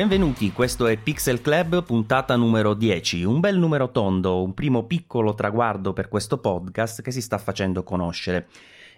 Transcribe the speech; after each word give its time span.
Benvenuti, 0.00 0.50
questo 0.50 0.86
è 0.86 0.96
Pixel 0.96 1.42
Club, 1.42 1.84
puntata 1.84 2.34
numero 2.34 2.72
10. 2.72 3.22
Un 3.22 3.38
bel 3.38 3.58
numero 3.58 3.90
tondo, 3.90 4.42
un 4.42 4.54
primo 4.54 4.84
piccolo 4.84 5.34
traguardo 5.34 5.92
per 5.92 6.08
questo 6.08 6.38
podcast 6.38 7.02
che 7.02 7.10
si 7.10 7.20
sta 7.20 7.36
facendo 7.36 7.82
conoscere. 7.82 8.46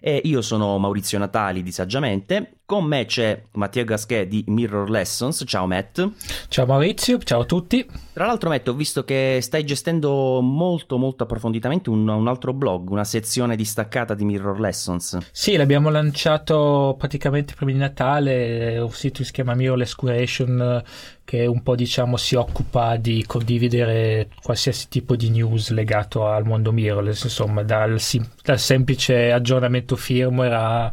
E 0.05 0.21
io 0.25 0.43
sono 0.43 0.79
Maurizio 0.79 1.17
Natali 1.17 1.63
di 1.63 1.71
Saggiamente, 1.71 2.55
con 2.67 2.85
me 2.85 3.05
c'è 3.05 3.41
Mattia 3.53 3.85
Gasquet 3.85 4.27
di 4.27 4.43
Mirror 4.49 4.91
Lessons. 4.91 5.45
Ciao 5.47 5.69
Matt. 5.69 6.05
Ciao 6.49 6.67
Maurizio, 6.67 7.19
ciao 7.19 7.43
a 7.43 7.45
tutti. 7.45 7.89
Tra 8.13 8.27
l'altro 8.27 8.49
Matt, 8.49 8.67
ho 8.67 8.75
visto 8.75 9.05
che 9.05 9.39
stai 9.41 9.65
gestendo 9.65 10.41
molto 10.41 10.99
molto 10.99 11.23
approfonditamente 11.23 11.89
un, 11.89 12.09
un 12.09 12.27
altro 12.27 12.53
blog, 12.53 12.91
una 12.91 13.05
sezione 13.05 13.55
distaccata 13.55 14.15
di 14.15 14.25
Mirror 14.25 14.59
Lessons. 14.59 15.19
Sì, 15.31 15.55
l'abbiamo 15.55 15.89
lanciato 15.89 16.97
praticamente 16.99 17.55
prima 17.55 17.71
di 17.71 17.79
Natale, 17.79 18.79
un 18.79 18.91
sito 18.91 19.19
che 19.19 19.25
si 19.25 19.33
chiama 19.33 19.55
Mirror 19.55 19.79
Less 19.79 19.95
Curation 19.95 20.83
che 21.25 21.47
un 21.47 21.63
po' 21.63 21.75
diciamo 21.75 22.17
si 22.17 22.35
occupa 22.35 22.97
di 22.97 23.25
condividere 23.27 24.29
qualsiasi 24.43 24.89
tipo 24.89 25.17
di 25.17 25.31
news 25.31 25.71
legato 25.71 26.27
al 26.27 26.45
mondo 26.45 26.73
mirrorless, 26.73 27.25
insomma 27.25 27.63
dal, 27.63 27.99
dal 28.43 28.59
semplice 28.59 29.33
aggiornamento 29.33 29.97
firmware 29.97 30.55
a 30.55 30.93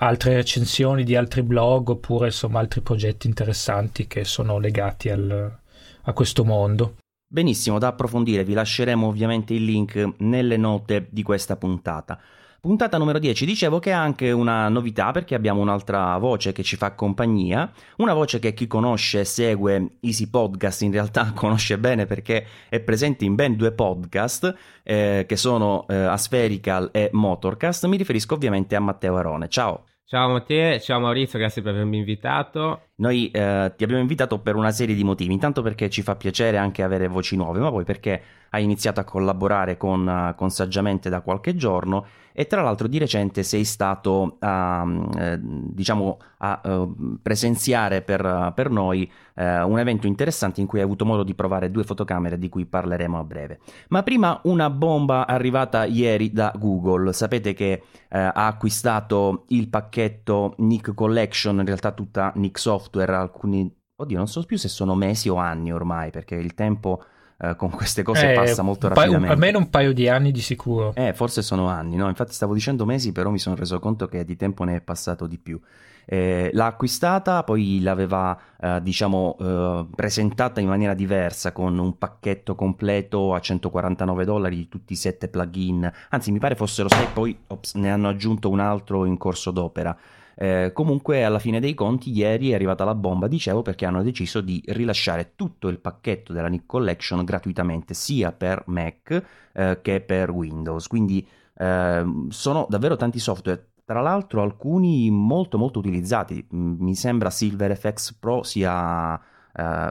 altre 0.00 0.34
recensioni 0.34 1.02
di 1.04 1.16
altri 1.16 1.42
blog 1.42 1.88
oppure 1.88 2.26
insomma 2.26 2.60
altri 2.60 2.80
progetti 2.80 3.26
interessanti 3.26 4.06
che 4.06 4.24
sono 4.24 4.58
legati 4.58 5.10
al, 5.10 5.58
a 6.02 6.12
questo 6.12 6.44
mondo. 6.44 6.96
Benissimo, 7.30 7.78
da 7.78 7.88
approfondire, 7.88 8.44
vi 8.44 8.54
lasceremo 8.54 9.06
ovviamente 9.06 9.52
il 9.52 9.64
link 9.64 10.14
nelle 10.18 10.56
note 10.56 11.08
di 11.10 11.22
questa 11.22 11.56
puntata. 11.56 12.18
Puntata 12.60 12.98
numero 12.98 13.20
10, 13.20 13.46
dicevo 13.46 13.78
che 13.78 13.90
è 13.90 13.92
anche 13.92 14.32
una 14.32 14.68
novità 14.68 15.12
perché 15.12 15.36
abbiamo 15.36 15.60
un'altra 15.60 16.18
voce 16.18 16.50
che 16.50 16.64
ci 16.64 16.74
fa 16.74 16.92
compagnia, 16.92 17.70
una 17.98 18.14
voce 18.14 18.40
che 18.40 18.52
chi 18.52 18.66
conosce 18.66 19.20
e 19.20 19.24
segue 19.24 19.98
Easy 20.00 20.28
Podcast 20.28 20.82
in 20.82 20.90
realtà 20.90 21.30
conosce 21.36 21.78
bene 21.78 22.06
perché 22.06 22.44
è 22.68 22.80
presente 22.80 23.24
in 23.24 23.36
ben 23.36 23.54
due 23.54 23.70
podcast 23.70 24.56
eh, 24.82 25.24
che 25.28 25.36
sono 25.36 25.86
eh, 25.86 25.94
Aspherical 25.94 26.88
e 26.92 27.10
Motorcast, 27.12 27.86
mi 27.86 27.96
riferisco 27.96 28.34
ovviamente 28.34 28.74
a 28.74 28.80
Matteo 28.80 29.14
Arone. 29.14 29.48
Ciao! 29.48 29.84
Ciao 30.04 30.28
Matteo, 30.30 30.80
ciao 30.80 30.98
Maurizio, 30.98 31.38
grazie 31.38 31.62
per 31.62 31.74
avermi 31.74 31.98
invitato. 31.98 32.87
Noi 33.00 33.30
eh, 33.30 33.72
ti 33.76 33.84
abbiamo 33.84 34.02
invitato 34.02 34.40
per 34.40 34.56
una 34.56 34.72
serie 34.72 34.96
di 34.96 35.04
motivi, 35.04 35.32
intanto 35.32 35.62
perché 35.62 35.88
ci 35.88 36.02
fa 36.02 36.16
piacere 36.16 36.56
anche 36.56 36.82
avere 36.82 37.06
voci 37.06 37.36
nuove, 37.36 37.60
ma 37.60 37.70
poi 37.70 37.84
perché 37.84 38.20
hai 38.50 38.64
iniziato 38.64 38.98
a 38.98 39.04
collaborare 39.04 39.76
con, 39.76 40.06
uh, 40.06 40.34
con 40.34 40.50
Saggiamente 40.50 41.08
da 41.08 41.20
qualche 41.20 41.54
giorno 41.54 42.06
e 42.32 42.46
tra 42.46 42.62
l'altro 42.62 42.86
di 42.86 42.98
recente 42.98 43.42
sei 43.42 43.64
stato 43.64 44.36
a, 44.38 44.86
eh, 45.18 45.38
diciamo, 45.40 46.18
a 46.38 46.60
uh, 46.62 47.18
presenziare 47.20 48.02
per, 48.02 48.52
per 48.54 48.70
noi 48.70 49.10
eh, 49.34 49.62
un 49.62 49.78
evento 49.78 50.06
interessante 50.06 50.60
in 50.60 50.66
cui 50.66 50.78
hai 50.78 50.84
avuto 50.84 51.04
modo 51.04 51.24
di 51.24 51.34
provare 51.34 51.70
due 51.72 51.82
fotocamere 51.82 52.38
di 52.38 52.48
cui 52.48 52.64
parleremo 52.64 53.18
a 53.18 53.24
breve. 53.24 53.58
Ma 53.88 54.04
prima 54.04 54.40
una 54.44 54.70
bomba 54.70 55.26
arrivata 55.26 55.84
ieri 55.84 56.30
da 56.30 56.52
Google. 56.56 57.12
Sapete 57.12 57.54
che 57.54 57.82
eh, 58.08 58.18
ha 58.18 58.46
acquistato 58.46 59.44
il 59.48 59.68
pacchetto 59.68 60.54
Nick 60.58 60.94
Collection, 60.94 61.58
in 61.58 61.66
realtà 61.66 61.90
tutta 61.90 62.32
Nick 62.36 62.58
Software, 62.58 62.87
alcuni... 62.96 63.74
Oddio, 63.96 64.16
non 64.16 64.28
so 64.28 64.44
più 64.44 64.56
se 64.56 64.68
sono 64.68 64.94
mesi 64.94 65.28
o 65.28 65.36
anni 65.36 65.72
ormai, 65.72 66.10
perché 66.10 66.36
il 66.36 66.54
tempo 66.54 67.02
eh, 67.40 67.54
con 67.54 67.70
queste 67.70 68.02
cose 68.02 68.32
eh, 68.32 68.34
passa 68.34 68.62
molto 68.62 68.88
rapidamente. 68.88 69.26
Pa- 69.26 69.32
almeno 69.32 69.58
un 69.58 69.70
paio 69.70 69.92
di 69.92 70.08
anni 70.08 70.32
di 70.32 70.40
sicuro. 70.40 70.92
Eh, 70.94 71.12
forse 71.14 71.42
sono 71.42 71.68
anni, 71.68 71.96
no? 71.96 72.08
Infatti 72.08 72.32
stavo 72.32 72.52
dicendo 72.52 72.84
mesi, 72.84 73.12
però 73.12 73.30
mi 73.30 73.38
sono 73.38 73.54
reso 73.54 73.78
conto 73.78 74.08
che 74.08 74.24
di 74.24 74.36
tempo 74.36 74.64
ne 74.64 74.76
è 74.76 74.80
passato 74.80 75.26
di 75.26 75.38
più. 75.38 75.60
Eh, 76.04 76.50
l'ha 76.52 76.66
acquistata, 76.66 77.44
poi 77.44 77.80
l'aveva 77.80 78.36
eh, 78.58 78.80
diciamo 78.82 79.36
eh, 79.38 79.86
presentata 79.94 80.58
in 80.58 80.66
maniera 80.66 80.94
diversa 80.94 81.52
con 81.52 81.78
un 81.78 81.98
pacchetto 81.98 82.54
completo 82.54 83.34
a 83.34 83.40
149 83.40 84.24
dollari 84.24 84.56
di 84.56 84.68
tutti 84.68 84.94
i 84.94 84.96
sette 84.96 85.28
plugin, 85.28 85.88
anzi 86.08 86.32
mi 86.32 86.38
pare 86.38 86.54
fossero 86.54 86.88
sei, 86.88 87.06
poi 87.12 87.38
ops, 87.48 87.74
ne 87.74 87.92
hanno 87.92 88.08
aggiunto 88.08 88.48
un 88.48 88.58
altro 88.58 89.04
in 89.04 89.18
corso 89.18 89.50
d'opera. 89.50 89.96
Eh, 90.40 90.70
comunque 90.72 91.24
alla 91.24 91.40
fine 91.40 91.58
dei 91.58 91.74
conti 91.74 92.12
ieri 92.12 92.50
è 92.50 92.54
arrivata 92.54 92.84
la 92.84 92.94
bomba, 92.94 93.26
dicevo, 93.26 93.62
perché 93.62 93.86
hanno 93.86 94.04
deciso 94.04 94.40
di 94.40 94.62
rilasciare 94.66 95.32
tutto 95.34 95.66
il 95.66 95.80
pacchetto 95.80 96.32
della 96.32 96.46
Nick 96.46 96.64
Collection 96.64 97.24
gratuitamente 97.24 97.92
sia 97.92 98.30
per 98.30 98.62
Mac 98.66 99.24
eh, 99.52 99.80
che 99.82 100.00
per 100.00 100.30
Windows. 100.30 100.86
Quindi 100.86 101.26
eh, 101.56 102.04
sono 102.28 102.66
davvero 102.68 102.94
tanti 102.94 103.18
software. 103.18 103.70
Tra 103.84 104.00
l'altro 104.00 104.42
alcuni 104.42 105.10
molto 105.10 105.58
molto 105.58 105.80
utilizzati, 105.80 106.46
mi 106.50 106.94
sembra 106.94 107.30
Silver 107.30 107.76
FX 107.76 108.12
Pro 108.14 108.44
sia 108.44 109.20
eh, 109.52 109.90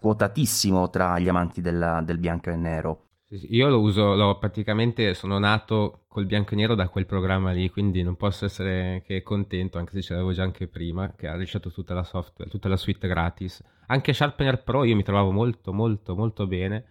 quotatissimo 0.00 0.88
tra 0.88 1.18
gli 1.18 1.28
amanti 1.28 1.60
del, 1.60 2.00
del 2.04 2.16
bianco 2.18 2.48
e 2.48 2.56
nero. 2.56 3.02
Io 3.28 3.68
lo 3.68 3.80
uso, 3.80 4.14
lo, 4.14 4.38
praticamente 4.38 5.14
sono 5.14 5.38
nato 5.38 6.04
col 6.08 6.26
bianco 6.26 6.52
e 6.52 6.56
nero 6.56 6.74
da 6.74 6.88
quel 6.88 7.06
programma 7.06 7.52
lì, 7.52 7.70
quindi 7.70 8.02
non 8.02 8.16
posso 8.16 8.44
essere 8.44 9.02
che 9.04 9.22
contento, 9.22 9.78
anche 9.78 9.92
se 9.92 10.02
ce 10.02 10.12
l'avevo 10.12 10.32
già 10.32 10.42
anche 10.42 10.68
prima, 10.68 11.12
che 11.16 11.26
ha 11.26 11.32
rilasciato 11.32 11.72
tutta 11.72 11.94
la 11.94 12.04
software, 12.04 12.50
tutta 12.50 12.68
la 12.68 12.76
suite 12.76 13.08
gratis. 13.08 13.62
Anche 13.86 14.12
Sharpener 14.12 14.62
Pro 14.62 14.84
io 14.84 14.94
mi 14.94 15.02
trovavo 15.02 15.30
molto, 15.30 15.72
molto, 15.72 16.14
molto 16.14 16.46
bene. 16.46 16.90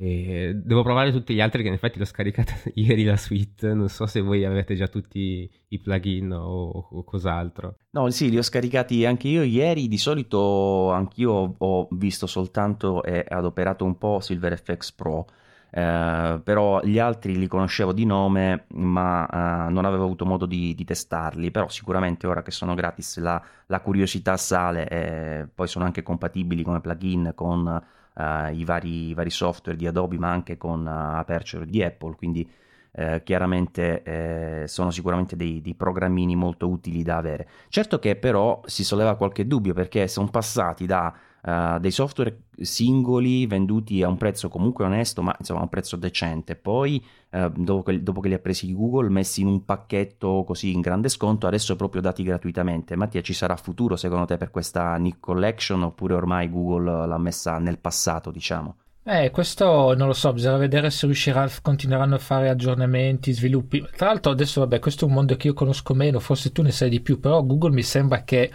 E 0.00 0.52
devo 0.54 0.84
provare 0.84 1.10
tutti 1.10 1.34
gli 1.34 1.40
altri 1.40 1.62
che 1.62 1.68
in 1.68 1.74
effetti 1.74 1.98
l'ho 1.98 2.04
scaricata 2.04 2.54
ieri 2.74 3.04
la 3.04 3.16
suite. 3.16 3.72
Non 3.72 3.88
so 3.88 4.06
se 4.06 4.20
voi 4.20 4.44
avete 4.44 4.74
già 4.74 4.86
tutti 4.86 5.50
i 5.68 5.78
plugin 5.78 6.32
o, 6.32 6.88
o 6.90 7.02
cos'altro. 7.02 7.78
No, 7.90 8.08
sì, 8.10 8.30
li 8.30 8.38
ho 8.38 8.42
scaricati 8.42 9.04
anche 9.04 9.26
io 9.26 9.42
ieri. 9.42 9.88
Di 9.88 9.98
solito 9.98 10.90
anch'io 10.90 11.54
ho 11.56 11.88
visto 11.92 12.26
soltanto 12.26 13.02
e 13.02 13.24
adoperato 13.26 13.84
un 13.84 13.96
po' 13.96 14.20
SilverFX 14.20 14.92
Pro 14.92 15.26
eh, 15.70 16.40
però 16.42 16.80
gli 16.82 16.98
altri 16.98 17.36
li 17.36 17.46
conoscevo 17.46 17.92
di 17.92 18.06
nome 18.06 18.64
ma 18.74 19.66
eh, 19.66 19.70
non 19.70 19.84
avevo 19.84 20.04
avuto 20.04 20.24
modo 20.24 20.46
di, 20.46 20.74
di, 20.74 20.84
testarli 20.84 21.50
però 21.50 21.68
sicuramente 21.68 22.26
ora 22.26 22.42
che 22.42 22.50
sono 22.50 22.74
gratis 22.74 23.18
la, 23.18 23.42
la 23.66 23.80
curiosità 23.80 24.36
sale 24.38 24.88
e 24.88 25.46
poi 25.54 25.68
sono 25.68 25.84
anche 25.84 26.02
compatibili 26.02 26.62
come 26.62 26.80
plugin 26.80 27.32
con 27.34 27.82
eh, 28.14 28.54
i 28.54 28.64
vari, 28.64 29.08
i, 29.08 29.14
vari, 29.14 29.30
software 29.30 29.76
di 29.76 29.86
Adobe 29.86 30.18
ma 30.18 30.30
anche 30.30 30.56
con 30.56 30.86
eh, 30.86 30.90
Aperture 30.90 31.66
di 31.66 31.82
Apple 31.82 32.16
quindi 32.16 32.50
eh, 32.92 33.22
chiaramente 33.22 34.02
eh, 34.02 34.68
sono 34.68 34.90
sicuramente 34.90 35.36
dei, 35.36 35.60
dei, 35.60 35.74
programmini 35.74 36.34
molto 36.34 36.68
utili 36.68 37.02
da 37.02 37.16
avere. 37.18 37.46
Certo 37.68 37.98
che 37.98 38.16
però 38.16 38.60
si 38.64 38.82
solleva 38.82 39.14
qualche 39.16 39.46
dubbio 39.46 39.74
perché 39.74 40.08
sono 40.08 40.28
passati 40.28 40.86
da 40.86 41.14
uh, 41.42 41.78
dei 41.78 41.90
software 41.90 42.44
singoli 42.60 43.46
venduti 43.46 44.02
a 44.02 44.08
un 44.08 44.16
prezzo 44.16 44.48
comunque 44.48 44.84
onesto, 44.84 45.22
ma 45.22 45.34
insomma 45.38 45.60
a 45.60 45.62
un 45.64 45.68
prezzo 45.68 45.96
decente. 45.96 46.56
Poi, 46.56 47.04
uh, 47.30 47.50
dopo, 47.54 47.82
che, 47.82 48.02
dopo, 48.02 48.20
che, 48.20 48.28
li 48.28 48.34
ha 48.34 48.38
presi 48.38 48.72
Google, 48.74 49.08
messi 49.08 49.40
in 49.40 49.46
un 49.46 49.64
pacchetto 49.64 50.44
così 50.44 50.72
in 50.72 50.80
grande 50.80 51.08
sconto, 51.08 51.46
adesso 51.46 51.76
proprio 51.76 52.00
dati 52.00 52.22
gratuitamente. 52.22 52.96
Mattia, 52.96 53.20
ci 53.20 53.32
sarà 53.34 53.56
futuro 53.56 53.96
secondo 53.96 54.24
te 54.24 54.36
per 54.36 54.50
questa 54.50 54.96
Nick 54.96 55.20
Collection 55.20 55.82
oppure 55.82 56.14
ormai 56.14 56.50
Google 56.50 57.06
l'ha 57.06 57.18
messa 57.18 57.58
nel 57.58 57.78
passato, 57.78 58.30
diciamo? 58.30 58.76
Eh, 59.10 59.30
questo 59.30 59.94
non 59.94 60.06
lo 60.06 60.12
so, 60.12 60.34
bisogna 60.34 60.58
vedere 60.58 60.90
se 60.90 61.06
riuscirà, 61.06 61.48
continueranno 61.62 62.16
a 62.16 62.18
fare 62.18 62.50
aggiornamenti, 62.50 63.32
sviluppi. 63.32 63.82
Tra 63.96 64.08
l'altro 64.08 64.32
adesso, 64.32 64.60
vabbè, 64.60 64.80
questo 64.80 65.06
è 65.06 65.08
un 65.08 65.14
mondo 65.14 65.34
che 65.34 65.46
io 65.46 65.54
conosco 65.54 65.94
meno, 65.94 66.20
forse 66.20 66.52
tu 66.52 66.60
ne 66.60 66.70
sai 66.72 66.90
di 66.90 67.00
più, 67.00 67.18
però 67.18 67.42
Google 67.42 67.70
mi 67.70 67.82
sembra 67.82 68.22
che 68.22 68.50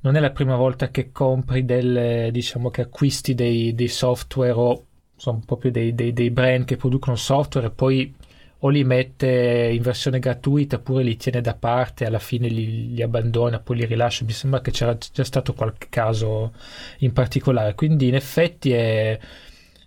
non 0.00 0.16
è 0.16 0.20
la 0.20 0.30
prima 0.30 0.56
volta 0.56 0.90
che 0.90 1.10
compri 1.10 1.64
delle, 1.64 2.30
diciamo 2.32 2.70
che 2.70 2.82
acquisti 2.82 3.34
dei, 3.34 3.74
dei 3.74 3.88
software 3.88 4.52
o 4.52 4.86
insomma, 5.14 5.40
proprio 5.44 5.70
dei, 5.70 5.94
dei, 5.94 6.12
dei, 6.12 6.30
brand 6.30 6.64
che 6.64 6.76
producono 6.76 7.16
software 7.16 7.66
e 7.66 7.70
poi 7.70 8.14
o 8.60 8.68
li 8.68 8.82
mette 8.84 9.70
in 9.72 9.82
versione 9.82 10.18
gratuita 10.18 10.76
oppure 10.76 11.04
li 11.04 11.16
tiene 11.16 11.40
da 11.40 11.54
parte, 11.54 12.06
alla 12.06 12.18
fine 12.18 12.48
li, 12.48 12.92
li 12.92 13.02
abbandona, 13.02 13.60
poi 13.60 13.76
li 13.76 13.86
rilascia. 13.86 14.24
Mi 14.24 14.32
sembra 14.32 14.60
che 14.60 14.72
c'era 14.72 14.96
già 14.96 15.24
stato 15.24 15.54
qualche 15.54 15.86
caso 15.88 16.52
in 16.98 17.12
particolare. 17.12 17.74
Quindi 17.74 18.08
in 18.08 18.14
effetti 18.16 18.72
è 18.72 19.18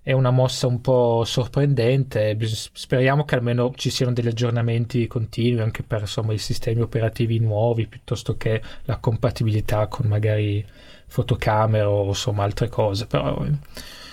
è 0.03 0.13
una 0.13 0.31
mossa 0.31 0.68
un 0.68 0.81
po' 0.81 1.24
sorprendente. 1.25 2.38
Speriamo 2.74 3.24
che 3.24 3.36
almeno 3.36 3.71
ci 3.75 3.89
siano 3.89 4.13
degli 4.13 4.27
aggiornamenti 4.27 5.06
continui 5.07 5.62
anche 5.62 5.83
per 5.83 6.01
insomma, 6.01 6.33
i 6.33 6.39
sistemi 6.39 6.81
operativi 6.81 7.39
nuovi 7.39 7.88
piuttosto 7.88 8.36
che 8.36 8.62
la 8.86 8.98
compatibilità 8.98 9.88
con 9.88 10.07
magari 10.07 10.65
fotocamere 11.07 11.83
o 11.83 12.07
insomma 12.07 12.44
altre 12.44 12.68
cose. 12.68 13.06
Però 13.06 13.45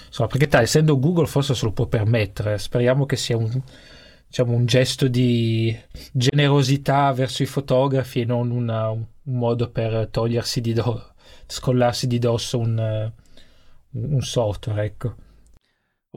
insomma, 0.07 0.29
perché 0.29 0.47
tal, 0.49 0.63
essendo 0.63 0.99
Google 0.99 1.27
forse 1.27 1.55
se 1.55 1.65
lo 1.65 1.73
può 1.73 1.87
permettere. 1.87 2.59
Speriamo 2.59 3.07
che 3.07 3.17
sia 3.17 3.39
un, 3.39 3.63
diciamo, 4.27 4.53
un 4.53 4.67
gesto 4.67 5.09
di 5.09 5.75
generosità 6.13 7.13
verso 7.13 7.43
i 7.43 7.47
fotografi 7.47 8.21
e 8.21 8.25
non 8.27 8.51
una, 8.51 8.91
un 8.91 9.07
modo 9.23 9.71
per 9.71 10.09
togliersi 10.11 10.61
di 10.61 10.75
dosso, 10.75 11.15
scollarsi 11.47 12.07
di 12.07 12.19
dosso 12.19 12.59
un, 12.59 13.11
un 13.91 14.21
software, 14.21 14.85
ecco. 14.85 15.15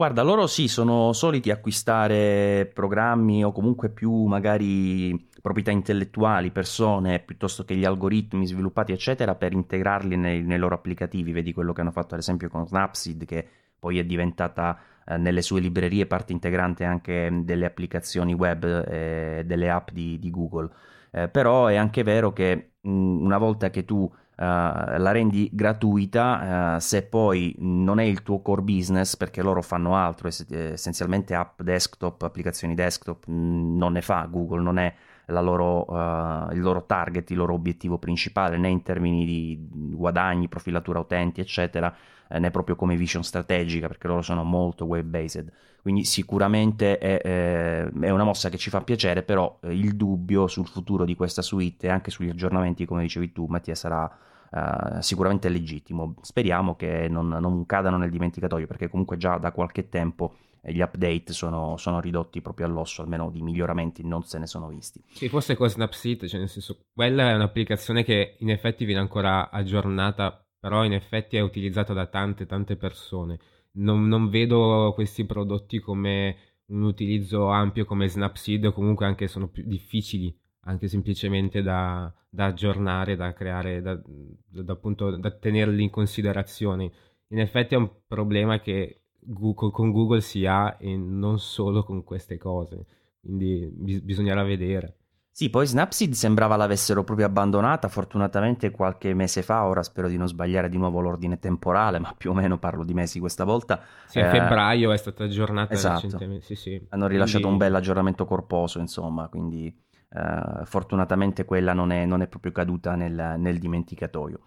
Guarda, 0.02 0.22
loro 0.22 0.48
sì, 0.48 0.66
sono 0.66 1.12
soliti 1.12 1.52
acquistare 1.52 2.68
programmi 2.74 3.44
o 3.44 3.52
comunque 3.52 3.88
più 3.88 4.24
magari 4.24 5.28
proprietà 5.40 5.70
intellettuali, 5.70 6.50
persone, 6.50 7.20
piuttosto 7.20 7.64
che 7.64 7.76
gli 7.76 7.84
algoritmi 7.84 8.44
sviluppati, 8.44 8.90
eccetera, 8.90 9.36
per 9.36 9.52
integrarli 9.52 10.16
nei, 10.16 10.42
nei 10.42 10.58
loro 10.58 10.74
applicativi. 10.74 11.30
Vedi 11.30 11.52
quello 11.52 11.72
che 11.72 11.82
hanno 11.82 11.92
fatto 11.92 12.14
ad 12.14 12.20
esempio 12.20 12.48
con 12.48 12.66
Snapseed, 12.66 13.24
che 13.24 13.46
poi 13.78 14.00
è 14.00 14.04
diventata 14.04 14.76
eh, 15.06 15.18
nelle 15.18 15.40
sue 15.40 15.60
librerie 15.60 16.06
parte 16.06 16.32
integrante 16.32 16.84
anche 16.84 17.30
delle 17.44 17.66
applicazioni 17.66 18.34
web 18.34 18.64
e 18.64 19.38
eh, 19.38 19.44
delle 19.44 19.70
app 19.70 19.90
di, 19.90 20.18
di 20.18 20.30
Google. 20.30 20.68
Eh, 21.12 21.28
però 21.28 21.66
è 21.66 21.76
anche 21.76 22.02
vero 22.02 22.32
che 22.32 22.72
mh, 22.80 22.90
una 22.90 23.38
volta 23.38 23.70
che 23.70 23.84
tu 23.84 24.12
Uh, 24.34 24.96
la 24.96 25.12
rendi 25.12 25.50
gratuita 25.52 26.74
uh, 26.74 26.78
se 26.80 27.02
poi 27.02 27.54
non 27.58 28.00
è 28.00 28.04
il 28.04 28.22
tuo 28.22 28.40
core 28.40 28.62
business 28.62 29.14
perché 29.14 29.42
loro 29.42 29.60
fanno 29.60 29.94
altro 29.94 30.28
essenzialmente 30.28 31.34
app 31.34 31.60
desktop 31.60 32.22
applicazioni 32.22 32.74
desktop 32.74 33.24
non 33.26 33.92
ne 33.92 34.00
fa 34.00 34.26
Google 34.30 34.62
non 34.62 34.78
è 34.78 34.92
loro, 35.26 35.84
uh, 35.84 36.52
il 36.52 36.60
loro 36.60 36.84
target 36.84 37.30
il 37.30 37.36
loro 37.36 37.54
obiettivo 37.54 37.98
principale 37.98 38.56
né 38.58 38.68
in 38.68 38.82
termini 38.82 39.24
di 39.24 39.68
guadagni 39.70 40.48
profilatura 40.48 40.98
utenti 40.98 41.40
eccetera 41.40 41.94
eh, 42.28 42.38
né 42.38 42.50
proprio 42.50 42.76
come 42.76 42.96
vision 42.96 43.22
strategica 43.22 43.86
perché 43.86 44.08
loro 44.08 44.22
sono 44.22 44.42
molto 44.42 44.84
web 44.84 45.06
based 45.06 45.50
quindi 45.80 46.04
sicuramente 46.04 46.98
è, 46.98 47.20
eh, 47.24 47.90
è, 48.00 48.10
una 48.10 48.24
mossa 48.24 48.48
che 48.48 48.56
ci 48.56 48.70
fa 48.70 48.82
piacere 48.82 49.22
però 49.22 49.58
il 49.62 49.96
dubbio 49.96 50.46
sul 50.46 50.66
futuro 50.66 51.04
di 51.04 51.14
questa 51.14 51.42
suite 51.42 51.86
e 51.86 51.90
anche 51.90 52.10
sugli 52.10 52.28
aggiornamenti 52.28 52.84
come 52.84 53.02
dicevi 53.02 53.32
tu 53.32 53.46
Mattia 53.46 53.74
sarà 53.74 54.10
Uh, 54.54 55.00
sicuramente 55.00 55.48
legittimo. 55.48 56.16
Speriamo 56.20 56.76
che 56.76 57.08
non, 57.08 57.26
non, 57.26 57.64
cadano 57.64 57.96
nel 57.96 58.10
dimenticatoio, 58.10 58.66
perché 58.66 58.90
comunque 58.90 59.16
già 59.16 59.38
da 59.38 59.50
qualche 59.50 59.88
tempo 59.88 60.34
gli 60.64 60.80
update 60.80 61.32
sono, 61.32 61.76
sono, 61.76 62.00
ridotti 62.00 62.40
proprio 62.40 62.66
all'osso, 62.66 63.02
almeno 63.02 63.30
di 63.30 63.42
miglioramenti 63.42 64.06
non 64.06 64.22
se 64.22 64.38
ne 64.38 64.46
sono 64.46 64.68
visti. 64.68 65.02
Sì, 65.08 65.28
forse 65.28 65.56
con 65.56 65.68
Snapseed, 65.68 66.26
cioè 66.26 66.38
nel 66.38 66.48
senso, 66.48 66.84
quella 66.92 67.30
è 67.30 67.34
un'applicazione 67.34 68.04
che 68.04 68.36
in 68.38 68.50
effetti 68.50 68.84
viene 68.84 69.00
ancora 69.00 69.50
aggiornata 69.50 70.42
però 70.62 70.84
in 70.84 70.92
effetti 70.92 71.36
è 71.36 71.40
utilizzata 71.40 71.92
da 71.92 72.06
tante 72.06 72.46
tante 72.46 72.76
persone. 72.76 73.40
Non, 73.72 74.06
non 74.06 74.28
vedo 74.28 74.92
questi 74.94 75.24
prodotti 75.26 75.80
come 75.80 76.36
un 76.66 76.84
utilizzo 76.84 77.48
ampio 77.48 77.84
come 77.84 78.06
Snapseed 78.06 78.66
o 78.66 78.72
comunque 78.72 79.04
anche 79.04 79.26
sono 79.26 79.48
più 79.48 79.64
difficili 79.66 80.32
anche 80.66 80.86
semplicemente 80.86 81.62
da, 81.62 82.14
da 82.30 82.46
aggiornare, 82.46 83.16
da 83.16 83.32
creare, 83.32 83.82
da, 83.82 84.00
da, 84.04 84.72
appunto, 84.72 85.16
da 85.16 85.32
tenerli 85.32 85.82
in 85.82 85.90
considerazione. 85.90 86.92
In 87.30 87.40
effetti 87.40 87.74
è 87.74 87.78
un 87.78 87.90
problema 88.06 88.60
che 88.60 89.01
Google, 89.24 89.70
con 89.70 89.90
Google 89.90 90.20
si 90.20 90.46
ha 90.46 90.76
e 90.78 90.96
non 90.96 91.38
solo 91.38 91.84
con 91.84 92.02
queste 92.04 92.36
cose, 92.38 92.86
quindi 93.20 93.68
bis- 93.72 94.00
bisognerà 94.00 94.42
vedere. 94.42 94.96
Sì, 95.34 95.48
poi 95.48 95.66
Snapseed 95.66 96.12
sembrava 96.12 96.56
l'avessero 96.56 97.04
proprio 97.04 97.24
abbandonata, 97.24 97.88
fortunatamente 97.88 98.70
qualche 98.70 99.14
mese 99.14 99.42
fa, 99.42 99.64
ora 99.64 99.82
spero 99.82 100.06
di 100.08 100.18
non 100.18 100.28
sbagliare 100.28 100.68
di 100.68 100.76
nuovo 100.76 101.00
l'ordine 101.00 101.38
temporale, 101.38 101.98
ma 101.98 102.14
più 102.14 102.32
o 102.32 102.34
meno 102.34 102.58
parlo 102.58 102.84
di 102.84 102.92
mesi 102.92 103.18
questa 103.18 103.44
volta. 103.44 103.80
Sì, 104.06 104.20
a 104.20 104.26
eh, 104.26 104.30
febbraio 104.30 104.92
è 104.92 104.96
stata 104.98 105.24
aggiornata 105.24 105.72
esatto. 105.72 106.02
recentemente. 106.02 106.44
Sì, 106.44 106.54
sì. 106.54 106.86
Hanno 106.90 107.06
rilasciato 107.06 107.46
quindi... 107.46 107.62
un 107.62 107.66
bel 107.66 107.74
aggiornamento 107.74 108.26
corposo, 108.26 108.78
insomma, 108.78 109.28
quindi 109.28 109.74
eh, 110.10 110.64
fortunatamente 110.66 111.46
quella 111.46 111.72
non 111.72 111.92
è, 111.92 112.04
non 112.04 112.20
è 112.20 112.26
proprio 112.26 112.52
caduta 112.52 112.94
nel, 112.94 113.36
nel 113.38 113.58
dimenticatoio. 113.58 114.40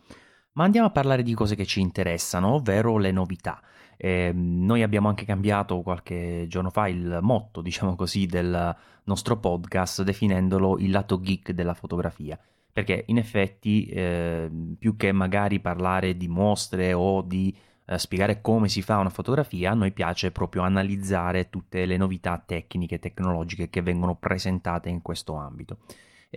Ma 0.52 0.66
andiamo 0.66 0.86
a 0.86 0.92
parlare 0.92 1.24
di 1.24 1.34
cose 1.34 1.56
che 1.56 1.66
ci 1.66 1.82
interessano, 1.82 2.54
ovvero 2.54 2.98
le 2.98 3.12
novità. 3.12 3.60
Eh, 3.98 4.32
noi 4.34 4.84
abbiamo 4.84 5.08
anche 5.08 5.26
cambiato 5.26 5.82
qualche 5.82 6.46
giorno 6.48 6.70
fa 6.70 6.88
il 6.88 7.20
motto, 7.22 7.62
diciamo 7.62 7.96
così, 7.96 8.26
del 8.26 8.76
nostro 9.04 9.38
podcast, 9.38 10.04
definendolo 10.04 10.78
il 10.80 10.92
lato 10.92 11.20
geek 11.20 11.52
della 11.52 11.74
fotografia. 11.74 12.40
Perché 12.72 13.06
in 13.08 13.18
effetti, 13.18 13.86
eh, 13.86 14.50
più 14.78 14.98
che 14.98 15.12
magari 15.12 15.60
parlare 15.60 16.18
di 16.18 16.28
mostre 16.28 16.94
o 16.94 17.22
di 17.22 17.56
eh, 17.86 17.98
spiegare 17.98 18.42
come 18.42 18.68
si 18.68 18.82
fa 18.82 18.98
una 18.98 19.10
fotografia, 19.10 19.72
a 19.72 19.76
noi 19.76 19.92
piace 19.92 20.32
proprio 20.32 20.64
analizzare 20.64 21.50
tutte 21.50 21.86
le 21.86 21.98
novità 21.98 22.42
tecniche 22.46 22.96
e 22.96 23.00
tecnologiche 23.00 23.70
che 23.70 23.82
vengono 23.82 24.16
presentate 24.16 24.90
in 24.90 25.02
questo 25.02 25.36
ambito 25.36 25.78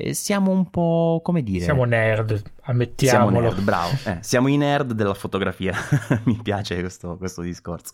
eh, 0.00 0.14
siamo 0.14 0.52
un 0.52 0.70
po' 0.70 1.20
come 1.24 1.42
dire. 1.42 1.64
Siamo 1.64 1.82
nerd, 1.82 2.40
ammettiamolo. 2.62 3.30
Siamo 3.30 3.40
nerd, 3.40 3.62
bravo. 3.62 3.96
Eh, 4.04 4.18
siamo 4.20 4.46
i 4.46 4.56
nerd 4.56 4.92
della 4.92 5.14
fotografia. 5.14 5.74
Mi 6.24 6.38
piace 6.40 6.78
questo, 6.78 7.16
questo, 7.16 7.42
discorso. 7.42 7.90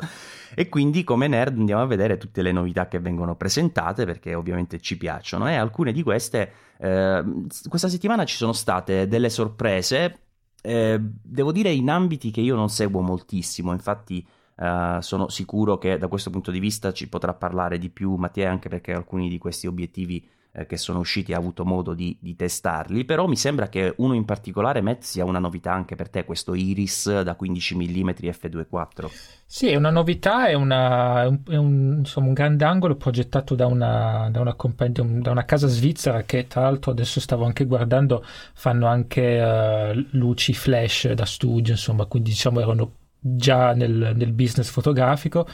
E 0.54 0.68
quindi, 0.68 1.02
come 1.02 1.28
nerd, 1.28 1.56
andiamo 1.56 1.80
a 1.80 1.86
vedere 1.86 2.18
tutte 2.18 2.42
le 2.42 2.52
novità 2.52 2.88
che 2.88 2.98
vengono 2.98 3.36
presentate 3.36 4.04
perché 4.04 4.34
ovviamente 4.34 4.80
ci 4.80 4.98
piacciono. 4.98 5.48
E 5.48 5.54
alcune 5.54 5.92
di 5.92 6.02
queste, 6.02 6.52
eh, 6.76 7.24
questa 7.70 7.88
settimana 7.88 8.26
ci 8.26 8.36
sono 8.36 8.52
state 8.52 9.08
delle 9.08 9.30
sorprese. 9.30 10.18
Eh, 10.60 10.98
devo 11.00 11.52
dire 11.52 11.70
in 11.70 11.88
ambiti 11.88 12.30
che 12.30 12.42
io 12.42 12.54
non 12.54 12.68
seguo 12.68 13.00
moltissimo, 13.00 13.72
infatti. 13.72 14.26
Uh, 14.56 15.00
sono 15.00 15.30
sicuro 15.30 15.78
che 15.78 15.98
da 15.98 16.06
questo 16.06 16.30
punto 16.30 16.52
di 16.52 16.60
vista 16.60 16.92
ci 16.92 17.08
potrà 17.08 17.34
parlare 17.34 17.76
di 17.76 17.90
più 17.90 18.14
Mattia 18.14 18.48
anche 18.48 18.68
perché 18.68 18.92
alcuni 18.92 19.28
di 19.28 19.36
questi 19.36 19.66
obiettivi 19.66 20.24
eh, 20.56 20.66
che 20.66 20.76
sono 20.76 21.00
usciti 21.00 21.32
e 21.32 21.34
ha 21.34 21.38
avuto 21.38 21.64
modo 21.64 21.94
di, 21.94 22.16
di, 22.20 22.36
testarli, 22.36 23.04
però 23.04 23.26
mi 23.26 23.36
sembra 23.36 23.68
che 23.68 23.92
uno 23.96 24.14
in 24.14 24.24
particolare, 24.24 24.80
Matt, 24.82 25.02
sia 25.02 25.24
una 25.24 25.40
novità 25.40 25.72
anche 25.72 25.96
per 25.96 26.08
te, 26.08 26.24
questo 26.24 26.54
Iris 26.54 27.22
da 27.22 27.34
15 27.34 27.74
mm 27.74 28.08
f2.4. 28.08 29.06
Sì, 29.46 29.68
è 29.68 29.74
una 29.74 29.90
novità, 29.90 30.46
è, 30.46 30.54
una, 30.54 31.24
è 31.24 31.56
un, 31.56 31.96
insomma, 31.98 32.28
un, 32.28 32.32
grande 32.34 32.64
angolo 32.64 32.94
progettato 32.94 33.56
da 33.56 33.66
una, 33.66 34.28
da, 34.30 34.40
una 34.40 34.54
compagn- 34.54 35.20
da 35.20 35.32
una, 35.32 35.44
casa 35.44 35.66
svizzera 35.66 36.22
che 36.22 36.46
tra 36.46 36.62
l'altro 36.62 36.92
adesso 36.92 37.18
stavo 37.18 37.44
anche 37.44 37.64
guardando, 37.64 38.24
fanno 38.54 38.86
anche 38.86 39.40
uh, 39.40 40.06
luci 40.16 40.54
flash 40.54 41.10
da 41.12 41.24
studio, 41.24 41.72
insomma, 41.72 42.06
quindi 42.06 42.30
diciamo 42.30 42.60
erano 42.60 42.92
già 43.18 43.72
nel, 43.72 44.12
nel 44.14 44.32
business 44.32 44.70
fotografico. 44.70 45.48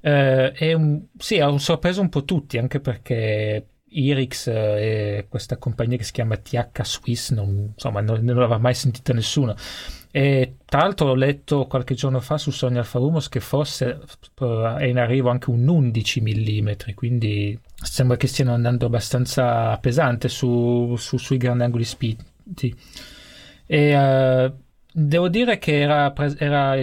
Uh, 0.00 0.52
è 0.54 0.72
un, 0.74 1.02
sì, 1.16 1.40
ha 1.40 1.56
sorpreso 1.58 2.00
un 2.00 2.08
po' 2.08 2.24
tutti, 2.24 2.56
anche 2.56 2.78
perché 2.78 3.66
Irix 3.90 4.46
eh, 4.48 4.52
e 5.18 5.26
questa 5.28 5.56
compagnia 5.56 5.96
che 5.96 6.04
si 6.04 6.12
chiama 6.12 6.36
TH 6.36 6.82
Swiss, 6.82 7.32
non, 7.32 7.72
insomma, 7.74 8.00
non, 8.00 8.20
non 8.22 8.36
l'aveva 8.36 8.58
mai 8.58 8.74
sentita 8.74 9.12
nessuno. 9.12 9.54
E 10.10 10.56
tra 10.64 10.80
l'altro 10.80 11.08
ho 11.08 11.14
letto 11.14 11.66
qualche 11.66 11.94
giorno 11.94 12.20
fa 12.20 12.38
su 12.38 12.50
Sony 12.50 12.78
Alfa 12.78 12.98
Rumors 12.98 13.28
che 13.28 13.40
forse 13.40 14.00
eh, 14.40 14.74
è 14.78 14.84
in 14.84 14.98
arrivo 14.98 15.28
anche 15.28 15.50
un 15.50 15.68
11 15.68 16.20
mm, 16.22 16.70
quindi 16.94 17.58
sembra 17.74 18.16
che 18.16 18.26
stiano 18.26 18.54
andando 18.54 18.86
abbastanza 18.86 19.76
pesante 19.78 20.28
su, 20.28 20.94
su, 20.96 21.18
sui 21.18 21.36
grandi 21.36 21.64
angoli 21.64 21.84
spinti. 21.84 22.74
E 23.70 23.94
uh, 23.94 24.54
Devo 25.00 25.28
dire 25.28 25.58
che 25.58 25.78
era, 25.78 26.12
era 26.38 26.74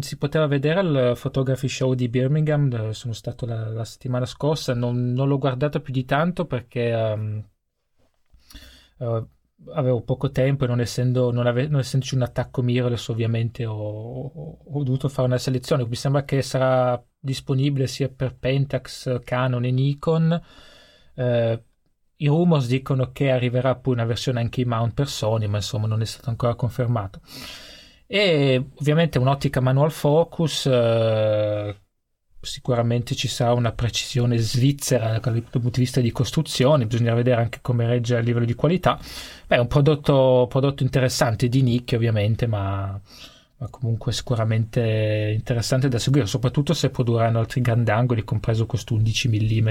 si 0.00 0.18
poteva 0.18 0.46
vedere 0.46 0.80
al 0.80 1.18
Photography 1.18 1.68
Show 1.68 1.94
di 1.94 2.10
Birmingham, 2.10 2.90
sono 2.90 3.14
stato 3.14 3.46
la, 3.46 3.66
la 3.70 3.84
settimana 3.86 4.26
scorsa, 4.26 4.74
non, 4.74 5.14
non, 5.14 5.26
l'ho 5.26 5.38
guardato 5.38 5.80
più 5.80 5.90
di 5.90 6.04
tanto 6.04 6.44
perché 6.44 6.92
um, 6.92 7.42
uh, 8.98 9.26
avevo 9.72 10.02
poco 10.02 10.30
tempo 10.30 10.64
e 10.64 10.66
non, 10.66 10.80
essendo, 10.80 11.32
non, 11.32 11.46
ave, 11.46 11.66
non 11.66 11.80
essendoci 11.80 12.14
un 12.14 12.20
attacco 12.20 12.60
mirrorless 12.60 13.08
ovviamente 13.08 13.64
ho, 13.64 13.74
ho, 13.74 14.58
ho, 14.64 14.82
dovuto 14.82 15.08
fare 15.08 15.28
una 15.28 15.38
selezione. 15.38 15.86
Mi 15.86 15.96
sembra 15.96 16.24
che 16.24 16.42
sarà 16.42 17.02
disponibile 17.18 17.86
sia 17.86 18.10
per 18.10 18.36
Pentax, 18.36 19.20
Canon 19.24 19.64
e 19.64 19.70
Nikon. 19.70 20.42
Uh, 21.14 21.62
i 22.22 22.26
rumors 22.26 22.66
dicono 22.66 23.10
che 23.12 23.30
arriverà 23.30 23.74
poi 23.74 23.94
una 23.94 24.04
versione 24.04 24.40
anche 24.40 24.60
in 24.60 24.68
mount 24.68 24.94
per 24.94 25.08
Sony, 25.08 25.46
ma 25.46 25.56
insomma 25.56 25.86
non 25.86 26.00
è 26.00 26.04
stato 26.04 26.30
ancora 26.30 26.54
confermato. 26.54 27.20
E 28.06 28.64
ovviamente 28.78 29.18
un'ottica 29.18 29.60
manual 29.60 29.90
focus, 29.90 30.66
eh, 30.66 31.76
sicuramente 32.40 33.14
ci 33.14 33.28
sarà 33.28 33.52
una 33.54 33.72
precisione 33.72 34.36
svizzera 34.36 35.18
dal 35.18 35.42
punto 35.42 35.70
di 35.70 35.80
vista 35.80 36.00
di 36.00 36.12
costruzione, 36.12 36.86
bisogna 36.86 37.14
vedere 37.14 37.40
anche 37.40 37.58
come 37.60 37.86
regge 37.86 38.16
a 38.16 38.20
livello 38.20 38.44
di 38.44 38.54
qualità. 38.54 38.98
Beh, 39.46 39.56
è 39.56 39.58
un 39.58 39.66
prodotto, 39.66 40.46
prodotto 40.48 40.82
interessante 40.82 41.48
di 41.48 41.62
nicchia 41.62 41.96
ovviamente, 41.96 42.46
ma, 42.46 43.00
ma, 43.56 43.68
comunque 43.68 44.12
sicuramente 44.12 45.32
interessante 45.34 45.88
da 45.88 45.98
seguire, 45.98 46.26
soprattutto 46.26 46.74
se 46.74 46.90
produrranno 46.90 47.38
altri 47.40 47.60
grandangoli, 47.60 48.24
compreso 48.24 48.66
questo 48.66 48.94
11 48.94 49.28
mm 49.28 49.70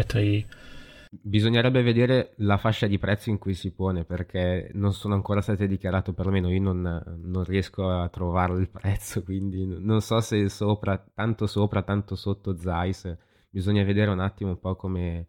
Bisognerebbe 1.13 1.81
vedere 1.81 2.31
la 2.37 2.57
fascia 2.57 2.87
di 2.87 2.97
prezzo 2.97 3.29
in 3.29 3.37
cui 3.37 3.53
si 3.53 3.73
pone 3.73 4.05
perché 4.05 4.71
non 4.75 4.93
sono 4.93 5.13
ancora 5.13 5.41
state 5.41 5.67
dichiarate, 5.67 6.13
perlomeno 6.13 6.49
io 6.49 6.61
non, 6.61 7.19
non 7.21 7.43
riesco 7.43 7.89
a 7.89 8.07
trovare 8.07 8.53
il 8.53 8.69
prezzo, 8.69 9.21
quindi 9.25 9.65
non 9.65 9.99
so 9.99 10.21
se 10.21 10.47
sopra, 10.47 11.03
tanto 11.13 11.47
sopra, 11.47 11.83
tanto 11.83 12.15
sotto 12.15 12.57
Zeiss. 12.57 13.13
Bisogna 13.49 13.83
vedere 13.83 14.09
un 14.09 14.21
attimo 14.21 14.51
un 14.51 14.59
po' 14.61 14.77
come, 14.77 15.27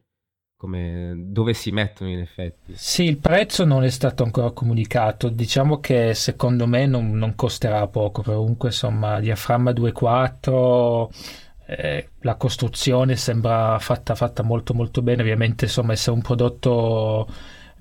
come, 0.56 1.14
dove 1.16 1.52
si 1.52 1.72
mettono 1.72 2.10
in 2.10 2.20
effetti. 2.20 2.74
Sì, 2.76 3.02
il 3.02 3.18
prezzo 3.18 3.64
non 3.64 3.82
è 3.82 3.90
stato 3.90 4.22
ancora 4.22 4.52
comunicato, 4.52 5.30
diciamo 5.30 5.80
che 5.80 6.14
secondo 6.14 6.68
me 6.68 6.86
non, 6.86 7.10
non 7.10 7.34
costerà 7.34 7.88
poco, 7.88 8.22
comunque 8.22 8.68
insomma 8.68 9.18
diaframma 9.18 9.72
2.4 9.72 11.41
eh, 11.76 12.08
la 12.20 12.36
costruzione 12.36 13.16
sembra 13.16 13.78
fatta, 13.78 14.14
fatta, 14.14 14.42
molto 14.42 14.74
molto 14.74 15.02
bene 15.02 15.22
ovviamente 15.22 15.64
insomma 15.66 15.92
essere 15.92 16.16
un 16.16 16.22
prodotto 16.22 17.26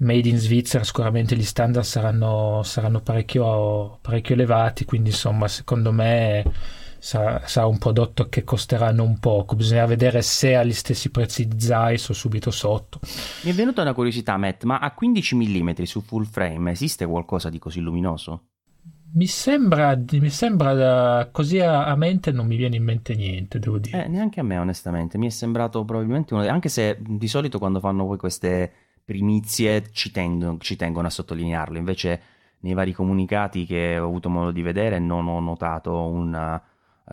made 0.01 0.27
in 0.27 0.37
Svizzera 0.37 0.83
sicuramente 0.83 1.35
gli 1.35 1.43
standard 1.43 1.85
saranno, 1.85 2.61
saranno 2.63 3.01
parecchio, 3.01 3.99
parecchio 4.01 4.35
elevati, 4.35 4.85
quindi 4.85 5.09
insomma 5.09 5.47
secondo 5.47 5.91
me 5.91 6.43
sarà, 6.99 7.41
sarà, 7.45 7.65
un 7.65 7.77
prodotto 7.77 8.29
che 8.29 8.43
costerà 8.43 8.91
non 8.91 9.19
poco. 9.19 9.55
Bisogna 9.55 9.85
vedere 9.85 10.21
se 10.21 10.55
ha 10.55 10.63
gli 10.63 10.73
stessi 10.73 11.09
prezzi 11.09 11.47
di 11.47 11.59
Zeiss 11.59 12.09
o 12.09 12.13
subito 12.13 12.51
sotto. 12.51 12.99
Mi 13.43 13.51
è 13.51 13.53
venuta 13.53 13.81
una 13.81 13.93
curiosità, 13.93 14.37
Matt, 14.37 14.63
ma 14.63 14.79
a 14.79 14.93
15 14.93 15.35
mm 15.35 15.83
su 15.83 16.01
full 16.01 16.25
frame 16.25 16.71
esiste 16.71 17.05
qualcosa 17.05 17.49
di 17.49 17.59
così 17.59 17.79
luminoso? 17.79 18.50
Mi 19.13 19.27
sembra, 19.27 19.95
mi 19.95 20.29
sembra 20.29 21.27
così 21.31 21.59
a, 21.59 21.85
a, 21.85 21.95
mente 21.95 22.31
non 22.31 22.47
mi 22.47 22.55
viene 22.55 22.77
in 22.77 22.83
mente 22.83 23.15
niente, 23.15 23.59
devo 23.59 23.77
dire. 23.77 24.05
Eh, 24.05 24.07
neanche 24.07 24.39
a 24.39 24.43
me, 24.43 24.57
onestamente. 24.57 25.17
Mi 25.17 25.27
è 25.27 25.29
sembrato 25.29 25.83
probabilmente 25.83 26.33
uno. 26.33 26.47
Anche 26.47 26.69
se 26.69 26.97
di 26.99 27.27
solito 27.27 27.59
quando 27.59 27.79
fanno 27.79 28.05
poi 28.05 28.17
queste 28.17 28.71
primizie 29.03 29.91
ci 29.91 30.11
tengono, 30.11 30.57
ci 30.59 30.75
tengono 30.75 31.07
a 31.07 31.09
sottolinearlo. 31.09 31.77
Invece, 31.77 32.21
nei 32.59 32.73
vari 32.73 32.93
comunicati 32.93 33.65
che 33.65 33.99
ho 33.99 34.05
avuto 34.05 34.29
modo 34.29 34.51
di 34.51 34.61
vedere, 34.61 34.99
non 34.99 35.27
ho 35.27 35.39
notato 35.39 36.07
una, 36.07 36.61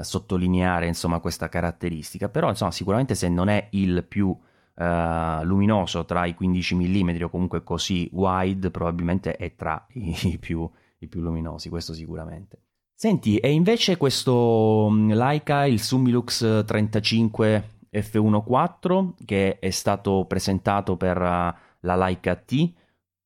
sottolineare 0.02 0.86
insomma, 0.86 1.20
questa 1.20 1.48
caratteristica, 1.48 2.28
però 2.28 2.48
insomma, 2.48 2.70
sicuramente 2.70 3.14
se 3.14 3.28
non 3.28 3.48
è 3.48 3.68
il 3.70 4.04
più 4.06 4.28
uh, 4.28 4.84
luminoso 5.42 6.04
tra 6.04 6.26
i 6.26 6.34
15 6.34 6.74
mm 6.74 7.22
o 7.22 7.28
comunque 7.28 7.62
così 7.62 8.08
wide, 8.12 8.70
probabilmente 8.70 9.36
è 9.36 9.54
tra 9.54 9.84
i 9.94 10.38
più, 10.38 10.68
i 10.98 11.08
più 11.08 11.20
luminosi, 11.20 11.68
questo 11.68 11.92
sicuramente. 11.92 12.62
Senti, 12.94 13.36
e 13.38 13.52
invece 13.52 13.96
questo 13.96 14.88
mm, 14.90 15.12
Leica, 15.12 15.66
il 15.66 15.80
Sumilux 15.80 16.64
35 16.64 17.70
F1.4, 17.92 19.12
che 19.24 19.58
è 19.58 19.70
stato 19.70 20.24
presentato 20.26 20.96
per 20.96 21.16
uh, 21.16 21.54
la 21.80 21.96
Leica 21.96 22.34
T, 22.34 22.72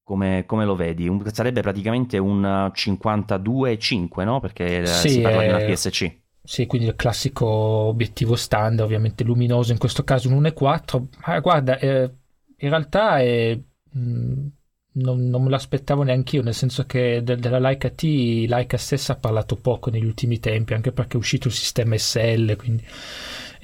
come, 0.03 0.45
come, 0.47 0.65
lo 0.65 0.77
vedi? 0.77 1.09
Un, 1.09 1.25
sarebbe 1.33 1.63
praticamente 1.63 2.19
un 2.19 2.43
52.5, 2.43 4.25
no? 4.25 4.41
Perché 4.41 4.85
sì, 4.85 5.09
si 5.09 5.21
parla 5.23 5.43
è... 5.43 5.47
di 5.47 5.53
una 5.55 5.73
PSC. 5.73 6.21
Sì, 6.45 6.67
quindi 6.67 6.89
il 6.89 6.97
classico 6.97 7.47
obiettivo 7.47 8.35
standard, 8.35 8.81
ovviamente 8.81 9.25
luminoso, 9.25 9.73
in 9.73 9.79
questo 9.79 10.03
caso 10.03 10.29
un 10.29 10.43
1.4. 10.43 11.03
Ma 11.27 11.41
guarda, 11.41 11.79
eh, 11.79 12.13
in 12.57 12.69
realtà 12.69 13.21
è, 13.21 13.59
mh, 13.93 14.01
mm, 14.01 14.47
non, 14.93 15.29
non, 15.29 15.43
me 15.43 15.51
l'aspettavo 15.51 16.03
neanche 16.03 16.37
io, 16.37 16.43
nel 16.43 16.55
senso 16.55 16.85
che 16.85 17.23
de, 17.23 17.37
della 17.37 17.59
Leica 17.59 17.91
T, 17.91 18.03
Leica 18.47 18.77
stessa 18.77 19.15
ha 19.15 19.17
parlato 19.17 19.57
poco 19.57 19.91
negli 19.91 20.05
ultimi 20.05 20.39
tempi, 20.39 20.75
anche 20.75 20.93
perché 20.93 21.15
è 21.15 21.21
uscito 21.21 21.49
il 21.49 21.55
sistema 21.55 21.97
SL, 21.97 22.57
quindi... 22.57 22.85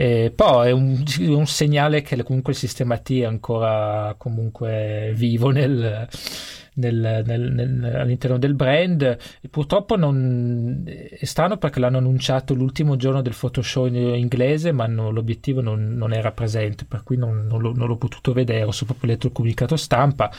Eh, 0.00 0.32
poi 0.32 0.68
è 0.68 0.70
un, 0.70 1.02
un, 1.18 1.46
segnale 1.48 2.02
che 2.02 2.22
comunque 2.22 2.52
il 2.52 2.58
sistema 2.58 2.98
T 2.98 3.18
è 3.18 3.24
ancora 3.24 4.14
comunque 4.16 5.12
vivo 5.16 5.50
nel, 5.50 6.06
nel, 6.74 7.22
nel, 7.26 7.94
all'interno 7.96 8.38
del 8.38 8.54
brand. 8.54 9.16
Purtroppo 9.50 9.96
non, 9.96 10.84
è 10.86 11.24
strano 11.24 11.56
perché 11.56 11.80
l'hanno 11.80 11.98
annunciato 11.98 12.54
l'ultimo 12.54 12.94
giorno 12.94 13.22
del 13.22 13.34
Photoshop 13.36 13.88
in 13.88 13.96
inglese, 13.96 14.70
ma 14.70 14.86
no, 14.86 15.10
l'obiettivo 15.10 15.60
non, 15.60 15.96
non, 15.96 16.12
era 16.12 16.30
presente, 16.30 16.84
per 16.84 17.02
cui 17.02 17.16
non, 17.16 17.46
non, 17.48 17.60
l'ho, 17.60 17.72
l'ho 17.72 17.96
potuto 17.96 18.32
vedere. 18.32 18.62
Ho 18.62 18.72
solo 18.72 18.94
letto 19.00 19.26
il 19.26 19.32
comunicato 19.32 19.74
stampa. 19.76 20.30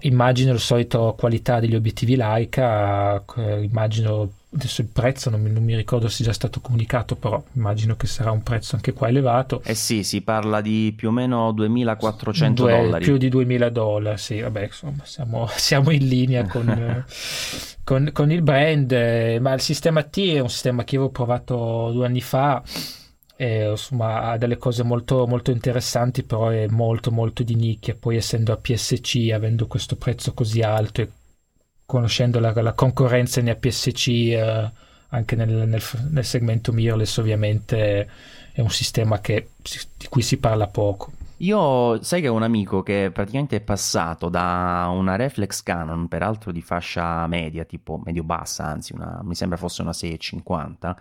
Immagino 0.00 0.52
la 0.52 0.58
solita 0.58 0.98
qualità 1.16 1.60
degli 1.60 1.74
obiettivi 1.74 2.14
Leica, 2.14 3.24
eh, 3.36 3.62
immagino 3.62 4.30
adesso 4.54 4.80
il 4.80 4.86
prezzo 4.86 5.28
non 5.30 5.42
mi, 5.42 5.50
non 5.50 5.62
mi, 5.62 5.76
ricordo 5.76 6.08
se 6.08 6.22
è 6.22 6.26
già 6.26 6.32
stato 6.32 6.60
comunicato, 6.60 7.16
però 7.16 7.42
immagino 7.52 7.96
che 7.96 8.06
sarà 8.06 8.30
un 8.30 8.42
prezzo 8.42 8.76
anche 8.76 8.92
qua 8.92 9.08
elevato. 9.08 9.62
Eh 9.64 9.74
sì, 9.74 10.02
si 10.02 10.20
parla 10.22 10.60
di 10.60 10.92
più 10.96 11.08
o 11.08 11.10
meno 11.10 11.52
2400 11.52 12.62
Due, 12.62 12.76
dollari. 12.76 13.04
Più 13.04 13.16
di 13.16 13.28
2000 13.28 13.68
dollari, 13.70 14.18
sì, 14.18 14.40
vabbè, 14.40 14.64
insomma, 14.64 15.04
siamo, 15.04 15.48
siamo 15.56 15.90
in 15.90 16.06
linea 16.06 16.46
con, 16.46 17.04
con, 17.84 18.10
con, 18.12 18.32
il 18.32 18.42
brand, 18.42 18.90
eh, 18.92 19.38
ma 19.40 19.52
il 19.52 19.60
sistema 19.60 20.02
T 20.02 20.18
è 20.34 20.40
un 20.40 20.50
sistema 20.50 20.84
che 20.84 20.96
avevo 20.96 21.10
provato 21.10 21.90
due 21.92 22.06
anni 22.06 22.20
fa. 22.20 22.62
E, 23.40 23.70
insomma, 23.70 24.30
ha 24.30 24.36
delle 24.36 24.56
cose 24.56 24.82
molto, 24.82 25.24
molto 25.26 25.52
interessanti, 25.52 26.24
però 26.24 26.48
è 26.48 26.66
molto, 26.66 27.12
molto 27.12 27.44
di 27.44 27.54
nicchia. 27.54 27.94
Poi, 27.94 28.16
essendo 28.16 28.52
a 28.52 28.56
PSC, 28.56 29.30
avendo 29.32 29.68
questo 29.68 29.94
prezzo 29.94 30.34
così 30.34 30.60
alto 30.60 31.02
e 31.02 31.10
conoscendo 31.86 32.40
la, 32.40 32.52
la 32.52 32.72
concorrenza 32.72 33.40
in 33.40 33.48
APS-C 33.48 34.08
eh, 34.08 34.70
anche 35.08 35.36
nel, 35.36 35.68
nel, 35.68 35.82
nel, 36.10 36.24
segmento 36.24 36.72
mirrorless 36.72 37.16
ovviamente 37.16 38.08
è 38.52 38.60
un 38.60 38.70
sistema 38.70 39.20
che, 39.20 39.52
di 39.96 40.06
cui 40.08 40.20
si 40.22 40.36
parla 40.38 40.66
poco. 40.66 41.12
Io 41.38 42.02
sai 42.02 42.20
che 42.20 42.28
ho 42.28 42.34
un 42.34 42.42
amico 42.42 42.82
che 42.82 43.10
praticamente 43.12 43.56
è 43.56 43.60
passato 43.60 44.28
da 44.28 44.88
una 44.90 45.14
reflex 45.14 45.62
Canon, 45.62 46.08
peraltro 46.08 46.50
di 46.50 46.60
fascia 46.60 47.26
media, 47.28 47.64
tipo 47.64 48.02
medio-bassa, 48.04 48.66
anzi 48.66 48.92
una, 48.92 49.20
mi 49.22 49.36
sembra 49.36 49.56
fosse 49.56 49.82
una 49.82 49.92
650, 49.92 51.00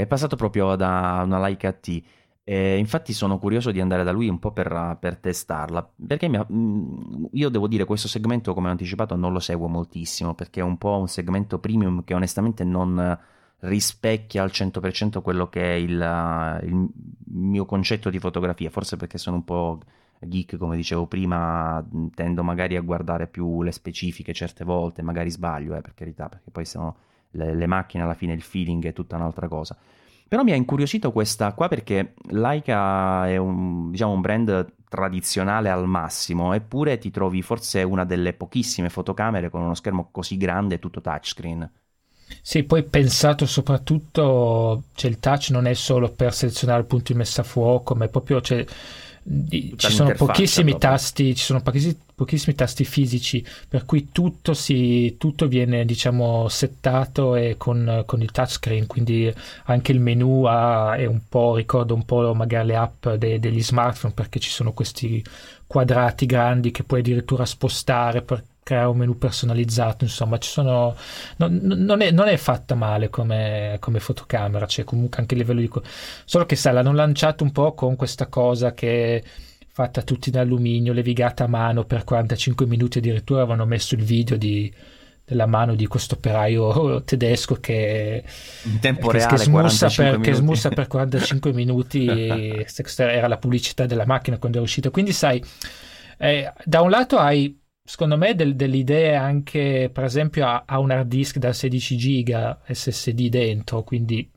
è 0.00 0.06
passato 0.06 0.36
proprio 0.36 0.74
da 0.76 1.22
una 1.24 1.40
Leica 1.40 1.72
T. 1.72 2.02
E 2.46 2.76
infatti 2.76 3.14
sono 3.14 3.38
curioso 3.38 3.70
di 3.70 3.80
andare 3.80 4.04
da 4.04 4.12
lui 4.12 4.28
un 4.28 4.38
po' 4.38 4.52
per, 4.52 4.98
per 5.00 5.16
testarla, 5.16 5.88
perché 6.06 6.28
mi, 6.28 6.38
mm, 6.38 7.24
io 7.32 7.48
devo 7.48 7.66
dire 7.68 7.84
questo 7.86 8.06
segmento, 8.06 8.52
come 8.52 8.68
ho 8.68 8.70
anticipato, 8.70 9.16
non 9.16 9.32
lo 9.32 9.38
seguo 9.38 9.66
moltissimo, 9.66 10.34
perché 10.34 10.60
è 10.60 10.62
un 10.62 10.76
po' 10.76 10.98
un 10.98 11.08
segmento 11.08 11.58
premium 11.58 12.04
che 12.04 12.12
onestamente 12.12 12.62
non 12.64 13.18
rispecchia 13.60 14.42
al 14.42 14.50
100% 14.52 15.22
quello 15.22 15.48
che 15.48 15.62
è 15.62 15.74
il, 15.76 16.60
il 16.64 16.88
mio 17.32 17.64
concetto 17.64 18.10
di 18.10 18.18
fotografia, 18.18 18.68
forse 18.68 18.96
perché 18.96 19.16
sono 19.16 19.36
un 19.36 19.44
po' 19.44 19.80
geek, 20.20 20.56
come 20.56 20.76
dicevo 20.76 21.06
prima, 21.06 21.82
tendo 22.14 22.42
magari 22.42 22.76
a 22.76 22.82
guardare 22.82 23.26
più 23.26 23.62
le 23.62 23.72
specifiche 23.72 24.34
certe 24.34 24.64
volte, 24.64 25.02
magari 25.02 25.30
sbaglio, 25.30 25.74
eh, 25.76 25.80
per 25.80 25.94
carità, 25.94 26.28
perché 26.28 26.50
poi 26.50 26.64
sono 26.66 26.96
le, 27.34 27.54
le 27.54 27.66
macchine 27.66 28.02
alla 28.02 28.14
fine 28.14 28.32
il 28.32 28.42
feeling 28.42 28.84
è 28.86 28.92
tutta 28.92 29.16
un'altra 29.16 29.48
cosa. 29.48 29.76
Però 30.26 30.42
mi 30.42 30.52
ha 30.52 30.56
incuriosito 30.56 31.12
questa 31.12 31.52
qua 31.52 31.68
perché 31.68 32.14
Leica 32.30 33.28
è 33.28 33.36
un, 33.36 33.90
diciamo, 33.90 34.12
un 34.12 34.20
brand 34.20 34.72
tradizionale 34.88 35.70
al 35.70 35.86
massimo, 35.86 36.52
eppure 36.54 36.98
ti 36.98 37.10
trovi 37.10 37.42
forse 37.42 37.82
una 37.82 38.04
delle 38.04 38.32
pochissime 38.32 38.88
fotocamere 38.88 39.50
con 39.50 39.60
uno 39.60 39.74
schermo 39.74 40.08
così 40.10 40.36
grande 40.36 40.78
tutto 40.78 41.00
touchscreen. 41.00 41.70
Sì, 42.40 42.64
poi 42.64 42.84
pensato 42.84 43.44
soprattutto, 43.46 44.84
cioè 44.94 45.10
il 45.10 45.20
touch 45.20 45.50
non 45.50 45.66
è 45.66 45.74
solo 45.74 46.10
per 46.10 46.32
selezionare 46.32 46.80
il 46.80 46.86
punto 46.86 47.12
di 47.12 47.18
messa 47.18 47.42
a 47.42 47.44
fuoco, 47.44 47.94
ma 47.94 48.06
è 48.06 48.08
proprio... 48.08 48.40
Cioè, 48.40 48.64
ci 49.76 49.90
sono 49.90 50.12
pochissimi 50.12 50.76
tasti, 50.76 51.34
ci 51.34 51.44
sono 51.44 51.62
pochissimi, 51.62 51.96
pochissimi, 52.14 52.54
tasti 52.54 52.84
fisici, 52.84 53.44
per 53.66 53.86
cui 53.86 54.10
tutto, 54.12 54.52
si, 54.52 55.16
tutto 55.18 55.48
viene 55.48 55.86
diciamo 55.86 56.48
settato 56.48 57.34
e 57.34 57.56
con, 57.56 58.02
con, 58.04 58.20
il 58.20 58.30
touchscreen, 58.30 58.86
quindi 58.86 59.32
anche 59.64 59.92
il 59.92 60.00
menu 60.00 60.44
ha, 60.44 60.94
è 60.96 61.06
un 61.06 61.20
po', 61.26 61.56
ricorda 61.56 61.94
un 61.94 62.04
po' 62.04 62.34
magari 62.34 62.66
le 62.68 62.76
app 62.76 63.08
de, 63.08 63.40
degli 63.40 63.62
smartphone 63.62 64.12
perché 64.12 64.38
ci 64.38 64.50
sono 64.50 64.72
questi 64.72 65.24
quadrati 65.66 66.26
grandi 66.26 66.70
che 66.70 66.84
puoi 66.84 67.00
addirittura 67.00 67.46
spostare 67.46 68.20
per 68.20 68.42
creare 68.64 68.88
un 68.88 68.96
menu 68.96 69.16
personalizzato, 69.16 70.02
insomma, 70.02 70.38
ci 70.38 70.50
sono, 70.50 70.96
non, 71.36 71.60
non, 71.62 72.00
è, 72.00 72.10
non, 72.10 72.26
è, 72.26 72.36
fatta 72.36 72.74
male 72.74 73.10
come, 73.10 73.76
come 73.78 74.00
fotocamera, 74.00 74.66
cioè 74.66 74.84
comunque 74.84 75.20
anche 75.20 75.34
a 75.34 75.38
livello 75.38 75.60
di... 75.60 75.70
Solo 76.24 76.46
che 76.46 76.56
sai, 76.56 76.72
l'hanno 76.72 76.92
lanciato 76.92 77.44
un 77.44 77.52
po' 77.52 77.74
con 77.74 77.94
questa 77.94 78.26
cosa 78.26 78.72
che 78.72 79.22
fatta 79.68 80.02
tutti 80.02 80.30
in 80.30 80.38
alluminio, 80.38 80.92
levigata 80.92 81.44
a 81.44 81.48
mano 81.48 81.84
per 81.84 82.04
45 82.04 82.66
minuti, 82.66 82.98
addirittura 82.98 83.42
avevano 83.42 83.66
messo 83.66 83.94
il 83.94 84.02
video 84.02 84.36
di, 84.36 84.72
della 85.26 85.46
mano 85.46 85.74
di 85.74 85.86
questo 85.86 86.14
operaio 86.14 87.02
tedesco 87.04 87.56
che, 87.56 88.24
in 88.62 88.78
tempo 88.78 89.08
che, 89.08 89.18
reale, 89.18 89.36
che, 89.36 89.42
smussa 89.42 89.88
per, 89.88 90.20
che, 90.20 90.32
smussa 90.32 90.68
per, 90.70 90.86
45 90.86 91.52
minuti 91.54 92.06
era 92.06 93.28
la 93.28 93.36
pubblicità 93.36 93.84
della 93.84 94.06
macchina 94.06 94.38
quando 94.38 94.56
era 94.56 94.66
uscita. 94.66 94.90
Quindi 94.90 95.12
sai 95.12 95.42
eh, 96.18 96.52
da 96.64 96.80
un 96.80 96.90
lato 96.90 97.18
hai 97.18 97.60
secondo 97.86 98.16
me 98.16 98.34
del, 98.34 98.56
delle 98.56 98.78
idee 98.78 99.14
anche 99.14 99.90
per 99.92 100.04
esempio 100.04 100.46
ha, 100.46 100.64
ha, 100.66 100.78
un 100.78 100.90
hard 100.90 101.06
disk 101.06 101.36
da 101.36 101.52
16 101.52 101.96
giga 101.96 102.60
SSD 102.66 103.28
dentro 103.28 103.82
quindi 103.82 104.30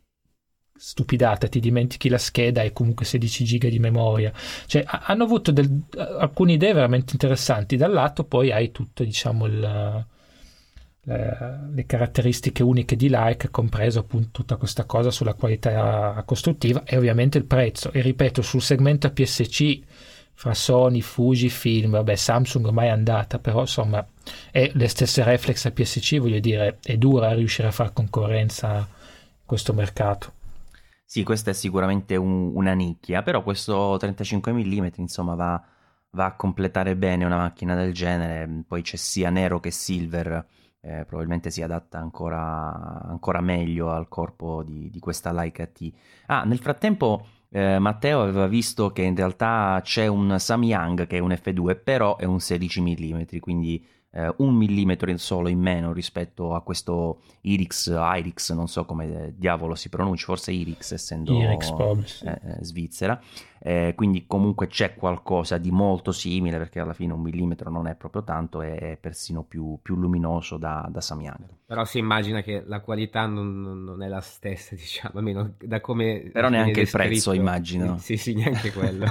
stupidata 0.78 1.48
ti 1.48 1.60
dimentichi 1.60 2.10
la 2.10 2.18
scheda 2.18 2.62
e 2.62 2.72
comunque 2.72 3.06
16 3.06 3.44
giga 3.44 3.70
di 3.70 3.80
memoria. 3.80 4.32
Cioè 4.66 4.84
hanno 4.86 5.24
avuto 5.24 5.52
del, 5.52 5.84
alcune 5.98 6.54
idee 6.54 6.74
veramente 6.74 7.14
interessanti. 7.14 7.76
Dal 7.76 7.92
lato 7.92 8.24
poi 8.24 8.52
hai 8.52 8.72
tutto 8.72 9.04
diciamo 9.04 9.46
il, 9.48 10.06
le, 11.02 11.70
le 11.74 11.86
caratteristiche 11.86 12.64
uniche 12.64 12.96
di 12.96 13.10
Like 13.10 13.50
compreso 13.50 14.00
appunto 14.00 14.30
tutta 14.32 14.56
questa 14.56 14.86
cosa 14.86 15.10
sulla 15.10 15.34
qualità 15.34 16.22
costruttiva 16.26 16.84
e 16.84 16.98
ovviamente 16.98 17.38
il 17.38 17.46
prezzo. 17.46 17.92
E 17.92 18.02
ripeto 18.02 18.42
sul 18.42 18.62
segmento 18.62 19.08
APS-C 19.08 19.80
fra 20.38 20.54
Sony, 20.54 21.02
Fuji, 21.02 21.50
Film, 21.50 21.94
vabbè 21.94 22.14
Samsung 22.14 22.68
ormai 22.68 22.88
è 22.88 22.92
andata, 22.92 23.40
però 23.40 23.62
insomma 23.62 24.08
è 24.52 24.70
le 24.72 24.88
stesse 24.88 25.24
reflex 25.24 25.66
a 25.66 25.72
PSC, 25.72 26.20
voglio 26.20 26.40
dire, 26.40 26.78
è 26.84 26.96
dura 26.96 27.34
riuscire 27.34 27.68
a 27.68 27.72
fare 27.72 27.92
concorrenza 27.92 28.78
in 28.78 28.86
questo 29.44 29.74
mercato. 29.74 30.34
Sì, 31.04 31.24
questa 31.24 31.50
è 31.50 31.54
sicuramente 31.54 32.16
un, 32.16 32.52
una 32.54 32.74
nicchia, 32.74 33.24
però 33.24 33.42
questo 33.42 33.98
35 33.98 34.52
mm 34.52 34.88
insomma 34.98 35.34
va, 35.34 35.60
va 36.12 36.26
a 36.26 36.36
completare 36.36 36.96
bene 36.96 37.26
una 37.26 37.38
macchina 37.38 37.74
del 37.74 37.92
genere, 37.92 38.64
poi 38.68 38.84
c'è 38.84 38.96
sia 38.96 39.32
nero 39.32 39.60
che 39.60 39.72
silver, 39.72 40.46
eh, 40.82 41.04
probabilmente 41.06 41.50
si 41.50 41.64
adatta 41.64 41.98
ancora, 41.98 43.02
ancora 43.08 43.42
meglio 43.42 43.90
al 43.90 44.08
corpo 44.08 44.62
di, 44.62 44.92
di, 44.92 45.00
questa 45.00 45.32
Leica 45.32 45.66
T. 45.66 45.92
Ah, 46.28 46.44
nel 46.44 46.60
frattempo 46.60 47.26
eh, 47.50 47.80
Matteo 47.80 48.22
aveva 48.22 48.48
visto 48.48 48.92
che 48.92 49.04
in 49.04 49.16
realtà 49.16 49.80
c'è 49.84 50.08
un 50.08 50.36
Samyang 50.38 51.08
che 51.08 51.18
è 51.18 51.20
un 51.20 51.30
F2, 51.30 51.82
però 51.84 52.18
è 52.18 52.26
un 52.26 52.40
16 52.40 52.82
mm, 52.82 53.22
quindi 53.40 53.84
eh, 54.12 54.34
un 54.38 54.54
millimetro 54.56 55.10
in 55.10 55.18
solo 55.18 55.48
in 55.48 55.60
meno 55.60 55.94
rispetto 55.94 56.56
a 56.56 56.62
questo 56.62 57.22
Irix, 57.42 57.88
Irix, 57.88 58.52
non 58.54 58.68
so 58.68 58.86
come 58.86 59.34
diavolo 59.38 59.76
si 59.76 59.90
pronuncia, 59.90 60.26
forse 60.26 60.52
Irix 60.52 60.92
essendo 60.92 61.34
Irix, 61.34 62.22
eh, 62.24 62.42
eh 62.44 62.64
svizzera. 62.64 63.22
Eh, 63.68 63.96
quindi 63.98 64.24
comunque 64.28 64.68
c'è 64.68 64.96
qualcosa 64.96 65.58
di 65.58 65.72
molto 65.72 66.14
simile 66.14 66.58
perché 66.58 66.80
alla 66.80 66.94
fine 66.94 67.12
un 67.12 67.20
millimetro 67.20 67.70
non 67.70 67.88
è 67.88 67.96
proprio 67.96 68.24
tanto, 68.24 68.62
è 68.62 68.98
persino 68.98 69.44
più, 69.44 69.78
più 69.82 69.98
luminoso 69.98 70.56
da, 70.56 70.88
da 70.90 71.02
Samyang. 71.02 71.44
Però 71.66 71.84
si 71.84 71.98
immagina 71.98 72.42
che 72.42 72.64
la 72.66 72.80
qualità 72.80 73.26
non, 73.26 73.84
non 73.84 74.02
è 74.02 74.08
la 74.08 74.22
stessa, 74.22 74.74
diciamo, 74.80 75.18
almeno 75.18 75.56
da 75.62 75.82
come... 75.82 76.30
Però 76.32 76.48
neanche 76.48 76.80
il 76.80 76.90
prezzo, 76.90 77.34
immagino. 77.34 77.98
Sì, 77.98 78.16
sì, 78.16 78.36
neanche 78.36 78.72
quello. 78.72 79.06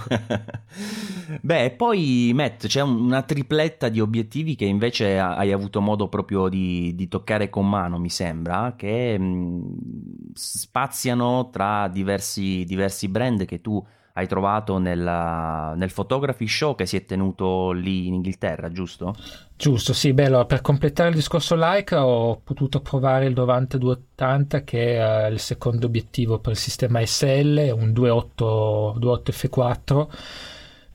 Beh, 1.42 1.72
poi 1.72 2.32
Matt, 2.34 2.66
c'è 2.66 2.80
una 2.80 3.20
tripletta 3.24 3.90
di 3.90 4.00
obiettivi 4.00 4.54
che 4.54 4.64
invece 4.64 5.18
hai 5.18 5.52
avuto 5.52 5.82
modo 5.82 6.08
proprio 6.08 6.48
di, 6.48 6.94
di 6.94 7.08
toccare 7.08 7.50
con 7.50 7.68
mano, 7.68 7.98
mi 7.98 8.08
sembra, 8.08 8.72
che 8.74 9.18
mh, 9.18 10.32
spaziano 10.32 11.50
tra 11.50 11.88
diversi, 11.88 12.64
diversi 12.64 13.08
brand 13.08 13.44
che 13.44 13.60
tu 13.60 13.84
hai 14.16 14.26
trovato 14.26 14.78
nella, 14.78 15.74
nel 15.76 15.92
Photography 15.92 16.48
Show 16.48 16.74
che 16.74 16.86
si 16.86 16.96
è 16.96 17.04
tenuto 17.04 17.72
lì 17.72 18.06
in 18.06 18.14
Inghilterra, 18.14 18.72
giusto? 18.72 19.14
Giusto, 19.54 19.92
sì, 19.92 20.14
bello. 20.14 20.46
Per 20.46 20.62
completare 20.62 21.10
il 21.10 21.16
discorso 21.16 21.54
Leica 21.54 22.06
ho 22.06 22.40
potuto 22.40 22.80
provare 22.80 23.26
il 23.26 23.34
9280 23.34 24.64
che 24.64 24.96
è 24.96 25.26
il 25.26 25.38
secondo 25.38 25.84
obiettivo 25.84 26.38
per 26.38 26.52
il 26.52 26.58
sistema 26.58 27.04
SL, 27.04 27.70
un 27.76 27.92
28, 27.92 28.92
28 28.94 29.32
F4, 29.32 30.08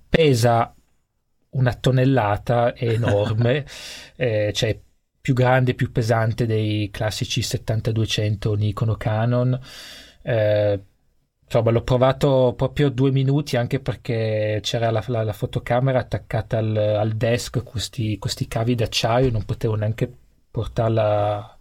pesa 0.09 0.73
una 1.51 1.73
tonnellata, 1.75 2.73
è 2.73 2.89
enorme, 2.93 3.65
eh, 4.15 4.51
cioè 4.51 4.79
più 5.21 5.35
grande, 5.35 5.75
più 5.75 5.91
pesante 5.91 6.47
dei 6.47 6.89
classici 6.89 7.43
7200 7.43 8.55
Nikon 8.55 8.89
o 8.89 8.95
Canon. 8.95 9.59
Eh, 10.23 10.79
Insomma, 11.53 11.71
l'ho 11.71 11.83
provato 11.83 12.53
proprio 12.55 12.89
due 12.89 13.11
minuti 13.11 13.57
anche 13.57 13.81
perché 13.81 14.59
c'era 14.61 14.89
la, 14.89 15.03
la, 15.07 15.23
la 15.23 15.33
fotocamera 15.33 15.99
attaccata 15.99 16.57
al, 16.59 16.77
al 16.77 17.11
desk, 17.11 17.61
questi, 17.63 18.17
questi, 18.19 18.47
cavi 18.47 18.73
d'acciaio, 18.73 19.29
non 19.31 19.43
potevo 19.43 19.75
neanche 19.75 20.09
portarla 20.49 21.57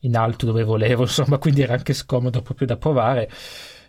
in 0.00 0.16
alto 0.16 0.44
dove 0.44 0.64
volevo, 0.64 1.02
insomma, 1.06 1.38
quindi 1.38 1.62
era 1.62 1.74
anche 1.74 1.92
scomodo 1.92 2.42
proprio 2.42 2.66
da 2.66 2.78
provare. 2.78 3.30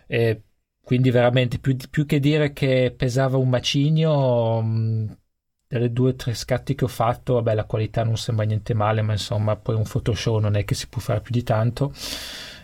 E 0.06 0.42
quindi 0.84 1.10
veramente 1.10 1.58
più, 1.58 1.76
più, 1.90 2.06
che 2.06 2.20
dire 2.20 2.52
che 2.52 2.94
pesava 2.96 3.36
un 3.36 3.48
macigno, 3.48 4.62
mh, 4.62 5.18
delle 5.66 5.90
due 5.92 6.10
o 6.10 6.14
tre 6.14 6.32
scatti 6.34 6.76
che 6.76 6.84
ho 6.84 6.88
fatto, 6.88 7.34
vabbè, 7.34 7.54
la 7.54 7.64
qualità 7.64 8.04
non 8.04 8.16
sembra 8.16 8.44
niente 8.44 8.72
male, 8.72 9.02
ma 9.02 9.12
insomma, 9.14 9.56
poi 9.56 9.74
un 9.74 9.82
Photoshop 9.82 10.40
non 10.40 10.54
è 10.54 10.64
che 10.64 10.76
si 10.76 10.86
può 10.88 11.00
fare 11.00 11.20
più 11.20 11.32
di 11.32 11.42
tanto 11.42 11.92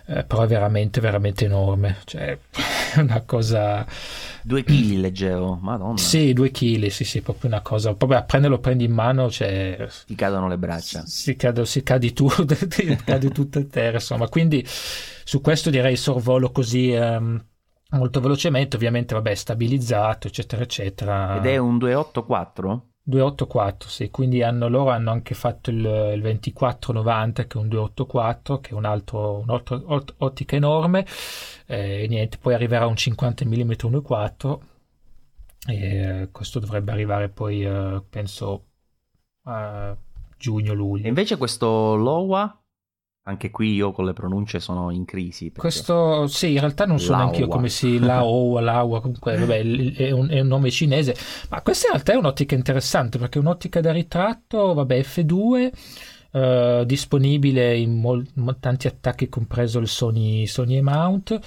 eh, 0.08 0.22
però 0.24 0.42
è 0.42 0.46
veramente 0.46 1.00
veramente 1.00 1.44
enorme. 1.44 1.98
Cioè 2.04 2.38
è 2.92 2.98
una 3.00 3.22
cosa 3.22 3.84
due 4.42 4.62
chili 4.62 5.00
leggevo 5.00 5.58
madonna. 5.60 5.98
Sì 5.98 6.32
due 6.32 6.50
chili 6.50 6.90
sì 6.90 7.04
sì 7.04 7.22
proprio 7.22 7.50
una 7.50 7.60
cosa. 7.60 7.94
Proprio 7.94 8.18
a 8.18 8.22
prenderlo 8.22 8.58
prendi 8.58 8.84
in 8.84 8.92
mano 8.92 9.30
cioè 9.30 9.86
ti 10.06 10.14
cadono 10.14 10.48
le 10.48 10.58
braccia. 10.58 11.04
si, 11.06 11.34
cade, 11.34 11.66
si 11.66 11.82
cadi 11.82 12.12
tu 12.12 12.28
cadi 13.04 13.30
tutto 13.30 13.58
a 13.58 13.64
terra 13.64 13.94
insomma. 13.94 14.28
Quindi 14.28 14.64
su 14.66 15.40
questo 15.40 15.70
direi 15.70 15.96
sorvolo 15.96 16.50
così 16.50 16.92
um, 16.92 17.44
molto 17.90 18.20
velocemente. 18.20 18.76
Ovviamente 18.76 19.14
vabbè 19.14 19.34
stabilizzato 19.34 20.28
eccetera 20.28 20.62
eccetera. 20.62 21.36
Ed 21.36 21.46
è 21.46 21.56
un 21.56 21.78
284 21.78 22.86
284, 23.08 23.88
sì, 23.88 24.10
quindi 24.10 24.42
hanno, 24.42 24.68
loro 24.68 24.90
hanno 24.90 25.12
anche 25.12 25.34
fatto 25.34 25.70
il, 25.70 25.76
il 25.76 26.20
2490 26.20 27.46
che 27.46 27.56
è 27.56 27.60
un 27.60 27.68
284, 27.68 28.60
che 28.60 28.70
è 28.70 28.74
un 28.74 28.84
un'ottica 28.84 30.56
enorme, 30.56 31.06
eh, 31.66 32.02
e 32.02 32.08
niente, 32.08 32.38
poi 32.38 32.54
arriverà 32.54 32.86
un 32.86 32.96
50 32.96 33.44
mm 33.44 33.70
1.4 33.70 34.58
e 35.68 36.28
questo 36.32 36.58
dovrebbe 36.58 36.90
arrivare 36.90 37.28
poi, 37.28 37.64
eh, 37.64 38.02
penso, 38.10 38.64
a 39.44 39.96
giugno-luglio. 40.36 41.04
E 41.04 41.08
invece 41.08 41.36
questo 41.36 41.94
Lowa 41.94 42.60
anche 43.28 43.50
qui 43.50 43.74
io 43.74 43.90
con 43.90 44.04
le 44.04 44.12
pronunce 44.12 44.60
sono 44.60 44.90
in 44.92 45.04
crisi. 45.04 45.52
Questo 45.56 46.28
sì, 46.28 46.52
in 46.52 46.60
realtà 46.60 46.86
non 46.86 47.00
so 47.00 47.14
neanche 47.14 47.40
io 47.40 47.48
come 47.48 47.68
si 47.68 47.98
Lao, 47.98 48.58
Laua, 48.60 49.00
comunque 49.00 49.36
vabbè, 49.36 49.62
è 49.94 50.10
un, 50.12 50.28
è 50.28 50.40
un, 50.40 50.46
nome 50.46 50.70
cinese, 50.70 51.16
ma 51.50 51.60
questa 51.60 51.86
in 51.86 51.92
realtà 51.94 52.12
è 52.12 52.16
un'ottica 52.16 52.54
interessante 52.54 53.18
perché 53.18 53.38
è 53.38 53.40
un'ottica 53.40 53.80
da 53.80 53.90
ritratto, 53.90 54.74
vabbè, 54.74 55.00
F2 55.00 55.70
eh, 56.30 56.84
disponibile 56.86 57.76
in 57.76 57.98
mol- 57.98 58.26
tanti 58.60 58.86
attacchi, 58.86 59.28
compreso 59.28 59.80
il 59.80 59.88
Sony, 59.88 60.46
Sony 60.46 60.80
mount 60.80 61.40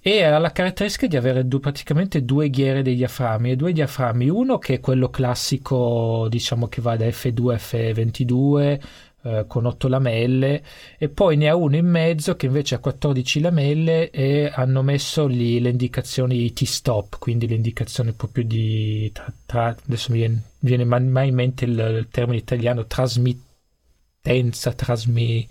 e 0.00 0.22
ha 0.22 0.38
la 0.38 0.52
caratteristica 0.52 1.08
di 1.08 1.16
avere 1.16 1.48
due, 1.48 1.58
praticamente 1.58 2.24
due 2.24 2.48
ghiere 2.48 2.82
dei 2.82 2.94
diaframmi, 2.94 3.50
e 3.50 3.56
due 3.56 3.72
diaframmi, 3.72 4.28
uno 4.28 4.58
che 4.58 4.74
è 4.74 4.80
quello 4.80 5.10
classico, 5.10 6.28
diciamo 6.30 6.68
che 6.68 6.80
va 6.80 6.96
da 6.96 7.06
F2 7.06 7.50
a 7.50 7.56
F22 7.56 8.80
eh, 9.22 9.44
con 9.48 9.66
8 9.66 9.88
lamelle 9.88 10.62
e 10.96 11.08
poi 11.08 11.36
ne 11.36 11.48
ha 11.48 11.56
uno 11.56 11.76
in 11.76 11.86
mezzo 11.86 12.36
che 12.36 12.46
invece 12.46 12.76
ha 12.76 12.78
14 12.78 13.40
lamelle 13.40 14.10
e 14.10 14.50
hanno 14.54 14.82
messo 14.82 15.26
lì 15.26 15.60
le 15.60 15.70
indicazioni 15.70 16.52
T-stop, 16.52 17.18
quindi 17.18 17.48
le 17.48 17.56
indicazioni 17.56 18.12
proprio 18.12 18.44
di 18.44 19.10
tra, 19.12 19.32
tra, 19.44 19.76
adesso 19.86 20.12
mi 20.12 20.18
viene, 20.18 20.42
viene 20.60 20.84
mai 20.84 21.28
in 21.28 21.34
mente 21.34 21.64
il, 21.64 21.78
il 21.98 22.08
termine 22.10 22.38
italiano 22.38 22.86
trasmittenza, 22.86 24.72
trasmi, 24.72 25.48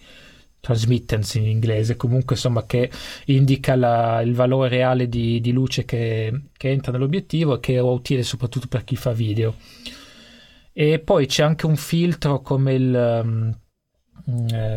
transmittance 0.60 1.38
in 1.38 1.48
inglese, 1.48 1.96
comunque 1.96 2.36
insomma 2.36 2.66
che 2.66 2.90
indica 3.26 3.76
la, 3.76 4.22
il 4.22 4.34
valore 4.34 4.70
reale 4.70 5.08
di, 5.08 5.40
di 5.40 5.52
luce 5.52 5.86
che, 5.86 6.42
che, 6.58 6.70
entra 6.70 6.92
nell'obiettivo 6.92 7.56
e 7.56 7.60
che 7.60 7.76
è 7.76 7.82
utile 7.82 8.24
soprattutto 8.24 8.68
per 8.68 8.84
chi 8.84 8.96
fa 8.96 9.14
video. 9.14 9.56
E 10.80 11.00
poi 11.00 11.26
c'è 11.26 11.42
anche 11.42 11.66
un 11.66 11.76
filtro 11.76 12.42
come 12.42 12.74
il. 12.76 13.22
Um, 13.24 13.58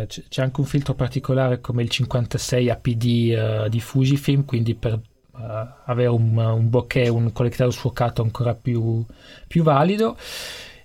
c'è 0.06 0.40
anche 0.40 0.60
un 0.60 0.66
filtro 0.66 0.94
particolare 0.94 1.60
come 1.60 1.82
il 1.82 1.90
56 1.90 2.70
APD 2.70 3.64
uh, 3.64 3.68
di 3.68 3.80
Fujifilm, 3.80 4.46
quindi 4.46 4.74
per 4.76 4.94
uh, 4.94 5.38
avere 5.84 6.08
un, 6.08 6.38
un 6.38 6.70
bokeh, 6.70 7.10
un 7.10 7.30
collectato 7.32 7.70
sfuocato 7.70 8.22
ancora 8.22 8.54
più, 8.54 9.04
più 9.46 9.62
valido 9.62 10.16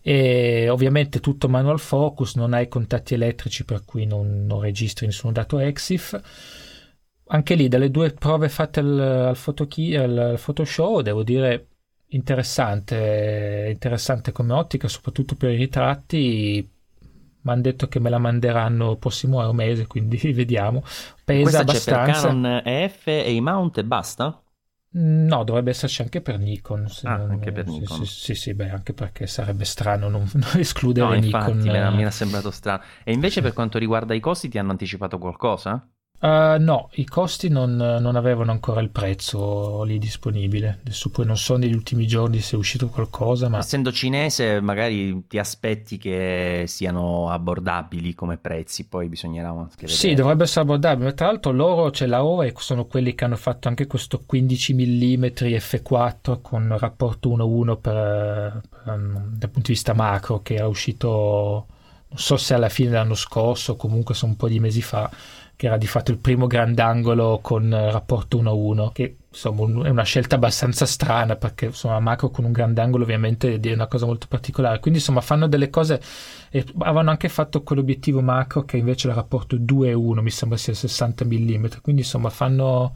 e 0.02 0.68
ovviamente 0.68 1.22
tutto 1.22 1.48
manual 1.48 1.80
focus, 1.80 2.36
non 2.36 2.52
hai 2.52 2.68
contatti 2.68 3.14
elettrici 3.14 3.64
per 3.64 3.86
cui 3.86 4.06
non, 4.06 4.46
non 4.46 4.60
registri 4.60 5.06
nessun 5.06 5.32
dato 5.32 5.60
EXIF. 5.60 6.20
Anche 7.28 7.56
lì, 7.56 7.70
dalle 7.70 7.90
due 7.90 8.12
prove 8.12 8.50
fatte 8.50 8.82
al, 8.82 9.00
al, 9.00 9.38
photokey, 9.38 9.96
al 9.96 10.38
Photoshop, 10.44 11.00
devo 11.00 11.24
dire 11.24 11.68
interessante, 12.16 13.70
interessante 13.72 14.32
come 14.32 14.54
ottica, 14.54 14.88
soprattutto 14.88 15.36
per 15.36 15.52
i 15.52 15.58
ritratti. 15.58 16.70
Mi 17.42 17.52
hanno 17.52 17.62
detto 17.62 17.88
che 17.88 18.00
me 18.00 18.10
la 18.10 18.18
manderanno 18.18 18.92
il 18.92 18.98
prossimo 18.98 19.52
mese, 19.54 19.86
quindi 19.86 20.18
vediamo. 20.34 20.84
Pesa 21.24 21.42
Questa 21.42 21.60
abbastanza. 21.60 22.12
C'è 22.12 22.22
per 22.22 22.32
Canon 22.32 22.62
EF 22.64 23.08
e 23.08 23.34
i 23.34 23.42
mount 23.42 23.78
e 23.78 23.84
basta? 23.84 24.40
No, 24.98 25.44
dovrebbe 25.44 25.72
esserci 25.72 26.02
anche 26.02 26.22
per 26.22 26.40
Nikon. 26.40 26.88
ah, 27.04 27.18
non... 27.18 27.32
anche 27.32 27.52
per 27.52 27.68
Nikon. 27.68 28.06
Sì, 28.06 28.34
sì, 28.34 28.36
sì, 28.36 28.54
beh, 28.54 28.70
anche 28.70 28.94
perché 28.94 29.28
sarebbe 29.28 29.66
strano 29.66 30.08
non, 30.08 30.28
non 30.34 30.52
escludere 30.56 31.06
no, 31.06 31.14
infatti, 31.16 31.52
Nikon. 31.52 31.94
Mi 31.96 32.02
era 32.02 32.12
sembrato 32.12 32.50
strano. 32.50 32.82
E 33.04 33.12
invece 33.12 33.42
per 33.42 33.54
quanto 33.54 33.78
riguarda 33.78 34.14
i 34.14 34.22
costi 34.22 34.48
ti 34.48 34.58
hanno 34.58 34.72
anticipato 34.72 35.18
qualcosa? 35.18 35.88
Uh, 36.26 36.60
no, 36.60 36.90
i 36.94 37.06
costi 37.06 37.50
non, 37.50 37.76
non, 37.76 38.16
avevano 38.16 38.50
ancora 38.50 38.82
il 38.82 38.90
prezzo 38.90 39.84
lì 39.84 40.00
disponibile. 40.00 40.80
Adesso 40.82 41.12
poi 41.12 41.24
non 41.24 41.38
so 41.38 41.56
negli 41.56 41.76
ultimi 41.76 42.08
giorni 42.08 42.40
se 42.40 42.56
è 42.56 42.58
uscito 42.58 42.88
qualcosa, 42.88 43.48
ma... 43.48 43.60
Essendo 43.60 43.92
cinese 43.92 44.60
magari 44.60 45.28
ti 45.28 45.38
aspetti 45.38 46.00
che 46.00 46.64
siano 46.66 47.30
abbordabili 47.30 48.16
come 48.16 48.38
prezzi, 48.38 48.88
poi 48.88 49.08
bisognerà 49.08 49.50
anche 49.50 49.76
vedere. 49.82 49.94
Sì, 49.94 50.16
dovrebbe 50.16 50.46
essere 50.46 50.62
abbordabile. 50.62 51.14
Tra 51.14 51.28
l'altro 51.28 51.52
loro, 51.52 51.92
c'è 51.92 52.08
la 52.08 52.26
ora, 52.26 52.52
sono 52.56 52.86
quelli 52.86 53.14
che 53.14 53.24
hanno 53.24 53.38
fatto 53.38 53.68
anche 53.68 53.86
questo 53.86 54.24
15 54.26 54.74
mm 54.74 55.26
f4 55.26 56.42
con 56.42 56.76
rapporto 56.80 57.30
1-1 57.30 57.80
per, 57.80 58.62
per, 58.68 58.82
um, 58.86 59.14
dal 59.30 59.50
punto 59.52 59.68
di 59.68 59.74
vista 59.74 59.94
macro, 59.94 60.42
che 60.42 60.56
era 60.56 60.66
uscito, 60.66 61.68
non 62.08 62.18
so 62.18 62.36
se 62.36 62.56
alla 62.56 62.70
fine 62.70 62.90
dell'anno 62.90 63.14
scorso, 63.14 63.76
comunque 63.76 64.16
sono 64.16 64.32
un 64.32 64.38
po' 64.38 64.48
di 64.48 64.60
mesi 64.60 64.82
fa 64.82 65.08
che 65.56 65.68
era 65.68 65.78
di 65.78 65.88
fatto 65.88 66.12
il 66.12 66.18
primo 66.18 66.48
grandangolo 66.48 67.40
con 67.42 67.70
rapporto 67.70 68.42
1-1, 68.42 68.92
che 68.92 69.18
insomma, 69.30 69.86
è 69.86 69.90
una 69.90 70.04
scelta 70.04 70.36
abbastanza 70.36 70.86
strana 70.86 71.36
perché 71.36 71.66
insomma 71.68 72.00
macro 72.00 72.30
con 72.30 72.46
un 72.46 72.52
grandangolo 72.52 73.04
ovviamente 73.04 73.60
è 73.60 73.74
una 73.74 73.88
cosa 73.88 74.06
molto 74.06 74.28
particolare. 74.28 74.80
Quindi 74.80 75.00
insomma 75.00 75.22
fanno 75.22 75.48
delle 75.48 75.70
cose 75.70 76.02
e 76.50 76.66
avevano 76.80 77.10
anche 77.10 77.30
fatto 77.30 77.64
quell'obiettivo 77.64 78.22
macro 78.22 78.64
che 78.64 78.78
invece 78.78 79.08
era 79.08 79.16
rapporto 79.18 79.58
2-1 79.58 80.20
mi 80.20 80.30
sembra 80.30 80.58
sia 80.58 80.74
60 80.74 81.26
mm 81.26 81.66
quindi 81.82 82.02
insomma 82.04 82.30
fanno, 82.30 82.96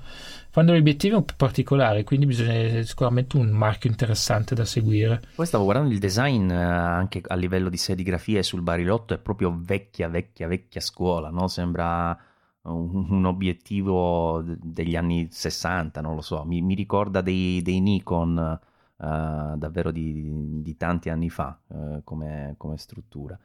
fanno 0.49 0.71
degli 0.71 0.79
obiettivi 0.79 1.15
un 1.15 1.25
po' 1.25 1.33
particolari 1.35 2.03
quindi 2.03 2.25
bisogna 2.25 2.81
sicuramente 2.83 3.35
un 3.35 3.49
marchio 3.49 3.89
interessante 3.89 4.55
da 4.55 4.63
seguire. 4.65 5.21
Poi 5.35 5.45
stavo 5.45 5.65
guardando 5.65 5.91
il 5.91 5.99
design 5.99 6.49
eh, 6.49 6.55
anche 6.55 7.21
a 7.25 7.35
livello 7.35 7.69
di 7.69 7.77
serigrafie 7.77 8.43
sul 8.43 8.61
barilotto 8.61 9.13
è 9.13 9.17
proprio 9.17 9.57
vecchia 9.59 10.07
vecchia 10.07 10.47
vecchia 10.47 10.81
scuola 10.81 11.29
no? 11.29 11.47
sembra 11.47 12.17
un, 12.63 13.07
un, 13.09 13.25
obiettivo 13.25 14.43
degli 14.45 14.95
anni 14.95 15.27
60, 15.29 16.01
non 16.01 16.15
lo 16.15 16.21
so, 16.21 16.43
mi, 16.43 16.61
mi 16.61 16.75
ricorda 16.75 17.21
dei, 17.21 17.61
dei 17.61 17.79
Nikon 17.79 18.59
uh, 18.97 19.57
davvero 19.57 19.91
di, 19.91 20.61
di, 20.61 20.77
tanti 20.77 21.09
anni 21.09 21.29
fa 21.29 21.57
uh, 21.67 22.01
come, 22.03 22.55
come, 22.57 22.77
struttura. 22.77 23.37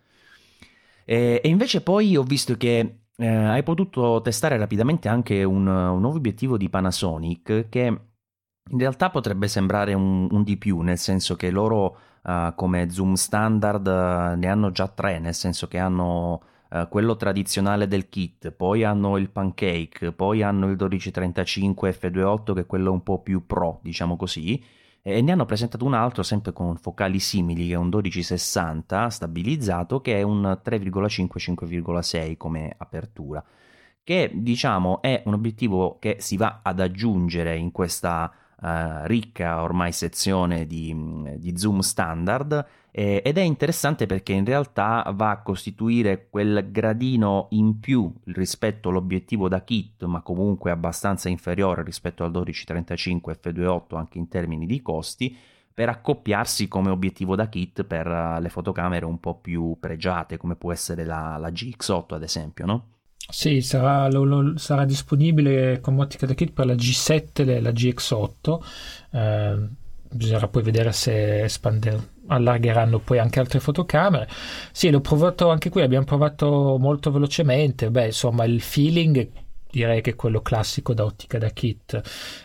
E, 1.05 1.41
e, 1.43 1.49
invece 1.49 1.83
poi 1.83 2.17
ho 2.17 2.23
visto 2.23 2.57
che 2.57 2.99
uh, 3.17 3.25
hai 3.25 3.63
potuto 3.63 4.21
testare 4.23 4.57
rapidamente 4.57 5.09
anche 5.09 5.45
un, 5.45 5.67
un, 5.67 6.01
nuovo 6.01 6.17
obiettivo 6.17 6.57
di 6.57 6.69
Panasonic 6.69 7.69
che 7.69 8.01
in 8.67 8.79
realtà 8.79 9.11
potrebbe 9.11 9.47
sembrare 9.47 9.95
un, 9.95 10.27
un 10.31 10.43
di 10.43 10.57
più, 10.57 10.81
nel 10.81 10.99
senso 10.99 11.37
che 11.37 11.51
loro 11.51 11.99
come 12.55 12.89
zoom 12.89 13.13
standard 13.13 13.87
ne 13.87 14.47
hanno 14.47 14.71
già 14.71 14.89
tre, 14.89 15.19
nel 15.19 15.35
senso 15.35 15.69
che 15.69 15.77
hanno 15.77 16.41
eh, 16.75 16.89
quello 16.91 17.15
tradizionale 17.15 17.87
del 17.87 18.09
kit, 18.09 18.51
poi 18.51 18.83
hanno 18.83 19.17
il 19.17 19.31
pancake, 19.31 20.11
poi 20.11 20.43
hanno 20.43 20.67
il 20.67 20.77
1235 20.77 21.97
F28 22.01 22.53
che 22.53 22.61
è 22.63 22.67
quello 22.67 22.91
un 22.91 23.05
po' 23.05 23.21
più 23.21 23.47
pro, 23.47 23.79
diciamo 23.81 24.17
così, 24.17 24.61
e 25.01 25.21
ne 25.23 25.31
hanno 25.31 25.45
presentato 25.45 25.85
un 25.85 25.95
altro 25.95 26.25
sempre 26.25 26.53
con 26.53 26.77
focali 26.77 27.21
simili 27.21 27.69
che 27.69 27.75
è 27.75 27.77
un 27.77 27.85
1260 27.85 29.09
stabilizzato 29.11 30.01
che 30.01 30.19
è 30.19 30.23
un 30.23 30.59
3,5-5,6 30.65 32.37
come 32.37 32.75
apertura 32.77 33.45
che 34.03 34.31
diciamo 34.35 35.03
è 35.03 35.23
un 35.27 35.35
obiettivo 35.35 35.99
che 35.99 36.17
si 36.21 36.39
va 36.39 36.61
ad 36.63 36.81
aggiungere 36.81 37.55
in 37.57 37.71
questa 37.71 38.33
uh, 38.61 38.67
ricca 39.05 39.63
ormai 39.63 39.93
sezione 39.93 40.67
di, 40.67 40.97
di 41.37 41.57
zoom 41.59 41.81
standard 41.81 42.67
eh, 42.97 43.23
ed 43.25 43.39
è 43.39 43.41
interessante 43.41 44.07
perché 44.07 44.33
in 44.35 44.45
realtà 44.45 45.03
va 45.17 45.31
a 45.31 45.43
costituire 45.43 46.29
quel 46.31 46.69
gradino 46.71 47.49
in 47.51 47.81
più 47.81 48.13
rispetto 48.27 48.91
all'obiettivo 48.91 49.49
da 49.49 49.65
kit 49.65 50.05
ma 50.05 50.23
comunque 50.23 50.71
abbastanza 50.71 51.29
inferiore 51.29 51.83
rispetto 51.83 52.23
al 52.23 52.31
1235 52.31 53.41
f2.8 53.43 53.97
anche 53.97 54.19
in 54.19 54.29
termini 54.29 54.65
di 54.65 54.81
costi 54.81 55.37
per 55.75 55.89
accoppiarsi 55.89 56.69
come 56.69 56.91
obiettivo 56.91 57.35
da 57.35 57.49
kit 57.49 57.83
per 57.83 58.07
uh, 58.07 58.41
le 58.41 58.49
fotocamere 58.49 59.05
un 59.05 59.19
po' 59.19 59.41
più 59.41 59.77
pregiate 59.81 60.37
come 60.37 60.55
può 60.55 60.71
essere 60.71 61.05
la, 61.05 61.37
la 61.37 61.49
GX8 61.49 62.15
ad 62.15 62.23
esempio 62.23 62.65
no? 62.65 62.89
Sì, 63.29 63.61
sarà, 63.61 64.09
lo, 64.09 64.23
lo, 64.23 64.57
sarà, 64.57 64.85
disponibile 64.85 65.81
come 65.81 66.03
ottica 66.03 66.27
da 66.27 66.35
kit 66.35 66.53
per 66.53 66.67
la 66.67 66.75
G7 66.75 67.49
e 67.49 67.61
la 67.61 67.71
GX8. 67.71 68.59
Eh, 69.11 69.69
bisognerà 70.11 70.47
poi 70.47 70.63
vedere 70.63 70.93
se 70.93 71.43
espande, 71.43 72.13
allargheranno 72.27 72.99
poi 72.99 73.19
anche 73.19 73.41
altre 73.41 73.61
fotocamere. 73.61 74.29
Sì, 74.73 74.91
l'ho 74.91 75.01
provato 75.01 75.51
anche 75.51 75.71
qui, 75.71 75.83
abbiamo 75.83 76.05
provato 76.05 76.77
molto 76.79 77.11
velocemente. 77.11 77.91
Beh, 77.91 78.07
insomma, 78.07 78.45
il 78.45 78.61
feeling 78.61 79.29
direi 79.71 80.01
che 80.03 80.11
è 80.11 80.15
quello 80.15 80.41
classico 80.41 80.95
da 80.95 81.05
ottica 81.05 81.39
da 81.39 81.51
kit. 81.51 82.01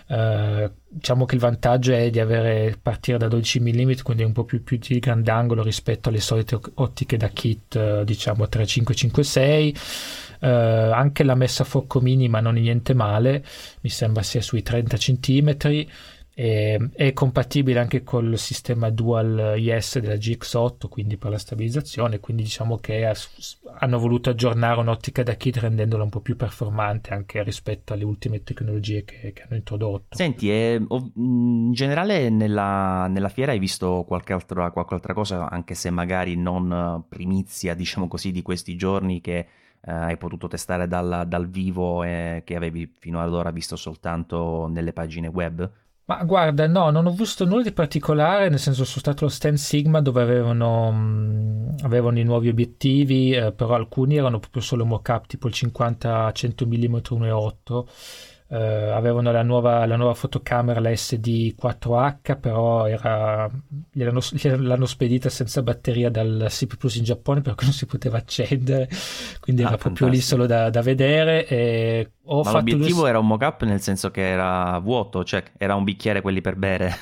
Eh, 0.07 0.71
diciamo 0.87 1.25
che 1.25 1.35
il 1.35 1.41
vantaggio 1.41 1.93
è 1.93 2.09
di 2.09 2.19
avere 2.19 2.75
partire 2.81 3.19
da 3.19 3.27
12 3.27 3.59
mm, 3.59 3.91
quindi 4.01 4.23
un 4.23 4.31
po' 4.31 4.45
più, 4.45 4.63
più 4.63 4.79
di 4.79 4.97
grandangolo 4.99 5.61
rispetto 5.61 6.09
alle 6.09 6.19
solite 6.19 6.59
ottiche 6.75 7.17
da 7.17 7.27
kit, 7.27 7.75
eh, 7.75 8.03
diciamo 8.03 8.49
3556 8.49 9.75
eh, 10.39 10.47
anche 10.47 11.23
la 11.23 11.35
messa 11.35 11.63
a 11.63 11.65
fuoco 11.65 11.99
minima 11.99 12.39
non 12.39 12.57
è 12.57 12.59
niente 12.59 12.93
male, 12.93 13.43
mi 13.81 13.89
sembra 13.89 14.23
sia 14.23 14.41
sui 14.41 14.63
30 14.63 14.97
cm. 14.97 15.57
E, 16.41 16.91
è 16.95 17.11
compatibile 17.11 17.79
anche 17.79 18.01
col 18.01 18.37
sistema 18.37 18.89
dual 18.89 19.55
IS 19.57 19.99
della 19.99 20.13
GX8 20.13 20.87
quindi 20.87 21.17
per 21.17 21.31
la 21.31 21.37
stabilizzazione 21.37 22.21
quindi 22.21 22.43
diciamo 22.43 22.77
che 22.77 23.05
ha, 23.05 23.13
hanno 23.79 23.99
voluto 23.99 24.29
aggiornare 24.29 24.79
un'ottica 24.79 25.21
da 25.21 25.33
kit 25.33 25.57
rendendola 25.57 26.03
un 26.03 26.09
po' 26.09 26.21
più 26.21 26.37
performante 26.37 27.13
anche 27.13 27.43
rispetto 27.43 27.91
alle 27.91 28.05
ultime 28.05 28.41
tecnologie 28.41 29.03
che, 29.03 29.33
che 29.33 29.41
hanno 29.41 29.57
introdotto 29.57 30.15
senti 30.15 30.49
eh, 30.49 30.81
in 31.15 31.73
generale 31.73 32.29
nella, 32.29 33.07
nella, 33.07 33.27
fiera 33.27 33.51
hai 33.51 33.59
visto 33.59 34.05
qualche 34.07 34.31
altra, 34.31 34.71
qualche 34.71 34.93
altra 34.93 35.13
cosa 35.13 35.49
anche 35.49 35.75
se 35.75 35.89
magari 35.89 36.37
non 36.37 37.03
primizia 37.09 37.73
diciamo 37.73 38.07
così 38.07 38.31
di 38.31 38.41
questi 38.41 38.77
giorni 38.77 39.19
che 39.19 39.39
eh, 39.81 39.91
hai 39.91 40.15
potuto 40.15 40.47
testare 40.47 40.87
dal, 40.87 41.25
dal 41.27 41.49
vivo 41.49 42.01
e 42.03 42.43
che 42.45 42.55
avevi 42.55 42.89
fino 42.97 43.19
ad 43.19 43.33
ora 43.33 43.51
visto 43.51 43.75
soltanto 43.75 44.67
nelle 44.71 44.93
pagine 44.93 45.27
web? 45.27 45.69
Ma 46.09 46.23
guarda, 46.23 46.65
no, 46.65 46.89
non 46.89 47.05
ho 47.05 47.11
visto 47.11 47.45
nulla 47.45 47.61
di 47.61 47.71
particolare, 47.71 48.49
nel 48.49 48.57
senso 48.57 48.83
sono 48.83 48.99
stato 48.99 49.25
allo 49.25 49.31
stand 49.31 49.57
Sigma 49.57 50.01
dove 50.01 50.23
avevano, 50.23 50.91
mh, 50.91 51.75
avevano 51.83 52.17
i 52.17 52.23
nuovi 52.23 52.49
obiettivi, 52.49 53.31
eh, 53.33 53.51
però 53.53 53.75
alcuni 53.75 54.15
erano 54.15 54.39
proprio 54.39 54.63
solo 54.63 54.85
mock-up, 54.85 55.27
tipo 55.27 55.47
il 55.47 55.53
50-100 55.53 56.65
mm 56.65 56.95
1.8 56.95 57.85
Uh, 58.51 58.55
avevano 58.95 59.31
la 59.31 59.43
nuova, 59.43 59.85
la 59.85 59.95
nuova, 59.95 60.15
fotocamera, 60.15 60.79
la 60.79 60.95
SD 60.95 61.53
4H, 61.55 62.39
però 62.39 62.87
era, 62.87 63.47
gliel'hanno, 63.91 64.21
gliel'hanno, 64.31 64.87
spedita 64.87 65.29
senza 65.29 65.61
batteria 65.61 66.09
dal 66.09 66.47
CP 66.49 66.77
Plus 66.77 66.95
in 66.95 67.03
Giappone 67.03 67.41
perché 67.41 67.65
non 67.65 67.73
si 67.73 67.85
poteva 67.85 68.17
accendere, 68.17 68.89
quindi 69.39 69.61
ah, 69.61 69.67
era 69.67 69.77
fantastico. 69.77 69.77
proprio 69.77 70.07
lì 70.07 70.19
solo 70.19 70.47
da, 70.47 70.71
da 70.71 70.81
vedere. 70.81 71.45
E 71.45 72.11
ho 72.23 72.41
Ma 72.41 72.53
l'obiettivo 72.53 73.01
due... 73.01 73.09
era 73.09 73.19
un 73.19 73.27
mock-up 73.27 73.61
nel 73.65 73.81
senso 73.81 74.09
che 74.09 74.27
era 74.27 74.79
vuoto, 74.79 75.23
cioè 75.23 75.43
era 75.55 75.75
un 75.75 75.83
bicchiere 75.83 76.21
quelli 76.21 76.41
per 76.41 76.55
bere. 76.55 76.95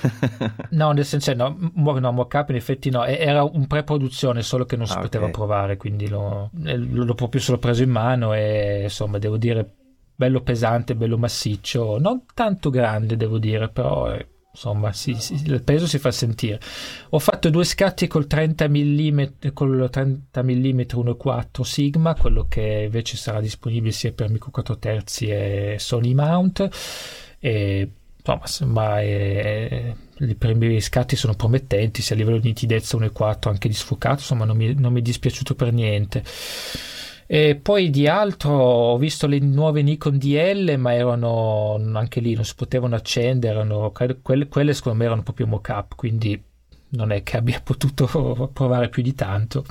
no, 0.71 0.91
nel 0.93 1.05
senso 1.05 1.33
no, 1.33 1.55
no 1.73 2.11
mock-up 2.11 2.49
in 2.49 2.55
effetti 2.55 2.89
no, 2.89 3.05
era 3.05 3.43
un 3.43 3.67
pre-produzione 3.67 4.41
solo 4.41 4.65
che 4.65 4.75
non 4.75 4.85
si 4.85 4.97
ah, 4.97 4.99
poteva 4.99 5.23
okay. 5.23 5.35
provare, 5.35 5.77
quindi 5.77 6.09
l'ho, 6.09 6.49
l'ho 6.51 7.15
proprio 7.15 7.39
solo 7.39 7.57
preso 7.57 7.83
in 7.83 7.89
mano 7.89 8.33
e 8.33 8.81
insomma 8.83 9.17
devo 9.17 9.37
dire 9.37 9.75
bello 10.17 10.41
pesante, 10.41 10.95
bello 10.95 11.17
massiccio, 11.17 11.99
non 11.99 12.23
tanto 12.33 12.71
grande 12.71 13.15
devo 13.15 13.37
dire, 13.37 13.69
però 13.69 14.11
eh, 14.11 14.27
insomma 14.51 14.91
sì, 14.91 15.13
sì, 15.13 15.39
il 15.45 15.61
peso 15.63 15.85
si 15.85 15.99
fa 15.99 16.09
sentire. 16.09 16.59
Ho 17.09 17.19
fatto 17.19 17.51
due 17.51 17.63
scatti 17.63 18.07
col 18.07 18.25
30 18.25 18.67
mm, 18.67 19.23
col 19.53 19.87
30 19.91 20.41
mm 20.41 20.79
1.4 20.79 21.61
Sigma, 21.61 22.15
quello 22.15 22.47
che 22.49 22.83
invece 22.85 23.15
sarà 23.15 23.39
disponibile 23.39 23.91
sia 23.91 24.11
per 24.11 24.31
micro 24.31 24.49
4 24.49 24.79
terzi 24.79 25.27
e 25.27 25.75
Sony 25.77 26.15
Mount. 26.15 26.67
E 27.39 27.91
insomma, 28.41 28.99
è, 28.99 29.95
i 30.17 30.35
primi 30.35 30.81
scatti 30.81 31.15
sono 31.15 31.35
promettenti, 31.35 32.01
sia 32.01 32.15
a 32.15 32.17
livello 32.17 32.39
di 32.39 32.47
nitidezza 32.47 32.97
1.4 32.97 33.49
anche 33.49 33.67
di 33.67 33.75
sfocato, 33.75 34.15
insomma 34.15 34.45
non 34.45 34.57
mi, 34.57 34.73
non 34.73 34.93
mi 34.93 34.99
è 34.99 35.03
dispiaciuto 35.03 35.53
per 35.53 35.71
niente. 35.71 36.23
E 37.29 37.59
poi 37.61 37.89
di 37.89 38.07
altro 38.07 38.51
ho 38.53 38.97
visto 38.97 39.27
le 39.27 39.39
nuove 39.39 39.81
Nikon 39.81 40.17
DL, 40.17 40.77
ma 40.77 40.93
erano 40.93 41.77
anche 41.93 42.21
lì, 42.21 42.33
non 42.33 42.45
si 42.45 42.55
potevano 42.55 42.95
accendere, 42.95 43.53
erano, 43.53 43.91
quelle, 43.91 44.47
quelle 44.47 44.73
secondo 44.73 44.97
me 44.97 45.05
erano 45.05 45.23
proprio 45.23 45.45
mock-up, 45.45 45.95
quindi 45.95 46.41
non 46.89 47.11
è 47.11 47.23
che 47.23 47.35
abbia 47.35 47.59
potuto 47.63 48.49
provare 48.53 48.87
più 48.87 49.03
di 49.03 49.13
tanto. 49.13 49.65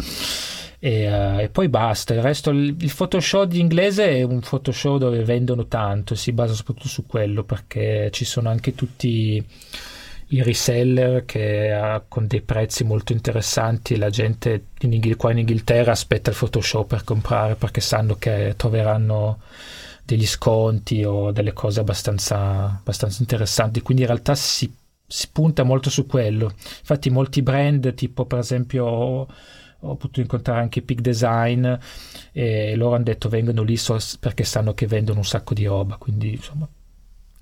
E, 0.79 1.11
uh, 1.11 1.39
e, 1.41 1.49
poi 1.49 1.71
basta. 1.71 2.13
Il 2.13 2.21
resto, 2.21 2.51
il, 2.51 2.77
il 2.79 2.93
Photoshop 2.95 3.51
inglese 3.55 4.07
è 4.11 4.23
un 4.23 4.41
Photoshop 4.41 4.99
dove 4.99 5.25
vendono 5.25 5.67
tanto, 5.67 6.15
si 6.15 6.33
basa 6.33 6.53
soprattutto 6.53 6.89
su 6.89 7.07
quello 7.07 7.43
perché 7.45 8.11
ci 8.13 8.27
sono 8.27 8.51
anche 8.51 8.75
tutti 8.75 9.43
i 10.29 10.43
reseller 10.43 11.25
che 11.25 11.73
ha, 11.73 12.03
con 12.07 12.27
dei 12.27 12.41
prezzi 12.41 12.83
molto 12.85 13.13
interessanti 13.13 13.97
la 13.97 14.11
gente 14.11 14.67
in 14.81 14.93
Inghil- 14.93 15.17
qua 15.17 15.31
in 15.31 15.39
Inghilterra 15.39 15.93
aspetta 15.93 16.31
il 16.31 16.37
Photoshop 16.37 16.89
per 16.89 17.05
comprare 17.05 17.55
perché 17.55 17.81
sanno 17.81 18.17
che 18.17 18.55
troveranno 18.57 19.39
degli 20.05 20.27
sconti 20.27 21.05
o 21.05 21.33
delle 21.33 21.53
cose 21.53 21.81
abbastanza, 21.81 22.79
abbastanza 22.79 23.19
interessanti. 23.21 23.83
Quindi 23.83 24.03
in 24.05 24.09
realtà 24.09 24.35
si, 24.35 24.73
si, 25.07 25.29
punta 25.31 25.65
molto 25.65 25.91
su 25.91 26.07
quello. 26.07 26.53
Infatti 26.79 27.11
molti 27.11 27.43
brand 27.43 27.95
tipo 27.95 28.25
per 28.25 28.39
esempio 28.39 28.85
ho, 28.85 29.27
potuto 29.79 30.21
incontrare 30.21 30.61
anche 30.61 30.83
Peak 30.83 31.01
Design 31.01 31.73
e 32.33 32.75
loro 32.77 32.95
hanno 32.95 33.05
detto 33.05 33.29
vengono 33.29 33.63
lì 33.63 33.79
perché 34.19 34.45
sanno 34.45 34.75
che 34.75 34.87
vendono 34.87 35.19
un 35.19 35.25
sacco 35.25 35.55
di 35.55 35.67
roba. 35.67 35.97
Quindi 35.97 36.31
insomma 36.35 36.69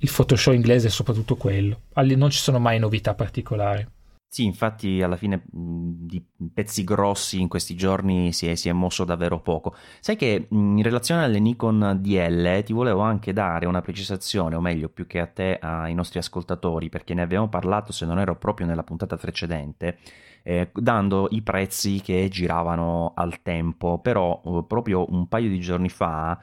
il 0.05 0.13
Photoshop 0.15 0.55
inglese 0.55 0.89
è 0.89 0.91
soprattutto 0.91 1.35
quello. 1.35 1.81
Non 1.95 2.29
ci 2.31 2.39
sono 2.39 2.59
mai 2.59 2.79
novità 2.79 3.15
particolari. 3.15 3.89
Sì, 4.29 4.45
infatti 4.45 5.01
alla 5.01 5.17
fine 5.17 5.45
di 5.49 6.23
pezzi 6.53 6.83
grossi 6.83 7.41
in 7.41 7.49
questi 7.49 7.77
giorni 7.77 8.33
si 8.33 8.49
è, 8.49 8.57
si 8.57 8.69
è, 8.69 8.73
mosso 8.73 9.05
davvero 9.05 9.41
poco. 9.41 9.75
Sai 10.01 10.17
che 10.17 10.49
in 10.51 10.83
relazione 10.83 11.23
alle 11.23 11.39
Nikon 11.39 11.99
DL 12.01 12.63
ti 12.65 12.73
volevo 12.73 13.01
anche 13.01 13.33
dare 13.33 13.67
una 13.67 13.81
precisazione, 13.81 14.57
o 14.57 14.61
meglio 14.61 14.89
più 14.89 15.07
che 15.07 15.21
a 15.21 15.27
te, 15.27 15.57
ai 15.61 15.95
nostri 15.95 16.19
ascoltatori, 16.19 16.89
perché 16.89 17.15
ne 17.15 17.23
abbiamo 17.23 17.49
parlato 17.49 17.93
se 17.93 18.05
non 18.07 18.19
ero 18.19 18.37
proprio 18.37 18.67
nella 18.67 18.83
puntata 18.83 19.17
precedente, 19.17 19.99
eh, 20.43 20.69
dando 20.75 21.29
i 21.31 21.41
prezzi 21.41 22.01
che 22.01 22.29
giravano 22.29 23.13
al 23.15 23.41
tempo, 23.41 24.01
però 24.01 24.43
eh, 24.45 24.65
proprio 24.67 25.07
un 25.11 25.29
paio 25.29 25.49
di 25.49 25.61
giorni 25.61 25.89
fa 25.89 26.39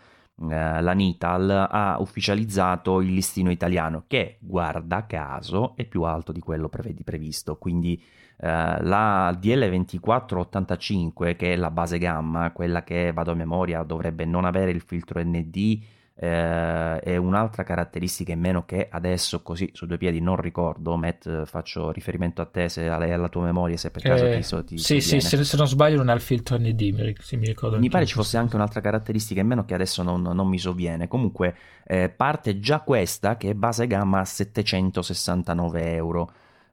la 0.50 0.94
Nital 0.94 1.68
ha 1.70 1.98
ufficializzato 2.00 3.02
il 3.02 3.14
listino 3.14 3.52
italiano 3.52 4.06
che, 4.08 4.38
guarda 4.40 5.06
caso, 5.06 5.76
è 5.76 5.86
più 5.86 6.04
alto 6.04 6.32
di 6.32 6.40
quello 6.40 6.70
previsto. 6.70 7.58
Quindi 7.58 8.02
eh, 8.38 8.82
la 8.84 9.32
DL2485, 9.32 11.36
che 11.36 11.54
è 11.54 11.56
la 11.56 11.70
base 11.70 12.00
gamma, 12.00 12.52
quella 12.52 12.84
che 12.84 13.12
vado 13.14 13.32
a 13.32 13.36
memoria 13.36 13.84
dovrebbe 13.84 14.26
non 14.26 14.46
avere 14.46 14.72
il 14.72 14.82
filtro 14.82 15.22
ND 15.22 15.80
eh, 16.16 17.00
e 17.04 17.18
un'altra 17.18 17.64
caratteristica 17.64 18.32
in 18.32 18.40
meno 18.40 18.66
che 18.66 18.88
adesso 18.90 19.42
così 19.42 19.70
su 19.74 19.86
due 19.86 19.98
piedi 19.98 20.20
non 20.20 20.36
ricordo 20.36 20.96
Matt 20.98 21.46
faccio 21.46 21.92
riferimento 21.92 22.42
a 22.42 22.46
te 22.46 22.70
se 22.70 22.88
alla 22.88 23.30
tua 23.30 23.44
memoria 23.44 23.78
se 23.78 23.92
per 23.92 24.02
caso 24.02 24.26
eh, 24.26 24.36
ti, 24.36 24.44
so, 24.44 24.64
ti 24.64 24.78
sì 24.78 25.02
sì 25.02 25.20
se, 25.20 25.44
se, 25.44 25.58
non 25.58 25.68
sbaglio 25.68 25.98
non 25.98 26.10
ha 26.10 26.14
il 26.14 26.22
filtro 26.22 26.58
ND 26.58 26.82
mi, 26.82 27.16
se 27.20 27.38
mi 27.38 27.46
ricordo 27.46 27.80
mi 27.80 27.90
pare 27.90 28.06
ci 28.06 28.14
fosse 28.14 28.38
anche 28.38 28.56
un'altra 28.56 28.82
caratteristica 28.82 29.42
in 29.42 29.48
meno 29.48 29.66
che 29.66 29.74
adesso 29.74 30.04
non, 30.04 30.22
non 30.22 30.48
mi 30.48 30.60
sovviene 30.60 31.08
comunque 31.08 31.56
eh, 31.86 32.10
parte 32.10 32.60
già 32.60 32.82
questa 32.82 33.38
che 33.38 33.50
è 33.50 33.54
base 33.54 33.88
gamma 33.88 34.20
a 34.20 34.26
769 34.26 35.94
euro 35.96 36.32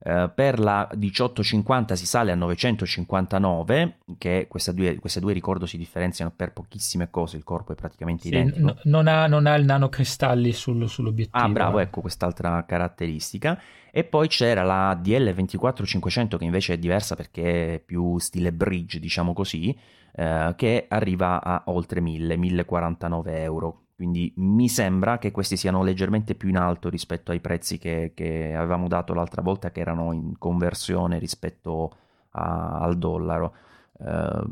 eh, 0.09 0.31
per 0.35 0.59
la 0.59 0.89
1850 0.91 1.95
si 1.95 2.07
sale 2.07 2.33
a 2.33 2.35
959, 2.35 3.99
che 4.17 4.47
queste 4.49 4.73
due, 4.73 4.97
queste 4.97 5.21
due 5.21 5.35
ricordo 5.35 5.67
si 5.67 5.77
differenziano 5.77 6.33
per 6.35 6.55
pochissime 6.55 7.11
cose, 7.11 7.37
il 7.37 7.45
corpo 7.45 7.73
è 7.73 7.75
praticamente 7.75 8.23
sì, 8.23 8.29
identico. 8.29 8.69
N- 8.69 8.77
non, 8.85 9.07
ha, 9.07 9.27
non, 9.27 9.45
ha, 9.45 9.55
il 9.55 9.67
nanocristalli 9.67 10.51
sul, 10.53 10.89
sull'obiettivo. 10.89 11.45
Ah, 11.45 11.51
bravo, 11.51 11.79
ecco 11.79 12.01
quest'altra 12.01 12.65
caratteristica. 12.65 13.61
E 13.91 14.05
poi 14.05 14.29
c'era 14.29 14.63
la 14.63 14.95
DL24500 14.95 16.39
che 16.39 16.45
invece 16.45 16.73
è 16.73 16.79
diversa 16.79 17.15
perché 17.15 17.75
è 17.75 17.79
più 17.79 18.19
stile 18.19 18.51
bridge, 18.51 19.01
diciamo 19.01 19.35
così, 19.35 19.77
eh, 20.15 20.55
che 20.57 20.87
arriva 20.89 21.43
a 21.43 21.65
oltre 21.67 22.01
1000, 22.01 22.35
1049 22.35 23.43
euro 23.43 23.83
quindi 23.99 24.33
mi 24.37 24.69
sembra 24.69 25.19
che 25.19 25.33
questi 25.33 25.57
siano 25.57 25.83
leggermente 25.83 26.37
più 26.37 26.51
in 26.51 26.57
alto 26.57 26.89
rispetto 26.89 27.33
ai 27.33 27.41
prezzi 27.41 27.79
che, 27.79 28.13
che 28.15 28.55
avevamo 28.55 28.87
dato 28.87 29.13
l'altra 29.13 29.43
volta, 29.43 29.73
che 29.73 29.81
erano 29.81 30.13
in 30.13 30.39
conversione 30.39 31.19
rispetto 31.19 31.97
a, 32.31 32.79
al 32.79 32.97
dollaro. 32.97 33.55
Uh, 33.95 34.47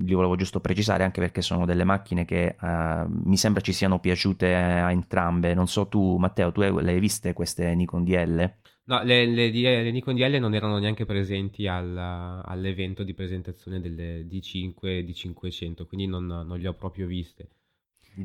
li 0.00 0.12
volevo 0.12 0.36
giusto 0.36 0.60
precisare 0.60 1.02
anche 1.02 1.18
perché 1.18 1.40
sono 1.40 1.64
delle 1.64 1.84
macchine 1.84 2.26
che 2.26 2.56
uh, 2.60 3.06
mi 3.08 3.38
sembra 3.38 3.62
ci 3.62 3.72
siano 3.72 4.00
piaciute 4.00 4.54
a 4.54 4.90
entrambe. 4.90 5.54
Non 5.54 5.66
so 5.66 5.88
tu, 5.88 6.18
Matteo, 6.18 6.52
tu 6.52 6.60
le 6.60 6.92
hai 6.92 7.00
viste 7.00 7.32
queste 7.32 7.74
Nikon 7.74 8.04
DL? 8.04 8.52
No, 8.84 9.02
le, 9.02 9.24
le, 9.24 9.50
le 9.50 9.90
Nikon 9.90 10.14
DL 10.14 10.36
non 10.38 10.52
erano 10.54 10.76
neanche 10.76 11.06
presenti 11.06 11.66
al, 11.66 11.96
all'evento 11.96 13.02
di 13.02 13.14
presentazione 13.14 13.80
delle 13.80 14.26
D5 14.26 14.74
e 14.82 15.06
D500, 15.06 15.86
quindi 15.86 16.06
non, 16.06 16.26
non 16.26 16.58
le 16.58 16.68
ho 16.68 16.74
proprio 16.74 17.06
viste. 17.06 17.48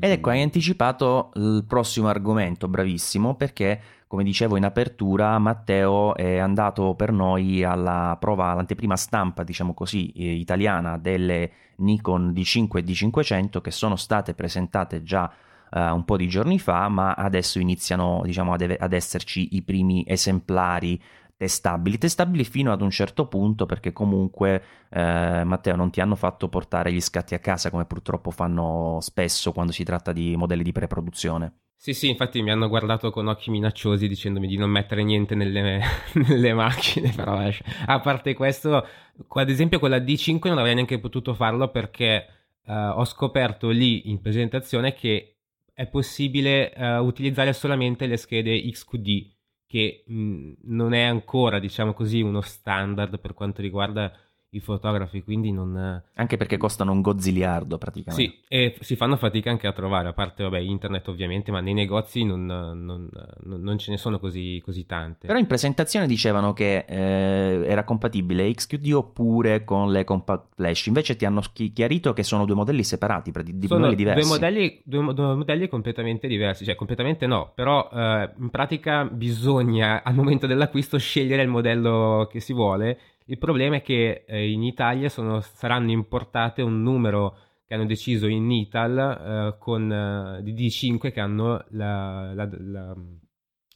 Ed 0.00 0.10
ecco, 0.10 0.30
hai 0.30 0.42
anticipato 0.42 1.30
il 1.34 1.64
prossimo 1.66 2.08
argomento, 2.08 2.68
bravissimo, 2.68 3.34
perché 3.34 3.80
come 4.06 4.24
dicevo 4.24 4.56
in 4.56 4.64
apertura, 4.64 5.38
Matteo 5.38 6.14
è 6.14 6.38
andato 6.38 6.94
per 6.94 7.10
noi 7.10 7.64
alla 7.64 8.16
prova, 8.20 8.50
all'anteprima 8.50 8.96
stampa, 8.96 9.42
diciamo 9.42 9.74
così, 9.74 10.10
eh, 10.12 10.34
italiana 10.34 10.98
delle 10.98 11.50
Nikon 11.76 12.32
D5 12.32 12.76
e 12.76 12.84
D500 12.84 13.60
che 13.60 13.70
sono 13.72 13.96
state 13.96 14.34
presentate 14.34 15.02
già 15.02 15.32
uh, 15.70 15.78
un 15.94 16.04
po' 16.04 16.16
di 16.16 16.28
giorni 16.28 16.58
fa, 16.58 16.88
ma 16.88 17.14
adesso 17.14 17.58
iniziano 17.58 18.22
diciamo, 18.24 18.52
ad, 18.52 18.76
ad 18.78 18.92
esserci 18.92 19.56
i 19.56 19.62
primi 19.62 20.04
esemplari 20.06 21.00
testabili, 21.36 21.98
testabili 21.98 22.44
fino 22.44 22.72
ad 22.72 22.80
un 22.80 22.90
certo 22.90 23.26
punto 23.26 23.66
perché 23.66 23.92
comunque 23.92 24.62
eh, 24.90 25.42
Matteo 25.44 25.76
non 25.76 25.90
ti 25.90 26.00
hanno 26.00 26.14
fatto 26.14 26.48
portare 26.48 26.92
gli 26.92 27.00
scatti 27.00 27.34
a 27.34 27.38
casa 27.38 27.70
come 27.70 27.84
purtroppo 27.84 28.30
fanno 28.30 28.98
spesso 29.00 29.52
quando 29.52 29.72
si 29.72 29.84
tratta 29.84 30.12
di 30.12 30.36
modelli 30.36 30.62
di 30.62 30.72
preproduzione. 30.72 31.58
Sì, 31.76 31.92
sì, 31.92 32.08
infatti 32.08 32.40
mi 32.40 32.50
hanno 32.50 32.68
guardato 32.68 33.10
con 33.10 33.26
occhi 33.26 33.50
minacciosi 33.50 34.08
dicendomi 34.08 34.46
di 34.46 34.56
non 34.56 34.70
mettere 34.70 35.02
niente 35.02 35.34
nelle, 35.34 35.82
nelle 36.28 36.54
macchine, 36.54 37.12
però 37.14 37.38
a 37.86 38.00
parte 38.00 38.32
questo, 38.32 38.86
ad 39.28 39.50
esempio 39.50 39.78
con 39.78 39.90
la 39.90 39.98
D5 39.98 40.48
non 40.48 40.58
avrei 40.58 40.74
neanche 40.74 40.98
potuto 40.98 41.34
farlo 41.34 41.68
perché 41.68 42.26
uh, 42.64 42.72
ho 42.72 43.04
scoperto 43.04 43.68
lì 43.68 44.08
in 44.08 44.22
presentazione 44.22 44.94
che 44.94 45.40
è 45.74 45.86
possibile 45.86 46.72
uh, 46.74 47.04
utilizzare 47.04 47.52
solamente 47.52 48.06
le 48.06 48.16
schede 48.16 48.62
XQD 48.70 49.33
che 49.74 50.04
mh, 50.06 50.52
non 50.66 50.92
è 50.94 51.02
ancora, 51.02 51.58
diciamo 51.58 51.94
così, 51.94 52.20
uno 52.22 52.40
standard 52.42 53.18
per 53.18 53.34
quanto 53.34 53.60
riguarda 53.60 54.12
i 54.54 54.60
fotografi, 54.60 55.22
quindi 55.22 55.52
non... 55.52 56.02
Anche 56.14 56.36
perché 56.36 56.56
costano 56.56 56.92
un 56.92 57.00
gozziliardo 57.00 57.78
praticamente. 57.78 58.30
Sì, 58.30 58.40
e 58.48 58.76
si 58.80 58.96
fanno 58.96 59.16
fatica 59.16 59.50
anche 59.50 59.66
a 59.66 59.72
trovare, 59.72 60.08
a 60.08 60.12
parte 60.12 60.42
vabbè, 60.42 60.58
internet 60.58 61.08
ovviamente, 61.08 61.50
ma 61.50 61.60
nei 61.60 61.74
negozi 61.74 62.24
non, 62.24 62.46
non, 62.46 63.08
non 63.42 63.78
ce 63.78 63.90
ne 63.90 63.96
sono 63.96 64.18
così, 64.18 64.60
così, 64.64 64.86
tante. 64.86 65.26
Però 65.26 65.38
in 65.38 65.46
presentazione 65.46 66.06
dicevano 66.06 66.52
che 66.52 66.84
eh, 66.86 67.64
era 67.66 67.84
compatibile 67.84 68.50
XQD 68.52 68.92
oppure 68.92 69.64
con 69.64 69.90
le 69.90 70.04
compact 70.04 70.54
flash, 70.54 70.86
invece 70.86 71.16
ti 71.16 71.24
hanno 71.24 71.42
chiarito 71.52 72.12
che 72.12 72.22
sono 72.22 72.44
due 72.44 72.54
modelli 72.54 72.84
separati, 72.84 73.32
di 73.44 73.66
sono 73.66 73.80
modelli 73.80 73.96
diversi. 73.96 74.20
Due 74.20 74.30
modelli, 74.30 74.80
due, 74.84 75.14
due 75.14 75.34
modelli 75.34 75.68
completamente 75.68 76.28
diversi, 76.28 76.64
cioè 76.64 76.74
completamente 76.74 77.26
no, 77.26 77.52
però 77.54 77.88
eh, 77.92 78.30
in 78.38 78.50
pratica 78.50 79.04
bisogna 79.04 80.02
al 80.02 80.14
momento 80.14 80.46
dell'acquisto 80.46 80.98
scegliere 80.98 81.42
il 81.42 81.48
modello 81.48 82.28
che 82.30 82.40
si 82.40 82.52
vuole 82.52 82.98
il 83.26 83.38
problema 83.38 83.76
è 83.76 83.82
che 83.82 84.24
eh, 84.26 84.50
in 84.50 84.62
Italia 84.62 85.08
sono, 85.08 85.40
saranno 85.40 85.90
importate 85.90 86.62
un 86.62 86.82
numero 86.82 87.36
che 87.64 87.74
hanno 87.74 87.86
deciso 87.86 88.26
in 88.26 88.50
Ital 88.50 88.98
eh, 88.98 89.58
con, 89.58 89.90
eh, 89.90 90.42
di 90.42 90.52
D5 90.52 91.12
che 91.12 91.20
hanno 91.20 91.64
la, 91.70 92.32
la, 92.34 92.48
la, 92.50 92.96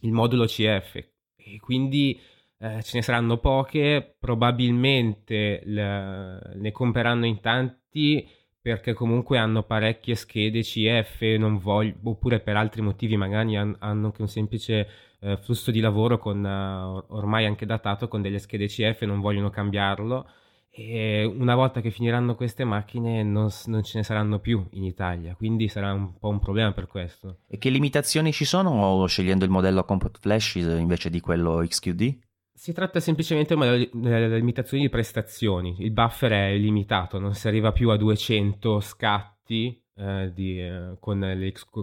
il 0.01 0.13
modulo 0.13 0.45
CF 0.45 0.97
e 1.37 1.59
quindi 1.61 2.21
eh, 2.59 2.83
ce 2.83 2.97
ne 2.97 3.03
saranno 3.03 3.39
poche, 3.39 4.17
probabilmente 4.19 5.63
ne 5.65 6.73
compreranno 6.73 7.25
in 7.25 7.41
tanti 7.41 8.29
perché 8.61 8.93
comunque 8.93 9.39
hanno 9.39 9.63
parecchie 9.63 10.15
schede 10.15 10.61
CF 10.61 11.39
voglio, 11.59 11.95
oppure 12.03 12.41
per 12.41 12.57
altri 12.57 12.83
motivi 12.83 13.17
magari 13.17 13.57
hanno 13.57 13.77
anche 13.79 14.21
un 14.21 14.29
semplice 14.29 14.89
eh, 15.21 15.37
flusso 15.37 15.71
di 15.71 15.81
lavoro 15.81 16.19
con, 16.19 16.45
uh, 16.45 17.15
ormai 17.15 17.47
anche 17.47 17.67
datato 17.67 18.09
con 18.09 18.23
delle 18.23 18.39
schede 18.39 18.67
CF, 18.67 19.03
non 19.03 19.21
vogliono 19.21 19.51
cambiarlo 19.51 20.27
e 20.71 21.25
una 21.25 21.57
volta 21.57 21.81
che 21.81 21.91
finiranno 21.91 22.37
queste 22.37 22.63
macchine 22.65 23.25
non, 23.25 23.49
non, 23.67 23.83
ce 23.83 23.99
ne 23.99 24.05
saranno 24.05 24.39
più 24.39 24.65
in 24.73 24.85
Italia, 24.85 25.35
quindi 25.35 25.67
sarà 25.67 25.93
un 25.93 26.17
po' 26.19 26.29
un 26.29 26.39
problema 26.39 26.73
per 26.73 26.87
questo. 26.87 27.41
E 27.49 27.59
che 27.59 27.69
limitazioni 27.69 28.33
ci 28.33 28.45
sono 28.45 29.05
scegliendo 29.07 29.45
il 29.45 29.51
modello 29.51 29.85
Compact 29.85 30.21
Flash 30.21 30.55
invece 30.55 31.11
di 31.11 31.21
quello 31.21 31.65
XQD? 31.67 32.19
Si 32.53 32.73
tratta 32.73 33.01
semplicemente 33.01 33.57
delle 33.93 34.37
limitazioni 34.37 34.85
di 34.85 34.89
prestazioni, 34.89 35.77
il 35.79 35.91
buffer 35.91 36.31
è 36.33 36.57
limitato, 36.57 37.19
non 37.19 37.35
si 37.35 37.49
arriva 37.49 37.73
più 37.73 37.91
a 37.91 37.97
200 37.97 38.81
scatti 38.81 39.83
eh, 39.99 40.31
di, 40.33 40.61
eh, 40.61 40.97
con 41.01 41.21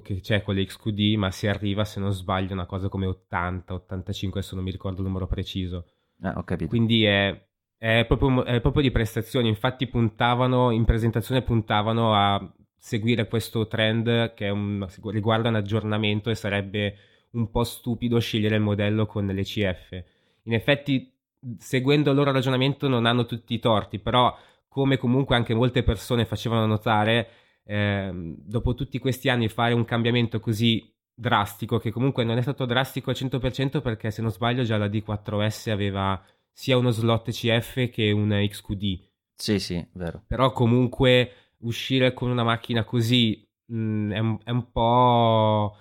che 0.01 0.21
c'è 0.21 0.41
con 0.41 0.55
le 0.55 0.65
XQD, 0.65 1.15
ma 1.17 1.31
si 1.31 1.47
arriva, 1.47 1.83
se 1.83 1.99
non 1.99 2.13
sbaglio, 2.13 2.51
a 2.51 2.53
una 2.53 2.65
cosa 2.65 2.87
come 2.87 3.05
80, 3.05 3.73
85, 3.73 4.39
adesso 4.39 4.55
non 4.55 4.63
mi 4.63 4.71
ricordo 4.71 5.01
il 5.01 5.07
numero 5.07 5.27
preciso. 5.27 5.85
Ah, 6.21 6.33
ho 6.37 6.43
capito. 6.43 6.69
Quindi 6.69 7.03
è, 7.03 7.45
è, 7.77 8.05
proprio, 8.07 8.45
è 8.45 8.61
proprio 8.61 8.83
di 8.83 8.91
prestazioni, 8.91 9.49
infatti 9.49 9.87
puntavano, 9.87 10.71
in 10.71 10.85
presentazione 10.85 11.41
puntavano 11.41 12.13
a 12.13 12.53
seguire 12.77 13.27
questo 13.27 13.67
trend 13.67 14.33
che 14.33 14.47
un, 14.49 14.87
riguarda 15.05 15.49
un 15.49 15.55
aggiornamento 15.55 16.29
e 16.29 16.35
sarebbe 16.35 16.97
un 17.31 17.49
po' 17.51 17.63
stupido 17.63 18.19
scegliere 18.19 18.55
il 18.55 18.61
modello 18.61 19.05
con 19.05 19.25
le 19.25 19.43
CF. 19.43 20.03
In 20.43 20.53
effetti, 20.53 21.11
seguendo 21.57 22.11
il 22.11 22.15
loro 22.15 22.31
ragionamento, 22.31 22.87
non 22.87 23.05
hanno 23.05 23.25
tutti 23.25 23.53
i 23.53 23.59
torti, 23.59 23.99
però 23.99 24.33
come 24.69 24.97
comunque 24.97 25.35
anche 25.35 25.53
molte 25.53 25.83
persone 25.83 26.25
facevano 26.25 26.65
notare, 26.65 27.27
eh, 27.65 28.11
dopo 28.13 28.73
tutti 28.73 28.99
questi 28.99 29.29
anni 29.29 29.49
fare 29.49 29.73
un 29.73 29.85
cambiamento 29.85 30.39
così 30.39 30.93
drastico, 31.13 31.79
che 31.79 31.91
comunque 31.91 32.23
non 32.23 32.37
è 32.37 32.41
stato 32.41 32.65
drastico 32.65 33.09
al 33.09 33.15
100% 33.17 33.81
perché 33.81 34.11
se 34.11 34.21
non 34.21 34.31
sbaglio 34.31 34.63
già 34.63 34.77
la 34.77 34.87
D4S 34.87 35.71
aveva 35.71 36.21
sia 36.51 36.77
uno 36.77 36.91
slot 36.91 37.31
CF 37.31 37.89
che 37.89 38.11
un 38.11 38.29
XQD. 38.29 38.99
Sì, 39.35 39.59
sì, 39.59 39.85
vero. 39.93 40.23
Però 40.27 40.51
comunque 40.51 41.53
uscire 41.59 42.13
con 42.13 42.29
una 42.29 42.43
macchina 42.43 42.83
così 42.83 43.45
mh, 43.65 43.77
mm, 43.77 44.11
è, 44.11 44.19
un, 44.19 44.37
è, 44.43 44.49
un, 44.51 44.71
po'... 44.71 45.77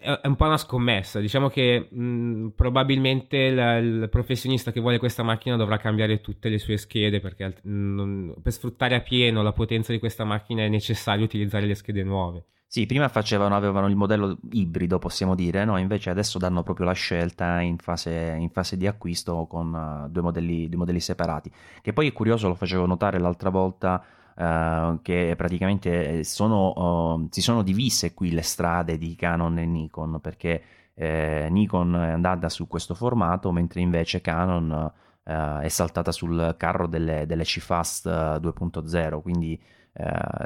è 0.00 0.26
un 0.26 0.36
po' 0.36 0.46
una 0.46 0.56
scommessa. 0.56 1.20
Diciamo 1.20 1.48
che 1.48 1.88
mh, 1.90 2.48
probabilmente 2.54 3.36
il, 3.36 3.58
il, 3.58 4.08
professionista 4.10 4.72
che 4.72 4.80
vuole 4.80 4.98
questa 4.98 5.22
macchina 5.22 5.56
dovrà 5.56 5.78
cambiare 5.78 6.20
tutte 6.20 6.48
le 6.48 6.58
sue 6.58 6.76
schede 6.76 7.20
perché 7.20 7.56
non, 7.62 8.34
per 8.42 8.52
sfruttare 8.52 8.94
a 8.94 9.00
pieno 9.00 9.42
la 9.42 9.52
potenza 9.52 9.92
di 9.92 9.98
questa 9.98 10.24
macchina 10.24 10.62
è 10.62 10.68
necessario 10.68 11.24
utilizzare 11.24 11.66
le 11.66 11.74
schede 11.74 12.02
nuove. 12.02 12.44
Sì, 12.66 12.86
prima 12.86 13.08
facevano, 13.08 13.56
avevano 13.56 13.88
il 13.88 13.96
modello 13.96 14.38
ibrido, 14.52 15.00
possiamo 15.00 15.34
dire, 15.34 15.64
no? 15.64 15.76
Invece 15.76 16.08
adesso 16.10 16.38
danno 16.38 16.62
proprio 16.62 16.86
la 16.86 16.92
scelta 16.92 17.60
in 17.60 17.78
fase, 17.78 18.36
in 18.38 18.48
fase 18.50 18.76
di 18.76 18.86
acquisto 18.86 19.46
con 19.48 19.72
uh, 19.72 20.08
due, 20.08 20.22
modelli, 20.22 20.68
due 20.68 20.78
modelli 20.78 21.00
separati. 21.00 21.50
Che 21.82 21.92
poi 21.92 22.06
è 22.06 22.12
curioso, 22.12 22.46
lo 22.46 22.54
facevo 22.54 22.86
notare 22.86 23.18
l'altra 23.18 23.50
volta 23.50 24.00
Uh, 24.40 25.02
che 25.02 25.34
praticamente 25.36 26.24
sono, 26.24 26.72
uh, 26.72 27.28
si 27.30 27.42
sono 27.42 27.62
divise 27.62 28.14
qui 28.14 28.30
le 28.30 28.40
strade 28.40 28.96
di 28.96 29.14
Canon 29.14 29.58
e 29.58 29.66
Nikon 29.66 30.18
perché 30.22 30.62
eh, 30.94 31.48
Nikon 31.50 31.94
è 31.94 32.12
andata 32.12 32.48
su 32.48 32.66
questo 32.66 32.94
formato 32.94 33.52
mentre 33.52 33.82
invece 33.82 34.22
Canon 34.22 34.92
uh, 35.24 35.58
è 35.58 35.68
saltata 35.68 36.10
sul 36.10 36.54
carro 36.56 36.86
delle, 36.86 37.26
delle 37.26 37.44
CFast 37.44 38.08
2.0 38.08 39.20
quindi 39.20 39.60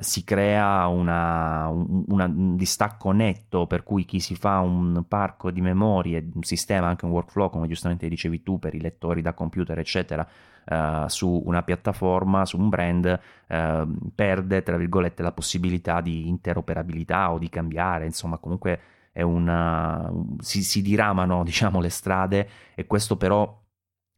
si 0.01 0.25
crea 0.25 0.87
una, 0.89 1.69
un, 1.69 2.05
un, 2.09 2.57
distacco 2.57 3.13
netto 3.13 3.69
per 3.69 3.85
cui 3.85 4.07
chi 4.07 4.19
si 4.19 4.35
fa 4.35 4.59
un 4.59 5.05
parco 5.07 5.53
di 5.53 5.61
memorie, 5.61 6.31
un 6.35 6.43
sistema, 6.43 6.89
anche 6.89 7.05
un 7.05 7.13
workflow 7.13 7.51
come 7.51 7.69
giustamente 7.69 8.09
dicevi 8.09 8.43
tu 8.43 8.59
per 8.59 8.75
i 8.75 8.81
lettori 8.81 9.23
da 9.23 9.35
computer 9.35 9.79
eccetera 9.79 10.27
uh, 10.67 11.07
su 11.09 11.43
una 11.45 11.63
piattaforma, 11.63 12.45
su 12.45 12.59
un 12.59 12.69
brand, 12.69 13.21
uh, 13.49 14.11
perde 14.15 14.63
tra 14.63 14.77
virgolette 14.77 15.23
la 15.23 15.33
possibilità 15.33 16.01
di 16.01 16.29
interoperabilità 16.29 17.33
o 17.33 17.39
di 17.39 17.49
cambiare, 17.49 18.07
insomma 18.07 18.39
comunque 18.39 18.81
è 19.13 19.23
una, 19.23 20.11
si, 20.41 20.63
si 20.63 20.83
diramano 20.83 21.43
diciamo 21.45 21.81
le 21.81 21.91
strade 21.91 22.49
e 22.75 22.87
questo 22.87 23.17
però 23.17 23.63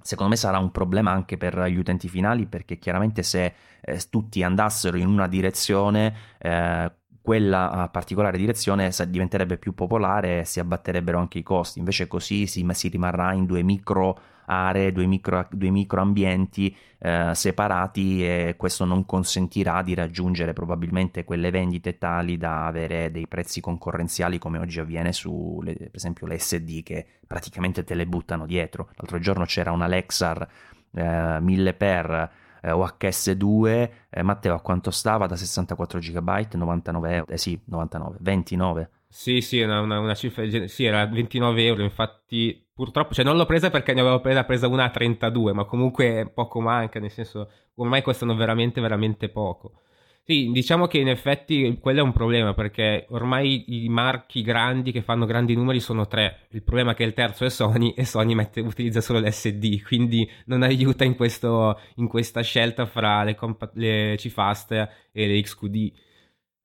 secondo 0.00 0.30
me 0.30 0.38
sarà 0.38 0.58
un 0.58 0.70
problema 0.70 1.10
anche 1.10 1.36
per 1.36 1.58
gli 1.66 1.76
utenti 1.76 2.08
finali 2.08 2.46
perché 2.46 2.78
chiaramente 2.78 3.22
se 3.22 3.54
eh, 3.80 4.00
tutti 4.08 4.42
andassero 4.42 4.96
in 4.96 5.08
una 5.08 5.26
direzione 5.26 6.14
eh, 6.38 6.90
quella 7.26 7.88
particolare 7.90 8.38
direzione 8.38 8.92
diventerebbe 9.08 9.58
più 9.58 9.74
popolare 9.74 10.38
e 10.38 10.44
si 10.44 10.60
abbatterebbero 10.60 11.18
anche 11.18 11.38
i 11.38 11.42
costi. 11.42 11.80
Invece 11.80 12.06
così 12.06 12.46
si, 12.46 12.64
si 12.70 12.86
rimarrà 12.86 13.32
in 13.32 13.46
due 13.46 13.64
micro 13.64 14.16
aree, 14.46 14.92
due 14.92 15.06
micro, 15.06 15.46
due 15.50 15.70
micro 15.70 16.00
ambienti 16.00 16.74
eh, 16.98 17.30
separati 17.34 18.24
e 18.24 18.54
questo 18.56 18.84
non 18.84 19.04
consentirà 19.04 19.82
di 19.82 19.94
raggiungere 19.94 20.52
probabilmente 20.52 21.24
quelle 21.24 21.50
vendite 21.50 21.98
tali 21.98 22.36
da 22.36 22.66
avere 22.66 23.10
dei 23.10 23.26
prezzi 23.26 23.60
concorrenziali 23.60 24.38
come 24.38 24.58
oggi 24.58 24.80
avviene 24.80 25.12
su 25.12 25.60
le, 25.62 25.74
per 25.74 25.90
esempio 25.92 26.26
le 26.26 26.38
SD 26.38 26.82
che 26.82 27.06
praticamente 27.26 27.84
te 27.84 27.94
le 27.94 28.06
buttano 28.06 28.46
dietro. 28.46 28.88
L'altro 28.96 29.18
giorno 29.18 29.44
c'era 29.44 29.72
una 29.72 29.86
Lexar 29.86 30.48
eh, 30.92 31.40
1000 31.40 31.74
per 31.74 32.30
eh, 32.62 32.70
OHS2, 32.70 33.90
eh, 34.10 34.22
Matteo 34.22 34.54
a 34.54 34.60
quanto 34.60 34.90
stava 34.90 35.26
da 35.26 35.36
64 35.36 35.98
GB? 35.98 36.54
99 36.54 37.14
euro, 37.14 37.32
eh 37.32 37.38
sì, 37.38 37.58
99, 37.64 38.16
29. 38.20 38.90
Sì, 39.08 39.40
sì, 39.40 39.60
una, 39.60 39.80
una, 39.80 39.98
una 39.98 40.14
cifra, 40.14 40.44
sì, 40.66 40.84
era 40.84 41.06
29 41.06 41.64
euro, 41.64 41.82
infatti 41.82 42.62
purtroppo, 42.74 43.14
cioè 43.14 43.24
non 43.24 43.36
l'ho 43.36 43.46
presa 43.46 43.70
perché 43.70 43.94
ne 43.94 44.00
avevo 44.00 44.20
presa, 44.20 44.44
presa 44.44 44.68
una 44.68 44.84
a 44.84 44.90
32, 44.90 45.52
ma 45.54 45.64
comunque 45.64 46.30
poco 46.32 46.60
manca, 46.60 46.98
nel 47.00 47.10
senso, 47.10 47.50
ormai 47.76 48.02
costano 48.02 48.34
veramente, 48.34 48.80
veramente 48.80 49.28
poco. 49.30 49.80
Sì, 50.22 50.50
diciamo 50.52 50.86
che 50.88 50.98
in 50.98 51.08
effetti 51.08 51.78
quello 51.80 52.00
è 52.00 52.02
un 52.02 52.12
problema 52.12 52.52
perché 52.52 53.06
ormai 53.10 53.84
i 53.84 53.88
marchi 53.88 54.42
grandi 54.42 54.90
che 54.90 55.00
fanno 55.02 55.24
grandi 55.24 55.54
numeri 55.54 55.78
sono 55.80 56.06
tre. 56.08 56.48
Il 56.50 56.62
problema 56.64 56.90
è 56.92 56.94
che 56.94 57.04
il 57.04 57.14
terzo 57.14 57.44
è 57.44 57.50
Sony 57.50 57.90
e 57.96 58.04
Sony 58.04 58.34
mette, 58.34 58.60
utilizza 58.60 59.00
solo 59.00 59.20
l'SD, 59.20 59.82
quindi 59.82 60.28
non 60.46 60.62
aiuta 60.62 61.04
in, 61.04 61.14
questo, 61.14 61.78
in 61.96 62.08
questa 62.08 62.40
scelta 62.42 62.86
fra 62.86 63.22
le, 63.22 63.36
compa- 63.36 63.70
le 63.74 64.14
CFast 64.18 64.72
e 65.12 65.26
le 65.26 65.40
XQD. 65.40 65.92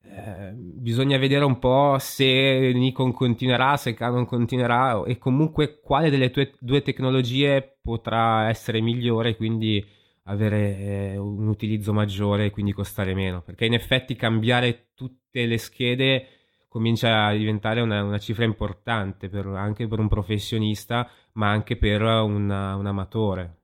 Eh, 0.03 0.51
bisogna 0.53 1.17
vedere 1.17 1.45
un 1.45 1.59
po' 1.59 1.97
se 1.99 2.71
Nikon 2.73 3.13
continuerà, 3.13 3.77
se 3.77 3.93
Canon 3.93 4.25
continuerà 4.25 5.03
e 5.05 5.17
comunque 5.17 5.79
quale 5.79 6.09
delle 6.09 6.31
tue 6.31 6.53
due 6.59 6.81
tecnologie 6.81 7.77
potrà 7.81 8.49
essere 8.49 8.81
migliore, 8.81 9.35
quindi 9.35 9.83
avere 10.23 10.77
eh, 11.13 11.17
un 11.17 11.47
utilizzo 11.47 11.93
maggiore 11.93 12.45
e 12.45 12.49
quindi 12.51 12.73
costare 12.73 13.13
meno. 13.13 13.41
Perché 13.41 13.65
in 13.65 13.73
effetti 13.73 14.15
cambiare 14.15 14.91
tutte 14.95 15.45
le 15.45 15.57
schede 15.57 16.27
comincia 16.67 17.25
a 17.27 17.33
diventare 17.33 17.81
una, 17.81 18.03
una 18.03 18.17
cifra 18.17 18.43
importante 18.45 19.29
per, 19.29 19.45
anche 19.47 19.87
per 19.87 19.99
un 19.99 20.07
professionista, 20.07 21.09
ma 21.33 21.49
anche 21.49 21.77
per 21.77 22.01
una, 22.01 22.75
un 22.75 22.85
amatore. 22.85 23.60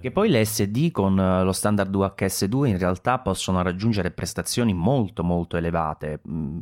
Che 0.00 0.10
poi 0.10 0.30
le 0.30 0.44
SD 0.44 0.90
con 0.90 1.18
eh, 1.18 1.42
lo 1.42 1.52
standard 1.52 1.94
UHS2 1.94 2.66
in 2.66 2.78
realtà 2.78 3.18
possono 3.18 3.62
raggiungere 3.62 4.10
prestazioni 4.10 4.72
molto 4.72 5.22
molto 5.22 5.56
elevate, 5.56 6.20
mm, 6.26 6.58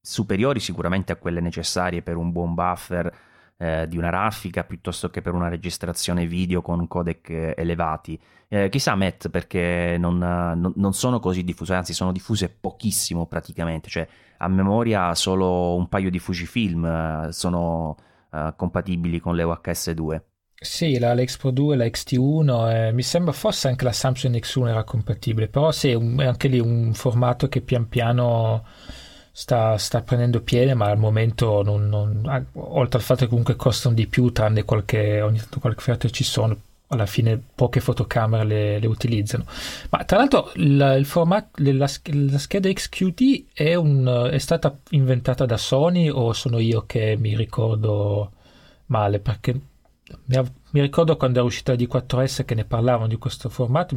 superiori 0.00 0.58
sicuramente 0.58 1.12
a 1.12 1.16
quelle 1.16 1.40
necessarie 1.40 2.02
per 2.02 2.16
un 2.16 2.32
buon 2.32 2.54
buffer 2.54 3.14
eh, 3.58 3.86
di 3.88 3.96
una 3.96 4.10
raffica 4.10 4.64
piuttosto 4.64 5.10
che 5.10 5.20
per 5.20 5.34
una 5.34 5.48
registrazione 5.48 6.26
video 6.26 6.62
con 6.62 6.86
codec 6.86 7.54
elevati. 7.56 8.18
Eh, 8.48 8.68
chissà 8.70 8.94
Matt 8.94 9.28
perché 9.28 9.96
non, 9.98 10.16
non, 10.16 10.72
non, 10.74 10.92
sono 10.94 11.20
così 11.20 11.44
diffuse, 11.44 11.74
anzi 11.74 11.92
sono 11.92 12.12
diffuse 12.12 12.48
pochissimo 12.48 13.26
praticamente, 13.26 13.88
cioè 13.88 14.08
a 14.38 14.48
memoria 14.48 15.14
solo 15.14 15.74
un 15.76 15.88
paio 15.88 16.10
di 16.10 16.18
Fujifilm 16.18 16.84
eh, 16.84 17.32
sono 17.32 17.96
eh, 18.32 18.54
compatibili 18.56 19.20
con 19.20 19.34
le 19.34 19.42
UHS2. 19.44 20.20
Sì, 20.60 20.98
la, 20.98 21.14
la 21.14 21.24
X-Pro 21.24 21.50
2, 21.52 21.76
la 21.76 21.84
XT1, 21.84 22.88
eh, 22.88 22.92
mi 22.92 23.02
sembra 23.02 23.32
forse 23.32 23.68
anche 23.68 23.84
la 23.84 23.92
Samsung 23.92 24.34
X1 24.36 24.68
era 24.68 24.82
compatibile, 24.82 25.46
però 25.46 25.70
sì, 25.70 25.92
un, 25.94 26.18
è 26.18 26.24
anche 26.26 26.48
lì 26.48 26.58
un 26.58 26.92
formato 26.94 27.48
che 27.48 27.60
pian 27.60 27.88
piano 27.88 28.64
sta, 29.30 29.78
sta 29.78 30.02
prendendo 30.02 30.40
piede, 30.42 30.74
ma 30.74 30.86
al 30.86 30.98
momento, 30.98 31.62
non, 31.62 31.88
non, 31.88 32.48
oltre 32.54 32.98
al 32.98 33.04
fatto 33.04 33.20
che 33.20 33.28
comunque 33.28 33.54
costano 33.54 33.94
di 33.94 34.08
più, 34.08 34.32
tranne 34.32 34.64
qualche, 34.64 35.20
ogni 35.20 35.38
tanto 35.38 35.60
qualche 35.60 35.78
offerta 35.78 36.08
ci 36.08 36.24
sono, 36.24 36.56
alla 36.88 37.06
fine 37.06 37.40
poche 37.54 37.78
fotocamere 37.78 38.44
le, 38.44 38.78
le 38.80 38.86
utilizzano. 38.88 39.44
Ma 39.90 40.02
tra 40.04 40.16
l'altro 40.18 40.50
la, 40.56 40.94
il 40.94 41.06
formato, 41.06 41.50
la, 41.62 41.88
la 42.02 42.38
scheda 42.38 42.72
XQT 42.72 43.44
è, 43.52 43.74
un, 43.76 44.28
è 44.32 44.38
stata 44.38 44.76
inventata 44.90 45.46
da 45.46 45.56
Sony 45.56 46.08
o 46.08 46.32
sono 46.32 46.58
io 46.58 46.82
che 46.84 47.16
mi 47.16 47.36
ricordo 47.36 48.32
male? 48.86 49.20
Perché 49.20 49.60
mi, 50.70 50.80
ricordo 50.80 51.16
quando 51.16 51.38
era 51.38 51.46
uscita 51.46 51.72
la 51.72 51.78
D4S 51.78 52.44
che 52.44 52.54
ne 52.54 52.64
parlavano 52.64 53.08
di 53.08 53.16
questo 53.16 53.48
formato, 53.48 53.94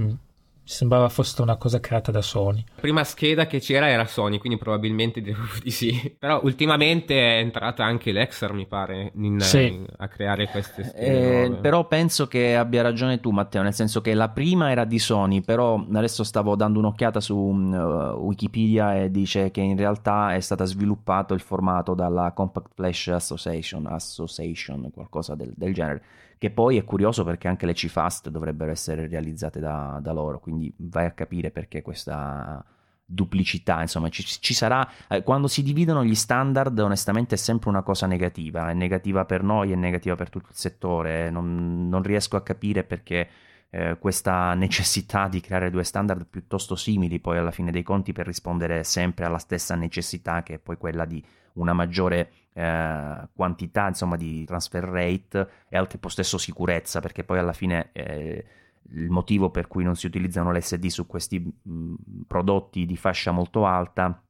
sembrava 0.71 1.09
fosse 1.09 1.41
una 1.41 1.57
cosa 1.57 1.79
creata 1.79 2.11
da 2.11 2.21
Sony. 2.21 2.63
La 2.75 2.81
prima 2.81 3.03
scheda 3.03 3.45
che 3.45 3.59
c'era 3.59 3.89
era 3.89 4.05
Sony, 4.05 4.37
quindi 4.37 4.57
probabilmente 4.57 5.21
di 5.61 5.71
sì. 5.71 6.15
Però 6.17 6.39
ultimamente 6.43 7.13
è 7.13 7.39
entrata 7.39 7.83
anche 7.83 8.11
l'Exar, 8.11 8.53
mi 8.53 8.65
pare, 8.65 9.11
in, 9.15 9.39
sì. 9.41 9.67
in, 9.67 9.85
a 9.97 10.07
creare 10.07 10.47
queste 10.47 10.83
schede. 10.85 11.43
Eh, 11.43 11.51
però 11.51 11.85
penso 11.87 12.27
che 12.27 12.55
abbia 12.55 12.81
ragione 12.81 13.19
tu, 13.19 13.31
Matteo, 13.31 13.61
nel 13.61 13.73
senso 13.73 14.01
che 14.01 14.13
la 14.13 14.29
prima 14.29 14.71
era 14.71 14.85
di 14.85 14.97
Sony, 14.97 15.41
però 15.41 15.85
adesso 15.93 16.23
stavo 16.23 16.55
dando 16.55 16.79
un'occhiata 16.79 17.19
su 17.19 17.35
uh, 17.35 18.17
Wikipedia 18.17 18.95
e 18.95 19.11
dice 19.11 19.51
che 19.51 19.61
in 19.61 19.75
realtà 19.75 20.33
è 20.35 20.39
stato 20.39 20.63
sviluppato 20.65 21.33
il 21.33 21.41
formato 21.41 21.93
dalla 21.93 22.31
Compact 22.31 22.71
Flash 22.75 23.07
Association, 23.07 23.87
Association 23.87 24.89
qualcosa 24.93 25.35
del, 25.35 25.51
del 25.55 25.73
genere 25.73 26.01
che 26.41 26.49
poi 26.49 26.75
è 26.77 26.83
curioso 26.83 27.23
perché 27.23 27.47
anche 27.47 27.67
le 27.67 27.73
CFast 27.73 28.29
dovrebbero 28.29 28.71
essere 28.71 29.05
realizzate 29.05 29.59
da, 29.59 29.99
da 30.01 30.11
loro, 30.11 30.39
quindi 30.39 30.73
vai 30.77 31.05
a 31.05 31.11
capire 31.11 31.51
perché 31.51 31.83
questa 31.83 32.65
duplicità, 33.05 33.79
insomma, 33.81 34.09
ci, 34.09 34.23
ci 34.23 34.55
sarà 34.55 34.89
eh, 35.07 35.21
quando 35.21 35.47
si 35.47 35.61
dividono 35.61 36.03
gli 36.03 36.15
standard, 36.15 36.79
onestamente 36.79 37.35
è 37.35 37.37
sempre 37.37 37.69
una 37.69 37.83
cosa 37.83 38.07
negativa, 38.07 38.71
è 38.71 38.73
negativa 38.73 39.23
per 39.23 39.43
noi, 39.43 39.71
è 39.71 39.75
negativa 39.75 40.15
per 40.15 40.31
tutto 40.31 40.47
il 40.49 40.55
settore, 40.55 41.29
non, 41.29 41.87
non 41.87 42.01
riesco 42.01 42.37
a 42.37 42.41
capire 42.41 42.83
perché 42.85 43.29
eh, 43.69 43.97
questa 43.99 44.55
necessità 44.57 45.27
di 45.27 45.41
creare 45.41 45.69
due 45.69 45.83
standard 45.83 46.25
piuttosto 46.25 46.75
simili 46.75 47.19
poi 47.19 47.37
alla 47.37 47.51
fine 47.51 47.69
dei 47.69 47.83
conti 47.83 48.13
per 48.13 48.25
rispondere 48.25 48.83
sempre 48.83 49.25
alla 49.25 49.37
stessa 49.37 49.75
necessità 49.75 50.41
che 50.41 50.55
è 50.55 50.57
poi 50.57 50.77
quella 50.77 51.05
di 51.05 51.23
una 51.53 51.73
maggiore 51.73 52.31
eh, 52.53 53.29
quantità 53.33 53.87
insomma, 53.87 54.17
di 54.17 54.43
transfer 54.45 54.83
rate 54.83 55.49
e 55.69 55.77
al 55.77 55.87
tempo 55.87 56.09
stesso 56.09 56.37
sicurezza, 56.37 56.99
perché 56.99 57.23
poi 57.23 57.39
alla 57.39 57.53
fine 57.53 57.89
eh, 57.91 58.45
il 58.93 59.09
motivo 59.09 59.49
per 59.49 59.67
cui 59.67 59.83
non 59.83 59.95
si 59.95 60.05
utilizzano 60.05 60.51
l'SD 60.51 60.87
su 60.87 61.05
questi 61.07 61.39
mh, 61.39 61.93
prodotti 62.27 62.85
di 62.85 62.97
fascia 62.97 63.31
molto 63.31 63.65
alta 63.65 64.23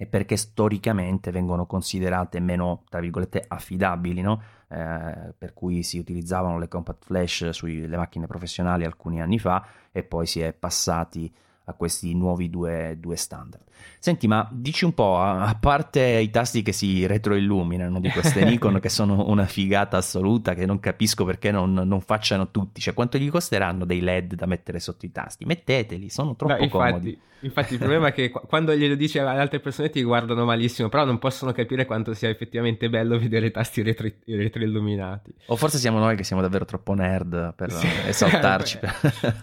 è 0.00 0.06
perché 0.06 0.38
storicamente 0.38 1.30
vengono 1.30 1.66
considerate 1.66 2.40
meno, 2.40 2.84
tra 2.88 3.00
virgolette, 3.00 3.44
affidabili, 3.46 4.22
no? 4.22 4.42
eh, 4.68 5.34
per 5.36 5.52
cui 5.52 5.82
si 5.82 5.98
utilizzavano 5.98 6.58
le 6.58 6.68
compact 6.68 7.04
flash 7.04 7.50
sulle 7.50 7.98
macchine 7.98 8.26
professionali 8.26 8.86
alcuni 8.86 9.20
anni 9.20 9.38
fa 9.38 9.62
e 9.92 10.02
poi 10.02 10.24
si 10.24 10.40
è 10.40 10.54
passati 10.54 11.30
a 11.70 11.74
questi 11.74 12.14
nuovi 12.14 12.50
due, 12.50 12.96
due, 12.98 13.16
standard. 13.16 13.64
Senti, 13.98 14.26
ma 14.26 14.48
dici 14.52 14.84
un 14.84 14.92
po', 14.92 15.18
a, 15.18 15.56
parte 15.58 16.00
i 16.00 16.30
tasti 16.30 16.62
che 16.62 16.72
si 16.72 17.06
retroilluminano 17.06 18.00
di 18.00 18.10
queste 18.10 18.44
Nikon, 18.46 18.78
che 18.80 18.88
sono 18.88 19.28
una 19.28 19.46
figata 19.46 19.96
assoluta, 19.96 20.54
che 20.54 20.66
non 20.66 20.80
capisco 20.80 21.24
perché 21.24 21.50
non, 21.50 21.72
non, 21.72 22.00
facciano 22.00 22.50
tutti, 22.50 22.80
cioè 22.80 22.94
quanto 22.94 23.18
gli 23.18 23.30
costeranno 23.30 23.84
dei 23.84 24.00
LED 24.00 24.34
da 24.34 24.46
mettere 24.46 24.80
sotto 24.80 25.06
i 25.06 25.12
tasti? 25.12 25.44
Metteteli, 25.44 26.08
sono 26.10 26.36
troppo 26.36 26.54
no, 26.54 26.62
infatti, 26.62 26.90
comodi. 26.90 27.20
Infatti 27.40 27.74
il 27.74 27.78
problema 27.78 28.08
è 28.08 28.12
che 28.12 28.30
quando 28.30 28.74
glielo 28.74 28.94
dici 28.94 29.18
ad 29.18 29.26
altre 29.26 29.60
persone 29.60 29.90
ti 29.90 30.02
guardano 30.02 30.44
malissimo, 30.44 30.88
però 30.88 31.04
non 31.04 31.18
possono 31.18 31.52
capire 31.52 31.86
quanto 31.86 32.12
sia 32.14 32.28
effettivamente 32.28 32.88
bello 32.90 33.18
vedere 33.18 33.46
i 33.46 33.50
tasti 33.50 33.82
retro, 33.82 34.08
retroilluminati. 34.24 35.34
O 35.46 35.56
forse 35.56 35.78
siamo 35.78 35.98
noi 35.98 36.16
che 36.16 36.24
siamo 36.24 36.42
davvero 36.42 36.64
troppo 36.64 36.94
nerd 36.94 37.54
per 37.54 37.70
sì. 37.72 37.86
esaltarci. 38.08 38.78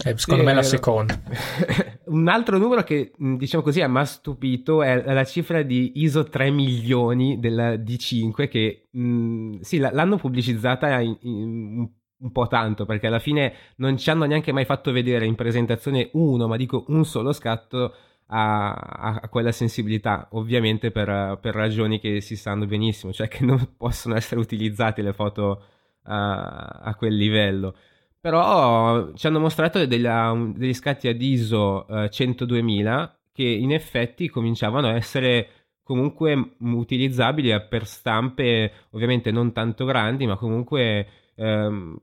eh, 0.06 0.18
secondo 0.18 0.41
sì, 0.41 0.45
me 0.45 0.52
è 0.52 0.56
la 0.56 0.64
seconda. 0.64 1.20
Un 2.08 2.28
altro 2.28 2.58
numero 2.58 2.84
che 2.84 3.12
diciamo 3.18 3.64
così 3.64 3.86
mi 3.86 3.98
ha 4.00 4.06
stupito 4.06 4.82
è 4.82 5.04
la 5.14 5.24
cifra 5.26 5.62
di 5.62 5.93
ISO 5.95 6.24
3 6.24 6.52
milioni 6.52 7.39
della 7.39 7.74
D5 7.74 8.48
che 8.48 8.88
mh, 8.91 9.60
sì, 9.62 9.78
l'hanno 9.78 10.18
pubblicizzata 10.18 11.00
in, 11.00 11.18
in, 11.22 11.89
un 12.20 12.32
po' 12.32 12.47
tanto 12.47 12.86
perché 12.86 13.07
alla 13.07 13.20
fine 13.20 13.53
non 13.78 13.97
ci 13.97 14.09
hanno 14.09 14.26
neanche 14.26 14.51
mai 14.51 14.65
fatto 14.65 14.91
vedere 14.91 15.26
in 15.26 15.36
presentazione 15.36 16.09
uno, 16.13 16.47
ma 16.47 16.57
dico 16.57 16.86
un 16.88 17.05
solo 17.05 17.32
scatto 17.34 17.93
a, 18.28 18.74
a 19.22 19.30
quella 19.30 19.51
sensibilità, 19.51 20.28
ovviamente 20.32 20.91
per, 20.91 21.38
per, 21.41 21.55
ragioni 21.55 21.99
che 21.99 22.22
si 22.22 22.36
sanno 22.36 22.65
benissimo, 22.65 23.13
cioè 23.13 23.28
che 23.28 23.45
non 23.45 23.74
possono 23.78 24.15
essere 24.15 24.39
utilizzate 24.39 25.01
le 25.01 25.13
foto 25.13 25.63
a, 26.03 26.80
a 26.84 26.95
quel 26.95 27.15
livello. 27.15 27.76
Però 28.20 29.13
ci 29.13 29.28
hanno 29.28 29.39
mostrato 29.39 29.86
degli, 29.86 30.07
degli 30.55 30.74
scatti 30.74 31.07
ad 31.07 31.22
ISO 31.22 31.88
eh, 31.88 32.09
102.000 32.09 33.11
che 33.32 33.43
in 33.43 33.72
effetti 33.72 34.30
cominciavano 34.30 34.88
a 34.88 34.95
essere 34.95 35.49
comunque 35.84 36.55
utilizzabili 36.59 37.51
per 37.70 37.86
stampe 37.86 38.72
ovviamente 38.89 39.32
non 39.32 39.53
tanto 39.53 39.86
grandi, 39.86 40.26
ma 40.26 40.36
comunque 40.36 41.07
ehm, 41.36 41.97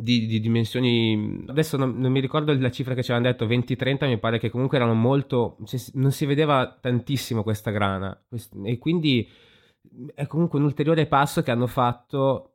di, 0.00 0.26
di, 0.26 0.38
dimensioni 0.38 1.44
adesso 1.48 1.76
non, 1.76 1.98
non, 1.98 2.12
mi 2.12 2.20
ricordo 2.20 2.56
la 2.56 2.70
cifra 2.70 2.94
che 2.94 3.02
ci 3.02 3.10
avevano 3.10 3.32
detto 3.32 3.46
20-30 3.46 4.06
mi 4.06 4.18
pare 4.18 4.38
che 4.38 4.48
comunque 4.48 4.76
erano 4.76 4.94
molto 4.94 5.56
cioè, 5.64 5.80
non 5.94 6.12
si 6.12 6.24
vedeva 6.24 6.78
tantissimo 6.80 7.42
questa 7.42 7.72
grana. 7.72 8.16
E 8.62 8.78
quindi 8.78 9.28
è 10.14 10.26
comunque 10.26 10.58
un 10.58 10.66
ulteriore 10.66 11.06
passo 11.06 11.42
che 11.42 11.50
hanno 11.50 11.66
fatto 11.66 12.52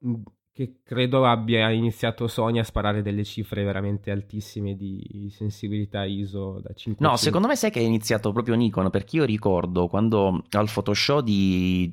che 0.53 0.81
credo 0.83 1.25
abbia 1.25 1.71
iniziato 1.71 2.27
Sony 2.27 2.59
a 2.59 2.63
sparare 2.63 3.01
delle 3.01 3.23
cifre 3.23 3.63
veramente 3.63 4.11
altissime 4.11 4.75
di 4.75 5.27
sensibilità 5.35 6.03
ISO 6.03 6.59
da 6.61 6.71
5 6.75 7.03
No, 7.03 7.17
secondo 7.17 7.47
me 7.47 7.55
sai 7.55 7.71
che 7.71 7.79
è 7.79 7.83
iniziato 7.83 8.31
proprio 8.31 8.53
Nikon, 8.53 8.91
perché 8.91 9.15
io 9.15 9.23
ricordo 9.23 9.87
quando 9.87 10.43
al 10.51 10.69
Photoshop 10.71 11.23
di 11.23 11.91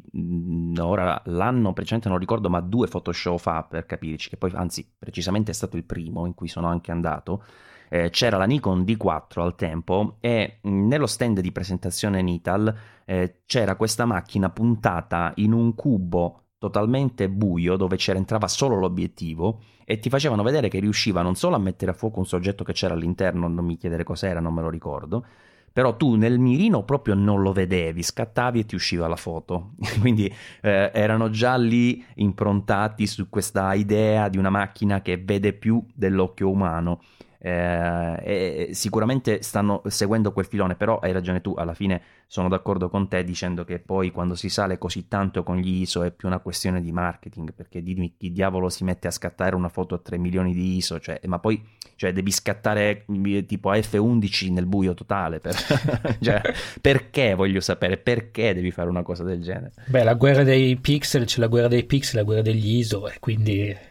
ora 0.78 1.22
l'anno 1.24 1.72
precedente 1.72 2.11
non 2.11 2.18
ricordo, 2.18 2.50
ma 2.50 2.61
due 2.61 2.86
Photoshop 2.86 3.38
fa 3.38 3.62
per 3.62 3.86
capirci, 3.86 4.28
che 4.28 4.36
poi 4.36 4.52
anzi 4.54 4.86
precisamente 4.98 5.52
è 5.52 5.54
stato 5.54 5.78
il 5.78 5.84
primo 5.84 6.26
in 6.26 6.34
cui 6.34 6.48
sono 6.48 6.66
anche 6.66 6.90
andato. 6.90 7.42
Eh, 7.88 8.11
c'era 8.11 8.36
la 8.36 8.44
Nikon 8.44 8.82
D4 8.82 9.40
al 9.40 9.56
tempo 9.56 10.18
e 10.20 10.58
nello 10.62 11.06
stand 11.06 11.40
di 11.40 11.50
presentazione 11.50 12.22
Nital 12.22 12.72
eh, 13.04 13.40
c'era 13.46 13.74
questa 13.74 14.04
macchina 14.04 14.48
puntata 14.50 15.32
in 15.36 15.52
un 15.52 15.74
cubo 15.74 16.42
totalmente 16.61 17.30
buio 17.30 17.76
dove 17.76 17.96
c'entrava 17.96 18.46
solo 18.46 18.76
l'obiettivo 18.76 19.62
e 19.86 19.98
ti 19.98 20.11
facevano 20.11 20.42
vedere 20.42 20.68
che 20.68 20.78
riusciva 20.78 21.22
non 21.22 21.34
solo 21.34 21.56
a 21.56 21.58
mettere 21.58 21.92
a 21.92 21.94
fuoco 21.94 22.18
un 22.18 22.26
soggetto 22.26 22.64
che 22.64 22.74
c'era 22.74 22.92
all'interno, 22.92 23.48
non 23.48 23.64
mi 23.64 23.78
chiedere 23.78 24.04
cos'era, 24.04 24.40
non 24.40 24.52
me 24.52 24.61
lo 24.61 24.68
ricordo, 24.68 25.24
però 25.72 25.96
tu 25.96 26.16
nel 26.16 26.38
mirino 26.38 26.84
proprio 26.84 27.14
non 27.14 27.40
lo 27.40 27.54
vedevi, 27.54 28.02
scattavi 28.02 28.58
e 28.58 28.66
ti 28.66 28.74
usciva 28.74 29.08
la 29.08 29.16
foto. 29.16 29.70
Quindi 30.00 30.30
eh, 30.61 30.90
erano 30.92 31.30
già 31.30 31.56
lì 31.56 32.04
improntati 32.16 33.06
su 33.06 33.30
questa 33.30 33.72
idea 33.72 34.28
di 34.28 34.36
una 34.36 34.50
macchina 34.50 35.00
che 35.00 35.16
vede 35.16 35.54
più 35.54 35.82
dell'occhio 35.94 36.50
umano 36.50 37.00
eh, 37.43 38.68
sicuramente 38.72 39.43
stanno 39.43 39.82
seguendo 39.86 40.32
quel 40.32 40.45
filone, 40.45 40.74
però 40.74 40.99
hai 40.99 41.12
ragione 41.12 41.41
tu, 41.41 41.55
alla 41.57 41.74
fine 41.74 42.03
sono 42.26 42.49
d'accordo 42.49 42.91
con 42.91 43.09
te 43.09 43.24
dicendo 43.24 43.64
che 43.64 43.78
poi 43.78 44.11
quando 44.11 44.34
si 44.34 44.49
sale 44.49 44.78
così 44.78 45.09
tanto 45.09 45.43
con 45.43 45.57
gli 45.57 45.80
ISO 45.80 46.03
è 46.03 46.11
più 46.11 46.28
una 46.28 46.38
questione 46.38 46.80
di 46.80 46.93
marketing, 46.93 47.55
perché 47.55 47.82
dimmi 47.82 48.14
chi 48.16 48.30
diavolo 48.30 48.68
si 48.68 48.84
mette 48.84 49.09
a 49.09 49.11
scattare 49.11 49.55
una 49.57 49.68
foto 49.68 49.95
a 49.95 49.99
3 49.99 50.18
milioni 50.18 50.53
di 50.53 50.76
ISO, 50.76 51.01
cioè, 51.01 51.18
ma 51.24 51.38
poi 51.38 51.64
cioè, 51.97 52.12
devi 52.12 52.30
scattare 52.30 53.05
tipo 53.47 53.70
a 53.70 53.76
F11 53.76 54.53
nel 54.53 54.66
buio 54.66 54.95
totale, 54.95 55.41
per, 55.41 55.55
cioè, 56.20 56.41
perché 56.80 57.34
voglio 57.34 57.61
sapere, 57.61 57.97
perché 57.97 58.55
devi 58.55 58.70
fare 58.70 58.88
una 58.88 59.03
cosa 59.03 59.24
del 59.24 59.43
genere? 59.43 59.72
Beh, 59.86 60.05
la 60.05 60.14
guerra 60.14 60.43
dei 60.43 60.76
pixel, 60.76 61.24
c'è 61.24 61.41
la 61.41 61.47
guerra 61.47 61.68
dei 61.68 61.84
pixel, 61.84 62.20
la 62.20 62.24
guerra 62.24 62.43
degli 62.43 62.76
ISO 62.76 63.09
e 63.09 63.16
quindi 63.18 63.88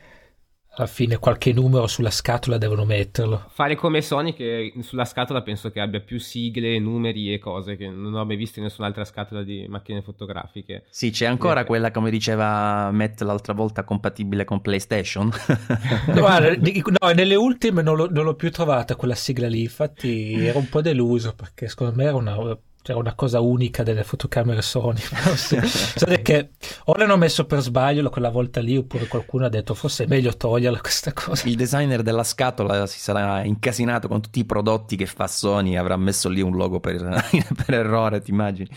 alla 0.79 0.87
fine 0.87 1.17
qualche 1.17 1.51
numero 1.51 1.87
sulla 1.87 2.09
scatola 2.09 2.57
devono 2.57 2.85
metterlo. 2.85 3.45
Fare 3.49 3.75
come 3.75 4.01
Sony 4.01 4.33
che 4.33 4.73
sulla 4.81 5.05
scatola 5.05 5.41
penso 5.41 5.71
che 5.71 5.81
abbia 5.81 5.99
più 5.99 6.19
sigle, 6.19 6.79
numeri 6.79 7.33
e 7.33 7.39
cose 7.39 7.75
che 7.75 7.89
non 7.89 8.13
ho 8.13 8.25
mai 8.25 8.37
visto 8.37 8.59
in 8.59 8.65
nessun'altra 8.65 9.03
scatola 9.03 9.43
di 9.43 9.65
macchine 9.67 10.01
fotografiche. 10.01 10.85
Sì, 10.89 11.11
c'è 11.11 11.25
ancora 11.25 11.61
eh. 11.61 11.65
quella 11.65 11.91
come 11.91 12.09
diceva 12.09 12.89
Matt 12.91 13.21
l'altra 13.21 13.53
volta 13.53 13.83
compatibile 13.83 14.45
con 14.45 14.61
PlayStation. 14.61 15.29
Guarda, 16.07 16.55
no, 16.55 17.11
nelle 17.13 17.35
ultime 17.35 17.81
non, 17.81 18.07
non 18.09 18.23
l'ho 18.23 18.35
più 18.35 18.49
trovata 18.49 18.95
quella 18.95 19.15
sigla 19.15 19.47
lì, 19.47 19.63
infatti 19.63 20.33
ero 20.45 20.59
un 20.59 20.69
po' 20.69 20.81
deluso 20.81 21.33
perché 21.35 21.67
secondo 21.67 21.95
me 21.95 22.05
era 22.05 22.15
una 22.15 22.35
cioè 22.81 22.95
una 22.95 23.13
cosa 23.13 23.39
unica 23.39 23.83
delle 23.83 24.03
fotocamere 24.03 24.61
Sony. 24.61 24.99
Cioè 24.99 26.21
che 26.23 26.49
o 26.85 26.93
l'hanno 26.95 27.17
messo 27.17 27.45
per 27.45 27.61
sbaglio 27.61 28.09
quella 28.09 28.29
volta 28.29 28.61
lì, 28.61 28.77
oppure 28.77 29.07
qualcuno 29.07 29.45
ha 29.45 29.49
detto 29.49 29.73
forse 29.73 30.05
è 30.05 30.07
meglio 30.07 30.35
toglierla 30.35 30.79
questa 30.79 31.13
cosa. 31.13 31.47
Il 31.47 31.55
designer 31.55 32.01
della 32.01 32.23
scatola 32.23 32.87
si 32.87 32.99
sarà 32.99 33.43
incasinato 33.43 34.07
con 34.07 34.21
tutti 34.21 34.39
i 34.39 34.45
prodotti 34.45 34.95
che 34.95 35.05
fa 35.05 35.27
Sony, 35.27 35.75
avrà 35.75 35.97
messo 35.97 36.29
lì 36.29 36.41
un 36.41 36.55
logo 36.55 36.79
per, 36.79 37.01
per 37.65 37.73
errore, 37.73 38.21
ti 38.21 38.31
immagini? 38.31 38.69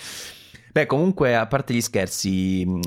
Beh, 0.73 0.87
comunque, 0.87 1.37
a 1.37 1.47
parte 1.47 1.75
gli 1.75 1.81
scherzi 1.81 2.81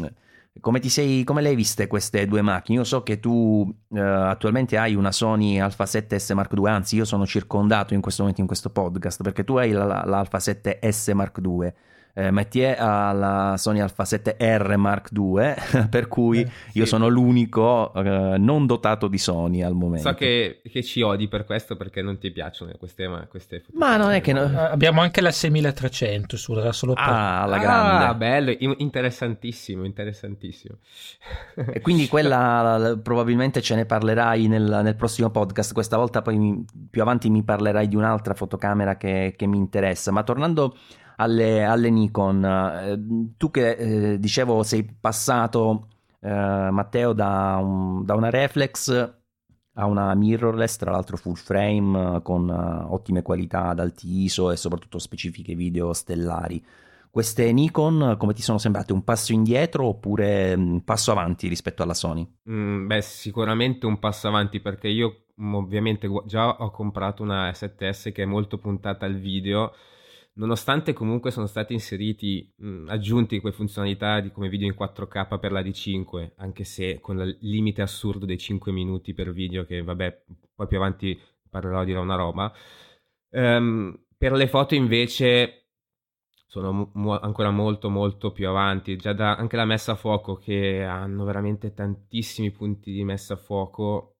come, 0.59 0.81
sei, 0.89 1.23
come 1.23 1.41
le 1.41 1.49
hai 1.49 1.55
viste 1.55 1.87
queste 1.87 2.25
due 2.25 2.41
macchine? 2.41 2.79
Io 2.79 2.83
so 2.83 3.03
che 3.03 3.19
tu 3.19 3.73
eh, 3.93 3.99
attualmente 3.99 4.77
hai 4.77 4.95
una 4.95 5.11
Sony 5.11 5.59
Alpha 5.59 5.83
7S 5.83 6.33
Mark 6.33 6.53
II, 6.55 6.65
anzi 6.67 6.95
io 6.95 7.05
sono 7.05 7.25
circondato 7.25 7.93
in 7.93 8.01
questo 8.01 8.21
momento 8.21 8.41
in 8.41 8.47
questo 8.47 8.69
podcast 8.69 9.21
perché 9.21 9.43
tu 9.43 9.55
hai 9.55 9.71
la, 9.71 10.03
l'Alpha 10.05 10.37
7S 10.37 11.13
Mark 11.13 11.39
II 11.43 11.73
eh, 12.17 12.31
Mathieu 12.31 12.73
ha 12.77 13.11
la 13.11 13.55
Sony 13.57 13.81
Alpha 13.81 14.03
7R 14.03 14.77
Mark 14.77 15.09
II, 15.11 15.87
per 15.91 16.07
cui 16.07 16.39
eh, 16.39 16.49
sì. 16.69 16.77
io 16.77 16.85
sono 16.85 17.09
l'unico 17.09 17.93
eh, 17.93 18.37
non 18.37 18.65
dotato 18.65 19.09
di 19.09 19.17
Sony 19.17 19.61
al 19.61 19.73
momento. 19.73 20.07
So 20.07 20.15
che, 20.15 20.61
che, 20.63 20.81
ci 20.81 21.01
odi 21.01 21.27
per 21.27 21.43
questo 21.43 21.75
perché 21.75 22.01
non 22.01 22.17
ti 22.17 22.31
piacciono 22.31 22.71
queste, 22.79 23.27
queste 23.29 23.63
Ma 23.73 23.97
non 23.97 24.11
è 24.11 24.21
che... 24.21 24.31
No... 24.31 24.43
Eh, 24.43 24.55
abbiamo 24.55 25.01
anche 25.01 25.19
la 25.19 25.31
6300 25.31 26.37
su, 26.37 26.53
era 26.53 26.71
solo 26.71 26.93
per... 26.93 27.03
Ah, 27.03 27.45
la 27.45 27.57
grande. 27.57 28.05
Ah, 28.05 28.13
bello, 28.13 28.55
interessantissimo, 28.77 29.83
interessantissimo. 29.83 30.77
e 31.53 31.81
quindi 31.81 32.07
quella 32.09 32.97
probabilmente 33.03 33.61
ce 33.61 33.75
ne 33.75 33.85
parlerai 33.85 34.47
nel, 34.47 34.79
nel 34.83 34.95
prossimo 34.95 35.29
podcast, 35.31 35.73
questa 35.73 35.97
volta 35.97 36.21
poi 36.21 36.37
mi, 36.37 36.65
più 36.89 37.01
avanti 37.01 37.29
mi 37.29 37.43
parlerai 37.43 37.89
di 37.89 37.97
un'altra 37.97 38.33
fotocamera 38.33 38.95
che, 38.95 39.33
che 39.35 39.47
mi 39.47 39.57
interessa, 39.57 40.11
ma 40.11 40.23
tornando 40.23 40.77
alle, 41.17 41.63
alle 41.63 41.89
Nikon. 41.89 42.45
Eh, 42.45 43.33
tu 43.37 43.51
che 43.51 43.71
eh, 43.71 44.19
dicevo 44.19 44.63
sei 44.63 44.83
passato, 44.83 45.87
eh, 46.19 46.29
Matteo, 46.29 47.13
da, 47.13 47.57
un, 47.61 48.03
da, 48.03 48.15
una 48.15 48.29
reflex 48.29 49.13
a 49.77 49.85
una 49.85 50.13
mirrorless, 50.15 50.77
tra 50.77 50.91
l'altro 50.91 51.17
full 51.17 51.33
frame 51.33 52.21
con 52.21 52.47
uh, 52.47 52.93
ottime 52.93 53.21
qualità 53.21 53.65
ad 53.65 53.79
alti 53.79 54.23
ISO 54.23 54.51
e 54.51 54.55
soprattutto 54.55 54.99
specifiche 54.99 55.53
video 55.53 55.91
stellari. 55.91 56.63
Queste 57.15 57.51
Nikon 57.51 58.15
come 58.17 58.33
ti 58.33 58.41
sono 58.41 58.57
sembrate? 58.57 58.93
Un 58.93 59.03
passo 59.03 59.33
indietro 59.33 59.87
oppure 59.87 60.53
un 60.53 60.83
passo 60.83 61.11
avanti 61.11 61.47
rispetto 61.47 61.83
alla 61.83 61.93
Sony? 61.93 62.25
Mm, 62.49 62.87
beh, 62.87 63.01
sicuramente 63.01 63.85
un 63.85 63.99
passo 63.99 64.27
avanti 64.27 64.59
perché 64.59 64.87
io 64.87 65.25
mm, 65.41 65.53
ovviamente 65.55 66.09
già 66.25 66.57
ho 66.57 66.71
comprato 66.71 67.23
una 67.23 67.49
7S 67.51 68.11
che 68.11 68.23
è 68.23 68.25
molto 68.25 68.57
puntata 68.57 69.05
al 69.05 69.15
video 69.15 69.73
nonostante 70.35 70.93
comunque 70.93 71.31
sono 71.31 71.45
stati 71.45 71.73
inseriti, 71.73 72.53
mh, 72.55 72.85
aggiunti 72.89 73.39
quelle 73.39 73.55
funzionalità 73.55 74.19
di 74.19 74.31
come 74.31 74.49
video 74.49 74.67
in 74.67 74.73
4K 74.75 75.37
per 75.39 75.51
la 75.51 75.61
D5, 75.61 76.33
anche 76.37 76.63
se 76.63 76.99
con 76.99 77.19
il 77.19 77.37
limite 77.41 77.81
assurdo 77.81 78.25
dei 78.25 78.37
5 78.37 78.71
minuti 78.71 79.13
per 79.13 79.31
video, 79.31 79.65
che 79.65 79.81
vabbè, 79.81 80.23
poi 80.55 80.67
più 80.67 80.77
avanti 80.77 81.19
parlerò 81.49 81.83
di 81.83 81.93
una 81.93 82.15
roba. 82.15 82.53
Um, 83.29 83.97
per 84.17 84.31
le 84.33 84.47
foto 84.47 84.75
invece 84.75 85.65
sono 86.47 86.91
mo- 86.93 87.19
ancora 87.19 87.51
molto 87.51 87.89
molto 87.89 88.31
più 88.31 88.47
avanti, 88.47 88.95
già 88.95 89.13
da 89.13 89.35
anche 89.35 89.57
la 89.57 89.65
messa 89.65 89.93
a 89.93 89.95
fuoco 89.95 90.35
che 90.35 90.83
hanno 90.83 91.25
veramente 91.25 91.73
tantissimi 91.73 92.51
punti 92.51 92.91
di 92.93 93.03
messa 93.03 93.33
a 93.33 93.37
fuoco 93.37 94.15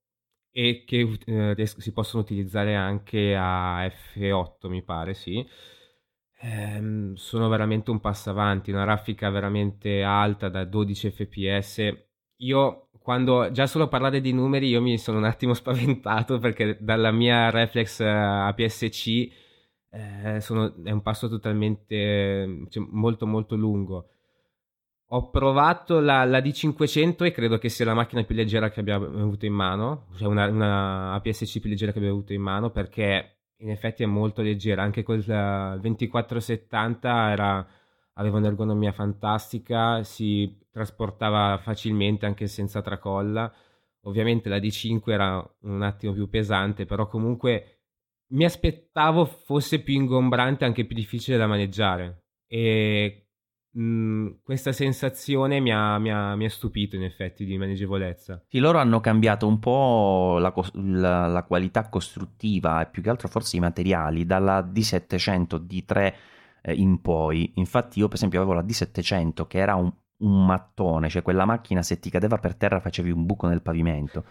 e 0.52 0.84
che 0.86 1.18
eh, 1.26 1.66
si 1.66 1.92
possono 1.94 2.24
utilizzare 2.24 2.76
anche 2.76 3.36
a 3.38 3.86
F8 3.86 4.68
mi 4.70 4.84
pare, 4.84 5.14
sì. 5.14 5.46
Eh, 6.38 7.12
sono 7.16 7.48
veramente 7.48 7.92
un 7.92 8.00
passo 8.00 8.30
avanti, 8.30 8.72
una 8.72 8.84
raffica 8.84 9.30
veramente 9.30 10.04
alta 10.04 10.50
da 10.50 10.66
12 10.66 11.12
fps. 11.12 11.98
Io 12.38 12.90
quando 13.06 13.52
già 13.52 13.68
solo 13.68 13.88
parlare 13.88 14.20
di 14.20 14.34
numeri 14.34 14.68
io 14.68 14.82
mi 14.82 14.98
sono 14.98 15.20
un 15.20 15.26
attimo 15.26 15.54
spaventato 15.56 16.40
perché 16.40 16.78
dalla 16.82 17.12
mia 17.12 17.52
reflex 17.52 18.00
eh, 18.00 18.08
APS-C 18.08 19.32
eh, 19.92 20.42
sono, 20.42 20.74
è 20.84 20.92
un 20.92 21.02
passo 21.04 21.30
totalmente 21.30 22.66
cioè, 22.70 22.84
molto 22.90 23.28
molto 23.28 23.56
lungo. 23.56 24.10
Ho 25.10 25.30
provato 25.30 26.00
la, 26.00 26.26
la, 26.26 26.40
D500 26.40 27.26
e 27.26 27.32
credo 27.32 27.60
che 27.60 27.70
sia 27.70 27.86
la 27.86 27.94
macchina 27.94 28.24
più 28.24 28.36
leggera 28.36 28.72
che 28.72 28.80
abbia 28.80 28.96
avuto 28.96 29.46
in 29.46 29.54
mano, 29.54 30.08
cioè 30.18 30.28
una, 30.28 30.48
una 30.48 31.14
APS-C 31.14 31.60
più 31.60 31.70
leggera 31.70 31.92
che 31.92 32.00
abbia 32.00 32.10
avuto 32.10 32.34
in 32.34 32.42
mano 32.42 32.72
perché 32.72 33.35
in 33.58 33.70
effetti 33.70 34.04
è 34.04 34.06
molto 34.06 34.42
leggera, 34.42 34.84
anche 34.84 35.04
col 35.04 35.24
2470 35.24 37.32
era, 37.32 37.68
aveva 38.14 38.38
un'ergonomia 38.38 38.92
fantastica, 38.92 40.04
si 40.04 40.58
trasportava 40.72 41.58
facilmente 41.62 42.26
anche 42.26 42.48
senza 42.48 42.82
tracolla. 42.82 43.52
Ovviamente 44.02 44.50
la 44.50 44.58
D5 44.58 45.10
era 45.10 45.56
un 45.62 45.82
attimo 45.82 46.14
più 46.14 46.30
pesante, 46.30 46.86
però 46.86 47.08
comunque 47.08 47.80
mi 48.34 48.46
aspettavo 48.46 49.26
fosse 49.26 49.82
più 49.82 49.96
ingombrante, 49.96 50.66
anche 50.66 50.86
più 50.86 50.96
difficile 50.96 51.38
da 51.38 51.48
maneggiare. 51.48 52.26
E 52.48 53.25
mm, 53.78 54.28
questa 54.44 54.72
sensazione 54.72 55.60
mi 55.60 55.72
ha, 55.72 55.98
mi, 55.98 56.12
ha, 56.12 56.36
mi 56.36 56.46
ha, 56.46 56.50
stupito 56.50 56.96
in 56.96 57.04
effetti 57.04 57.46
di 57.46 57.58
maneggevolezza. 57.58 58.44
Sì, 58.48 58.60
loro 58.60 58.80
hanno 58.80 59.00
cambiato 59.00 59.48
un 59.48 59.60
po' 59.60 60.38
la, 60.40 60.54
la, 60.74 61.28
la, 61.28 61.44
qualità 61.44 61.90
costruttiva 61.90 62.82
e 62.82 62.88
più 62.88 63.02
che 63.02 63.10
altro 63.10 63.28
forse 63.28 63.58
i 63.58 63.60
materiali 63.60 64.26
dalla 64.26 64.62
D700 64.62 65.62
D3 65.62 66.14
eh, 66.62 66.74
in 66.74 67.02
poi. 67.02 67.54
Infatti 67.56 68.00
io 68.00 68.08
per 68.08 68.18
esempio 68.18 68.40
avevo 68.40 68.54
la 68.54 68.64
D700 68.64 69.48
che 69.48 69.58
era 69.58 69.76
un 69.76 69.92
un 70.18 70.46
mattone, 70.46 71.10
cioè 71.10 71.22
quella 71.22 71.44
macchina 71.44 71.82
se 71.82 72.00
ti 72.00 72.10
cadeva 72.10 72.38
per 72.38 72.56
terra 72.56 72.80
facevi 72.80 73.12
un 73.12 73.26
buco 73.26 73.48
nel 73.48 73.62
pavimento. 73.62 74.24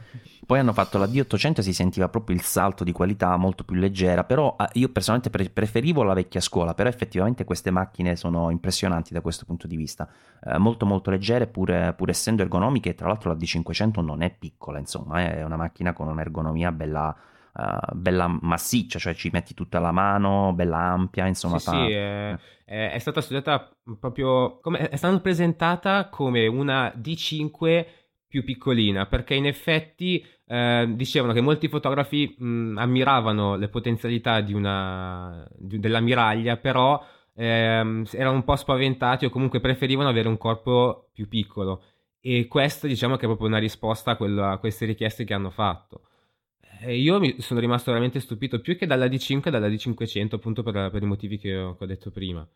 Poi 0.46 0.58
hanno 0.58 0.72
fatto 0.72 0.96
la 0.96 1.06
D800 1.06 1.58
e 1.58 1.62
si 1.62 1.72
sentiva 1.74 2.08
proprio 2.08 2.36
il 2.36 2.42
salto 2.42 2.84
di 2.84 2.92
qualità 2.92 3.36
molto 3.36 3.64
più 3.64 3.76
leggera, 3.76 4.24
però 4.24 4.54
ah, 4.56 4.68
io 4.74 4.88
personalmente 4.88 5.30
pre- 5.30 5.50
preferivo 5.50 6.02
la 6.02 6.14
vecchia 6.14 6.40
scuola, 6.40 6.74
però 6.74 6.88
effettivamente 6.88 7.44
queste 7.44 7.70
macchine 7.70 8.16
sono 8.16 8.50
impressionanti 8.50 9.12
da 9.12 9.20
questo 9.20 9.44
punto 9.44 9.66
di 9.66 9.76
vista, 9.76 10.08
eh, 10.42 10.56
molto 10.58 10.86
molto 10.86 11.10
leggere 11.10 11.46
pur, 11.46 11.94
pur 11.96 12.08
essendo 12.08 12.42
ergonomiche, 12.42 12.94
tra 12.94 13.08
l'altro 13.08 13.30
la 13.30 13.36
D500 13.36 14.02
non 14.02 14.22
è 14.22 14.30
piccola, 14.30 14.78
insomma 14.78 15.20
è 15.20 15.42
una 15.42 15.56
macchina 15.56 15.92
con 15.92 16.08
un'ergonomia 16.08 16.72
bella 16.72 17.14
uh, 17.54 17.94
bella 17.96 18.28
massiccia, 18.40 18.98
cioè 18.98 19.14
ci 19.14 19.30
metti 19.32 19.54
tutta 19.54 19.78
la 19.78 19.92
mano, 19.92 20.52
bella 20.52 20.78
ampia, 20.78 21.26
insomma. 21.26 21.58
Sì, 21.58 21.70
fa... 21.70 21.86
sì 21.86 21.92
è, 22.64 22.92
è, 22.92 22.98
stata 22.98 23.20
studiata 23.20 23.70
proprio, 23.98 24.58
come, 24.60 24.88
è 24.88 24.96
stata 24.96 25.18
presentata 25.20 26.08
come 26.08 26.46
una 26.46 26.92
D5 26.96 27.86
più 28.26 28.42
piccolina, 28.42 29.06
perché 29.06 29.34
in 29.34 29.46
effetti 29.46 30.24
eh, 30.46 30.92
dicevano 30.94 31.32
che 31.32 31.40
molti 31.40 31.68
fotografi 31.68 32.34
mh, 32.36 32.78
ammiravano 32.78 33.56
le 33.56 33.68
potenzialità 33.68 34.40
di 34.40 34.54
una, 34.54 35.46
di, 35.56 35.78
dell'ammiraglia, 35.78 36.56
però 36.56 37.00
ehm, 37.34 38.04
erano 38.12 38.36
un 38.36 38.44
po' 38.44 38.56
spaventati 38.56 39.26
o 39.26 39.30
comunque 39.30 39.60
preferivano 39.60 40.08
avere 40.08 40.28
un 40.28 40.38
corpo 40.38 41.10
più 41.12 41.28
piccolo. 41.28 41.82
E 42.20 42.46
questa 42.48 42.86
diciamo 42.86 43.16
che 43.16 43.24
è 43.24 43.26
proprio 43.26 43.48
una 43.48 43.58
risposta 43.58 44.12
a, 44.12 44.16
quello, 44.16 44.44
a 44.44 44.58
queste 44.58 44.86
richieste 44.86 45.24
che 45.24 45.34
hanno 45.34 45.50
fatto. 45.50 46.08
Io 46.92 47.18
mi 47.18 47.40
sono 47.40 47.60
rimasto 47.60 47.90
veramente 47.90 48.20
stupito 48.20 48.60
più 48.60 48.76
che 48.76 48.86
dalla 48.86 49.06
D5 49.06 49.48
dalla 49.50 49.68
D500 49.68 50.34
appunto 50.34 50.62
per, 50.62 50.90
per 50.90 51.02
i 51.02 51.06
motivi 51.06 51.38
che 51.38 51.56
ho, 51.56 51.76
che 51.76 51.84
ho, 51.84 51.86
detto 51.86 52.10
prima. 52.10 52.46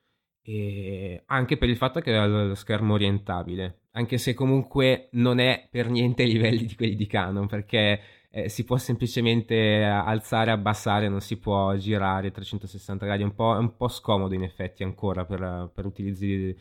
E 0.43 1.23
anche 1.27 1.57
per 1.57 1.69
il 1.69 1.77
fatto 1.77 2.01
che 2.01 2.11
era 2.11 2.27
lo 2.27 2.55
schermo 2.55 2.95
orientabile 2.95 3.83
anche 3.99 4.17
se 4.17 4.33
comunque 4.33 5.09
non 5.13 5.41
è 5.41 5.69
per 5.71 5.91
niente 5.91 6.23
ai 6.23 6.33
livelli 6.33 6.65
di 6.65 6.75
quelli 6.77 6.95
di 6.95 7.07
Canon 7.07 7.47
perché 7.49 8.01
eh, 8.31 8.49
si 8.49 8.65
può 8.65 8.77
semplicemente 8.77 9.83
alzare, 9.83 10.53
abbassare, 10.53 11.09
non 11.09 11.21
si 11.21 11.39
può 11.39 11.75
girare 11.75 12.31
360 12.31 13.05
gradi, 13.05 13.23
è 13.23 13.25
un 13.25 13.35
po', 13.35 13.55
è 13.55 13.59
un 13.59 13.77
po 13.77 13.89
scomodo 13.89 14.35
in 14.35 14.45
effetti 14.45 14.85
ancora 14.85 15.25
per, 15.25 15.71
per 15.75 15.85
utilizzi 15.85 16.57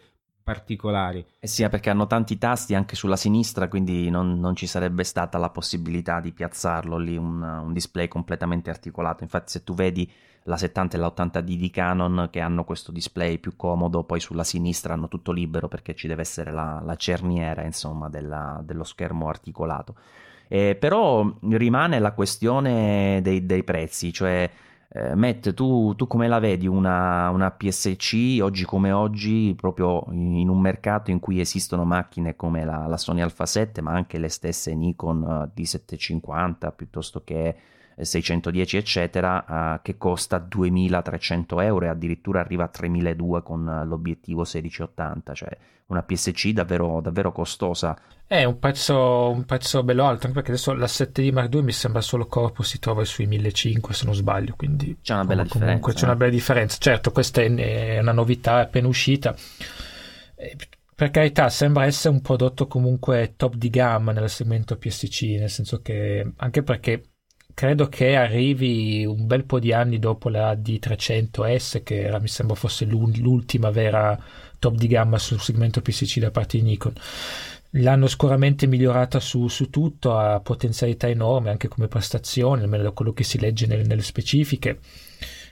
particolari. 0.47 1.25
Eh 1.39 1.47
sì, 1.47 1.67
perché 1.67 1.89
hanno 1.89 2.07
tanti 2.07 2.37
tasti 2.37 2.73
anche 2.73 2.95
sulla 2.95 3.17
sinistra, 3.17 3.67
quindi 3.67 4.09
non, 4.09 4.39
non 4.39 4.55
ci 4.55 4.65
sarebbe 4.65 5.03
stata 5.03 5.37
la 5.37 5.49
possibilità 5.49 6.21
di 6.21 6.31
piazzarlo 6.31 6.97
lì 6.97 7.17
un, 7.17 7.41
un, 7.41 7.73
display 7.73 8.07
completamente 8.07 8.69
articolato. 8.69 9.23
Infatti, 9.23 9.51
se 9.51 9.65
tu 9.65 9.73
vedi 9.73 10.09
la 10.43 10.55
70 10.55 10.95
e 10.95 10.99
la 11.01 11.13
80D 11.13 11.41
di 11.41 11.69
Canon 11.69 12.29
che 12.31 12.39
hanno 12.39 12.63
questo 12.63 12.93
display 12.93 13.39
più 13.39 13.57
comodo, 13.57 14.05
poi 14.05 14.21
sulla 14.21 14.45
sinistra 14.45 14.93
hanno 14.93 15.09
tutto 15.09 15.33
libero 15.33 15.67
perché 15.67 15.93
ci 15.95 16.07
deve 16.07 16.21
essere 16.21 16.51
la, 16.51 16.81
la 16.81 16.95
cerniera, 16.95 17.63
insomma, 17.65 18.07
della, 18.07 18.61
dello 18.63 18.85
schermo 18.85 19.27
articolato. 19.27 19.95
Eh, 20.47 20.77
però 20.79 21.29
rimane 21.41 21.99
la 21.99 22.13
questione 22.13 23.19
dei, 23.21 23.45
dei 23.45 23.65
prezzi, 23.65 24.13
cioè 24.13 24.49
eh, 24.97 25.15
Matt, 25.15 25.53
tu, 25.53 25.93
tu, 25.95 26.07
come 26.07 26.27
la 26.27 26.39
vedi 26.39 26.65
una, 26.65 27.29
una, 27.29 27.51
PSC 27.51 28.39
oggi 28.41 28.65
come 28.65 28.91
oggi, 28.91 29.53
proprio 29.55 30.03
in 30.09 30.49
un 30.49 30.59
mercato 30.59 31.11
in 31.11 31.19
cui 31.19 31.39
esistono 31.39 31.85
macchine 31.85 32.35
come 32.35 32.65
la, 32.65 32.87
la 32.87 32.97
Sony 32.97 33.21
Alpha 33.21 33.45
7, 33.45 33.81
ma 33.81 33.91
anche 33.91 34.17
le 34.17 34.29
stesse 34.29 34.73
Nikon 34.73 35.21
uh, 35.21 35.59
D750 35.59 36.73
piuttosto 36.75 37.21
che 37.23 37.55
610 38.05 38.77
eccetera, 38.77 39.45
uh, 39.47 39.81
che 39.81 39.97
costa 39.97 40.37
2300 40.37 41.61
euro 41.61 41.85
e 41.85 41.89
addirittura 41.89 42.39
arriva 42.39 42.65
a 42.65 42.67
3200 42.67 43.43
con 43.43 43.83
l'obiettivo 43.87 44.41
1680, 44.41 45.33
cioè 45.33 45.57
una 45.87 46.03
PSC 46.03 46.49
davvero, 46.49 46.99
davvero 47.01 47.31
costosa. 47.31 47.97
È 48.25 48.43
un 48.43 48.59
prezzo, 48.59 49.29
un 49.29 49.45
prezzo 49.45 49.83
bello 49.83 50.05
alto, 50.05 50.27
anche 50.27 50.39
perché 50.39 50.51
adesso 50.51 50.73
la 50.73 50.85
7D 50.85 51.31
Mark 51.31 51.53
II 51.53 51.61
mi 51.61 51.71
sembra 51.71 52.01
solo 52.01 52.25
corpo 52.27 52.61
si 52.61 52.77
trova 52.77 53.05
sui 53.05 53.25
1500 53.25 53.93
se 53.93 54.05
non 54.05 54.13
sbaglio, 54.13 54.53
quindi 54.57 54.97
c'è 55.01 55.13
una 55.13 55.23
bella 55.23 55.45
comunque 55.45 55.61
differenza. 55.61 55.93
C'è 55.93 56.05
una 56.05 56.15
bella 56.15 56.31
differenza, 56.31 56.77
certo 56.79 57.11
questa 57.11 57.41
è 57.41 57.99
una 57.99 58.11
novità, 58.11 58.57
appena 58.57 58.87
uscita. 58.87 59.33
Per 60.93 61.11
carità, 61.11 61.47
sembra 61.49 61.85
essere 61.85 62.13
un 62.13 62.21
prodotto 62.21 62.67
comunque 62.67 63.35
top 63.37 63.55
di 63.55 63.69
gamma 63.69 64.11
nel 64.11 64.29
segmento 64.29 64.75
PSC, 64.75 65.37
nel 65.39 65.49
senso 65.49 65.81
che 65.81 66.33
anche 66.35 66.63
perché 66.63 67.03
credo 67.57 67.87
che 67.87 68.15
arrivi 68.15 69.03
un 69.03 69.25
bel 69.25 69.43
po' 69.43 69.57
di 69.57 69.73
anni 69.73 69.97
dopo 69.97 70.29
la 70.29 70.53
D300S, 70.53 71.81
che 71.81 72.03
era, 72.03 72.19
mi 72.19 72.27
sembra 72.27 72.55
fosse 72.55 72.85
l'ultima 72.85 73.71
vera 73.71 74.15
top 74.59 74.75
di 74.75 74.85
gamma 74.85 75.17
sul 75.17 75.39
segmento 75.39 75.81
PSC 75.81 76.19
da 76.19 76.29
parte 76.29 76.59
di 76.59 76.63
Nikon. 76.63 76.93
L'hanno 77.71 78.05
sicuramente 78.05 78.67
migliorata 78.67 79.19
su, 79.19 79.47
su 79.47 79.71
tutto, 79.71 80.15
ha 80.15 80.39
potenzialità 80.39 81.07
enormi 81.07 81.49
anche 81.49 81.67
come 81.67 81.87
prestazioni, 81.87 82.61
almeno 82.61 82.83
da 82.83 82.91
quello 82.91 83.11
che 83.11 83.23
si 83.23 83.39
legge 83.39 83.65
nelle, 83.65 83.87
nelle 83.87 84.03
specifiche. 84.03 84.77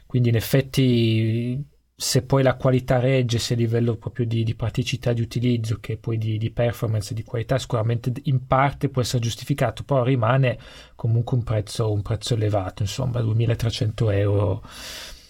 Quindi 0.06 0.30
in 0.30 0.36
effetti 0.36 1.60
se 1.98 2.24
poi 2.24 2.44
la 2.44 2.56
qualità 2.56 3.00
regge 3.00 3.40
sia 3.40 3.56
a 3.56 3.60
livello 3.60 3.96
proprio 3.96 4.26
di, 4.26 4.44
di, 4.44 4.54
praticità 4.54 5.14
di 5.14 5.22
utilizzo 5.22 5.78
che 5.80 5.98
poi 5.98 6.18
di, 6.18 6.38
di 6.38 6.52
performance 6.52 7.12
e 7.12 7.16
di 7.16 7.24
qualità 7.24 7.58
sicuramente 7.58 8.12
in 8.24 8.46
parte 8.46 8.90
può 8.90 9.02
essere 9.02 9.22
giustificato 9.22 9.84
però 9.84 10.04
rimane 10.04 10.58
comunque 10.96 11.38
un 11.38 11.44
prezzo, 11.44 11.92
un 11.92 12.02
prezzo 12.02 12.34
elevato 12.34 12.82
insomma 12.82 13.22
2300 13.22 14.10
euro 14.10 14.62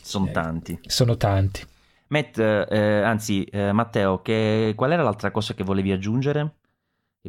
sono 0.02 0.28
eh, 0.28 0.32
tanti 0.32 0.80
sono 0.88 1.18
tanti 1.18 1.62
Matt, 2.08 2.38
eh, 2.38 3.02
anzi 3.04 3.44
eh, 3.46 3.72
Matteo, 3.72 4.22
che, 4.22 4.74
qual 4.76 4.92
era 4.92 5.02
l'altra 5.02 5.32
cosa 5.32 5.56
che 5.56 5.64
volevi 5.64 5.92
aggiungere? 5.92 6.54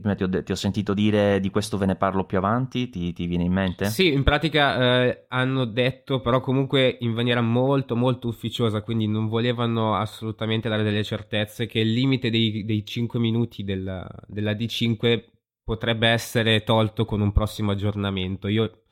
Prima 0.00 0.14
ti 0.14 0.22
ho, 0.22 0.26
de- 0.26 0.42
ti 0.42 0.52
ho, 0.52 0.54
sentito 0.54 0.94
dire 0.94 1.40
di 1.40 1.50
questo 1.50 1.78
ve 1.78 1.86
ne 1.86 1.96
parlo 1.96 2.24
più 2.24 2.38
avanti, 2.38 2.88
ti, 2.88 3.12
ti 3.12 3.26
viene 3.26 3.44
in 3.44 3.52
mente? 3.52 3.86
Sì, 3.86 4.12
in 4.12 4.22
pratica 4.22 5.04
eh, 5.04 5.24
hanno 5.28 5.64
detto, 5.64 6.20
però 6.20 6.40
comunque 6.40 6.96
in 7.00 7.12
maniera 7.12 7.40
molto 7.40 7.96
molto 7.96 8.28
ufficiosa, 8.28 8.82
quindi 8.82 9.06
non 9.06 9.28
volevano 9.28 9.94
assolutamente 9.96 10.68
dare 10.68 10.82
delle 10.82 11.04
certezze, 11.04 11.66
che 11.66 11.80
il 11.80 11.92
limite 11.92 12.30
dei, 12.30 12.64
dei 12.64 12.84
5 12.84 13.18
minuti 13.18 13.64
della, 13.64 14.08
della 14.26 14.52
D5 14.52 15.24
potrebbe 15.64 16.08
essere 16.08 16.62
tolto 16.62 17.04
con 17.04 17.20
un 17.20 17.32
prossimo 17.32 17.72
aggiornamento. 17.72 18.48
Io 18.48 18.82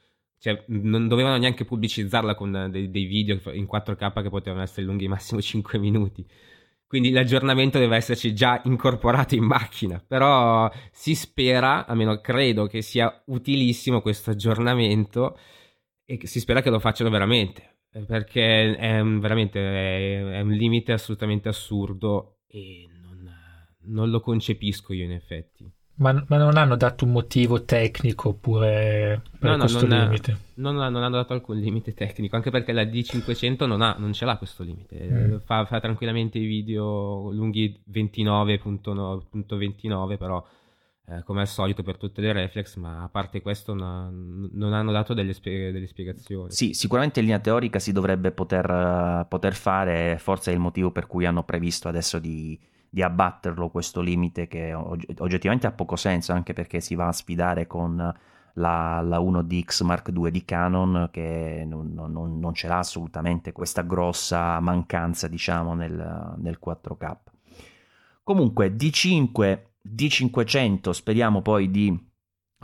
cioè, 0.44 0.62
non 0.66 1.08
dovevano 1.08 1.38
neanche 1.38 1.64
pubblicizzarla 1.64 2.34
con 2.34 2.68
dei, 2.70 2.90
dei, 2.90 3.06
video 3.06 3.40
in 3.52 3.66
4K 3.66 4.22
che 4.22 4.28
potevano 4.28 4.62
essere 4.62 4.84
lunghi 4.84 5.08
massimo 5.08 5.40
5 5.40 5.78
minuti. 5.78 6.26
Quindi 6.86 7.10
l'aggiornamento 7.10 7.78
deve 7.78 7.96
esserci 7.96 8.34
già 8.34 8.60
incorporato 8.64 9.34
in 9.34 9.44
macchina. 9.44 10.02
Però 10.06 10.70
si 10.90 11.14
spera, 11.14 11.86
almeno 11.86 12.20
credo 12.20 12.66
che 12.66 12.82
sia 12.82 13.22
utilissimo 13.26 14.00
questo 14.00 14.30
aggiornamento 14.30 15.38
e 16.04 16.26
si 16.26 16.40
spera 16.40 16.62
che 16.62 16.70
lo 16.70 16.78
facciano 16.78 17.10
veramente. 17.10 17.78
Perché 18.06 18.76
è 18.76 19.02
veramente 19.02 19.60
è, 19.60 20.38
è 20.38 20.40
un 20.40 20.50
limite 20.50 20.92
assolutamente 20.92 21.48
assurdo 21.48 22.40
e 22.46 22.88
non, 23.00 23.30
non 23.82 24.10
lo 24.10 24.20
concepisco 24.20 24.92
io 24.92 25.04
in 25.04 25.12
effetti. 25.12 25.72
Ma, 25.96 26.24
ma, 26.26 26.36
non 26.36 26.56
hanno 26.56 26.74
dato 26.74 27.04
un 27.04 27.12
motivo 27.12 27.64
tecnico 27.64 28.30
oppure 28.30 29.22
per 29.38 29.50
no, 29.50 29.58
questo 29.58 29.86
non 29.86 30.00
limite? 30.00 30.38
Non, 30.54 30.74
non, 30.74 30.96
hanno 30.96 31.10
dato 31.10 31.34
alcun 31.34 31.56
limite 31.56 31.94
tecnico, 31.94 32.34
anche 32.34 32.50
perché 32.50 32.72
la 32.72 32.82
D500 32.82 33.64
non, 33.66 33.80
ha, 33.80 33.94
non 33.98 34.12
ce 34.12 34.24
l'ha 34.24 34.36
questo 34.36 34.64
limite. 34.64 35.08
Mm. 35.08 35.36
Fa, 35.44 35.64
fa, 35.66 35.78
tranquillamente 35.78 36.38
i 36.38 36.46
video 36.46 37.30
lunghi 37.30 37.80
29.29, 37.92 40.16
però 40.16 40.44
eh, 41.06 41.22
come 41.22 41.42
al 41.42 41.48
solito 41.48 41.84
per 41.84 41.96
tutte 41.96 42.20
le 42.22 42.32
reflex, 42.32 42.74
ma 42.76 43.02
a 43.02 43.08
parte 43.08 43.40
questo 43.40 43.72
non, 43.74 44.48
non 44.52 44.72
hanno 44.72 44.90
dato 44.90 45.14
delle, 45.14 45.32
spie- 45.32 45.70
delle, 45.70 45.86
spiegazioni. 45.86 46.50
Sì, 46.50 46.74
sicuramente 46.74 47.20
in 47.20 47.26
linea 47.26 47.40
teorica 47.40 47.78
si 47.78 47.92
dovrebbe 47.92 48.32
poter, 48.32 49.26
poter 49.28 49.54
fare, 49.54 50.16
forse 50.18 50.50
è 50.50 50.54
il 50.54 50.60
motivo 50.60 50.90
per 50.90 51.06
cui 51.06 51.24
hanno 51.24 51.44
previsto 51.44 51.86
adesso 51.88 52.18
di 52.18 52.58
di 52.94 53.02
abbatterlo 53.02 53.70
questo 53.70 54.00
limite 54.00 54.46
che 54.46 54.72
oggettivamente 54.72 55.66
ha 55.66 55.72
poco 55.72 55.96
senso 55.96 56.32
anche 56.32 56.52
perché 56.52 56.78
si 56.78 56.94
va 56.94 57.08
a 57.08 57.12
sfidare 57.12 57.66
con 57.66 57.96
la, 57.96 59.00
la 59.00 59.18
1DX 59.18 59.84
Mark 59.84 60.12
II 60.14 60.30
di 60.30 60.44
Canon 60.44 61.08
che 61.10 61.64
non, 61.66 61.92
non, 61.92 62.38
non 62.38 62.54
ce 62.54 62.68
l'ha 62.68 62.78
assolutamente 62.78 63.50
questa 63.50 63.82
grossa 63.82 64.60
mancanza 64.60 65.26
diciamo 65.26 65.74
nel, 65.74 66.34
nel 66.36 66.60
4K. 66.64 67.16
Comunque 68.22 68.72
D5, 68.76 69.60
D500 69.82 70.90
speriamo 70.90 71.42
poi 71.42 71.72
di 71.72 72.12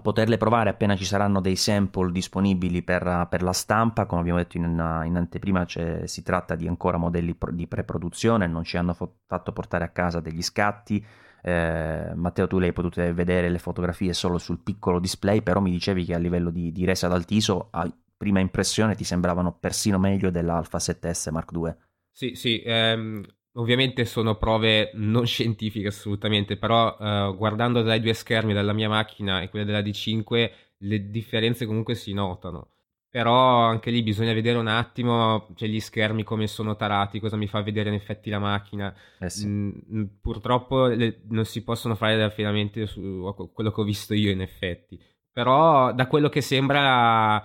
poterle 0.00 0.36
provare 0.36 0.70
appena 0.70 0.96
ci 0.96 1.04
saranno 1.04 1.40
dei 1.40 1.56
sample 1.56 2.12
disponibili 2.12 2.82
per, 2.82 3.26
per 3.30 3.42
la 3.42 3.52
stampa. 3.52 4.06
Come 4.06 4.20
abbiamo 4.20 4.38
detto 4.38 4.56
in, 4.56 4.64
in 4.64 5.16
anteprima, 5.16 5.66
si 6.04 6.22
tratta 6.22 6.54
di 6.54 6.66
ancora 6.66 6.96
modelli 6.96 7.34
pro, 7.34 7.52
di 7.52 7.66
pre-produzione, 7.66 8.46
non 8.46 8.64
ci 8.64 8.76
hanno 8.76 8.94
fo- 8.94 9.20
fatto 9.26 9.52
portare 9.52 9.84
a 9.84 9.88
casa 9.88 10.20
degli 10.20 10.42
scatti. 10.42 11.04
Eh, 11.42 12.12
Matteo, 12.14 12.46
tu 12.46 12.58
le 12.58 12.66
hai 12.66 12.72
potute 12.72 13.12
vedere 13.12 13.48
le 13.48 13.58
fotografie 13.58 14.12
solo 14.12 14.38
sul 14.38 14.58
piccolo 14.58 14.98
display, 14.98 15.42
però 15.42 15.60
mi 15.60 15.70
dicevi 15.70 16.04
che 16.04 16.14
a 16.14 16.18
livello 16.18 16.50
di, 16.50 16.70
di 16.72 16.84
resa 16.84 17.08
d'altiso, 17.08 17.68
a 17.70 17.90
prima 18.16 18.40
impressione, 18.40 18.94
ti 18.94 19.04
sembravano 19.04 19.56
persino 19.58 19.98
meglio 19.98 20.30
dell'Alpha 20.30 20.78
7S 20.78 21.30
Mark 21.30 21.52
II. 21.52 21.74
Sì, 22.12 22.34
sì, 22.34 22.60
ehm, 22.62 23.24
Ovviamente 23.54 24.04
sono 24.04 24.36
prove 24.36 24.92
non 24.94 25.26
scientifiche 25.26 25.88
assolutamente, 25.88 26.56
però 26.56 26.96
uh, 26.96 27.36
guardando 27.36 27.82
dai 27.82 28.00
due 28.00 28.12
schermi 28.12 28.52
della 28.52 28.72
mia 28.72 28.88
macchina 28.88 29.40
e 29.40 29.48
quella 29.48 29.64
della 29.64 29.80
D5 29.80 30.50
le 30.78 31.10
differenze 31.10 31.66
comunque 31.66 31.96
si 31.96 32.12
notano. 32.12 32.68
Però 33.08 33.64
anche 33.64 33.90
lì 33.90 34.04
bisogna 34.04 34.32
vedere 34.32 34.56
un 34.56 34.68
attimo 34.68 35.48
cioè, 35.56 35.68
gli 35.68 35.80
schermi 35.80 36.22
come 36.22 36.46
sono 36.46 36.76
tarati, 36.76 37.18
cosa 37.18 37.36
mi 37.36 37.48
fa 37.48 37.60
vedere 37.60 37.88
in 37.88 37.96
effetti 37.96 38.30
la 38.30 38.38
macchina. 38.38 38.94
Eh 39.18 39.28
sì. 39.28 39.48
mm, 39.48 40.04
purtroppo 40.20 40.86
le, 40.86 41.22
non 41.30 41.44
si 41.44 41.64
possono 41.64 41.96
fare 41.96 42.14
degli 42.14 42.22
affidamenti 42.22 42.86
su 42.86 43.34
quello 43.52 43.72
che 43.72 43.80
ho 43.80 43.84
visto 43.84 44.14
io 44.14 44.30
in 44.30 44.42
effetti. 44.42 44.96
Però 45.32 45.92
da 45.92 46.06
quello 46.06 46.28
che 46.28 46.40
sembra 46.40 47.44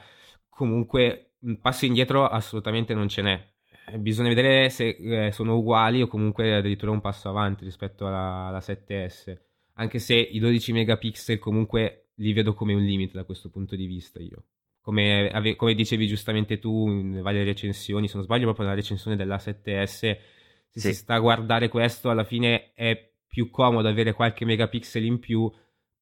comunque 0.49 1.34
un 1.39 1.60
passo 1.60 1.86
indietro 1.86 2.28
assolutamente 2.28 2.93
non 2.93 3.08
ce 3.08 3.22
n'è 3.24 3.34
eh, 3.34 3.55
bisogna 3.98 4.30
vedere 4.30 4.70
se 4.70 4.98
eh, 5.00 5.32
sono 5.32 5.58
uguali 5.58 6.02
o 6.02 6.08
comunque 6.08 6.56
addirittura 6.56 6.92
un 6.92 7.02
passo 7.02 7.30
avanti 7.30 7.64
rispetto 7.64 8.08
alla, 8.08 8.48
alla 8.48 8.60
7S. 8.60 9.38
Anche 9.74 10.00
se 10.00 10.16
i 10.16 10.40
12 10.40 10.72
megapixel 10.72 11.40
comunque 11.40 12.10
li 12.16 12.34
vedo 12.34 12.54
come 12.54 12.74
un 12.74 12.84
limite 12.84 13.14
da 13.14 13.24
questo 13.24 13.50
punto 13.50 13.76
di 13.76 13.86
vista 13.86 14.20
io. 14.20 14.46
Come, 14.82 15.30
ave, 15.30 15.56
come 15.56 15.74
dicevi 15.74 16.08
giustamente 16.08 16.60
tu 16.60 16.88
in 16.88 17.22
varie 17.22 17.44
recensioni, 17.44 18.08
se 18.08 18.16
non 18.16 18.24
sbaglio 18.24 18.44
proprio 18.44 18.66
nella 18.66 18.78
recensione 18.78 19.16
della 19.16 19.38
7S, 19.38 19.86
se 19.86 20.20
sì. 20.70 20.80
si 20.80 20.94
sta 20.94 21.16
a 21.16 21.20
guardare 21.20 21.70
questo 21.70 22.10
alla 22.10 22.24
fine 22.24 22.72
è 22.74 23.12
più 23.28 23.50
comodo 23.50 23.88
avere 23.88 24.14
qualche 24.14 24.46
megapixel 24.46 25.04
in 25.04 25.20
più 25.20 25.52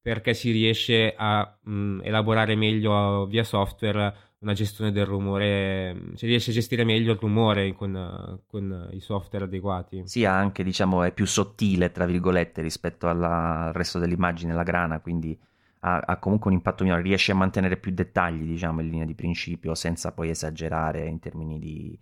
perché 0.04 0.34
si 0.34 0.52
riesce 0.52 1.16
a 1.18 1.58
mh, 1.62 1.72
mm, 1.72 2.00
elaborare 2.04 2.56
meglio 2.56 3.26
via 3.26 3.46
software 3.46 4.14
una 4.40 4.52
gestione 4.52 4.92
del 4.92 5.06
rumore, 5.06 5.96
cioè 6.16 6.28
riesce 6.28 6.52
a 6.52 6.54
gestire 6.54 6.84
meglio 6.84 7.14
il 7.14 7.18
rumore 7.18 7.74
con, 7.74 8.42
con, 8.46 8.90
i 8.92 9.00
software 9.00 9.46
adeguati. 9.46 10.04
Sì, 10.06 10.26
anche 10.26 10.66
diciamo 10.66 11.04
è 11.04 11.14
più 11.14 11.26
sottile, 11.26 11.94
tra 11.94 12.06
virgolette, 12.06 12.62
rispetto 12.62 13.08
alla, 13.08 13.68
al 13.68 13.74
resto 13.74 14.00
dell'immagine, 14.00 14.54
la 14.54 14.64
grana, 14.64 15.00
quindi 15.00 15.40
ha, 15.80 16.00
ha, 16.00 16.18
comunque 16.18 16.52
un 16.52 16.58
impatto 16.58 16.84
minore, 16.84 17.02
riesce 17.02 17.32
a 17.32 17.36
mantenere 17.36 17.78
più 17.78 17.94
dettagli, 17.94 18.44
diciamo, 18.44 18.82
in 18.82 18.90
linea 18.90 19.06
di 19.06 19.16
principio, 19.16 19.74
senza 19.76 20.12
poi 20.12 20.32
esagerare 20.32 21.06
in 21.06 21.20
termini 21.20 21.58
di, 21.60 21.98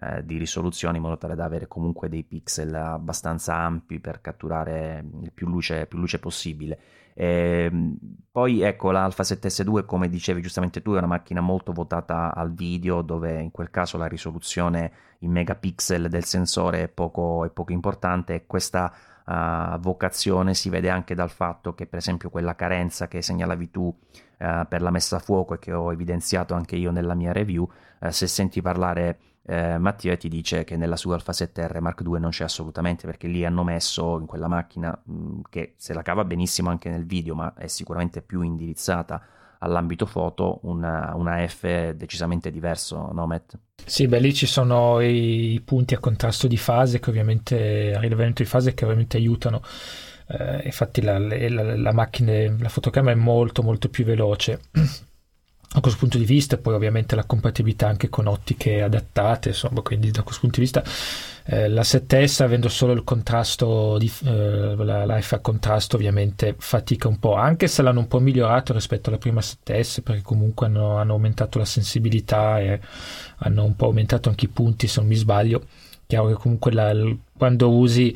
eh, 0.00 0.24
di 0.24 0.38
risoluzione, 0.38 0.96
in 0.96 1.04
modo 1.04 1.18
tale 1.18 1.36
da 1.36 1.44
avere 1.44 1.68
comunque 1.68 2.08
dei 2.08 2.24
pixel 2.24 2.74
abbastanza 2.74 3.54
ampi 3.54 4.00
per 4.00 4.20
catturare 4.20 5.04
il 5.22 5.30
più 5.32 5.46
luce, 5.46 5.86
più 5.86 5.98
luce 5.98 6.18
possibile. 6.18 6.78
E, 7.14 7.68
ehm, 7.70 7.96
poi 8.30 8.62
ecco 8.62 8.90
l'Alpha 8.90 9.22
7S2 9.22 9.84
come 9.84 10.08
dicevi 10.08 10.42
giustamente 10.42 10.82
tu 10.82 10.94
è 10.94 10.98
una 10.98 11.06
macchina 11.06 11.40
molto 11.40 11.72
votata 11.72 12.34
al 12.34 12.52
video 12.52 13.00
dove 13.00 13.40
in 13.40 13.52
quel 13.52 13.70
caso 13.70 13.96
la 13.96 14.06
risoluzione 14.06 14.92
in 15.20 15.30
megapixel 15.30 16.08
del 16.08 16.24
sensore 16.24 16.82
è 16.82 16.88
poco, 16.88 17.44
è 17.44 17.50
poco 17.50 17.70
importante 17.70 18.44
questa 18.46 18.92
uh, 19.26 19.78
vocazione 19.78 20.54
si 20.54 20.68
vede 20.68 20.90
anche 20.90 21.14
dal 21.14 21.30
fatto 21.30 21.74
che 21.74 21.86
per 21.86 22.00
esempio 22.00 22.30
quella 22.30 22.56
carenza 22.56 23.06
che 23.06 23.22
segnalavi 23.22 23.70
tu 23.70 23.82
uh, 23.82 24.66
per 24.68 24.82
la 24.82 24.90
messa 24.90 25.16
a 25.16 25.20
fuoco 25.20 25.54
e 25.54 25.58
che 25.60 25.72
ho 25.72 25.92
evidenziato 25.92 26.54
anche 26.54 26.74
io 26.74 26.90
nella 26.90 27.14
mia 27.14 27.32
review 27.32 27.62
uh, 28.00 28.10
se 28.10 28.26
senti 28.26 28.60
parlare 28.60 29.18
eh, 29.46 29.78
Mattia 29.78 30.16
ti 30.16 30.28
dice 30.28 30.64
che 30.64 30.76
nella 30.76 30.96
sua 30.96 31.14
Alfa 31.14 31.32
7R 31.32 31.80
Mark 31.80 32.00
II 32.00 32.18
non 32.18 32.30
c'è 32.30 32.44
assolutamente 32.44 33.06
perché 33.06 33.26
lì 33.26 33.44
hanno 33.44 33.62
messo 33.62 34.18
in 34.18 34.26
quella 34.26 34.48
macchina 34.48 34.98
mh, 35.04 35.12
mm, 35.12 35.40
che 35.50 35.74
se 35.76 35.92
la 35.92 36.02
cava 36.02 36.24
benissimo 36.24 36.70
anche 36.70 36.88
nel 36.88 37.04
video 37.04 37.34
ma 37.34 37.52
è 37.54 37.66
sicuramente 37.66 38.22
più 38.22 38.40
indirizzata 38.40 39.22
all'ambito 39.58 40.06
foto 40.06 40.60
una, 40.62 41.12
una 41.14 41.46
F 41.46 41.92
decisamente 41.92 42.50
diverso, 42.50 43.10
no 43.12 43.26
Matt? 43.26 43.54
Sì, 43.84 44.06
beh 44.06 44.20
lì 44.20 44.34
ci 44.34 44.46
sono 44.46 45.00
i, 45.00 45.54
i 45.54 45.60
punti 45.60 45.94
a 45.94 45.98
contrasto 45.98 46.46
di 46.46 46.56
fase 46.56 47.00
che 47.00 47.10
ovviamente, 47.10 47.94
a 47.94 48.00
rilevamento 48.00 48.42
di 48.42 48.48
fase 48.48 48.74
che 48.74 48.84
ovviamente 48.84 49.16
aiutano. 49.16 49.62
Eh, 50.26 50.62
infatti 50.64 51.02
la, 51.02 51.18
la, 51.18 51.76
la, 51.76 51.92
macchina, 51.92 52.32
la 52.58 52.68
fotocamera 52.68 53.14
è 53.16 53.20
molto 53.20 53.62
molto 53.62 53.90
più 53.90 54.04
veloce 54.04 54.60
da 55.74 55.80
questo 55.80 55.98
punto 55.98 56.18
di 56.18 56.24
vista, 56.24 56.56
poi 56.56 56.74
ovviamente 56.74 57.16
la 57.16 57.24
compatibilità 57.24 57.88
anche 57.88 58.08
con 58.08 58.28
ottiche 58.28 58.80
adattate, 58.80 59.48
insomma, 59.48 59.80
quindi 59.80 60.12
da 60.12 60.22
questo 60.22 60.42
punto 60.42 60.60
di 60.60 60.62
vista 60.62 60.84
eh, 61.46 61.68
la 61.68 61.82
7S 61.82 62.44
avendo 62.44 62.68
solo 62.68 62.92
il 62.92 63.02
contrasto, 63.02 63.98
di, 63.98 64.08
eh, 64.24 64.76
la, 64.76 65.04
la 65.04 65.20
a 65.28 65.38
contrasto 65.40 65.96
ovviamente 65.96 66.54
fatica 66.56 67.08
un 67.08 67.18
po', 67.18 67.34
anche 67.34 67.66
se 67.66 67.82
l'hanno 67.82 67.98
un 67.98 68.06
po' 68.06 68.20
migliorato 68.20 68.72
rispetto 68.72 69.08
alla 69.08 69.18
prima 69.18 69.40
7S 69.40 70.02
perché 70.04 70.22
comunque 70.22 70.66
hanno, 70.66 70.96
hanno 70.96 71.14
aumentato 71.14 71.58
la 71.58 71.64
sensibilità 71.64 72.60
e 72.60 72.78
hanno 73.38 73.64
un 73.64 73.74
po' 73.74 73.86
aumentato 73.86 74.28
anche 74.28 74.44
i 74.44 74.50
punti 74.50 74.86
se 74.86 75.00
non 75.00 75.08
mi 75.08 75.16
sbaglio, 75.16 75.66
chiaro 76.06 76.28
che 76.28 76.34
comunque 76.34 76.70
la, 76.70 76.94
quando 77.36 77.68
usi 77.72 78.14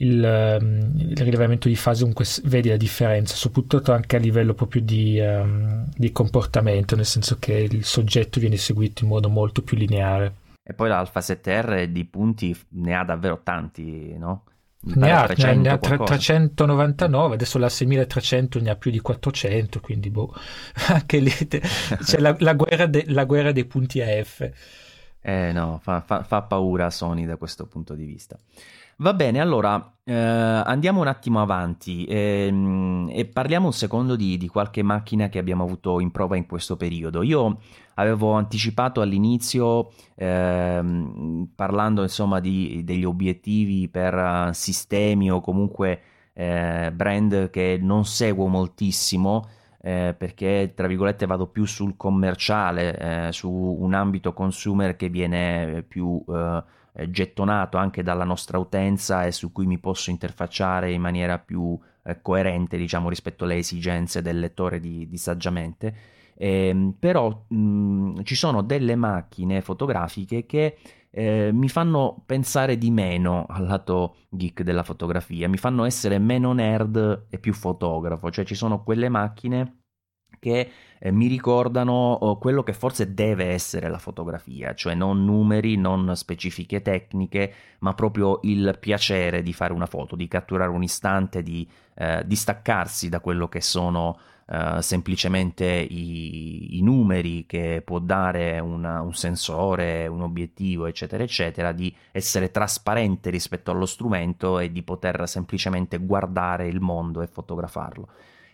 il, 0.00 0.22
ehm, 0.22 0.92
il, 0.96 1.16
rilevamento 1.16 1.68
di 1.68 1.76
fase 1.76 2.00
comunque 2.00 2.24
vedi 2.44 2.68
la 2.68 2.76
differenza, 2.76 3.34
soprattutto 3.34 3.92
anche 3.92 4.16
a 4.16 4.18
livello 4.18 4.54
proprio 4.54 4.82
di, 4.82 5.18
um, 5.20 5.86
di, 5.94 6.10
comportamento, 6.12 6.96
nel 6.96 7.06
senso 7.06 7.36
che 7.38 7.54
il 7.54 7.84
soggetto 7.84 8.40
viene 8.40 8.56
seguito 8.56 9.04
in 9.04 9.10
modo 9.10 9.28
molto 9.28 9.62
più 9.62 9.76
lineare. 9.76 10.34
E 10.62 10.72
poi 10.72 10.88
l'Alfa 10.88 11.20
7R 11.20 11.84
di 11.84 12.04
punti 12.04 12.56
ne 12.70 12.94
ha 12.94 13.04
davvero 13.04 13.40
tanti, 13.42 14.16
no? 14.16 14.44
Ne 14.82 15.12
ha, 15.12 15.26
300 15.26 15.60
ne 15.60 15.68
ha 15.68 15.78
399, 15.78 17.34
adesso 17.34 17.58
la 17.58 17.68
6300 17.68 18.60
ne 18.60 18.70
ha 18.70 18.76
più 18.76 18.90
di 18.90 19.00
400, 19.00 19.78
quindi 19.80 20.08
boh, 20.08 20.34
anche 20.88 21.18
lì 21.18 21.30
c'è 21.30 22.18
la, 22.18 22.34
la, 22.38 22.54
guerra 22.54 22.86
de, 22.86 23.04
la, 23.08 23.24
guerra 23.24 23.52
dei 23.52 23.66
punti 23.66 24.00
AF. 24.00 24.50
Eh 25.20 25.52
no, 25.52 25.78
fa, 25.82 26.00
fa, 26.00 26.22
fa 26.22 26.40
paura 26.40 26.88
Sony 26.88 27.26
da 27.26 27.36
questo 27.36 27.66
punto 27.66 27.94
di 27.94 28.06
vista. 28.06 28.38
Va 29.00 29.14
bene, 29.14 29.40
allora 29.40 29.94
eh, 30.04 30.12
andiamo 30.12 31.00
un 31.00 31.06
attimo 31.06 31.40
avanti 31.40 32.04
e, 32.04 32.48
ehm, 32.48 33.08
e 33.10 33.24
parliamo 33.24 33.64
un 33.64 33.72
secondo 33.72 34.14
di, 34.14 34.36
di, 34.36 34.46
qualche 34.46 34.82
macchina 34.82 35.30
che 35.30 35.38
abbiamo 35.38 35.64
avuto 35.64 36.00
in 36.00 36.10
prova 36.10 36.36
in 36.36 36.44
questo 36.44 36.76
periodo. 36.76 37.22
Io 37.22 37.60
avevo 37.94 38.32
anticipato 38.32 39.00
all'inizio, 39.00 39.90
eh, 40.16 40.82
parlando 41.54 42.02
insomma 42.02 42.40
di, 42.40 42.82
degli 42.84 43.04
obiettivi 43.04 43.88
per 43.88 44.14
uh, 44.14 44.52
sistemi 44.52 45.30
o 45.30 45.40
comunque 45.40 46.00
eh, 46.34 46.92
brand 46.94 47.48
che 47.48 47.78
non 47.80 48.04
seguo 48.04 48.48
moltissimo. 48.48 49.48
Eh, 49.82 50.14
perché 50.18 50.74
tra 50.76 50.86
virgolette 50.86 51.24
vado 51.24 51.46
più 51.46 51.64
sul 51.64 51.96
commerciale, 51.96 53.28
eh, 53.28 53.32
su 53.32 53.50
un 53.50 53.94
ambito 53.94 54.34
consumer 54.34 54.94
che 54.94 55.08
viene 55.08 55.82
più 55.88 56.22
eh, 56.28 56.62
eh, 57.00 57.10
gettonato 57.10 57.78
anche 57.78 58.02
dalla 58.02 58.24
nostra 58.24 58.58
utenza 58.58 59.24
e 59.24 59.32
su 59.32 59.52
cui 59.52 59.66
mi 59.66 59.78
posso 59.78 60.10
interfacciare 60.10 60.92
in 60.92 61.00
maniera 61.00 61.38
più 61.38 61.78
eh, 62.02 62.20
coerente 62.20 62.76
diciamo 62.76 63.08
rispetto 63.08 63.44
alle 63.44 63.56
esigenze 63.56 64.20
del 64.20 64.38
lettore 64.38 64.80
di, 64.80 65.08
di 65.08 65.16
saggiamente. 65.16 65.94
Eh, 66.34 66.94
però 66.98 67.44
mh, 67.48 68.22
ci 68.22 68.34
sono 68.34 68.62
delle 68.62 68.96
macchine 68.96 69.60
fotografiche 69.62 70.46
che 70.46 70.76
eh, 71.10 71.50
mi 71.52 71.68
fanno 71.68 72.22
pensare 72.24 72.78
di 72.78 72.90
meno 72.90 73.46
al 73.48 73.66
lato 73.66 74.16
geek 74.28 74.62
della 74.62 74.82
fotografia, 74.82 75.48
mi 75.48 75.56
fanno 75.56 75.84
essere 75.84 76.18
meno 76.18 76.52
nerd 76.52 77.26
e 77.30 77.38
più 77.38 77.52
fotografo, 77.52 78.30
cioè 78.30 78.44
ci 78.44 78.54
sono 78.54 78.82
quelle 78.82 79.08
macchine 79.08 79.79
che 80.40 80.70
eh, 80.98 81.12
mi 81.12 81.28
ricordano 81.28 81.92
oh, 81.92 82.38
quello 82.38 82.64
che 82.64 82.72
forse 82.72 83.14
deve 83.14 83.46
essere 83.46 83.88
la 83.88 83.98
fotografia, 83.98 84.74
cioè 84.74 84.94
non 84.94 85.24
numeri, 85.24 85.76
non 85.76 86.16
specifiche 86.16 86.82
tecniche, 86.82 87.52
ma 87.80 87.94
proprio 87.94 88.40
il 88.42 88.76
piacere 88.80 89.42
di 89.42 89.52
fare 89.52 89.72
una 89.72 89.86
foto, 89.86 90.16
di 90.16 90.26
catturare 90.26 90.70
un 90.70 90.82
istante, 90.82 91.42
di 91.42 91.68
eh, 91.94 92.22
distaccarsi 92.26 93.08
da 93.08 93.20
quello 93.20 93.48
che 93.48 93.60
sono 93.60 94.18
Uh, 94.50 94.80
semplicemente 94.80 95.64
i, 95.64 96.76
i, 96.76 96.82
numeri 96.82 97.46
che 97.46 97.82
può 97.84 98.00
dare 98.00 98.58
una, 98.58 99.00
un 99.00 99.14
sensore, 99.14 100.08
un 100.08 100.22
obiettivo, 100.22 100.86
eccetera, 100.86 101.22
eccetera, 101.22 101.70
di 101.70 101.94
essere 102.10 102.50
trasparente 102.50 103.30
rispetto 103.30 103.70
allo 103.70 103.86
strumento 103.86 104.58
e 104.58 104.72
di 104.72 104.82
poter 104.82 105.28
semplicemente 105.28 105.98
guardare 105.98 106.66
il 106.66 106.80
mondo 106.80 107.22
e 107.22 107.28
fotografarlo. 107.28 108.08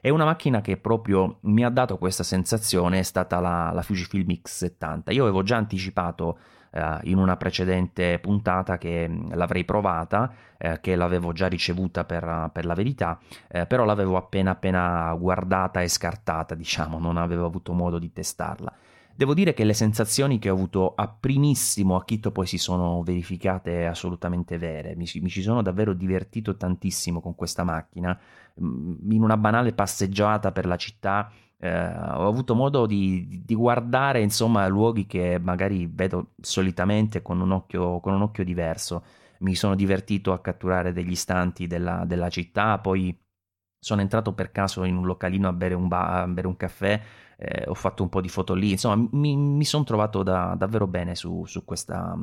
E 0.07 0.11
una 0.11 0.25
macchina 0.25 0.61
che 0.61 0.77
proprio 0.77 1.39
mi 1.41 1.65
ha 1.65 1.69
dato 1.69 1.99
questa 1.99 2.23
sensazione 2.23 3.01
è 3.01 3.03
stata 3.03 3.41
la, 3.41 3.73
la 3.73 3.83
Fujifilm 3.83 4.29
X70. 4.41 5.13
Io 5.13 5.25
avevo 5.25 5.43
già 5.43 5.57
anticipato 5.57 6.39
eh, 6.71 7.01
in 7.03 7.19
una 7.19 7.37
precedente 7.37 8.21
puntata 8.21 8.79
che 8.79 9.11
l'avrei 9.33 9.65
provata, 9.65 10.33
eh, 10.59 10.79
che 10.81 10.95
l'avevo 10.95 11.33
già 11.33 11.49
ricevuta 11.49 12.05
per, 12.05 12.51
per 12.53 12.67
la 12.67 12.75
verità, 12.75 13.19
eh, 13.49 13.67
però 13.67 13.83
l'avevo 13.83 14.17
appena 14.17 14.53
appena 14.53 15.13
guardata 15.19 15.83
e 15.83 15.89
scartata, 15.89 16.55
diciamo, 16.55 17.01
non 17.01 17.17
avevo 17.17 17.45
avuto 17.45 17.73
modo 17.73 17.99
di 17.99 18.13
testarla. 18.13 18.73
Devo 19.17 19.33
dire 19.33 19.55
che 19.55 19.65
le 19.65 19.73
sensazioni 19.73 20.39
che 20.39 20.51
ho 20.51 20.53
avuto 20.53 20.93
a 20.95 21.09
primissimo 21.09 21.97
acchito 21.97 22.33
poi 22.33 22.47
si 22.47 22.59
sono 22.59 23.03
verificate 23.03 23.87
assolutamente 23.87 24.59
vere. 24.59 24.95
Mi, 24.95 25.09
mi, 25.23 25.31
ci 25.31 25.41
sono 25.41 25.63
davvero 25.63 25.95
divertito 25.95 26.55
tantissimo 26.55 27.23
con 27.23 27.35
questa 27.35 27.65
macchina. 27.65 28.17
In 28.59 29.23
una 29.23 29.37
banale 29.37 29.73
passeggiata 29.73 30.53
per 30.53 30.67
la 30.67 30.77
città 30.77 31.31
eh, 31.59 31.69
ho 31.69 32.27
avuto 32.29 32.55
modo 32.55 32.87
di, 32.87 33.43
di, 33.45 33.55
guardare 33.55 34.21
insomma 34.21 34.67
luoghi 34.67 35.07
che 35.07 35.39
magari 35.39 35.87
vedo 35.87 36.33
solitamente 36.41 37.23
con 37.23 37.41
un 37.41 37.53
occhio, 37.53 38.01
con 38.01 38.15
un 38.15 38.23
occhio 38.23 38.45
diverso. 38.45 39.05
Mi 39.41 39.55
sono 39.55 39.75
divertito 39.75 40.33
a 40.33 40.41
catturare 40.41 40.93
degli 40.93 41.11
istanti 41.11 41.67
della, 41.67 42.05
della 42.07 42.31
città, 42.31 42.79
poi 42.79 43.19
sono 43.79 44.01
entrato 44.01 44.33
per 44.33 44.51
caso 44.51 44.85
in 44.85 44.97
un 44.97 45.05
localino 45.05 45.49
a 45.49 45.53
bere 45.53 45.75
un, 45.75 45.89
ba- 45.89 46.23
a 46.23 46.27
bere 46.27 46.47
un 46.47 46.57
caffè 46.57 47.01
eh, 47.37 47.65
ho 47.67 47.75
fatto 47.75 48.03
un 48.03 48.09
po' 48.09 48.21
di 48.21 48.29
foto 48.29 48.55
lì, 48.55 48.71
insomma 48.73 49.07
mi, 49.13 49.37
mi 49.37 49.65
sono 49.65 49.85
trovato 49.85 50.23
da, 50.23 50.55
davvero 50.57 50.87
bene 50.87 51.15
su, 51.15 51.45
su, 51.45 51.65
questa, 51.65 52.17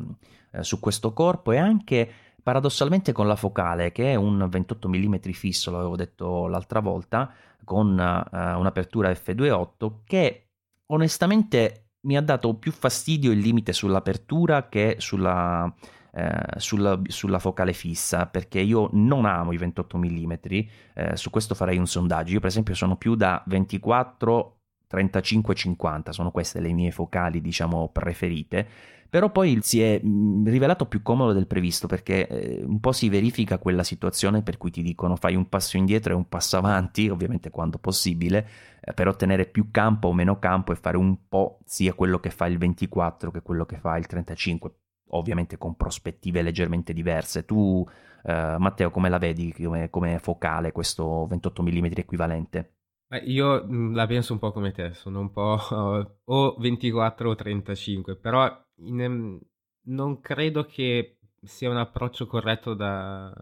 eh, 0.52 0.64
su 0.64 0.80
questo 0.80 1.14
corpo 1.14 1.52
e 1.52 1.58
anche 1.58 2.12
paradossalmente 2.44 3.12
con 3.14 3.26
la 3.26 3.36
focale 3.36 3.92
che 3.92 4.12
è 4.12 4.16
un 4.16 4.46
28 4.50 4.90
mm 4.90 5.16
fisso, 5.32 5.72
l'avevo 5.72 5.96
detto 5.96 6.48
l'altra 6.48 6.82
volta, 6.82 7.34
con 7.64 7.88
uh, 7.88 8.38
un'apertura 8.60 9.10
f2.8 9.10 9.92
che 10.04 10.50
onestamente 10.88 11.84
mi 12.02 12.18
ha 12.18 12.22
dato 12.22 12.54
più 12.56 12.72
fastidio 12.72 13.32
il 13.32 13.40
limite 13.40 13.72
sull'apertura 13.72 14.68
che 14.68 14.96
sulla, 15.00 15.74
eh, 16.12 16.42
sulla, 16.58 17.00
sulla, 17.06 17.40
focale 17.40 17.72
fissa 17.72 18.26
perché 18.26 18.60
io 18.60 18.90
non 18.92 19.26
amo 19.26 19.54
i 19.54 19.58
28 19.58 19.98
mm, 19.98 20.32
eh, 20.42 21.16
su 21.16 21.30
questo 21.30 21.56
farei 21.56 21.78
un 21.78 21.88
sondaggio. 21.88 22.34
Io, 22.34 22.40
per 22.40 22.50
esempio, 22.50 22.76
sono 22.76 22.98
più 22.98 23.16
da 23.16 23.42
24 23.46 24.58
35-50, 24.94 26.10
sono 26.12 26.30
queste 26.30 26.60
le 26.60 26.72
mie 26.72 26.92
focali, 26.92 27.42
diciamo, 27.42 27.90
preferite. 27.90 28.68
Però 29.14 29.30
poi 29.30 29.60
si 29.62 29.80
è 29.80 30.02
rivelato 30.02 30.88
più 30.88 31.04
comodo 31.04 31.34
del 31.34 31.46
previsto 31.46 31.86
perché 31.86 32.28
eh, 32.28 32.64
un 32.64 32.80
po' 32.80 32.92
si 32.92 33.10
verifica 33.10 33.60
quella 33.60 33.84
situazione 33.84 34.42
per 34.42 34.58
cui 34.58 34.72
ti 34.72 34.82
dicono 34.82 35.16
fai 35.16 35.36
un 35.36 35.50
passo 35.50 35.78
indietro 35.78 36.14
e 36.14 36.16
un 36.16 36.28
passo 36.28 36.58
avanti, 36.58 37.10
ovviamente 37.14 37.52
quando 37.52 37.78
possibile, 37.78 38.48
eh, 38.82 38.92
per 38.94 39.08
ottenere 39.08 39.46
più 39.46 39.70
campo 39.70 40.08
o 40.08 40.14
meno 40.14 40.40
campo 40.40 40.72
e 40.72 40.78
fare 40.78 40.98
un 40.98 41.28
po' 41.30 41.60
sia 41.64 41.94
quello 41.94 42.20
che 42.20 42.32
fa 42.32 42.48
il 42.48 42.58
24 42.58 43.30
che 43.30 43.44
quello 43.44 43.68
che 43.68 43.78
fa 43.78 43.98
il 43.98 44.08
35, 44.08 44.72
ovviamente 45.10 45.60
con 45.60 45.76
prospettive 45.76 46.42
leggermente 46.42 46.92
diverse. 46.92 47.46
Tu, 47.46 47.88
eh, 48.24 48.56
Matteo, 48.58 48.90
come 48.90 49.10
la 49.10 49.20
vedi 49.20 49.54
come, 49.54 49.92
come 49.92 50.18
focale 50.18 50.72
questo 50.72 51.28
28 51.28 51.62
mm 51.62 51.86
equivalente? 51.98 52.78
Io 53.26 53.64
mm, 53.64 53.94
la 53.94 54.08
penso 54.08 54.34
un 54.34 54.40
po' 54.40 54.52
come 54.52 54.72
te, 54.72 54.96
sono 54.96 55.20
un 55.20 55.32
po' 55.32 55.60
o 56.26 56.56
24 56.58 57.30
o 57.30 57.36
35, 57.36 58.16
però 58.16 58.63
in, 58.78 59.40
non 59.86 60.20
credo 60.20 60.66
che 60.66 61.18
sia 61.42 61.70
un 61.70 61.78
approccio 61.78 62.26
corretto 62.26 62.74
da, 62.74 63.34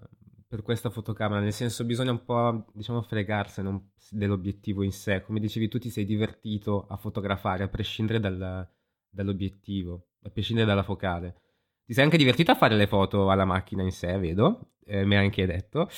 per 0.47 0.63
questa 0.63 0.89
fotocamera, 0.89 1.39
nel 1.39 1.53
senso 1.53 1.85
bisogna 1.85 2.11
un 2.11 2.25
po' 2.25 2.65
diciamo 2.73 3.01
fregarsene 3.01 3.91
dell'obiettivo 4.09 4.83
in 4.83 4.91
sé, 4.91 5.21
come 5.21 5.39
dicevi 5.39 5.67
tu 5.67 5.79
ti 5.79 5.89
sei 5.89 6.03
divertito 6.03 6.87
a 6.87 6.97
fotografare 6.97 7.63
a 7.63 7.69
prescindere 7.69 8.19
dal, 8.19 8.67
dall'obiettivo, 9.09 10.07
a 10.23 10.29
prescindere 10.29 10.67
dalla 10.67 10.83
focale. 10.83 11.41
Ti 11.85 11.93
sei 11.93 12.03
anche 12.03 12.17
divertito 12.17 12.51
a 12.51 12.55
fare 12.55 12.75
le 12.75 12.87
foto 12.87 13.29
alla 13.29 13.45
macchina 13.45 13.83
in 13.83 13.91
sé, 13.91 14.17
vedo, 14.17 14.73
eh, 14.85 15.05
mi 15.05 15.15
hai 15.15 15.23
anche 15.23 15.45
detto. 15.45 15.89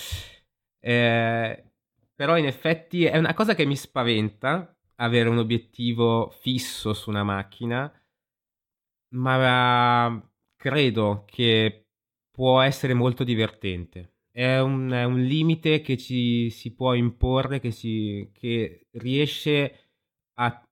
Eh, 0.80 1.64
però 2.16 2.38
in 2.38 2.46
effetti 2.46 3.06
è 3.06 3.18
una 3.18 3.34
cosa 3.34 3.56
che 3.56 3.66
mi 3.66 3.76
spaventa 3.76 4.76
avere 4.98 5.30
un 5.30 5.40
obiettivo 5.40 6.30
fisso 6.30 6.94
su 6.94 7.10
una 7.10 7.24
macchina, 7.24 7.92
ma 9.14 10.22
credo 10.56 11.24
che 11.26 11.88
può 12.32 12.62
essere 12.62 12.94
molto 12.94 13.24
divertente. 13.24 14.16
È 14.32 14.58
un, 14.60 14.90
è 14.90 15.04
un 15.04 15.22
limite 15.22 15.82
che 15.82 15.98
ci 15.98 16.50
si 16.50 16.74
può 16.74 16.94
imporre, 16.94 17.60
che, 17.60 17.72
si, 17.72 18.30
che 18.34 18.88
riesce 18.94 19.90
a 20.36 20.64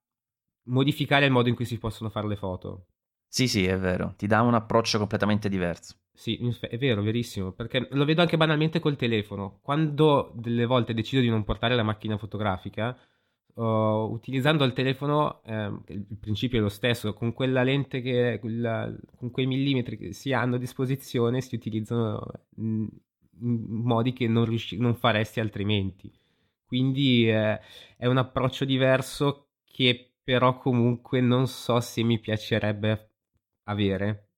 modificare 0.69 1.25
il 1.25 1.31
modo 1.31 1.49
in 1.49 1.55
cui 1.55 1.65
si 1.65 1.77
possono 1.77 2.09
fare 2.09 2.27
le 2.27 2.35
foto. 2.35 2.87
Sì, 3.27 3.47
sì, 3.47 3.65
è 3.65 3.77
vero, 3.77 4.13
ti 4.17 4.27
dà 4.27 4.41
un 4.41 4.55
approccio 4.55 4.97
completamente 4.97 5.47
diverso. 5.47 5.95
Sì, 6.13 6.37
è 6.59 6.77
vero, 6.77 7.01
verissimo, 7.01 7.51
perché 7.51 7.87
lo 7.91 8.05
vedo 8.05 8.21
anche 8.21 8.37
banalmente 8.37 8.79
col 8.79 8.95
telefono. 8.95 9.59
Quando 9.61 10.31
delle 10.35 10.65
volte 10.65 10.93
decido 10.93 11.21
di 11.21 11.29
non 11.29 11.43
portare 11.43 11.75
la 11.75 11.83
macchina 11.83 12.17
fotografica, 12.17 12.95
uh, 13.55 13.63
utilizzando 13.63 14.63
il 14.63 14.73
telefono, 14.73 15.41
eh, 15.43 15.71
il 15.87 16.17
principio 16.19 16.59
è 16.59 16.61
lo 16.61 16.69
stesso, 16.69 17.13
con 17.13 17.33
quella 17.33 17.63
lente 17.63 18.01
che, 18.01 18.37
quella, 18.39 18.93
con 19.17 19.31
quei 19.31 19.45
millimetri 19.45 19.97
che 19.97 20.13
si 20.13 20.33
hanno 20.33 20.55
a 20.55 20.59
disposizione, 20.59 21.41
si 21.41 21.55
utilizzano 21.55 22.21
in, 22.57 22.87
modi 23.41 24.13
che 24.13 24.27
non, 24.27 24.45
riusci- 24.45 24.77
non, 24.77 24.95
faresti 24.95 25.39
altrimenti. 25.39 26.11
Quindi 26.65 27.29
eh, 27.29 27.59
è 27.97 28.05
un 28.05 28.17
approccio 28.17 28.65
diverso 28.65 29.47
che 29.65 30.13
però 30.23 30.57
comunque 30.57 31.19
non 31.19 31.47
so 31.47 31.79
se 31.79 32.03
mi 32.03 32.19
piacerebbe 32.19 33.09
avere 33.63 34.30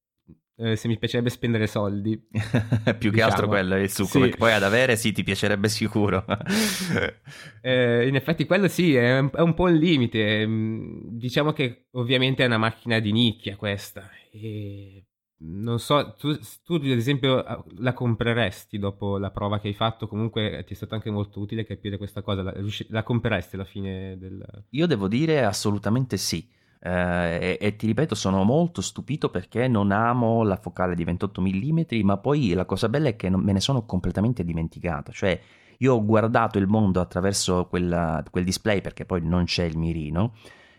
eh, 0.56 0.76
se 0.76 0.88
mi 0.88 0.98
piacerebbe 0.98 1.30
spendere 1.30 1.68
soldi. 1.68 2.18
Più 2.30 3.10
diciamo. 3.10 3.12
che 3.12 3.22
altro 3.22 3.48
quello 3.48 3.76
è 3.76 3.80
il 3.80 3.90
succo, 3.90 4.10
sì. 4.10 4.20
perché 4.20 4.38
poi 4.38 4.54
ad 4.54 4.64
avere 4.64 4.96
sì 4.96 5.12
ti 5.12 5.24
piacerebbe 5.24 5.68
sicuro. 5.70 6.26
eh, 7.62 8.08
in 8.08 8.16
effetti 8.16 8.46
quello 8.46 8.68
sì, 8.68 8.96
è 8.96 9.20
un, 9.20 9.30
è 9.34 9.42
un, 9.42 9.54
po' 9.54 9.70
il 9.70 9.78
limite. 9.78 10.46
Mm, 10.46 11.18
diciamo 11.18 11.54
che 11.54 11.88
ovviamente 11.92 12.44
è 12.44 12.48
una 12.48 12.58
macchina 12.58 13.00
di 13.00 13.12
nicchia 13.12 13.56
questa. 13.56 14.10
E 14.32 15.06
non 15.46 15.80
so, 15.80 16.14
tu, 16.18 16.38
tu, 16.64 16.76
ad 16.76 16.86
esempio 16.86 17.66
la 17.78 17.94
compreresti 17.94 18.78
dopo 18.80 19.18
la 19.18 19.32
prova 19.32 19.60
che 19.60 19.68
hai 19.68 19.74
fatto? 19.74 20.08
Comunque 20.08 20.64
ti 20.66 20.74
è 20.74 20.76
stato 20.76 20.96
anche 20.96 21.10
molto 21.10 21.40
utile 21.40 21.66
capire 21.66 21.98
questa 21.98 22.22
cosa. 22.22 22.44
La, 22.44 22.54
la 22.90 23.04
compreresti 23.04 23.56
alla 23.56 23.66
fine 23.66 24.18
del... 24.18 24.66
Io 24.70 24.86
devo 24.86 25.08
dire 25.08 25.44
assolutamente 25.44 26.18
sì. 26.18 26.48
Eh, 26.86 27.58
e, 27.60 27.66
e, 27.66 27.76
ti 27.78 27.86
ripeto, 27.88 28.14
sono 28.14 28.44
molto 28.44 28.82
stupito 28.82 29.30
perché 29.30 29.70
non 29.70 29.92
amo 29.92 30.44
la 30.44 30.58
focale 30.58 30.96
di 30.96 31.06
28 31.06 31.42
mm, 31.42 31.80
ma 32.04 32.18
poi 32.18 32.52
la 32.54 32.66
cosa 32.66 32.90
bella 32.90 33.08
è 33.08 33.16
che 33.16 33.30
non, 33.30 33.42
me 33.42 33.54
ne 33.54 33.62
sono 33.62 33.86
completamente 33.86 34.44
dimenticato. 34.44 35.14
Cioè, 35.14 35.40
io 35.78 35.94
ho 35.94 36.04
guardato 36.04 36.58
il 36.58 36.68
mondo 36.68 37.00
attraverso 37.00 37.68
quella, 37.68 38.22
quel 38.30 38.44
display 38.44 38.82
perché 38.82 39.06
poi 39.06 39.22
non 39.22 39.46
c'è 39.46 39.64
il 39.64 39.78
mirino 39.78 40.34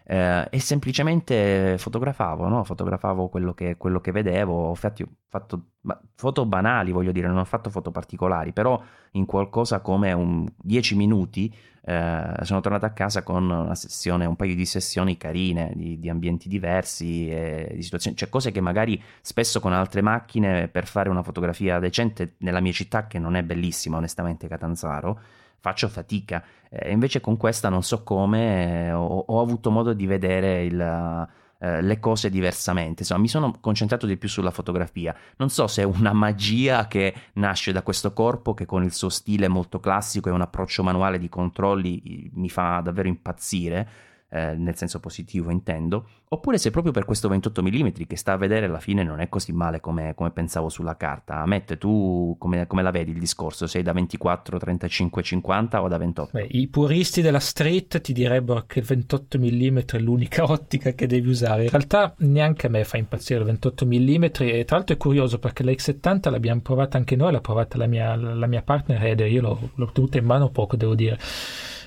eh, 0.07 0.47
e 0.51 0.61
semplicemente 0.61 1.77
fotografavo, 1.79 2.49
no? 2.49 2.65
fotografavo 2.65 3.29
quello 3.29 3.55
che, 3.55 3.77
quello 3.79 4.01
che 4.01 4.13
vedevo, 4.13 4.69
infatti 4.69 5.03
ho 5.03 5.09
fatto 5.29 5.69
foto 6.15 6.45
banali, 6.45 6.93
voglio 6.93 7.13
dire, 7.13 7.29
non 7.29 7.39
ho 7.39 7.45
fatto 7.45 7.71
foto 7.71 7.91
particolari, 7.91 8.53
però 8.53 8.81
in 9.13 9.25
qualcosa 9.25 9.81
come 9.81 10.13
un 10.13 10.47
10 10.57 10.97
minuti 10.97 11.55
eh, 11.87 12.32
sono 12.43 12.61
tornato 12.61 12.87
a 12.87 12.91
casa 12.91 13.22
con 13.22 13.51
una 13.51 13.74
sessione, 13.74 14.24
un 14.24 14.37
paio 14.37 14.55
di 14.55 14.64
sessioni 14.64 15.16
carine, 15.16 15.72
di, 15.74 15.99
di 15.99 16.09
ambienti 16.09 16.49
diversi, 16.49 17.26
di 17.72 17.82
situazioni, 17.82 18.16
cioè 18.16 18.28
cose 18.28 18.51
che 18.51 18.61
magari 18.61 19.01
spesso 19.20 19.61
con 19.61 19.72
altre 19.72 20.01
macchine 20.01 20.68
per 20.68 20.87
fare 20.87 21.11
una 21.11 21.22
fotografia 21.22 21.78
decente 21.78 22.35
nella 22.39 22.61
mia 22.61 22.72
città, 22.72 23.07
che 23.07 23.18
non 23.18 23.37
è 23.37 23.43
bellissima 23.43 23.99
onestamente 23.99 24.49
Catanzaro, 24.49 25.20
faccio 25.59 25.89
fatica. 25.89 26.43
E 26.70 26.91
invece 26.91 27.20
con 27.20 27.37
questa 27.37 27.68
non 27.68 27.82
so 27.82 28.03
come 28.03 28.91
ho, 28.91 29.24
ho 29.26 29.41
avuto 29.41 29.70
modo 29.70 29.93
di 29.93 30.07
vedere 30.07 30.64
il, 30.64 31.28
eh, 31.59 31.83
le 31.83 31.99
cose 32.01 32.31
diversamente. 32.31 33.03
Insomma, 33.03 33.21
mi 33.21 33.29
sono 33.29 33.55
concentrato 33.61 34.07
di 34.07 34.17
più 34.17 34.29
sulla 34.29 34.51
fotografia. 34.51 35.15
Non 35.37 35.51
so 35.51 35.67
se 35.67 35.83
è 35.83 35.85
una 35.85 36.13
magia 36.13 36.87
che 36.87 37.15
nasce 37.35 37.73
da 37.73 37.83
questo 37.83 38.13
corpo 38.13 38.55
che 38.55 38.67
con 38.67 38.83
il 38.83 38.93
suo 38.93 39.09
stile 39.09 39.49
molto 39.49 39.81
classico 39.81 40.29
e 40.29 40.33
un 40.33 40.41
approccio 40.41 40.83
manuale 40.83 41.19
di 41.19 41.29
controlli 41.29 42.31
mi 42.35 42.49
fa 42.49 42.81
davvero 42.81 43.09
impazzire 43.09 43.89
eh, 44.35 44.57
nel 44.57 44.74
senso 44.74 44.99
positivo 44.99 45.53
intendo, 45.53 46.09
oppure 46.30 46.59
se 46.59 46.72
proprio 46.72 46.93
per 46.93 47.05
questo 47.05 47.28
28 47.28 47.62
mm 47.62 47.89
che 48.09 48.16
sta 48.16 48.32
a 48.32 48.37
vedere 48.37 48.66
alla 48.66 48.80
fine 48.80 49.05
non 49.05 49.20
è 49.20 49.28
così 49.28 49.53
male 49.53 49.78
come, 49.78 50.12
come 50.16 50.32
pensavo 50.32 50.68
sulla 50.68 50.97
carta. 50.97 51.37
Amette, 51.37 51.78
tu 51.78 52.35
come, 52.37 52.66
come, 52.66 52.82
la 52.82 52.91
vedi 52.91 53.12
il 53.12 53.20
discorso? 53.20 53.68
Sei 53.68 53.82
da 53.82 53.93
24, 53.93 54.59
35, 54.59 55.22
50 55.22 55.82
o 55.82 55.87
da 55.87 55.99
28? 55.99 56.30
Beh, 56.32 56.49
I 56.51 56.66
puristi 56.66 57.22
della 57.22 57.39
street 57.39 58.01
ti 58.01 58.12
direbbero 58.12 58.64
che 58.66 58.80
il 58.80 58.85
28 58.85 59.39
mm 59.39 59.78
è 59.78 59.99
l'unica 59.99 60.43
ottica 60.51 60.91
che 60.95 61.07
devi 61.07 61.28
usare. 61.28 61.62
In 61.62 61.70
realtà 61.70 62.12
neanche 62.18 62.66
a 62.66 62.70
me 62.70 62.82
fa 62.82 62.97
impazzire 62.97 63.39
il 63.39 63.47
28 63.47 63.87
mm 63.87 64.24
e 64.41 64.64
tra 64.64 64.76
l'altro 64.76 64.97
è 64.97 64.99
curioso 64.99 65.39
perché 65.39 65.62
la 65.62 65.70
X70 65.70 66.28
l'abbiamo 66.30 66.61
provata 66.61 66.99
anche 66.99 67.14
noi, 67.14 67.30
l'ha 67.30 67.41
provata 67.41 67.78
la 67.78 67.87
mia, 67.87 68.16
la 68.16 68.47
mia 68.49 68.62
partner 68.62 69.01
Heather, 69.01 69.30
io 69.30 69.43
l'ho, 69.43 69.70
l'ho 69.76 69.93
tenuta 69.93 70.18
in 70.18 70.24
mano 70.24 70.51
poco 70.51 70.74
devo 70.74 70.97
dire 70.97 71.18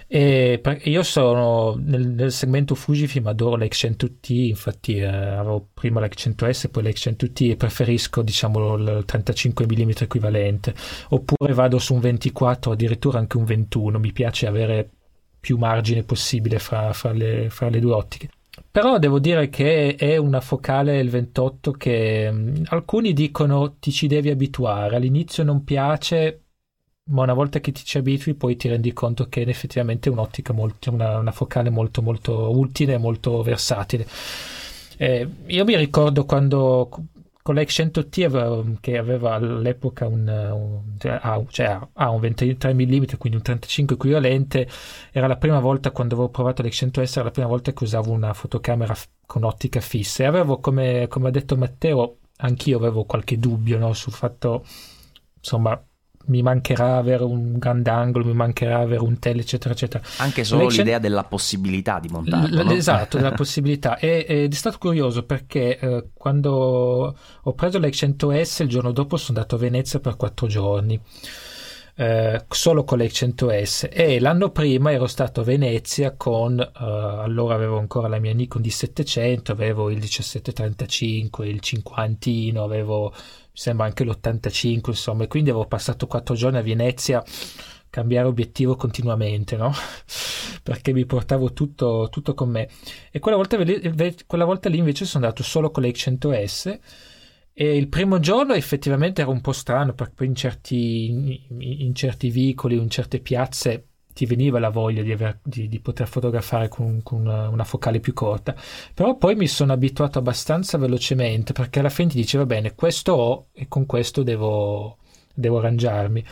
e 0.09 0.61
io 0.83 1.03
sono 1.03 1.75
nel, 1.77 2.07
nel 2.07 2.31
segmento 2.31 2.75
Fujifilm, 2.75 3.27
adoro 3.27 3.57
l'X100T, 3.57 4.47
infatti 4.47 4.97
eh, 4.97 5.05
avevo 5.05 5.67
prima 5.73 5.99
l'X100S 5.99 6.65
e 6.65 6.69
poi 6.69 6.83
l'X100T 6.83 7.49
e 7.51 7.55
preferisco 7.57 8.21
diciamo 8.21 8.75
il 8.75 9.03
35 9.05 9.65
mm 9.65 9.91
equivalente, 9.99 10.73
oppure 11.09 11.53
vado 11.53 11.77
su 11.77 11.93
un 11.93 11.99
24 11.99 12.71
addirittura 12.71 13.19
anche 13.19 13.35
un 13.35 13.43
21, 13.43 13.99
mi 13.99 14.13
piace 14.13 14.47
avere 14.47 14.89
più 15.39 15.57
margine 15.57 16.03
possibile 16.03 16.57
fra, 16.59 16.93
fra, 16.93 17.11
le, 17.11 17.49
fra 17.49 17.69
le 17.69 17.79
due 17.79 17.93
ottiche. 17.93 18.29
Però 18.71 18.97
devo 18.99 19.19
dire 19.19 19.49
che 19.49 19.95
è 19.95 20.17
una 20.17 20.41
focale 20.41 20.99
il 20.99 21.09
28 21.09 21.71
che 21.71 22.31
mh, 22.31 22.37
mm, 22.37 22.55
alcuni 22.67 23.13
dicono 23.13 23.75
ti 23.79 23.91
ci 23.91 24.07
devi 24.07 24.29
abituare, 24.29 24.95
all'inizio 24.95 25.43
non 25.43 25.63
piace, 25.63 26.46
ma 27.07 27.23
una 27.23 27.33
volta 27.33 27.59
che 27.59 27.71
ti 27.71 27.83
ci 27.83 27.97
abitui 27.97 28.33
poi 28.33 28.55
ti 28.55 28.67
rendi 28.67 28.93
conto 28.93 29.27
che 29.27 29.43
è 29.43 29.47
effettivamente 29.47 30.09
un'ottica 30.09 30.53
molto, 30.53 30.91
una, 30.91 31.17
una 31.17 31.31
focale 31.31 31.69
molto 31.69 32.01
molto 32.01 32.57
utile 32.57 32.93
e 32.93 32.97
molto 32.97 33.41
versatile. 33.41 34.07
Eh, 34.97 35.27
io 35.45 35.63
mi 35.63 35.75
ricordo 35.75 36.25
quando 36.25 36.89
con 37.47 37.55
l'X100T 37.55 38.25
aveva, 38.25 38.61
che 38.81 38.97
aveva 38.97 39.35
all'epoca 39.35 40.05
un, 40.05 40.27
un, 40.27 40.81
cioè, 40.97 41.17
ha, 41.21 41.41
cioè, 41.47 41.79
ha, 41.93 42.09
un 42.09 42.19
23 42.19 42.73
mm, 42.73 43.03
quindi 43.17 43.37
un 43.37 43.41
35 43.41 43.95
equivalente, 43.95 44.67
era 45.13 45.27
la 45.27 45.37
prima 45.37 45.61
volta 45.61 45.91
quando 45.91 46.15
avevo 46.15 46.29
provato 46.29 46.61
l'X100S, 46.61 47.11
era 47.13 47.23
la 47.23 47.31
prima 47.31 47.47
volta 47.47 47.71
che 47.71 47.85
usavo 47.85 48.11
una 48.11 48.33
fotocamera 48.33 48.93
f- 48.93 49.07
con 49.25 49.45
ottica 49.45 49.79
fissa 49.79 50.23
e 50.23 50.25
avevo, 50.25 50.59
come, 50.59 51.07
come 51.07 51.29
ha 51.29 51.31
detto 51.31 51.55
Matteo, 51.55 52.17
anch'io 52.39 52.77
avevo 52.77 53.05
qualche 53.05 53.39
dubbio 53.39 53.77
no, 53.77 53.93
sul 53.93 54.11
fatto, 54.11 54.65
insomma, 55.37 55.81
mi 56.27 56.41
mancherà 56.41 56.97
avere 56.97 57.23
un 57.23 57.57
grandangolo, 57.57 58.25
mi 58.25 58.33
mancherà 58.33 58.79
avere 58.79 59.01
un 59.01 59.19
tele, 59.19 59.41
eccetera, 59.41 59.73
eccetera. 59.73 60.03
Anche 60.17 60.43
solo 60.43 60.63
L'action... 60.63 60.83
l'idea 60.83 60.99
della 60.99 61.23
possibilità 61.23 61.99
di 61.99 62.07
montarlo. 62.09 62.61
L- 62.61 62.65
no? 62.65 62.71
Esatto, 62.71 63.17
della 63.17 63.31
possibilità. 63.35 63.97
E, 63.97 64.25
ed 64.27 64.51
è 64.51 64.55
stato 64.55 64.77
curioso 64.77 65.23
perché 65.23 65.79
eh, 65.79 66.05
quando 66.13 67.15
ho 67.41 67.53
preso 67.53 67.79
l'X100S, 67.79 68.63
il 68.63 68.69
giorno 68.69 68.91
dopo 68.91 69.17
sono 69.17 69.37
andato 69.37 69.55
a 69.55 69.59
Venezia 69.59 69.99
per 69.99 70.15
quattro 70.15 70.47
giorni. 70.47 70.99
Eh, 71.99 72.45
solo 72.49 72.83
con 72.83 72.99
l'X100S 72.99 73.89
e 73.91 74.19
l'anno 74.19 74.51
prima 74.51 74.91
ero 74.91 75.07
stato 75.07 75.41
a 75.41 75.43
Venezia 75.43 76.13
con 76.15 76.59
eh, 76.59 76.69
allora 76.75 77.55
avevo 77.55 77.79
ancora 77.79 78.07
la 78.07 78.19
mia 78.19 78.35
Nikon 78.35 78.61
D700 78.61 79.49
avevo 79.49 79.89
il 79.89 79.97
1735 79.97 81.47
il 81.47 81.59
50 81.59 82.61
avevo 82.61 83.11
sembra 83.57 83.87
anche 83.87 84.03
l'85, 84.03 84.81
insomma, 84.89 85.23
e 85.23 85.27
quindi 85.27 85.49
avevo 85.49 85.65
passato 85.65 86.05
quattro 86.05 86.35
giorni 86.35 86.59
a 86.59 86.61
Venezia 86.61 87.23
cambiare 87.89 88.27
obiettivo 88.27 88.75
continuamente, 88.75 89.55
no? 89.55 89.73
Perché 90.61 90.93
mi 90.93 91.07
portavo 91.07 91.53
tutto, 91.53 92.07
tutto 92.11 92.35
con 92.35 92.49
me. 92.49 92.69
E 93.11 93.17
quella 93.17 93.35
volta, 93.35 93.57
quella 94.27 94.45
volta, 94.45 94.69
lì 94.69 94.77
invece 94.77 95.05
sono 95.05 95.25
andato 95.25 95.41
solo 95.41 95.71
con 95.71 95.81
l'X100S 95.81 96.79
e 97.51 97.75
il 97.75 97.87
primo 97.87 98.19
giorno 98.19 98.53
effettivamente 98.53 99.21
era 99.21 99.31
un 99.31 99.41
po' 99.41 99.53
strano 99.53 99.93
perché 99.93 100.23
in 100.25 100.35
certi, 100.35 101.07
in, 101.07 101.39
in 101.59 101.95
certi 101.95 102.29
vicoli, 102.29 102.77
in 102.77 102.91
certe 102.91 103.19
piazze 103.19 103.87
ti 104.17 104.25
veniva 104.25 104.57
la 104.57 104.69
voglia 104.69 105.03
di, 105.03 105.11
aver, 105.11 105.37
di, 105.43 105.67
di 105.67 105.79
poter 105.79 106.07
fotografare 106.07 106.69
con, 106.69 107.03
con 107.03 107.19
una, 107.19 107.49
una, 107.49 107.63
focale 107.63 107.99
più 107.99 108.13
corta. 108.13 108.55
Però 108.91 109.15
poi 109.15 109.35
mi 109.35 109.45
sono 109.45 109.73
abituato 109.73 110.17
abbastanza 110.17 110.79
velocemente 110.79 111.53
perché 111.53 111.77
alla 111.77 111.89
fine 111.89 112.09
ti 112.09 112.15
diceva 112.15 112.47
bene, 112.47 112.73
questo 112.73 113.13
ho 113.13 113.47
e 113.53 113.67
con 113.67 113.85
questo 113.85 114.23
devo, 114.23 114.97
devo 115.35 115.59
arrangiarmi. 115.59 116.25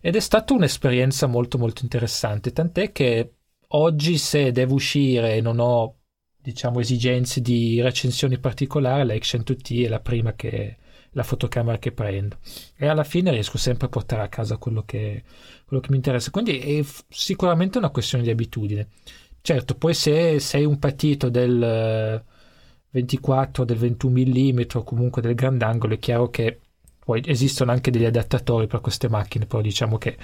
Ed 0.00 0.14
è 0.14 0.20
stata 0.20 0.54
un'esperienza 0.54 1.26
molto 1.26 1.58
molto 1.58 1.82
interessante, 1.82 2.52
tant'è 2.52 2.92
che 2.92 3.32
oggi 3.74 4.18
se 4.18 4.52
devo 4.52 4.74
uscire 4.74 5.34
e 5.34 5.40
non 5.40 5.58
ho 5.58 5.96
diciamo 6.40 6.78
esigenze 6.78 7.40
di 7.40 7.80
recensioni 7.80 8.38
particolari, 8.38 9.04
la 9.04 9.14
Action 9.14 9.42
2T 9.44 9.84
è 9.84 9.88
la 9.88 10.00
prima 10.00 10.34
che 10.34 10.76
la 11.14 11.22
fotocamera 11.22 11.78
che 11.78 11.92
prendo 11.92 12.38
e 12.76 12.86
alla 12.86 13.04
fine 13.04 13.30
riesco 13.30 13.58
sempre 13.58 13.86
a 13.86 13.90
portare 13.90 14.22
a 14.22 14.28
casa 14.28 14.56
quello 14.56 14.82
che, 14.84 15.22
quello 15.72 15.80
che 15.80 15.90
mi 15.90 15.96
interessa. 15.96 16.30
Quindi 16.30 16.58
è 16.58 16.84
sicuramente 17.08 17.78
una 17.78 17.88
questione 17.88 18.22
di 18.22 18.30
abitudine. 18.30 18.88
Certo, 19.40 19.74
poi 19.74 19.94
se 19.94 20.38
sei 20.38 20.66
un 20.66 20.78
patito 20.78 21.30
del 21.30 22.22
24, 22.90 23.64
del 23.64 23.78
21 23.78 24.12
mm 24.12 24.60
o 24.74 24.82
comunque 24.84 25.22
del 25.22 25.34
grandangolo, 25.34 25.94
è 25.94 25.98
chiaro 25.98 26.28
che 26.28 26.60
poi 27.04 27.20
esistono 27.24 27.72
anche 27.72 27.90
degli 27.90 28.04
adattatori 28.04 28.68
per 28.68 28.80
queste 28.80 29.08
macchine, 29.08 29.46
però 29.46 29.60
diciamo 29.60 29.98
che 29.98 30.16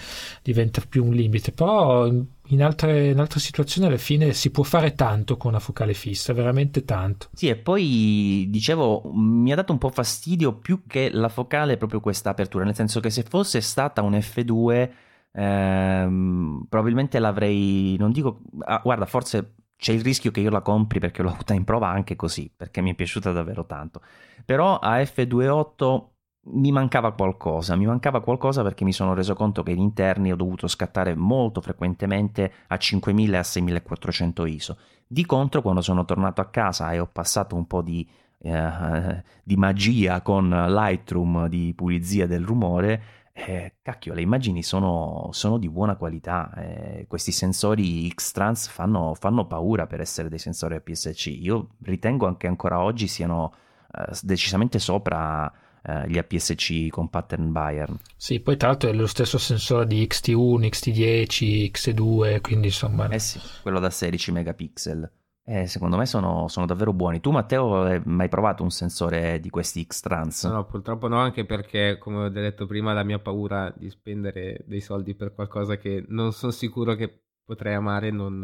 diventa 0.43 0.83
più 0.87 1.05
un 1.05 1.15
limite. 1.15 1.51
Però 1.51 2.07
in 2.07 2.63
altre, 2.63 3.09
in 3.09 3.19
altre, 3.19 3.41
situazioni 3.41 3.89
alla 3.89 3.97
fine 3.97 4.35
si 4.35 4.51
può 4.51 4.63
fare 4.63 4.93
tanto 4.93 5.39
con 5.39 5.51
una 5.51 5.61
focale 5.61 5.95
fissa, 5.95 6.35
veramente 6.35 6.85
tanto. 6.85 7.31
Sì, 7.33 7.49
e 7.49 7.57
poi 7.57 8.47
dicevo, 8.51 9.11
mi 9.15 9.51
ha 9.51 9.57
dato 9.57 9.73
un 9.73 9.79
po' 9.79 9.89
fastidio 9.89 10.53
più 10.59 10.83
che 10.87 11.11
la 11.11 11.31
focale 11.31 11.79
proprio 11.79 12.01
questa 12.01 12.31
apertura, 12.31 12.65
nel 12.65 12.75
senso 12.77 13.01
che 13.01 13.11
se 13.11 13.25
fosse 13.25 13.61
stata 13.63 14.03
un 14.03 14.13
F2 14.13 15.07
ehm, 15.33 16.67
probabilmente 16.69 17.19
l'avrei, 17.19 17.97
non 17.99 18.13
dico, 18.13 18.41
ah, 18.61 18.81
guarda, 18.83 19.07
forse 19.07 19.55
c'è 19.77 19.93
il 19.93 20.03
rischio 20.03 20.31
che 20.31 20.41
io 20.41 20.51
la 20.51 20.61
compri 20.61 20.99
perché 20.99 21.23
l'ho 21.23 21.31
avuta 21.31 21.55
in 21.55 21.65
prova 21.65 21.89
anche 21.89 22.17
così, 22.17 22.53
perché 22.55 22.81
mi 22.81 22.91
è 22.93 22.95
piaciuta 22.95 23.33
davvero 23.33 23.65
tanto. 23.65 24.01
Però 24.45 24.79
a 24.79 24.99
F28 24.99 26.09
mi 26.51 26.73
mancava 26.73 27.13
qualcosa, 27.13 27.77
mi 27.77 27.87
mancava 27.87 28.21
qualcosa 28.21 28.63
perché 28.63 28.85
mi 28.85 28.93
sono 28.93 29.15
reso 29.15 29.35
conto 29.35 29.63
che 29.63 29.73
in 29.73 29.79
interni 29.81 30.33
ho 30.33 30.37
dovuto 30.37 30.67
scattare 30.67 31.15
molto 31.15 31.61
frequentemente 31.61 32.53
a 32.69 32.77
5000 32.77 33.37
e 33.37 33.41
a 33.41 33.43
6400 33.43 34.47
ISO. 34.47 34.79
Di 35.07 35.25
contro, 35.25 35.63
quando 35.63 35.81
sono 35.81 36.05
tornato 36.05 36.41
a 36.41 36.47
casa 36.47 36.93
e 36.93 36.99
ho 36.99 37.09
passato 37.11 37.55
un 37.55 37.67
po' 37.67 37.83
di, 37.83 38.09
eh, 38.41 39.23
di 39.43 39.57
magia 39.57 40.23
con 40.23 40.49
Lightroom 40.49 41.49
di 41.49 41.73
pulizia 41.75 42.27
del 42.27 42.45
rumore, 42.45 43.03
eh, 43.47 43.77
cacchio, 43.83 44.15
le 44.15 44.23
immagini 44.23 44.63
sono, 44.63 45.29
sono 45.33 45.59
di 45.59 45.69
buona 45.69 45.97
qualità. 45.97 46.53
Eh, 46.57 47.07
questi 47.07 47.31
sensori 47.31 48.09
X-Trans 48.11 48.69
fanno, 48.69 49.15
fanno, 49.15 49.47
paura 49.47 49.87
per 49.87 50.01
essere 50.01 50.29
dei 50.29 50.39
sensori 50.39 50.75
APS-C. 50.75 51.27
Io 51.41 51.69
ritengo 51.83 52.37
che 52.37 52.49
ancora 52.49 52.81
oggi 52.83 53.07
siano 53.07 53.55
eh, 53.93 54.13
decisamente 54.23 54.79
sopra 54.81 55.51
eh, 55.83 56.09
gli 56.09 56.19
APS-C 56.19 56.89
con 56.89 57.09
pattern 57.09 57.53
Bayern. 57.53 57.97
Sì, 58.17 58.41
poi 58.41 58.57
tra 58.57 58.69
l'altro 58.69 58.91
è 58.91 58.93
lo 58.93 59.07
stesso 59.07 59.39
sensore 59.39 59.87
di 59.87 60.05
XT1, 60.05 60.69
XT10, 60.69 61.71
X2, 61.71 62.41
quindi 62.41 62.67
insomma... 62.67 63.09
Eh 63.09 63.21
sì, 63.21 63.41
quello 63.63 63.79
da 63.79 63.91
16 63.91 64.33
megapixel. 64.33 65.11
Eh, 65.51 65.67
secondo 65.67 65.97
me 65.97 66.05
sono, 66.05 66.47
sono, 66.49 66.67
davvero 66.67 66.93
buoni. 66.93 67.21
Tu, 67.21 67.31
Matteo, 67.31 67.85
hai 67.85 68.03
mai 68.05 68.29
provato 68.29 68.63
un 68.63 68.71
sensore 68.71 69.41
di 69.41 69.49
questi 69.49 69.83
X-Trans? 69.83 70.45
No, 70.45 70.67
purtroppo 70.67 71.09
no, 71.09 71.17
anche 71.17 71.47
perché, 71.47 71.97
come 71.97 72.25
ho 72.25 72.29
detto 72.29 72.67
prima, 72.67 72.93
la 72.93 73.03
mia 73.03 73.19
paura 73.19 73.73
di 73.75 73.89
spendere 73.89 74.63
dei 74.67 74.83
soldi 74.83 75.15
per 75.15 75.33
qualcosa 75.33 75.79
che 75.79 76.05
non 76.09 76.33
sono 76.33 76.53
sicuro 76.53 76.95
che 76.97 77.23
potrei 77.47 77.73
amare 77.73 78.11
non, 78.11 78.39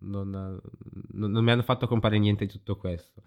non, 0.00 0.60
non, 1.10 1.30
non 1.30 1.44
mi 1.44 1.50
hanno 1.52 1.62
fatto 1.62 1.86
comprare 1.86 2.18
niente 2.18 2.44
di 2.44 2.50
tutto 2.50 2.76
questo. 2.76 3.22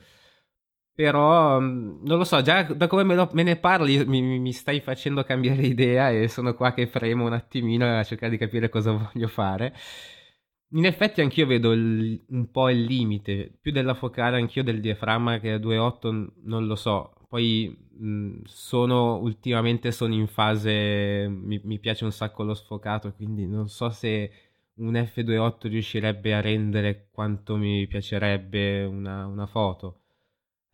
Però 0.94 1.62
mm, 1.62 2.04
non 2.04 2.18
lo 2.18 2.26
so, 2.26 2.42
già 2.42 2.64
da 2.64 2.88
come 2.88 3.04
me, 3.04 3.16
lo, 3.16 3.30
me 3.32 3.44
ne 3.44 3.56
parli 3.56 4.06
mi, 4.06 4.40
mi, 4.40 4.52
stai 4.52 4.82
facendo 4.82 5.24
cambiare 5.24 5.62
idea 5.68 6.10
e 6.10 6.28
sono 6.28 6.54
qua 6.54 6.74
che 6.74 6.86
fremo 6.88 7.26
un 7.26 7.32
attimino 7.32 7.98
a 7.98 8.04
cercare 8.04 8.32
di 8.32 8.38
capire 8.38 8.68
cosa 8.68 8.92
voglio 8.92 9.30
fare. 9.30 9.74
In 10.76 10.86
effetti 10.86 11.22
anch'io 11.22 11.46
vedo 11.46 11.72
il, 11.72 12.24
un 12.30 12.50
po' 12.52 12.70
il 12.70 12.84
limite, 12.84 13.52
più 13.62 13.72
della 13.72 13.94
focale, 13.94 14.38
anch'io 14.38 14.64
del 14.64 14.80
diaframma 14.82 15.40
che 15.40 15.50
è 15.50 15.54
a 15.54 15.58
2.8 15.58 16.34
non 16.44 16.66
lo 16.66 16.76
so. 16.76 17.14
Poi 17.30 17.70
mh, 17.92 18.42
sono 18.46 19.18
ultimamente 19.18 19.92
sono 19.92 20.14
in 20.16 20.28
fase, 20.28 21.28
mi, 21.30 21.62
mi 21.64 21.80
piace 21.80 22.04
un 22.06 22.12
sacco 22.12 22.44
lo 22.44 22.54
sfocato, 22.56 23.14
quindi 23.14 23.46
non 23.48 23.68
so 23.70 23.90
se 23.90 24.32
un 24.76 24.96
F28 24.96 25.68
riuscirebbe 25.70 26.34
a 26.34 26.42
rendere 26.42 27.08
quanto 27.12 27.56
mi 27.56 27.86
piacerebbe 27.88 28.84
una, 28.84 29.28
una 29.28 29.46
foto. 29.46 30.03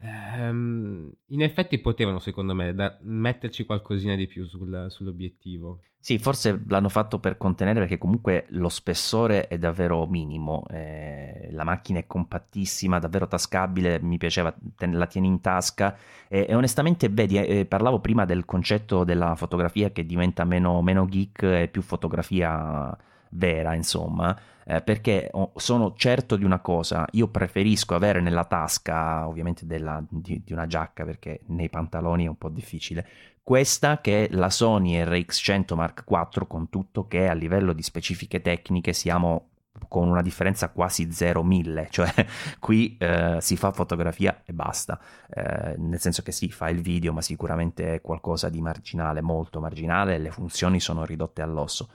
Ehm, 0.02 1.12
in 1.28 1.42
effetti 1.42 1.78
potevano, 1.80 2.20
secondo 2.20 2.54
me, 2.56 2.74
da- 2.74 2.98
metterci 3.02 3.66
qualcosina 3.66 4.16
di 4.16 4.28
più 4.28 4.46
sul- 4.46 4.86
sull'obiettivo. 4.90 5.82
Sì, 6.02 6.18
forse 6.18 6.64
l'hanno 6.68 6.88
fatto 6.88 7.20
per 7.20 7.36
contenere 7.36 7.82
perché 7.82 7.98
comunque 7.98 8.46
lo 8.52 8.70
spessore 8.70 9.48
è 9.50 9.58
davvero 9.58 10.08
minimo, 10.08 10.64
eh, 10.70 11.50
la 11.52 11.66
macchina 11.66 12.00
è 12.00 12.08
compattissima, 12.08 13.00
davvero 13.00 13.28
tascabile, 13.28 14.00
mi 14.02 14.18
piaceva, 14.18 14.56
ten- 14.78 14.98
la 14.98 15.06
tieni 15.08 15.28
in 15.28 15.42
tasca 15.42 15.98
e, 16.30 16.46
e 16.48 16.56
onestamente, 16.56 17.10
vedi, 17.10 17.38
eh, 17.38 17.66
parlavo 17.66 18.00
prima 18.00 18.24
del 18.24 18.46
concetto 18.46 19.04
della 19.04 19.36
fotografia 19.36 19.92
che 19.92 20.06
diventa 20.06 20.46
meno, 20.46 20.82
meno 20.82 21.06
geek 21.06 21.44
e 21.44 21.68
più 21.70 21.82
fotografia 21.82 22.98
vera, 23.30 23.74
insomma 23.74 24.38
eh, 24.70 24.82
perché 24.82 25.32
sono 25.56 25.94
certo 25.96 26.36
di 26.36 26.44
una 26.44 26.60
cosa, 26.60 27.08
io 27.14 27.28
preferisco 27.28 27.96
avere 27.96 28.22
nella 28.22 28.46
tasca, 28.46 29.28
ovviamente 29.28 29.66
della, 29.66 30.04
di, 30.08 30.44
di, 30.46 30.54
una 30.54 30.68
giacca 30.68 31.06
perché 31.06 31.42
nei 31.48 31.70
pantaloni 31.70 32.26
è 32.26 32.28
un 32.28 32.38
po' 32.38 32.50
difficile, 32.50 33.08
questa 33.42 34.00
che 34.00 34.26
è 34.26 34.34
la 34.34 34.52
Sony 34.52 35.02
RX100 35.02 35.74
Mark 35.74 36.04
IV 36.08 36.46
con 36.46 36.70
tutto 36.70 37.08
che 37.08 37.28
a 37.28 37.34
livello 37.34 37.74
di 37.74 37.82
specifiche 37.82 38.42
tecniche 38.42 38.94
siamo 38.94 39.48
con 39.88 40.08
una 40.08 40.22
differenza 40.22 40.70
quasi 40.70 41.08
0-1000, 41.08 41.88
cioè 41.90 42.14
qui 42.60 42.96
eh, 43.00 43.38
si 43.40 43.58
fa 43.58 43.72
fotografia 43.72 44.44
e 44.46 44.54
basta, 44.54 45.00
eh, 45.34 45.78
nel 45.78 46.00
senso 46.00 46.22
che 46.22 46.32
si 46.32 46.52
fa 46.52 46.70
il 46.70 46.82
video, 46.82 47.12
ma 47.12 47.24
sicuramente 47.24 47.96
è 47.96 48.02
qualcosa 48.02 48.50
di 48.50 48.62
marginale, 48.62 49.22
molto 49.22 49.60
marginale, 49.60 50.20
le 50.20 50.30
funzioni 50.30 50.80
sono 50.80 51.06
ridotte 51.06 51.42
all'osso 51.42 51.90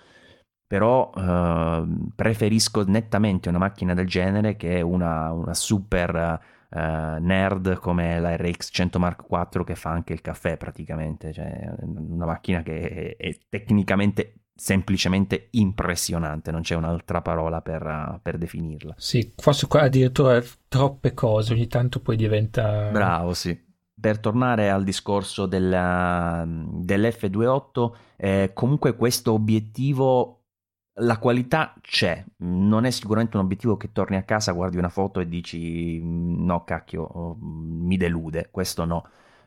però 0.74 1.12
eh, 1.16 1.86
preferisco 2.16 2.82
nettamente 2.84 3.48
una 3.48 3.58
macchina 3.58 3.94
del 3.94 4.08
genere 4.08 4.56
che 4.56 4.80
una, 4.80 5.30
una 5.30 5.54
super 5.54 6.40
eh, 6.68 7.16
nerd 7.20 7.76
come 7.76 8.18
la 8.18 8.34
RX 8.34 8.70
100 8.72 8.98
Mark 8.98 9.24
IV 9.30 9.62
che 9.62 9.76
fa 9.76 9.90
anche 9.90 10.12
il 10.12 10.20
caffè 10.20 10.56
praticamente, 10.56 11.32
cioè 11.32 11.72
una 11.80 12.26
macchina 12.26 12.64
che 12.64 13.14
è, 13.16 13.16
è 13.16 13.38
tecnicamente 13.48 14.46
semplicemente 14.52 15.46
impressionante, 15.52 16.50
non 16.50 16.62
c'è 16.62 16.74
un'altra 16.74 17.22
parola 17.22 17.60
per, 17.60 18.18
per, 18.20 18.36
definirla. 18.36 18.94
Sì, 18.96 19.32
forse 19.36 19.68
qua 19.68 19.82
addirittura 19.82 20.42
troppe 20.66 21.14
cose, 21.14 21.52
ogni 21.52 21.68
tanto 21.68 22.00
poi 22.00 22.16
diventa... 22.16 22.90
Bravo, 22.90 23.32
sì. 23.32 23.56
Per 24.00 24.18
tornare 24.18 24.70
al 24.70 24.82
discorso 24.82 25.46
della, 25.46 26.44
dell'F28, 26.44 27.90
eh, 28.16 28.50
comunque 28.52 28.96
questo 28.96 29.32
obiettivo 29.32 30.40
la 30.99 31.18
qualità 31.18 31.74
c'è, 31.80 32.24
non 32.38 32.84
è 32.84 32.90
sicuramente 32.90 33.36
un 33.36 33.45
obiettivo 33.45 33.76
che 33.76 33.90
torni 33.92 34.16
a 34.16 34.22
casa, 34.22 34.53
guardi 34.53 34.78
una 34.78 34.88
foto 34.88 35.20
e 35.20 35.28
dici 35.28 36.01
mm, 36.03 36.45
no 36.45 36.64
cacchio, 36.64 37.03
oh, 37.03 37.36
mi 37.40 37.97
delude, 37.97 38.49
questo 38.51 38.84
no. 38.84 39.05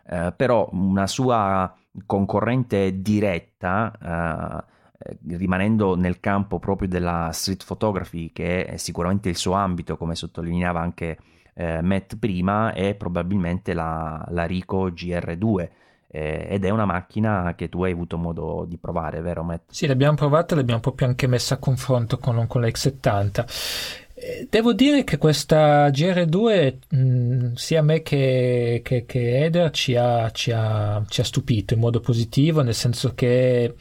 Eh, 0.09 0.33
però 0.35 0.67
una 0.71 1.07
sua 1.07 1.73
concorrente 2.05 3.01
diretta, 3.01 4.65
eh, 4.99 5.17
rimanendo 5.27 5.95
nel 5.95 6.19
campo 6.19 6.59
proprio 6.59 6.87
della 6.87 7.29
street 7.31 7.65
photography, 7.65 8.31
che 8.33 8.65
è 8.65 8.77
sicuramente 8.77 9.29
il 9.29 9.37
suo 9.37 9.53
ambito, 9.53 9.95
come 9.97 10.15
sottolineava 10.15 10.81
anche 10.81 11.17
eh, 11.53 11.81
Matt 11.81 12.17
prima, 12.17 12.73
è 12.73 12.95
probabilmente 12.95 13.73
la, 13.73 14.25
la 14.29 14.45
Rico 14.45 14.89
GR2 14.89 15.69
eh, 16.09 16.47
ed 16.49 16.63
è 16.63 16.69
una 16.69 16.85
macchina 16.85 17.53
che 17.55 17.69
tu 17.69 17.83
hai 17.83 17.91
avuto 17.91 18.17
modo 18.17 18.65
di 18.67 18.77
provare, 18.77 19.21
vero 19.21 19.43
Matt? 19.43 19.71
Sì, 19.71 19.87
l'abbiamo 19.87 20.15
provata 20.15 20.55
l'abbiamo 20.55 20.79
proprio 20.79 21.07
anche 21.07 21.27
messa 21.27 21.55
a 21.55 21.57
confronto 21.57 22.17
con, 22.17 22.47
con 22.47 22.61
la 22.61 22.67
X70. 22.67 23.45
Eh, 24.19 24.47
devo 24.49 24.73
dire 24.73 25.03
che 25.03 25.17
questa 25.17 25.89
GR2 25.89 26.77
mh, 26.89 26.97
mm, 26.97 27.53
sia 27.53 27.83
me 27.83 28.01
che, 28.01 28.81
che, 28.83 29.05
che 29.05 29.45
Eder 29.45 29.69
ci 29.71 29.95
ha, 29.95 30.31
ci, 30.31 30.51
ha, 30.51 31.03
ci 31.07 31.21
ha 31.21 31.23
stupito 31.23 31.73
in 31.73 31.79
modo 31.79 31.99
positivo, 31.99 32.61
nel 32.61 32.73
senso 32.73 33.13
che 33.13 33.75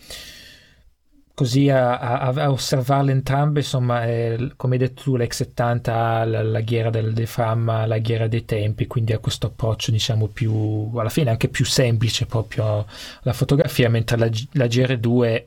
così 1.37 1.68
a, 1.68 1.99
a, 1.99 2.28
a, 2.28 2.51
osservarle 2.51 3.12
entrambe, 3.12 3.61
insomma, 3.61 4.05
è, 4.05 4.39
come 4.57 4.76
hai 4.76 4.80
detto 4.80 5.03
tu, 5.03 5.16
l'X70 5.18 5.91
ha 5.91 6.24
la, 6.24 6.43
la 6.43 6.61
ghiera 6.62 6.89
del 6.89 7.12
diaframma, 7.12 7.84
la 7.84 7.99
ghiera 7.99 8.26
dei 8.26 8.47
tempi, 8.47 8.87
quindi 8.87 9.12
ha 9.12 9.18
questo 9.18 9.49
approccio, 9.49 9.91
diciamo, 9.91 10.28
più, 10.28 10.91
alla 10.97 11.11
fine 11.11 11.28
anche 11.28 11.49
più 11.49 11.66
semplice 11.66 12.24
proprio 12.24 12.87
alla 13.22 13.34
fotografia, 13.34 13.91
mentre 13.91 14.16
la, 14.16 14.30
la 14.53 14.64
GR2 14.64 15.45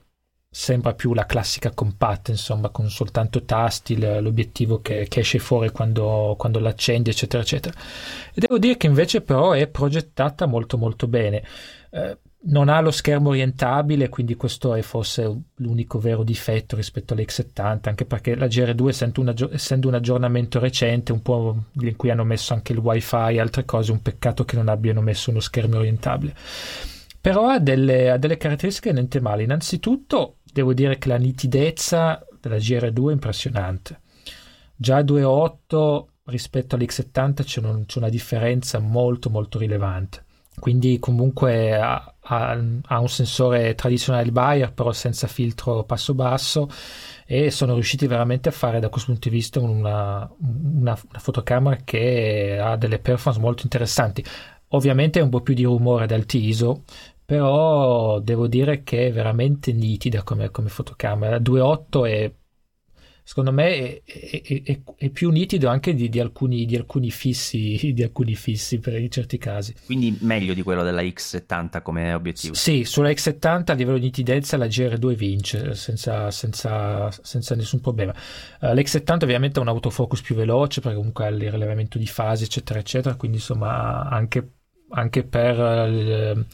sembra 0.47 0.93
più 0.93 1.15
la 1.15 1.25
classica 1.25 1.71
compatta, 1.71 2.29
insomma, 2.29 2.69
con 2.69 2.87
soltanto 2.91 3.43
tasti, 3.43 3.97
l'obiettivo 3.97 4.81
che, 4.81 5.07
che 5.07 5.21
esce 5.21 5.39
fuori 5.39 5.71
quando, 5.71 6.35
quando 6.37 6.59
l'accendi, 6.59 7.09
eccetera, 7.09 7.41
eccetera. 7.41 7.75
E 8.31 8.39
devo 8.39 8.59
dire 8.59 8.77
che 8.77 8.85
invece 8.85 9.21
però 9.21 9.53
è 9.53 9.65
progettata 9.65 10.45
molto 10.45 10.77
molto 10.77 11.07
bene. 11.07 11.43
Eh, 11.89 12.15
non 12.41 12.69
ha 12.69 12.79
lo 12.79 12.91
schermo 12.91 13.29
orientabile, 13.29 14.07
quindi 14.07 14.35
questo 14.35 14.73
è 14.73 14.81
forse 14.81 15.41
l'unico 15.55 15.99
vero 15.99 16.23
difetto 16.23 16.77
rispetto 16.77 17.13
all'X70, 17.13 17.89
anche 17.89 18.05
perché 18.05 18.35
la 18.35 18.45
GR2 18.45 18.87
essendo 18.87 19.21
un, 19.21 19.49
essendo 19.51 19.87
un 19.89 19.95
aggiornamento 19.95 20.59
recente, 20.59 21.11
un 21.11 21.21
po' 21.21 21.65
in 21.81 21.95
cui 21.97 22.09
hanno 22.09 22.23
messo 22.23 22.53
anche 22.53 22.71
il 22.71 22.79
wifi 22.79 23.15
e 23.15 23.39
altre 23.39 23.65
cose, 23.65 23.91
un 23.91 24.01
peccato 24.01 24.45
che 24.45 24.55
non 24.55 24.69
abbiano 24.69 25.01
messo 25.01 25.31
uno 25.31 25.41
schermo 25.41 25.77
orientabile. 25.77 26.33
Però 27.19 27.47
ha 27.47 27.59
delle, 27.59 28.09
ha 28.09 28.17
delle 28.17 28.37
caratteristiche 28.37 28.93
niente 28.93 29.19
male. 29.19 29.43
Innanzitutto 29.43 30.37
devo 30.51 30.73
dire 30.73 30.97
che 30.97 31.09
la 31.09 31.17
nitidezza 31.17 32.25
della 32.39 32.55
GR2 32.55 33.09
è 33.09 33.13
impressionante. 33.13 33.99
Già 34.77 34.95
a 34.95 35.01
2.8 35.01 36.05
rispetto 36.25 36.77
all'X70 36.77 37.43
c'è, 37.43 37.59
un, 37.59 37.85
c'è 37.85 37.97
una 37.97 38.07
differenza 38.07 38.79
molto 38.79 39.29
molto 39.29 39.59
rilevante 39.59 40.23
quindi 40.59 40.99
comunque 40.99 41.79
ha, 41.79 42.13
ha, 42.31 42.57
ha, 42.85 42.99
un 42.99 43.09
sensore 43.09 43.75
tradizionale 43.75 44.31
Bayer 44.31 44.71
però 44.73 44.91
senza 44.91 45.27
filtro 45.27 45.83
passo 45.83 46.13
basso 46.13 46.69
e 47.25 47.51
sono 47.51 47.73
riusciti 47.73 48.07
veramente 48.07 48.49
a 48.49 48.51
fare 48.51 48.79
da 48.79 48.89
questo 48.89 49.11
punto 49.11 49.29
di 49.29 49.35
vista 49.35 49.59
una, 49.59 50.29
una, 50.39 50.97
una 51.09 51.19
fotocamera 51.19 51.77
che 51.83 52.59
ha 52.61 52.75
delle 52.75 52.99
performance 52.99 53.39
molto 53.39 53.63
interessanti. 53.63 54.23
Ovviamente 54.69 55.19
è 55.19 55.23
un 55.23 55.29
po' 55.29 55.41
più 55.41 55.53
di 55.53 55.63
rumore 55.63 56.03
ad 56.03 56.11
alti 56.11 56.45
ISO 56.45 56.83
però 57.29 58.19
devo 58.21 58.47
dire 58.47 58.81
che 58.81 59.05
è 59.05 59.11
veramente 59.11 59.71
nitida 59.71 60.23
come, 60.23 60.49
come 60.49 60.69
fotocamera. 60.69 61.37
2.8 61.37 62.07
è 62.07 62.31
secondo 63.29 63.51
me 63.51 64.01
è, 64.03 64.41
è, 64.41 64.63
è, 64.63 64.79
è 64.97 65.09
più 65.09 65.29
nitido 65.29 65.69
anche 65.69 65.93
di, 65.93 66.09
di, 66.09 66.19
alcuni, 66.19 66.65
di, 66.65 66.75
alcuni 66.75 67.11
fissi, 67.11 67.77
di 67.93 68.01
alcuni 68.01 68.33
fissi 68.33 68.79
per 68.79 68.99
in 68.99 69.11
certi 69.11 69.37
casi. 69.37 69.75
Quindi 69.85 70.17
meglio 70.21 70.55
di 70.55 70.63
quello 70.63 70.81
della 70.81 71.03
X70 71.03 71.83
come 71.83 72.11
obiettivo? 72.11 72.55
Sì, 72.55 72.85
sulla 72.85 73.09
X70 73.09 73.65
a 73.67 73.73
livello 73.73 73.99
di 73.99 74.05
nitidezza 74.05 74.57
la 74.57 74.65
GR2 74.65 75.13
vince 75.13 75.75
senza, 75.75 76.31
senza, 76.31 77.11
senza 77.21 77.53
nessun 77.53 77.81
problema. 77.81 78.15
Uh, 78.61 78.73
L'X70 78.73 79.21
ovviamente 79.21 79.59
ha 79.59 79.61
un 79.61 79.67
autofocus 79.67 80.23
più 80.23 80.33
veloce 80.33 80.81
perché 80.81 80.97
comunque 80.97 81.25
ha 81.25 81.27
il 81.27 81.51
rilevamento 81.51 81.99
di 81.99 82.07
fasi 82.07 82.45
eccetera 82.45 82.79
eccetera, 82.79 83.13
quindi 83.13 83.37
insomma 83.37 84.09
anche 84.09 84.53
anche 84.91 85.23
per 85.23 85.59
eh, 85.59 86.45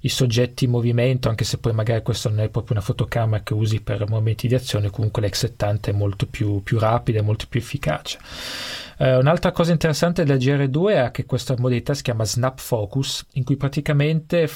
i 0.00 0.08
soggetti 0.08 0.64
in 0.64 0.70
movimento, 0.70 1.28
anche 1.28 1.44
se 1.44 1.58
poi 1.58 1.72
magari 1.72 2.02
questa 2.02 2.28
non 2.28 2.40
è 2.40 2.48
proprio 2.48 2.76
una 2.76 2.84
fotocamera 2.84 3.42
che 3.42 3.54
usi 3.54 3.80
per 3.80 4.08
momenti 4.08 4.48
di 4.48 4.54
azione, 4.54 4.90
comunque 4.90 5.22
l'X70 5.22 5.80
è 5.80 5.92
molto 5.92 6.26
più, 6.26 6.62
più 6.62 6.78
rapida 6.78 7.18
e 7.18 7.22
molto 7.22 7.46
più 7.48 7.60
efficace. 7.60 8.18
Eh, 8.98 9.16
un'altra 9.16 9.52
cosa 9.52 9.72
interessante 9.72 10.24
della 10.24 10.38
GR2 10.38 11.06
è 11.06 11.10
che 11.10 11.24
questa 11.24 11.54
modalità 11.58 11.94
si 11.94 12.02
chiama 12.02 12.24
Snap 12.24 12.58
Focus, 12.58 13.26
in 13.32 13.44
cui 13.44 13.56
praticamente 13.56 14.48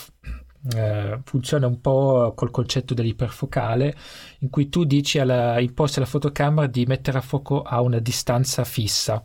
eh, 0.74 1.20
funziona 1.24 1.66
un 1.66 1.80
po' 1.80 2.32
col 2.34 2.50
concetto 2.50 2.94
dell'iperfocale, 2.94 3.94
in 4.40 4.50
cui 4.50 4.68
tu 4.68 4.84
dici 4.84 5.18
alla, 5.18 5.58
imposti 5.60 5.98
alla 5.98 6.08
fotocamera 6.08 6.66
di 6.66 6.84
mettere 6.86 7.18
a 7.18 7.22
fuoco 7.22 7.62
a 7.62 7.80
una 7.80 7.98
distanza 7.98 8.64
fissa 8.64 9.24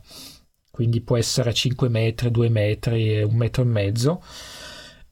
quindi 0.72 1.02
può 1.02 1.18
essere 1.18 1.52
5 1.52 1.90
metri, 1.90 2.30
2 2.30 2.48
metri, 2.48 3.22
un 3.22 3.36
metro 3.36 3.62
e 3.62 3.66
mezzo. 3.66 4.22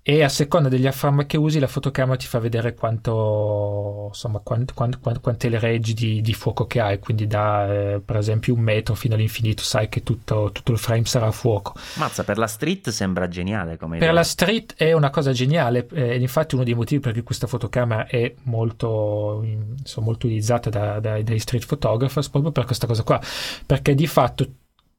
E 0.02 0.22
a 0.22 0.30
seconda 0.30 0.70
degli 0.70 0.86
afframma 0.86 1.26
che 1.26 1.36
usi 1.36 1.58
la 1.58 1.66
fotocamera 1.66 2.16
ti 2.16 2.26
fa 2.26 2.38
vedere 2.38 2.72
quanto 2.74 4.06
insomma 4.08 4.38
quant, 4.38 4.72
quant, 4.72 4.98
quant, 4.98 5.20
quante 5.20 5.50
le 5.50 5.58
reggi 5.58 5.92
di, 5.92 6.22
di, 6.22 6.32
fuoco 6.32 6.66
che 6.66 6.80
hai. 6.80 6.98
Quindi 6.98 7.26
da 7.26 7.70
eh, 7.70 8.00
per 8.00 8.16
esempio 8.16 8.54
un 8.54 8.60
metro 8.60 8.94
fino 8.94 9.14
all'infinito 9.14 9.62
sai 9.62 9.90
che 9.90 10.02
tutto, 10.02 10.50
tutto, 10.52 10.72
il 10.72 10.78
frame 10.78 11.04
sarà 11.04 11.26
a 11.26 11.30
fuoco. 11.30 11.74
Mazza 11.96 12.24
per 12.24 12.38
la 12.38 12.46
street 12.46 12.88
sembra 12.88 13.28
geniale 13.28 13.76
come 13.76 13.98
per 13.98 14.08
idea. 14.08 14.12
la 14.12 14.24
street 14.24 14.74
è 14.78 14.92
una 14.94 15.10
cosa 15.10 15.32
geniale 15.32 15.86
eh, 15.92 16.18
infatti 16.18 16.54
uno 16.54 16.64
dei 16.64 16.74
motivi 16.74 17.02
per 17.02 17.12
cui 17.12 17.22
questa 17.22 17.46
fotocamera 17.46 18.06
è 18.06 18.34
molto, 18.44 19.44
insomma, 19.44 20.06
molto 20.06 20.26
utilizzata 20.26 20.70
da, 20.70 20.98
da, 20.98 21.20
dai 21.20 21.38
street 21.38 21.66
photographers 21.66 22.30
proprio 22.30 22.52
per 22.52 22.64
questa 22.64 22.86
cosa 22.86 23.02
qua. 23.02 23.20
Perché 23.66 23.94
di 23.94 24.06
fatto 24.06 24.48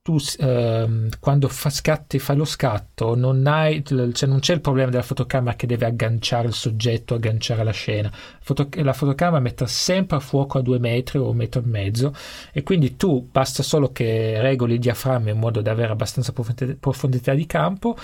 tu 0.04 0.18
eh, 0.40 1.10
quando 1.20 1.48
fa 1.48 1.70
scatti, 1.70 2.18
fai 2.18 2.36
lo 2.36 2.46
scatto 2.46 3.14
non, 3.16 3.46
hai, 3.46 3.84
cioè 3.86 4.28
non 4.28 4.40
c'è 4.40 4.54
il 4.54 4.62
problema 4.62 4.90
della 4.90 5.04
fotocamera 5.04 5.56
che 5.56 5.68
deve 5.68 5.86
agganciare 5.86 6.48
il 6.48 6.54
soggetto, 6.54 7.14
agganciare 7.14 7.64
la 7.64 7.72
scena. 7.72 8.12
Foto, 8.40 8.68
la 8.82 8.94
fotocamera 8.94 9.40
mette 9.40 9.68
sempre 9.68 10.18
a 10.18 10.20
fuoco 10.20 10.58
a 10.58 10.62
due 10.62 10.80
metri 10.80 11.20
o 11.20 11.30
un 11.30 11.36
metro 11.36 11.62
e 11.62 11.66
mezzo 11.66 12.16
e 12.52 12.64
quindi 12.64 12.96
tu 12.96 13.28
basta 13.32 13.62
solo 13.62 13.92
che 13.92 14.42
regoli 14.42 14.74
il 14.74 14.80
diaframma 14.80 15.30
in 15.30 15.38
modo 15.38 15.62
da 15.62 15.72
avere 15.72 15.92
abbastanza 15.92 16.34
profondità 16.34 17.36
di 17.36 17.46
campo 17.46 17.96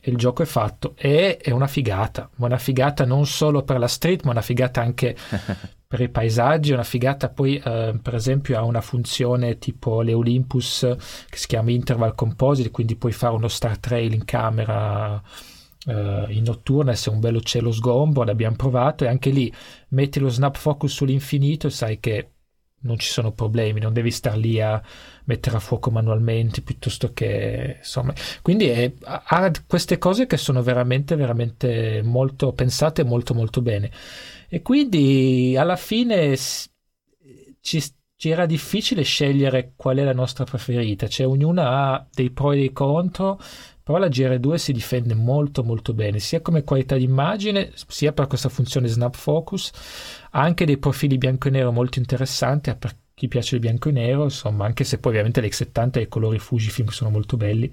e 0.00 0.10
il 0.10 0.16
gioco 0.16 0.42
è 0.42 0.46
fatto 0.46 0.94
e 0.96 1.36
è 1.36 1.50
una 1.50 1.66
figata, 1.66 2.30
una 2.36 2.58
figata 2.58 3.04
non 3.04 3.26
solo 3.26 3.62
per 3.64 3.78
la 3.78 3.88
street 3.88 4.22
ma 4.22 4.30
una 4.30 4.40
figata 4.40 4.80
anche 4.80 5.16
per 5.90 6.00
i 6.02 6.08
paesaggi, 6.08 6.70
una 6.70 6.84
figata 6.84 7.30
poi 7.30 7.56
eh, 7.56 7.98
per 8.00 8.14
esempio 8.14 8.56
ha 8.56 8.62
una 8.62 8.80
funzione 8.80 9.58
tipo 9.58 10.02
le 10.02 10.12
Olympus 10.12 10.86
che 11.28 11.36
si 11.36 11.48
chiama 11.48 11.72
Interval 11.72 12.14
Composite, 12.14 12.70
quindi 12.70 12.94
puoi 12.94 13.10
fare 13.10 13.34
uno 13.34 13.48
star 13.48 13.76
trail 13.78 14.12
in 14.12 14.24
camera 14.24 15.20
eh, 15.86 16.26
in 16.28 16.44
notturna 16.44 16.94
se 16.94 17.10
è 17.10 17.12
un 17.12 17.18
bello 17.18 17.40
cielo 17.40 17.72
sgombro, 17.72 18.22
l'abbiamo 18.22 18.54
provato 18.54 19.02
e 19.02 19.08
anche 19.08 19.30
lì 19.30 19.52
metti 19.88 20.20
lo 20.20 20.28
snap 20.28 20.56
focus 20.56 20.92
sull'infinito 20.92 21.66
e 21.66 21.70
sai 21.70 21.98
che 21.98 22.30
non 22.82 22.96
ci 22.96 23.08
sono 23.08 23.32
problemi, 23.32 23.80
non 23.80 23.92
devi 23.92 24.12
star 24.12 24.36
lì 24.36 24.60
a 24.60 24.80
mettere 25.24 25.56
a 25.56 25.58
fuoco 25.60 25.90
manualmente 25.90 26.62
piuttosto 26.62 27.12
che 27.12 27.78
insomma. 27.78 28.14
Quindi 28.42 28.68
è, 28.68 28.92
ha 29.02 29.50
queste 29.66 29.98
cose 29.98 30.26
che 30.26 30.36
sono 30.36 30.62
veramente, 30.62 31.16
veramente 31.16 32.00
molto 32.04 32.52
pensate 32.52 33.02
molto, 33.02 33.34
molto 33.34 33.60
bene. 33.60 33.90
E 34.52 34.62
quindi 34.62 35.54
alla 35.56 35.76
fine 35.76 36.36
ci, 37.60 37.80
ci 38.16 38.28
era 38.28 38.46
difficile 38.46 39.02
scegliere 39.02 39.74
qual 39.76 39.98
è 39.98 40.02
la 40.02 40.12
nostra 40.12 40.42
preferita, 40.42 41.06
cioè 41.06 41.28
ognuna 41.28 41.68
ha 41.70 42.06
dei 42.12 42.30
pro 42.30 42.50
e 42.50 42.56
dei 42.56 42.72
contro, 42.72 43.38
però 43.80 43.98
la 43.98 44.08
GR2 44.08 44.54
si 44.56 44.72
difende 44.72 45.14
molto 45.14 45.62
molto 45.62 45.94
bene, 45.94 46.18
sia 46.18 46.40
come 46.40 46.64
qualità 46.64 46.96
d'immagine, 46.96 47.70
sia 47.86 48.12
per 48.12 48.26
questa 48.26 48.48
funzione 48.48 48.88
snap 48.88 49.14
focus, 49.14 49.70
ha 50.32 50.40
anche 50.40 50.66
dei 50.66 50.78
profili 50.78 51.16
bianco 51.16 51.46
e 51.46 51.52
nero 51.52 51.70
molto 51.70 52.00
interessanti 52.00 52.74
per 52.74 52.96
chi 53.14 53.28
piace 53.28 53.54
il 53.54 53.60
bianco 53.60 53.88
e 53.88 53.92
nero, 53.92 54.24
insomma, 54.24 54.64
anche 54.64 54.82
se 54.82 54.98
poi 54.98 55.12
ovviamente 55.12 55.40
l'X70 55.40 55.98
e 55.98 56.02
i 56.02 56.08
colori 56.08 56.40
Fujifilm 56.40 56.88
sono 56.88 57.10
molto 57.10 57.36
belli. 57.36 57.72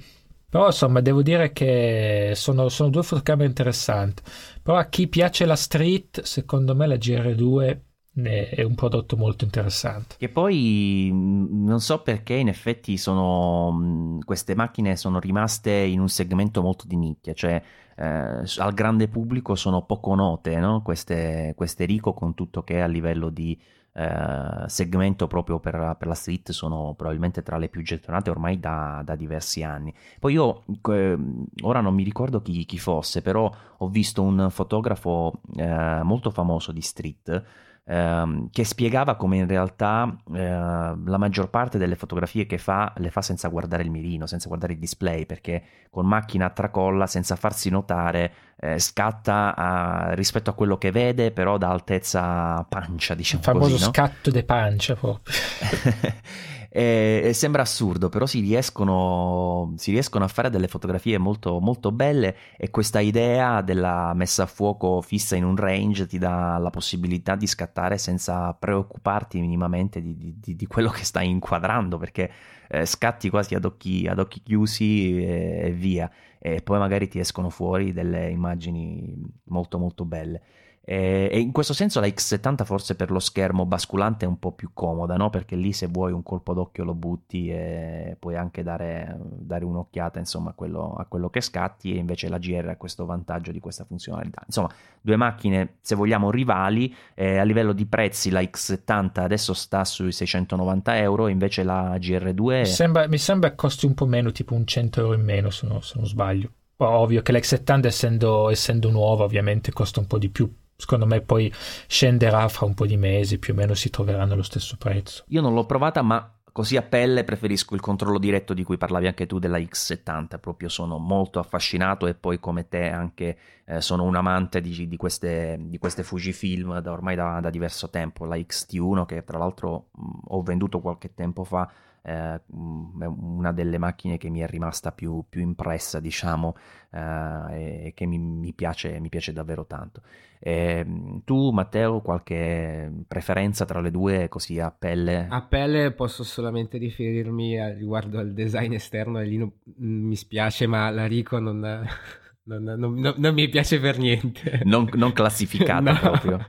Però 0.50 0.68
insomma 0.68 1.02
devo 1.02 1.22
dire 1.22 1.52
che 1.52 2.32
sono, 2.36 2.70
sono 2.70 2.89
due 2.89 3.04
fotocamere 3.04 3.48
interessanti. 3.48 4.24
Però 4.62 4.78
a 4.78 4.86
chi 4.86 5.08
piace 5.08 5.45
la 5.45 5.56
street, 5.56 6.22
secondo 6.22 6.74
me 6.76 6.88
la 6.88 6.95
GR2 6.95 7.80
è 8.24 8.64
un 8.64 8.74
prodotto 8.74 9.16
molto 9.16 9.43
interessante. 9.43 10.16
Che 10.18 10.30
poi 10.30 11.10
non 11.14 11.80
so 11.80 12.02
perché 12.02 12.34
in 12.34 12.48
effetti 12.48 12.98
sono, 12.98 14.18
queste 14.26 14.56
macchine 14.56 14.95
sono 14.95 15.20
rimaste 15.20 15.72
in 15.72 16.00
un 16.00 16.10
segmento 16.10 16.62
molto 16.62 16.86
di 16.88 16.95
nicchia, 16.95 17.34
cioè 17.34 17.62
eh, 17.95 18.04
al 18.06 18.74
grande 18.74 19.08
pubblico 19.08 19.54
sono 19.56 19.84
poco 19.84 20.16
note 20.16 20.56
no? 20.58 20.82
queste, 20.82 21.54
queste 21.56 21.86
Rico 21.86 22.14
con 22.14 22.34
tutto 22.34 22.64
che 22.64 22.76
è 22.76 22.80
a 22.80 22.88
livello 22.88 23.30
di 23.30 23.60
eh, 23.98 24.70
segmento 24.70 25.26
proprio 25.26 25.60
per, 25.60 25.95
per, 25.98 26.08
la 26.08 26.14
street 26.14 26.52
sono 26.52 26.93
probabilmente 26.95 27.41
tra 27.41 27.58
le 27.58 27.68
più 27.68 27.82
gettonate 27.82 28.30
ormai 28.30 28.60
da, 28.60 29.02
da 29.04 29.16
diversi 29.16 29.64
anni. 29.64 29.91
Poi 30.20 30.34
io 30.34 30.66
eh, 30.91 31.18
ora 31.64 31.82
non 31.82 31.95
mi 31.95 32.04
ricordo 32.04 32.43
chi, 32.43 32.64
chi, 32.66 32.78
fosse, 32.78 33.24
però 33.24 33.52
ho 33.78 33.88
visto 33.88 34.22
un 34.22 34.50
fotografo 34.52 35.41
eh, 35.56 36.02
molto 36.04 36.30
famoso 36.30 36.72
di 36.72 36.82
street 36.82 37.43
ehm, 37.88 38.49
che 38.51 38.63
spiegava 38.65 39.15
come 39.15 39.38
in 39.38 39.47
realtà 39.47 40.15
eh, 40.33 40.47
la 40.47 41.17
maggior 41.17 41.49
parte 41.49 41.77
delle 41.77 41.95
fotografie 41.95 42.45
che 42.45 42.57
fa 42.57 42.93
le 42.97 43.09
fa 43.09 43.21
senza 43.21 43.47
guardare 43.47 43.83
il 43.83 43.89
mirino, 43.89 44.27
senza 44.27 44.47
guardare 44.47 44.73
il 44.73 44.79
display, 44.79 45.25
perché 45.25 45.63
con 45.89 46.05
macchina 46.05 46.47
a 46.47 46.49
tracolla, 46.49 47.07
senza 47.07 47.35
farsi 47.35 47.69
notare, 47.69 48.31
eh, 48.59 48.77
scatta 48.79 49.55
a, 49.55 50.13
rispetto 50.13 50.49
a 50.49 50.53
quello 50.53 50.77
che 50.77 50.91
vede, 50.91 51.31
però 51.31 51.57
da 51.57 51.69
altezza 51.69 52.65
pancia, 52.67 53.15
diciamo 53.15 53.41
Il 53.41 53.47
famoso 53.47 53.71
così, 53.71 53.83
no? 53.83 53.89
scatto 53.89 54.29
di 54.29 54.43
pancia 54.43 54.95
proprio. 54.95 55.33
E, 56.70 57.22
e 57.24 57.34
sembra 57.34 57.61
assurdo, 57.61 58.09
però 58.09 58.26
si 58.26 58.39
riescono, 58.39 59.74
si 59.78 59.91
riescono, 59.91 60.26
a 60.26 60.28
fare 60.28 60.49
delle 60.49 60.68
fotografie 60.68 61.18
molto, 61.18 61.59
molto 61.59 61.91
belle 61.91 62.36
e 62.57 62.70
questa 62.70 62.99
idea 62.99 63.61
della 63.61 64.13
messa 64.13 64.43
a 64.43 64.45
fuoco 64.45 65.01
fissa 65.01 65.36
in 65.36 65.43
un 65.43 65.55
range 65.55 66.07
ti 66.07 66.18
dà 66.18 66.57
la 66.57 66.70
possibilità 66.70 67.36
di 67.36 67.47
scattare 67.47 67.97
senza 67.97 68.53
preoccuparti 68.53 69.39
minimamente 69.39 70.01
di, 70.01 70.36
di, 70.39 70.55
di 70.55 70.68
quello 70.68 70.89
che 70.89 71.03
stai 71.03 71.30
inquadrando, 71.30 71.97
perché 71.97 72.32
eh, 72.70 72.86
scatti 72.86 73.30
quasi 73.30 73.55
ad 73.55 73.65
occhi, 73.65 74.07
ad 74.07 74.20
occhi 74.20 74.41
chiusi 74.43 75.18
e, 75.24 75.59
e 75.63 75.72
via, 75.72 76.09
e 76.39 76.61
poi 76.61 76.80
magari 76.80 77.07
ti 77.07 77.20
escono 77.20 77.49
fuori 77.49 77.93
delle 77.93 78.30
immagini 78.30 79.15
molto 79.45 79.78
molto 79.78 80.05
belle. 80.05 80.41
E, 80.89 81.38
in 81.41 81.51
questo 81.51 81.73
senso 81.73 81.99
la 81.99 82.07
X70 82.07 82.63
forse 82.63 82.95
per 82.95 83.11
lo 83.11 83.19
schermo 83.19 83.65
basculante 83.65 84.23
è 84.23 84.27
un 84.27 84.39
po' 84.39 84.53
più 84.53 84.69
comoda, 84.73 85.17
no? 85.17 85.29
perché 85.29 85.57
lì 85.57 85.73
se 85.73 85.88
vuoi 85.88 86.13
un 86.13 86.23
colpo 86.23 86.53
d'occhio 86.53 86.85
lo 86.85 86.93
butti 86.93 87.49
e 87.49 88.15
puoi 88.17 88.38
anche 88.38 88.63
dare, 88.63 89.19
dare 89.19 89.65
un'occhiata 89.65 90.17
insomma, 90.17 90.51
a, 90.51 90.53
quello, 90.53 90.93
a, 90.93 91.03
quello, 91.03 91.29
che 91.29 91.41
scatti 91.41 91.93
e 91.93 91.97
invece 91.97 92.29
la 92.29 92.38
GR 92.38 92.69
ha 92.69 92.77
questo 92.77 93.05
vantaggio 93.05 93.51
di 93.51 93.59
questa 93.59 93.83
funzionalità. 93.83 94.43
Insomma, 94.45 94.69
due 95.01 95.17
macchine 95.17 95.75
se 95.81 95.93
vogliamo 95.95 96.31
rivali, 96.31 96.95
eh, 97.15 97.38
a 97.38 97.43
livello 97.43 97.73
di 97.73 97.85
prezzi 97.85 98.29
la 98.29 98.39
X70 98.39 99.19
adesso 99.19 99.53
sta 99.53 99.83
sui 99.83 100.13
690 100.13 100.97
euro, 100.99 101.27
invece 101.27 101.63
la 101.63 101.97
GR2... 101.97 102.59
Mi 102.59 102.65
sembra, 102.65 103.07
mi 103.09 103.17
sembra 103.17 103.53
costi 103.55 103.85
un 103.85 103.93
po' 103.93 104.05
meno, 104.05 104.31
tipo 104.31 104.53
un 104.53 104.65
100 104.65 105.01
euro 105.01 105.15
in 105.15 105.23
meno 105.25 105.49
se, 105.49 105.67
no, 105.67 105.81
se 105.81 105.95
non 105.97 106.07
sbaglio. 106.07 106.49
Ovvio 106.77 107.21
che 107.23 107.33
l'X70 107.33 107.85
essendo, 107.88 108.49
essendo 108.49 108.89
nuova 108.89 109.25
ovviamente 109.25 109.73
costa 109.73 109.99
un 109.99 110.07
po' 110.07 110.17
di 110.17 110.29
più 110.29 110.49
secondo 110.78 111.07
me 111.07 111.21
poi 111.21 111.51
scenderà 111.88 112.47
fra 112.47 112.65
un 112.65 112.75
po' 112.75 112.86
di 112.86 112.97
mesi, 112.97 113.39
più 113.39 113.53
o 113.53 113.55
meno 113.55 113.73
si 113.73 113.89
troveranno 113.89 114.34
allo 114.34 114.43
stesso 114.43 114.78
prezzo. 114.78 115.23
Io 115.30 115.41
non 115.41 115.53
l'ho 115.53 115.65
provata, 115.65 116.01
ma 116.03 116.32
così 116.57 116.78
a 116.78 116.82
pelle 116.82 117.23
preferisco 117.23 117.75
il 117.75 117.82
controllo 117.82 118.17
diretto 118.17 118.53
di 118.53 118.63
cui 118.63 118.78
parlavi 118.78 119.07
anche 119.07 119.25
tu 119.25 119.39
della 119.39 119.57
X70, 119.57 120.39
proprio 120.39 120.69
sono 120.69 120.97
molto 120.97 121.39
affascinato 121.39 122.07
e 122.07 122.13
poi 122.13 122.39
come 122.39 122.67
te 122.67 122.89
anche 122.89 123.38
eh, 123.65 123.82
sono 123.82 124.03
un 124.03 124.15
amante 124.15 124.61
di, 124.61 124.88
di, 124.88 124.97
queste, 124.97 125.57
di 125.59 125.78
queste 125.78 126.03
Fujifilm 126.03 126.80
da 126.80 126.91
ormai 126.91 127.15
da, 127.15 127.39
da, 127.41 127.49
diverso 127.49 127.89
tempo, 127.89 128.25
la 128.25 128.38
XT1 128.38 129.05
che 129.05 129.23
tra 129.23 129.38
l'altro 129.38 129.89
mh, 129.91 130.01
ho 130.30 130.41
venduto 130.41 130.80
qualche 130.80 131.13
tempo 131.13 131.43
fa 131.43 131.69
eh, 132.07 132.41
mm, 132.55 133.01
è 133.01 133.05
una 133.05 133.51
delle 133.51 133.78
macchine 133.78 134.17
che 134.17 134.30
mi 134.30 134.39
è 134.39 134.47
rimasta 134.47 134.91
più, 134.91 135.25
più 135.28 135.41
impressa, 135.41 135.99
diciamo, 135.99 136.55
eh, 136.91 137.88
e 137.88 137.93
che 137.93 138.05
mi, 138.05 138.17
mi, 138.17 138.53
piace, 138.53 138.99
mi, 138.99 139.09
piace, 139.09 139.34
davvero 139.34 139.65
tanto. 139.65 140.01
E, 140.39 140.85
ehm, 140.85 141.21
tu, 141.23 141.51
Matteo, 141.51 142.01
qualche 142.01 142.91
preferenza 143.07 143.65
tra 143.65 143.79
le 143.81 143.91
due, 143.91 144.27
così 144.29 144.59
a 144.59 144.71
pelle? 144.71 145.27
A 145.29 145.41
pelle 145.41 145.91
posso 145.91 146.23
solamente 146.23 146.77
riferirmi 146.77 147.59
a, 147.59 147.73
riguardo 147.73 148.19
al 148.19 148.33
design 148.33 148.73
esterno, 148.73 149.19
e 149.19 149.25
lì 149.25 149.38
non, 149.38 149.51
mi 149.77 150.15
spiace, 150.15 150.67
ma 150.67 150.89
la 150.89 151.05
Rico 151.05 151.39
non 151.39 151.59
non, 152.47 152.63
non, 152.63 152.93
non, 152.95 153.13
non, 153.17 153.33
mi 153.33 153.49
piace 153.49 153.79
per 153.79 153.97
niente. 153.97 154.61
Non, 154.63 154.88
classificata 155.13 155.91
no. 155.91 155.99
proprio. 155.99 156.47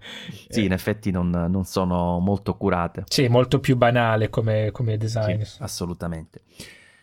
Sì, 0.49 0.65
in 0.65 0.73
effetti 0.73 1.11
non, 1.11 1.63
sono 1.65 2.19
molto 2.19 2.57
curate. 2.57 3.05
Sì, 3.09 3.29
molto 3.29 3.61
più 3.61 3.77
banale 3.77 4.31
come, 4.31 4.71
come 4.71 4.97
design. 4.97 5.43
Sì, 5.43 5.63
assolutamente. 5.63 6.43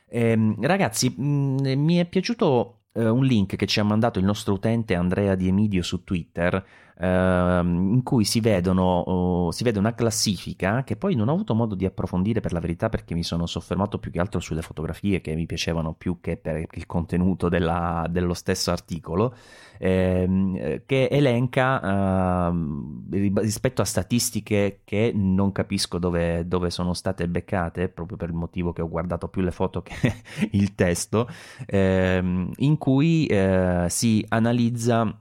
Eh, 0.07 0.55
ragazzi, 0.61 1.09
mh, 1.09 1.23
mm, 1.23 1.79
mi 1.79 1.97
è 1.97 2.05
piaciuto 2.05 2.84
eh, 2.95 3.09
un 3.09 3.25
link 3.25 3.55
che 3.55 3.65
ci 3.65 3.79
ha 3.79 3.83
mandato 3.83 4.19
il 4.19 4.25
nostro 4.25 4.53
utente 4.53 4.95
Andrea 4.95 5.35
Di 5.35 5.47
Emidio 5.47 5.83
su 5.83 6.03
Twitter 6.03 6.65
ehm, 6.97 7.93
in 7.93 8.03
cui 8.03 8.23
si, 8.23 8.39
vedono, 8.39 8.83
oh, 8.99 9.51
si 9.51 9.63
vede 9.63 9.79
una 9.79 9.93
classifica 9.93 10.83
che 10.83 10.95
poi 10.95 11.15
non 11.15 11.27
ho 11.27 11.33
avuto 11.33 11.53
modo 11.53 11.75
di 11.75 11.85
approfondire 11.85 12.39
per 12.39 12.53
la 12.53 12.59
verità 12.59 12.89
perché 12.89 13.13
mi 13.13 13.23
sono 13.23 13.45
soffermato 13.45 13.99
più 13.99 14.11
che 14.11 14.19
altro 14.19 14.39
sulle 14.39 14.61
fotografie 14.61 15.21
che 15.21 15.35
mi 15.35 15.45
piacevano 15.45 15.93
più 15.93 16.19
che 16.21 16.37
per 16.37 16.65
il 16.71 16.85
contenuto 16.85 17.49
della, 17.49 18.07
dello 18.09 18.33
stesso 18.33 18.71
articolo 18.71 19.35
ehm, 19.77 20.83
che 20.85 21.07
elenca 21.09 22.47
ehm, 22.49 23.05
rispetto 23.39 23.81
a 23.81 23.85
statistiche 23.85 24.81
che 24.83 25.11
non 25.13 25.51
capisco 25.51 25.97
dove, 25.97 26.47
dove, 26.47 26.69
sono 26.69 26.93
state 26.93 27.27
beccate 27.27 27.89
proprio 27.89 28.17
per 28.17 28.29
il 28.29 28.35
motivo 28.35 28.73
che 28.73 28.81
ho 28.81 28.89
guardato 28.89 29.27
più 29.27 29.41
le 29.41 29.51
foto 29.51 29.81
che 29.81 29.95
il 30.51 30.75
testo 30.75 31.27
ehm, 31.65 32.51
in 32.57 32.77
cui 32.77 33.25
eh, 33.27 33.85
si 33.89 34.25
analizza 34.29 35.19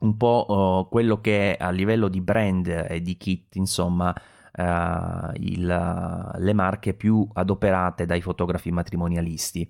un 0.00 0.16
po' 0.16 0.46
uh, 0.48 0.88
quello 0.88 1.20
che 1.20 1.56
a 1.58 1.70
livello 1.70 2.08
di 2.08 2.20
brand 2.20 2.66
e 2.88 3.02
di 3.02 3.16
kit, 3.16 3.56
insomma, 3.56 4.14
uh, 4.54 5.32
il, 5.34 6.34
le 6.38 6.52
marche 6.52 6.94
più 6.94 7.26
adoperate 7.32 8.06
dai 8.06 8.20
fotografi 8.20 8.70
matrimonialisti. 8.70 9.68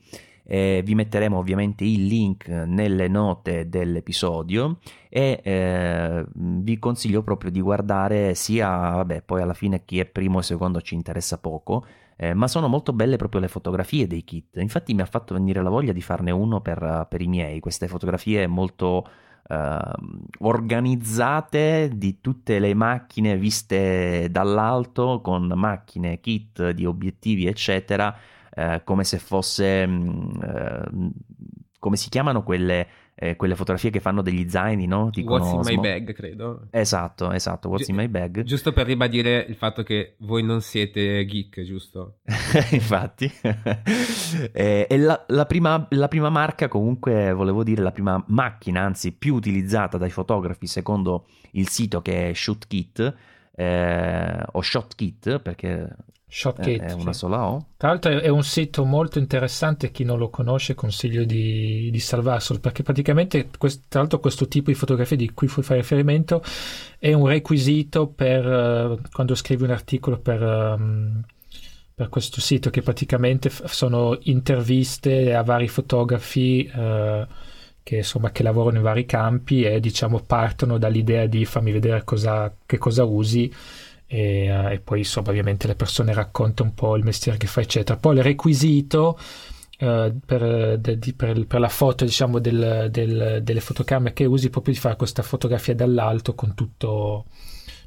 Eh, 0.51 0.81
vi 0.83 0.95
metteremo 0.95 1.37
ovviamente 1.37 1.85
il 1.85 2.07
link 2.07 2.49
nelle 2.49 3.07
note 3.07 3.69
dell'episodio 3.69 4.79
e 5.11 5.43
eh, 5.45 6.25
vi 6.35 6.79
consiglio 6.79 7.23
proprio 7.23 7.51
di 7.51 7.61
guardare 7.61 8.35
sia, 8.35 8.69
vabbè, 8.71 9.21
poi 9.21 9.43
alla 9.43 9.53
fine 9.53 9.85
chi 9.85 9.99
è 9.99 10.07
primo 10.07 10.39
e 10.39 10.43
secondo 10.43 10.81
ci 10.81 10.95
interessa 10.95 11.37
poco, 11.37 11.85
eh, 12.17 12.33
ma 12.33 12.49
sono 12.49 12.67
molto 12.67 12.95
belle 12.95 13.17
proprio 13.17 13.43
le 13.43 13.49
fotografie 13.49 14.07
dei 14.07 14.25
kit. 14.25 14.57
Infatti 14.57 14.95
mi 14.95 15.03
ha 15.03 15.05
fatto 15.05 15.35
venire 15.35 15.63
la 15.63 15.69
voglia 15.69 15.93
di 15.93 16.01
farne 16.01 16.31
uno 16.31 16.63
per, 16.63 17.07
per 17.11 17.21
i 17.21 17.27
miei, 17.29 17.61
queste 17.61 17.87
fotografie 17.87 18.47
molto 18.47 19.07
eh, 19.47 19.79
organizzate 20.39 21.91
di 21.95 22.23
tutte 22.23 22.59
le 22.59 22.73
macchine 22.73 23.37
viste 23.37 24.29
dall'alto 24.31 25.21
con 25.21 25.53
macchine, 25.55 26.21
kit 26.21 26.71
di 26.71 26.87
obiettivi 26.87 27.47
eccetera, 27.47 28.17
eh, 28.59 28.83
come 28.85 29.05
se 29.05 29.19
fosse... 29.19 29.87
Mh, 29.87 30.89
mm, 30.95 31.09
come 31.81 31.97
si 31.97 32.09
chiamano 32.09 32.43
quelle 32.43 32.89
eh, 33.21 33.35
quelle 33.35 33.57
fotografie 33.57 33.91
che 33.91 33.99
fanno 33.99 34.23
degli 34.23 34.49
zaini, 34.49 34.87
no? 34.87 35.11
Dicono, 35.11 35.45
What's 35.45 35.69
in 35.69 35.75
my 35.75 35.81
bag, 35.83 36.13
credo. 36.13 36.69
Esatto, 36.71 37.33
esatto, 37.33 37.69
What's 37.69 37.87
Gi- 37.87 37.91
in 37.91 37.97
my 37.97 38.07
bag. 38.07 38.45
Giusto 38.45 38.73
per 38.73 38.87
ribadire 38.87 39.45
il 39.49 39.57
fatto 39.57 39.83
che 39.83 40.15
voi 40.19 40.45
non 40.45 40.61
siete 40.61 41.25
geek, 41.27 41.63
giusto? 41.63 42.19
Infatti. 42.71 43.29
e, 44.53 44.87
e 44.89 44.99
la, 44.99 45.25
la, 45.27 45.47
prima, 45.47 45.85
la, 45.91 46.07
prima, 46.07 46.31
marca, 46.31 46.69
comunque, 46.69 47.33
volevo 47.33 47.65
dire, 47.65 47.83
la 47.83 47.91
prima 47.91 48.23
macchina, 48.29 48.83
anzi, 48.83 49.11
più 49.11 49.35
utilizzata 49.35 49.99
dai 49.99 50.11
fotografi, 50.11 50.69
secondo 50.69 51.27
il 51.53 51.69
sito 51.69 52.01
che 52.01 52.31
è 52.31 52.33
ShootKit, 52.33 53.17
eh, 53.59 54.41
o 54.53 54.63
ShotKit, 54.63 55.41
perché 55.41 55.89
Shopkit. 56.31 56.83
È 56.83 56.93
una 56.93 57.15
sola 57.15 57.49
O. 57.49 57.69
Tra 57.79 57.89
l'altro 57.89 58.13
è 58.21 58.29
un 58.29 58.45
sito 58.45 58.85
molto 58.85 59.19
interessante, 59.19 59.91
chi 59.91 60.05
non 60.05 60.19
lo 60.19 60.29
conosce 60.29 60.75
consiglio 60.75 61.25
di, 61.25 61.89
di 61.91 61.99
salvarselo, 61.99 62.61
perché 62.61 62.83
praticamente 62.83 63.49
quest, 63.57 63.85
tra 63.89 64.01
l'altro 64.01 64.21
questo 64.21 64.47
tipo 64.47 64.71
di 64.71 64.77
fotografia 64.77 65.17
di 65.17 65.33
cui 65.33 65.49
fai 65.49 65.79
riferimento 65.79 66.43
è 66.99 67.15
un 67.15 67.27
requisito 67.27 68.09
per 68.09 68.47
uh, 68.47 69.01
quando 69.11 69.35
scrivi 69.35 69.65
un 69.65 69.71
articolo 69.71 70.19
per, 70.19 70.43
um, 70.43 71.25
per, 71.95 72.11
questo 72.11 72.43
sito, 72.43 72.69
che 72.69 72.83
praticamente 72.83 73.49
f- 73.49 73.65
sono 73.65 74.19
interviste 74.25 75.35
a 75.35 75.43
vari 75.43 75.67
fotografi 75.67 76.71
uh, 76.73 77.27
che, 77.89 77.97
insomma, 77.97 78.31
che 78.33 78.43
lavorano 78.43 78.77
in 78.77 78.83
vari 78.83 79.07
campi 79.07 79.63
e 79.63 79.81
diciamo 79.81 80.21
partono 80.21 80.77
dall'idea 80.77 81.25
di 81.25 81.47
fammi 81.47 81.73
vedere 81.73 82.05
cosa, 82.05 82.55
che 82.67 82.77
cosa 82.77 83.05
usi 83.05 83.51
e, 84.07 84.55
uh, 84.55 84.69
e, 84.69 84.81
poi 84.81 84.99
insomma 84.99 85.31
ovviamente 85.31 85.67
le 85.67 85.75
persone 85.75 86.13
raccontano 86.13 86.69
un 86.69 86.75
po' 86.75 86.97
il 86.97 87.03
mestiere 87.03 87.39
che 87.39 87.47
fa 87.47 87.63
eccetera. 87.63 87.99
Poi 87.99 88.17
il 88.17 88.23
requisito 88.23 89.19
uh, 89.79 90.19
per, 90.23 90.79
de, 90.79 90.99
di, 90.99 91.15
per, 91.15 91.47
per, 91.47 91.61
la 91.61 91.71
foto 91.71 92.05
diciamo 92.05 92.39
del, 92.41 92.89
del, 92.91 93.41
delle 93.43 93.61
fotocamere 93.61 94.13
che 94.13 94.27
usi 94.27 94.51
proprio 94.51 94.75
di 94.75 94.81
fare 94.81 94.97
questa 94.97 95.23
fotografia 95.23 95.75
dall'alto 95.75 96.35
con 96.35 96.55
tutto 96.55 97.25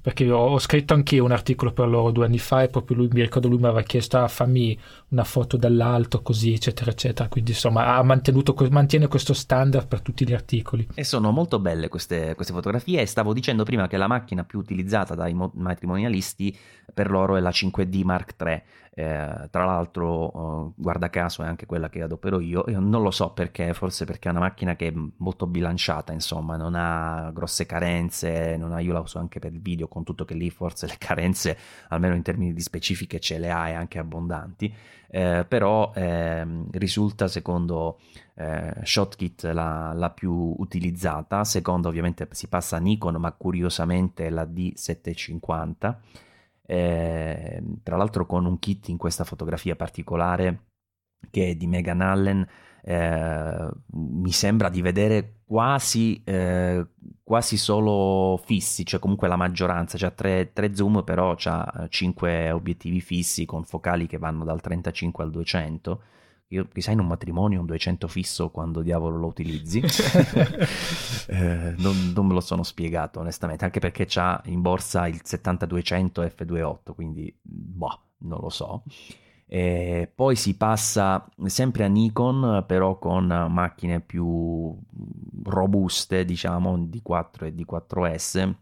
perché 0.01 0.29
ho, 0.29 0.47
ho, 0.47 0.59
scritto 0.59 0.93
anch'io 0.93 1.23
un 1.23 1.31
articolo 1.31 1.71
per 1.71 1.87
loro 1.87 2.11
due 2.11 2.25
anni 2.25 2.39
fa 2.39 2.63
e 2.63 2.69
proprio 2.69 2.97
lui 2.97 3.09
mi 3.11 3.21
ricordo 3.21 3.47
lui 3.47 3.59
mi 3.59 3.65
aveva 3.65 3.83
chiesto 3.83 4.17
ah, 4.17 4.27
fammi 4.27 4.77
una 5.09 5.23
foto 5.23 5.57
dall'alto 5.57 6.21
così 6.21 6.53
eccetera 6.53 6.91
eccetera. 6.91 7.29
Quindi 7.29 7.51
insomma 7.51 7.95
ha 7.95 8.03
mantenuto 8.03 8.55
mantiene 8.69 9.07
questo 9.07 9.33
standard 9.33 9.87
per 9.87 10.01
tutti 10.01 10.25
gli 10.25 10.33
articoli. 10.33 10.87
E 10.93 11.03
sono 11.03 11.31
molto 11.31 11.59
belle 11.59 11.87
queste, 11.87 12.33
queste 12.35 12.53
fotografie 12.53 13.01
e 13.01 13.05
stavo 13.05 13.33
dicendo 13.33 13.63
prima 13.63 13.87
che 13.87 13.97
la 13.97 14.07
macchina 14.07 14.43
più 14.43 14.59
utilizzata 14.59 15.15
dai 15.15 15.33
matrimonialisti 15.33 16.57
per 16.93 17.09
loro 17.09 17.35
è 17.35 17.39
la 17.39 17.49
5D 17.49 18.03
Mark 18.03 18.35
III 18.39 18.61
eh, 18.93 19.47
tra 19.49 19.63
l'altro, 19.63 20.67
eh, 20.67 20.73
guarda 20.75 21.09
caso, 21.09 21.43
è 21.43 21.47
anche 21.47 21.65
quella 21.65 21.89
che 21.89 22.01
adopero 22.01 22.41
io. 22.41 22.65
Io 22.67 22.79
non 22.81 23.01
lo 23.01 23.11
so 23.11 23.31
perché, 23.31 23.73
forse 23.73 24.03
perché 24.05 24.27
è 24.27 24.31
una 24.31 24.41
macchina 24.41 24.75
che 24.75 24.87
è 24.87 24.93
molto 25.17 25.47
bilanciata, 25.47 26.11
insomma, 26.11 26.57
non 26.57 26.75
ha 26.75 27.31
grosse 27.33 27.65
carenze. 27.65 28.57
Non 28.57 28.73
ha, 28.73 28.81
io 28.81 28.91
la 28.91 28.99
uso 28.99 29.17
anche 29.17 29.39
per 29.39 29.53
il 29.53 29.61
video, 29.61 29.87
con 29.87 30.03
tutto 30.03 30.25
che 30.25 30.33
lì 30.33 30.49
forse 30.49 30.87
le 30.87 30.95
carenze, 30.97 31.57
almeno 31.87 32.15
in 32.15 32.21
termini 32.21 32.53
di 32.53 32.61
specifiche, 32.61 33.19
ce 33.19 33.37
le 33.39 33.49
ha 33.49 33.69
e 33.69 33.73
anche 33.73 33.97
abbondanti. 33.97 34.73
Eh, 35.13 35.45
però 35.47 35.91
ehm, 35.93 36.69
risulta 36.71 37.27
secondo 37.27 37.99
eh, 38.35 38.73
Shotkit 38.83 39.43
la, 39.53 39.93
la, 39.93 40.09
più 40.09 40.53
utilizzata. 40.57 41.45
Secondo, 41.45 41.87
ovviamente, 41.87 42.27
si 42.31 42.47
passa 42.47 42.75
a 42.75 42.79
Nikon, 42.79 43.15
ma 43.15 43.31
curiosamente 43.31 44.29
la 44.29 44.43
D750 44.43 45.95
eh, 46.65 47.61
tra 47.83 47.97
l'altro 47.97 48.25
con 48.25 48.45
un 48.45 48.59
kit 48.59 48.87
in 48.89 48.97
questa 48.97 49.23
fotografia 49.23 49.75
particolare 49.75 50.65
che 51.29 51.49
è 51.49 51.55
di 51.55 51.67
Megan 51.67 52.01
Allen. 52.01 52.47
Eh, 52.83 53.69
mi 53.91 54.31
sembra 54.31 54.69
di 54.69 54.81
vedere 54.81 55.41
quasi, 55.45 56.21
eh, 56.23 56.85
quasi 57.23 57.57
solo 57.57 58.37
fissi, 58.43 58.85
cioè 58.85 58.99
comunque 58.99 59.27
la 59.27 59.35
maggioranza, 59.35 59.97
c'ha 59.97 60.11
tre, 60.11 60.51
tre 60.53 60.75
zoom, 60.75 61.03
però 61.03 61.35
ha 61.37 61.87
cinque 61.89 62.51
obiettivi 62.51 63.01
fissi 63.01 63.45
con 63.45 63.63
focali 63.63 64.07
che 64.07 64.17
vanno 64.17 64.43
dal 64.43 64.61
35 64.61 65.23
al 65.23 65.29
200 65.29 66.01
io, 66.51 66.67
chissà, 66.67 66.91
in 66.91 66.99
un 66.99 67.07
matrimonio 67.07 67.59
un 67.59 67.65
200 67.65 68.07
fisso 68.07 68.49
quando 68.49 68.81
diavolo 68.81 69.17
lo 69.17 69.27
utilizzi. 69.27 69.79
eh, 71.27 71.73
non, 71.77 72.11
non, 72.13 72.27
me 72.27 72.33
lo 72.33 72.41
sono 72.41 72.63
spiegato 72.63 73.19
onestamente, 73.19 73.65
anche 73.65 73.79
perché 73.79 74.05
c'ha 74.07 74.41
in 74.45 74.61
borsa 74.61 75.07
il 75.07 75.21
7200 75.23 76.23
F28, 76.23 76.93
quindi 76.93 77.33
boh, 77.41 77.99
non 78.19 78.39
lo 78.41 78.49
so. 78.49 78.83
E 79.45 80.11
poi 80.13 80.35
si 80.35 80.55
passa 80.55 81.25
sempre 81.45 81.83
a 81.83 81.87
Nikon, 81.87 82.63
però 82.67 82.97
con 82.97 83.25
macchine 83.49 83.99
più 84.01 84.77
robuste, 85.43 86.25
diciamo, 86.25 86.77
di 86.85 87.01
4 87.01 87.45
e 87.47 87.55
di 87.55 87.65
4S 87.69 88.53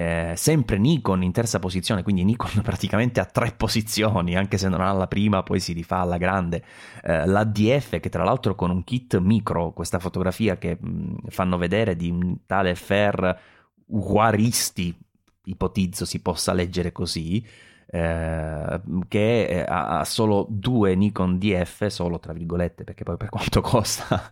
eh, 0.00 0.32
sempre 0.34 0.78
Nikon 0.78 1.22
in 1.22 1.30
terza 1.30 1.58
posizione, 1.58 2.02
quindi 2.02 2.24
Nikon 2.24 2.60
praticamente 2.64 3.20
ha 3.20 3.26
tre 3.26 3.52
posizioni, 3.52 4.34
anche 4.34 4.56
se 4.56 4.68
non 4.70 4.80
ha 4.80 4.90
la 4.92 5.06
prima, 5.06 5.42
poi 5.42 5.60
si 5.60 5.74
rifà 5.74 5.98
alla 5.98 6.16
grande. 6.16 6.64
Eh, 7.02 7.26
L'ADF, 7.26 8.00
che 8.00 8.08
tra 8.08 8.24
l'altro 8.24 8.54
con 8.54 8.70
un 8.70 8.82
kit 8.82 9.18
micro, 9.18 9.72
questa 9.72 9.98
fotografia 9.98 10.56
che 10.56 10.78
mh, 10.80 11.28
fanno 11.28 11.58
vedere 11.58 11.96
di 11.96 12.08
un 12.08 12.38
tale 12.46 12.74
Fer 12.74 13.38
Uguaristi, 13.88 14.96
ipotizzo 15.44 16.06
si 16.06 16.20
possa 16.20 16.54
leggere 16.54 16.92
così, 16.92 17.44
eh, 17.92 18.80
che 19.08 19.46
eh, 19.46 19.64
ha 19.66 20.04
solo 20.04 20.46
due 20.48 20.94
Nikon 20.94 21.38
DF, 21.38 21.86
solo 21.86 22.20
tra 22.20 22.32
virgolette, 22.32 22.84
perché 22.84 23.02
poi 23.02 23.16
per 23.16 23.28
quanto 23.28 23.60
costa 23.62 24.30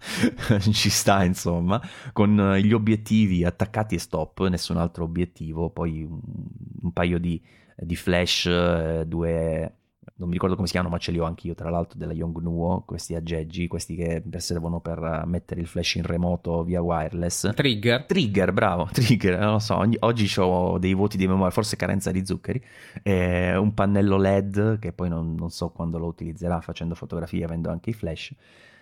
ci 0.73 0.89
sta 0.91 1.25
insomma, 1.25 1.81
con 2.13 2.55
gli 2.57 2.73
obiettivi 2.73 3.45
attaccati 3.45 3.97
e 3.97 3.99
stop, 3.99 4.47
nessun 4.47 4.77
altro 4.77 5.05
obiettivo, 5.05 5.71
poi 5.71 6.05
un, 6.05 6.21
un 6.83 6.93
paio 6.93 7.19
di, 7.19 7.43
di 7.75 7.97
flash, 7.97 8.47
eh, 8.47 9.05
due 9.07 9.73
non 10.19 10.27
mi 10.27 10.35
ricordo 10.35 10.57
come 10.57 10.67
si 10.67 10.73
chiamano, 10.73 10.93
ma 10.93 11.01
ce 11.01 11.13
li 11.13 11.21
ho 11.21 11.25
anche 11.25 11.47
io, 11.47 11.55
tra 11.55 11.71
l'altro, 11.71 11.97
della 11.97 12.13
Yongnuo, 12.13 12.83
questi 12.85 13.15
aggeggi, 13.15 13.69
questi 13.69 13.95
che 13.95 14.23
servono 14.39 14.81
per 14.81 15.23
mettere 15.27 15.61
il 15.61 15.69
flash 15.69 15.95
in 15.95 16.03
remoto 16.03 16.65
via 16.65 16.83
wireless. 16.83 17.55
Trigger. 17.55 18.05
Trigger, 18.05 18.53
bravo, 18.53 18.89
trigger, 18.93 19.39
non 19.39 19.53
lo 19.53 19.59
so, 19.61 19.81
oggi 20.01 20.29
ho 20.39 20.79
dei 20.79 20.93
voti 20.95 21.17
di 21.17 21.29
memoria, 21.29 21.51
forse 21.51 21.77
carenza 21.77 22.11
di 22.11 22.27
zuccheri, 22.27 22.61
eh, 23.05 23.57
un 23.57 23.73
pannello 23.75 24.17
LED 24.17 24.81
che 24.81 24.93
poi 24.93 25.09
non, 25.09 25.37
non 25.37 25.51
so 25.51 25.69
quando 25.71 25.99
lo 25.99 26.07
utilizzerà 26.07 26.61
facendo 26.61 26.97
fotografie, 26.97 27.45
avendo 27.45 27.71
anche 27.71 27.91
i 27.91 27.95
flash. 27.95 28.35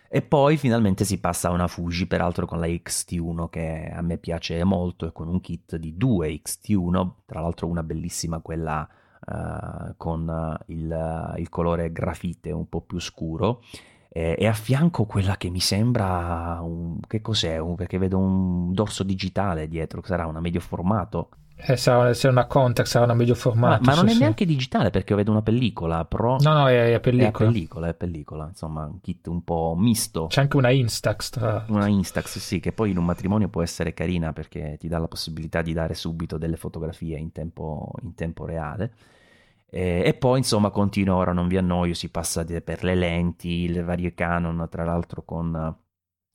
E 0.09 0.23
poi 0.23 0.57
finalmente 0.57 1.05
si 1.05 1.19
passa 1.19 1.49
a 1.49 1.53
una 1.53 1.67
Fuji, 1.67 2.07
peraltro 2.07 2.47
con 2.47 2.61
la 2.61 2.67
XT1 2.67 3.51
che 3.51 3.93
a 3.93 4.01
me 4.01 4.17
piace 4.17 4.65
molto 4.65 5.07
e 5.07 5.13
con 5.13 5.29
un 5.29 5.41
kit 5.43 5.77
di 5.77 5.99
due 5.99 6.29
XT1, 6.31 7.11
tra 7.27 7.41
l'altro 7.41 7.67
una 7.67 7.83
bellissima 7.83 8.39
quella 8.39 8.89
uh, 9.27 9.95
con 9.97 10.29
eh, 10.29 10.73
il, 10.73 10.91
eh, 10.91 11.41
il, 11.41 11.49
colore 11.49 11.93
grafite 11.93 12.51
un 12.51 12.69
po' 12.69 12.81
più 12.81 12.99
scuro. 12.99 13.63
E, 14.09 14.37
e 14.39 14.47
a 14.47 14.53
fianco 14.53 15.05
quella 15.05 15.37
che 15.37 15.51
mi 15.51 15.61
sembra 15.61 16.61
un, 16.63 17.01
che 17.07 17.21
cos'è? 17.21 17.59
Un, 17.59 17.75
perché 17.75 17.99
vedo 17.99 18.19
un 18.19 18.73
dorso 18.73 19.03
digitale 19.03 19.69
dietro, 19.69 20.03
sarà 20.05 20.27
una 20.27 20.41
medio 20.41 20.61
formato. 20.61 21.31
Eh, 21.59 21.77
sarà, 21.77 22.13
sarà 22.13 22.33
una 22.33 22.47
contact, 22.47 22.87
sarà 22.87 23.05
una 23.05 23.15
medio 23.15 23.35
formato. 23.35 23.83
Ma, 23.83 23.93
ma 23.93 23.97
non 23.97 24.09
è 24.09 24.13
sì. 24.13 24.19
neanche 24.19 24.45
digitale 24.45 24.91
perché 24.91 25.15
vedo 25.15 25.31
una 25.31 25.43
pellicola 25.43 26.05
Pro. 26.05 26.37
No, 26.41 26.53
no, 26.53 26.69
è, 26.69 26.93
è 26.93 27.01
pellicola. 27.01 27.29
È 27.29 27.53
pellicola, 27.53 27.89
è 27.89 27.95
pellicola, 27.95 28.47
insomma, 28.49 28.85
un 28.85 29.01
kit 29.01 29.27
un 29.27 29.43
po' 29.43 29.75
misto. 29.77 30.27
C'è 30.27 30.43
anche 30.43 30.57
una 30.57 30.71
Instax 30.71 31.31
tra... 31.31 31.65
Una 31.69 31.87
Instax, 31.87 32.39
sì, 32.39 32.61
che 32.61 32.73
poi 32.73 32.91
in 32.91 32.99
un 32.99 33.05
matrimonio 33.05 33.49
può 33.49 33.63
essere 33.63 33.95
carina 33.95 34.33
perché 34.33 34.77
ti 34.79 34.87
dà 34.87 34.99
la 34.99 35.09
possibilità 35.09 35.63
di 35.63 35.73
dare 35.73 35.95
subito 35.95 36.37
delle 36.37 36.57
fotografie 36.57 37.17
in 37.17 37.33
tempo, 37.33 37.91
in 38.03 38.15
tempo 38.15 38.45
reale. 38.45 38.93
Eh, 39.69 40.03
e 40.05 40.15
poi 40.15 40.39
insomma 40.39 40.71
continua, 40.71 41.17
ora 41.17 41.33
non 41.33 41.49
vi 41.49 41.57
annoio, 41.57 41.95
si 41.95 42.11
passa 42.11 42.45
per 42.45 42.85
le 42.85 42.95
lenti, 42.95 43.69
le 43.69 43.83
varie 43.83 44.15
Canon, 44.15 44.69
tra 44.71 44.85
l'altro 44.85 45.23
con 45.25 45.77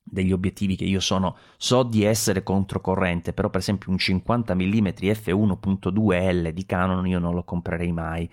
degli 0.02 0.32
obiettivi 0.32 0.76
che 0.76 0.84
io 0.84 1.00
sono, 1.00 1.36
so 1.56 1.82
di 1.82 2.02
essere 2.04 2.42
controcorrente, 2.42 3.32
però 3.32 3.48
per 3.50 3.60
esempio 3.60 3.90
un 3.90 3.98
50 3.98 4.54
mm 4.54 4.86
f1.2L 4.86 6.48
di 6.50 6.66
Canon 6.66 7.06
io 7.06 7.18
non 7.18 7.34
lo 7.34 7.44
comprerei 7.44 7.92
mai, 7.92 8.30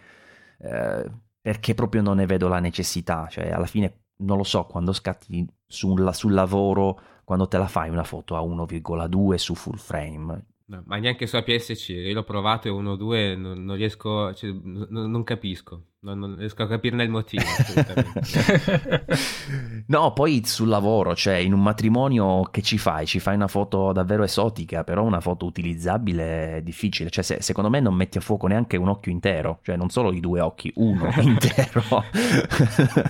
eh, 0.59 1.11
perché 1.41 1.73
proprio 1.73 2.01
non 2.01 2.17
ne 2.17 2.25
vedo 2.25 2.47
la 2.47 2.59
necessità, 2.59 3.27
cioè 3.29 3.49
alla 3.49 3.65
fine 3.65 4.01
non 4.17 4.37
lo 4.37 4.43
so, 4.43 4.65
quando 4.65 4.91
scatti 4.91 5.47
sul, 5.65 6.13
sul 6.13 6.33
lavoro, 6.33 6.99
quando 7.23 7.47
te 7.47 7.57
la 7.57 7.67
fai 7.67 7.89
una 7.89 8.03
foto 8.03 8.35
a 8.35 8.41
1,2 8.41 9.35
su 9.35 9.55
full 9.55 9.77
frame, 9.77 10.45
ma 10.85 10.97
neanche 10.97 11.25
su 11.25 11.35
APS-C, 11.35 11.89
io 11.89 12.13
l'ho 12.13 12.23
provato 12.23 12.67
e 12.67 12.71
1-2 12.71 13.37
non, 13.37 13.63
non 13.63 13.75
riesco, 13.75 14.33
cioè, 14.35 14.51
non, 14.51 15.09
non, 15.09 15.23
capisco. 15.23 15.85
Non, 16.01 16.17
non 16.17 16.37
riesco 16.37 16.63
a 16.63 16.67
capirne 16.67 17.03
il 17.03 17.09
motivo. 17.09 17.43
no, 19.87 20.13
poi 20.13 20.41
sul 20.45 20.69
lavoro, 20.69 21.13
cioè 21.13 21.35
in 21.35 21.51
un 21.51 21.61
matrimonio 21.61 22.43
che 22.43 22.61
ci 22.61 22.77
fai? 22.77 23.05
Ci 23.05 23.19
fai 23.19 23.35
una 23.35 23.49
foto 23.49 23.91
davvero 23.91 24.23
esotica, 24.23 24.85
però 24.85 25.03
una 25.03 25.19
foto 25.19 25.45
utilizzabile 25.45 26.57
è 26.57 26.61
difficile. 26.61 27.09
Cioè, 27.09 27.23
se, 27.23 27.41
secondo 27.41 27.69
me 27.69 27.81
non 27.81 27.95
metti 27.95 28.17
a 28.17 28.21
fuoco 28.21 28.47
neanche 28.47 28.77
un 28.77 28.87
occhio 28.87 29.11
intero, 29.11 29.59
cioè 29.61 29.75
non 29.75 29.89
solo 29.89 30.13
i 30.13 30.21
due 30.21 30.39
occhi, 30.39 30.71
uno 30.75 31.11
intero. 31.19 31.83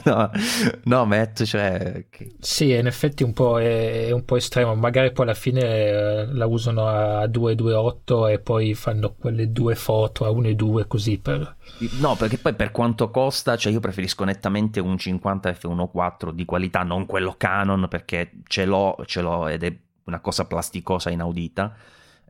no, 0.06 0.32
no, 0.86 1.06
Matt, 1.06 1.44
cioè... 1.44 2.06
Sì, 2.40 2.74
in 2.74 2.88
effetti 2.88 3.22
un 3.22 3.34
po' 3.34 3.60
è, 3.60 4.08
è, 4.08 4.12
un 4.12 4.26
po' 4.26 4.36
estremo. 4.36 4.74
Magari 4.74 5.12
poi 5.12 5.26
alla 5.26 5.36
fine 5.36 5.62
eh, 5.62 6.34
la 6.34 6.48
usano 6.48 6.88
a 6.88 7.28
228 7.28 8.28
e 8.28 8.40
poi 8.40 8.74
fanno 8.74 9.14
quelle 9.14 9.52
due 9.52 9.76
foto 9.76 10.26
a 10.26 10.32
1 10.32 10.48
e 10.48 10.56
2 10.56 10.88
così 10.88 11.20
per... 11.20 11.58
No, 12.00 12.16
perché 12.16 12.38
poi 12.38 12.54
per 12.54 12.72
quanto 12.72 13.10
costa, 13.10 13.56
cioè 13.56 13.72
io 13.72 13.80
preferisco 13.80 14.24
nettamente 14.24 14.80
un 14.80 14.98
50 14.98 15.50
f1.4 15.52 16.32
di 16.32 16.46
qualità, 16.46 16.84
non 16.84 17.06
quello 17.06 17.36
Canon 17.38 17.88
perché 17.90 18.32
ce 18.48 18.66
l'ho, 18.66 18.98
ce 19.06 19.22
l'ho 19.22 19.48
ed 19.48 19.64
è 19.64 19.78
una 20.04 20.20
cosa 20.20 20.46
plasticosa 20.46 21.10
inaudita. 21.10 21.76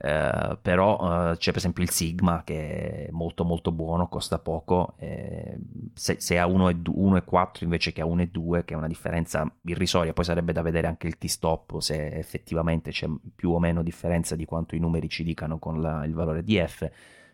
Eh, 0.01 0.57
però 0.61 1.31
eh, 1.31 1.37
c'è 1.37 1.49
per 1.49 1.57
esempio 1.57 1.83
il 1.83 1.89
Sigma 1.89 2.43
che 2.45 3.07
è 3.07 3.11
molto 3.11 3.43
molto 3.43 3.73
buono, 3.73 4.07
costa 4.07 4.39
poco, 4.39 4.93
eh, 4.97 5.57
se, 5.93 6.21
se, 6.21 6.39
a 6.39 6.45
1,4 6.45 7.63
invece 7.63 7.91
che 7.91 7.99
a 7.99 8.05
1,2 8.05 8.63
che 8.63 8.75
è 8.75 8.77
una 8.77 8.87
differenza 8.87 9.45
irrisoria, 9.63 10.13
poi 10.13 10.23
sarebbe 10.23 10.53
da 10.53 10.61
vedere 10.61 10.87
anche 10.87 11.07
il 11.07 11.17
T-stop 11.17 11.79
se 11.79 12.07
effettivamente 12.11 12.91
c'è 12.91 13.09
più 13.35 13.51
o 13.51 13.59
meno 13.59 13.83
differenza 13.83 14.37
di 14.37 14.45
quanto 14.45 14.75
i 14.75 14.79
numeri 14.79 15.09
ci 15.09 15.25
dicano 15.25 15.59
con 15.59 15.81
la, 15.81 16.05
il 16.05 16.13
valore 16.13 16.43
di 16.43 16.63
F 16.65 16.89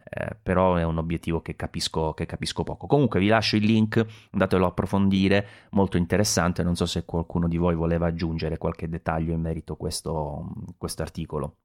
eh, 0.07 0.35
però 0.41 0.75
è 0.75 0.83
un 0.83 0.97
obiettivo 0.97 1.41
che 1.41 1.55
capisco, 1.55 2.13
che 2.13 2.25
capisco 2.25 2.63
poco. 2.63 2.87
Comunque 2.87 3.19
vi 3.19 3.27
lascio 3.27 3.55
il 3.55 3.65
link, 3.65 4.05
andatelo 4.31 4.65
a 4.65 4.69
approfondire, 4.69 5.47
molto 5.71 5.97
interessante, 5.97 6.63
non 6.63 6.75
so 6.75 6.85
se 6.85 7.05
qualcuno 7.05 7.47
di 7.47 7.57
voi 7.57 7.75
voleva 7.75 8.07
aggiungere 8.07 8.57
qualche 8.57 8.87
dettaglio 8.87 9.33
in 9.33 9.41
merito 9.41 9.73
a 9.73 9.77
questo 9.77 11.01
articolo. 11.01 11.57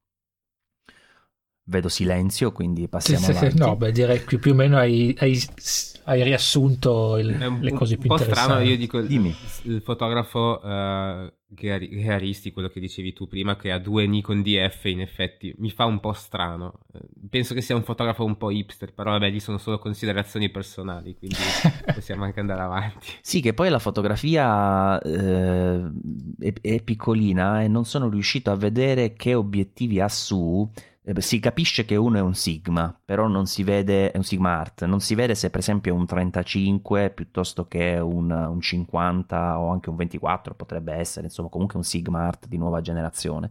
Vedo 1.63 1.89
silenzio, 1.89 2.51
quindi 2.51 2.87
passiamo 2.87 3.25
sì, 3.25 3.31
avanti. 3.31 3.57
no, 3.57 3.75
beh, 3.75 3.91
direi 3.91 4.23
che 4.23 4.39
più 4.39 4.51
o 4.51 4.55
meno 4.55 4.77
hai, 4.77 5.15
hai, 5.19 5.39
hai 6.05 6.23
riassunto 6.23 7.17
il, 7.17 7.27
le 7.27 7.71
cose 7.73 7.97
più 7.97 8.09
interessanti. 8.09 8.11
Un 8.11 8.27
po' 8.27 8.33
strano, 8.33 8.61
io 8.61 8.77
dico, 8.77 9.01
Dimmi. 9.01 9.35
il 9.63 9.81
fotografo 9.81 10.59
uh, 10.63 11.31
Garisti, 11.53 12.53
quello 12.53 12.69
che 12.69 12.79
dicevi 12.79 13.11
tu 13.11 13.27
prima, 13.27 13.57
che 13.57 13.71
ha 13.71 13.77
due 13.77 14.07
Nikon 14.07 14.41
DF, 14.41 14.85
in 14.85 15.01
effetti 15.01 15.53
mi 15.57 15.69
fa 15.69 15.83
un 15.85 15.99
po' 15.99 16.13
strano. 16.13 16.79
Penso 17.29 17.53
che 17.53 17.61
sia 17.61 17.75
un 17.75 17.83
fotografo 17.83 18.23
un 18.23 18.37
po' 18.37 18.51
hipster, 18.51 18.93
però 18.93 19.11
vabbè, 19.11 19.29
gli 19.29 19.39
sono 19.39 19.57
solo 19.57 19.77
considerazioni 19.77 20.49
personali, 20.49 21.15
quindi 21.15 21.35
possiamo 21.93 22.23
anche 22.23 22.39
andare 22.39 22.61
avanti. 22.61 23.07
Sì, 23.21 23.41
che 23.41 23.53
poi 23.53 23.69
la 23.69 23.79
fotografia 23.79 24.99
eh, 25.01 25.91
è, 26.39 26.53
è 26.61 26.81
piccolina 26.81 27.61
e 27.61 27.67
non 27.67 27.83
sono 27.83 28.07
riuscito 28.07 28.49
a 28.49 28.55
vedere 28.55 29.13
che 29.13 29.35
obiettivi 29.35 29.99
ha 29.99 30.07
su 30.07 30.69
eh, 30.73 30.90
si 31.17 31.39
capisce 31.39 31.83
che 31.83 31.95
uno 31.95 32.17
è 32.17 32.21
un 32.21 32.35
Sigma, 32.35 32.95
però 33.03 33.27
non 33.27 33.47
si 33.47 33.63
vede, 33.63 34.11
è 34.11 34.17
un 34.17 34.23
Sigma 34.23 34.59
Art, 34.59 34.85
non 34.85 34.99
si 34.99 35.15
vede 35.15 35.33
se 35.33 35.49
per 35.49 35.59
esempio 35.59 35.93
è 35.93 35.97
un 35.97 36.05
35 36.05 37.09
piuttosto 37.09 37.67
che 37.67 37.97
un, 37.97 38.29
un 38.29 38.61
50 38.61 39.59
o 39.59 39.71
anche 39.71 39.89
un 39.89 39.95
24 39.95 40.53
potrebbe 40.53 40.93
essere, 40.93 41.25
insomma 41.25 41.49
comunque 41.49 41.77
un 41.77 41.83
Sigma 41.83 42.21
Art 42.27 42.47
di 42.47 42.57
nuova 42.57 42.81
generazione. 42.81 43.49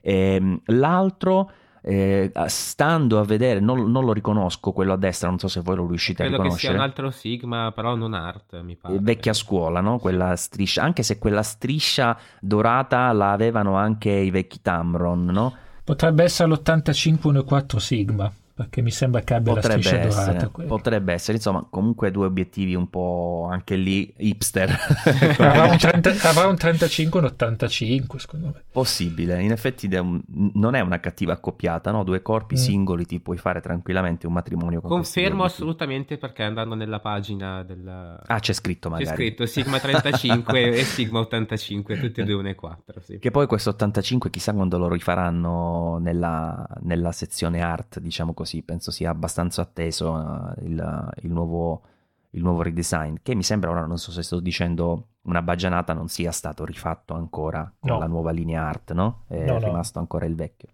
E, 0.00 0.34
ehm, 0.34 0.60
l'altro... 0.66 1.50
Eh, 1.80 2.32
stando 2.46 3.20
a 3.20 3.24
vedere, 3.24 3.60
non, 3.60 3.90
non, 3.90 4.04
lo 4.04 4.12
riconosco 4.12 4.72
quello 4.72 4.92
a 4.92 4.96
destra, 4.96 5.28
non 5.28 5.38
so 5.38 5.46
se 5.46 5.60
voi 5.60 5.76
lo 5.76 5.86
riuscite 5.86 6.24
Credo 6.24 6.34
a 6.34 6.42
riconoscere. 6.42 6.74
Credo 6.74 6.92
che 6.92 6.92
sia 6.92 7.00
un 7.00 7.06
altro 7.06 7.18
Sigma, 7.18 7.72
però 7.72 7.94
non 7.94 8.14
art, 8.14 8.60
mi 8.62 8.76
pare. 8.76 8.98
Vecchia 9.00 9.32
scuola, 9.32 9.80
no? 9.80 9.98
Quella 9.98 10.34
striscia, 10.34 10.82
anche 10.82 11.04
se 11.04 11.18
quella 11.18 11.42
striscia 11.42 12.18
dorata 12.40 13.10
la 13.12 13.30
avevano 13.30 13.76
anche 13.76 14.10
i 14.10 14.30
vecchi 14.30 14.60
Tamron, 14.60 15.24
no? 15.26 15.54
Potrebbe 15.88 16.24
essere 16.24 16.50
l'8514 16.50 17.76
Sigma 17.78 18.30
perché 18.58 18.82
mi 18.82 18.90
sembra 18.90 19.20
che 19.20 19.34
abbia 19.34 19.52
potrebbe 19.52 19.76
la 19.76 19.82
striscia 19.82 20.04
essere, 20.04 20.36
dorata. 20.36 20.66
Potrebbe 20.66 21.12
essere, 21.12 21.36
insomma, 21.36 21.64
comunque 21.70 22.10
due 22.10 22.26
obiettivi 22.26 22.74
un 22.74 22.90
po' 22.90 23.46
anche 23.48 23.76
lì 23.76 24.12
hipster. 24.16 24.76
avrà, 25.38 25.66
un 25.66 25.78
30, 25.78 26.10
avrà 26.28 26.48
un 26.48 26.56
35 26.56 27.20
un 27.20 27.26
85, 27.26 28.18
secondo 28.18 28.46
me. 28.46 28.64
Possibile, 28.72 29.40
in 29.40 29.52
effetti 29.52 29.88
non 29.88 30.74
è 30.74 30.80
una 30.80 30.98
cattiva 30.98 31.34
accoppiata, 31.34 31.92
no? 31.92 32.02
Due 32.02 32.20
corpi 32.20 32.56
mm. 32.56 32.58
singoli 32.58 33.06
ti 33.06 33.20
puoi 33.20 33.36
fare 33.36 33.60
tranquillamente 33.60 34.26
un 34.26 34.32
matrimonio 34.32 34.80
con 34.80 34.90
Confermo 34.90 35.44
assolutamente 35.44 36.18
perché 36.18 36.42
andando 36.42 36.74
nella 36.74 36.98
pagina 36.98 37.62
del... 37.62 37.86
Ah, 38.26 38.40
c'è 38.40 38.52
scritto 38.52 38.90
magari. 38.90 39.08
C'è 39.08 39.14
scritto 39.14 39.46
Sigma 39.46 39.78
35 39.78 40.70
e 40.74 40.82
Sigma 40.82 41.20
85, 41.20 42.00
tutti 42.00 42.20
e 42.22 42.24
due 42.24 42.34
1 42.34 42.48
e 42.48 42.54
4, 42.56 43.00
sì. 43.02 43.18
Che 43.20 43.30
poi 43.30 43.46
questo 43.46 43.70
85 43.70 44.30
chissà 44.30 44.52
quando 44.52 44.78
lo 44.78 44.88
rifaranno 44.88 45.98
nella, 46.00 46.66
nella 46.80 47.12
sezione 47.12 47.60
art, 47.60 48.00
diciamo 48.00 48.34
così 48.34 48.47
così, 48.48 48.62
penso 48.62 48.90
sia 48.90 49.10
abbastanza 49.10 49.60
atteso 49.60 50.10
uh, 50.10 50.64
il, 50.64 51.12
il, 51.22 51.30
nuovo, 51.30 51.82
il, 52.30 52.42
nuovo, 52.42 52.62
redesign, 52.62 53.16
che 53.22 53.34
mi 53.34 53.42
sembra, 53.42 53.70
ora 53.70 53.84
non 53.84 53.98
so 53.98 54.10
se 54.10 54.22
sto 54.22 54.40
dicendo 54.40 55.08
una 55.22 55.42
baggianata, 55.42 55.92
non 55.92 56.08
sia 56.08 56.32
stato 56.32 56.64
rifatto 56.64 57.12
ancora 57.14 57.70
con 57.78 57.90
no. 57.90 57.98
la 57.98 58.06
nuova 58.06 58.30
linea 58.30 58.62
art, 58.66 58.92
no? 58.92 59.24
È 59.28 59.44
no, 59.44 59.58
rimasto 59.58 59.98
ancora 59.98 60.24
il 60.24 60.34
vecchio. 60.34 60.68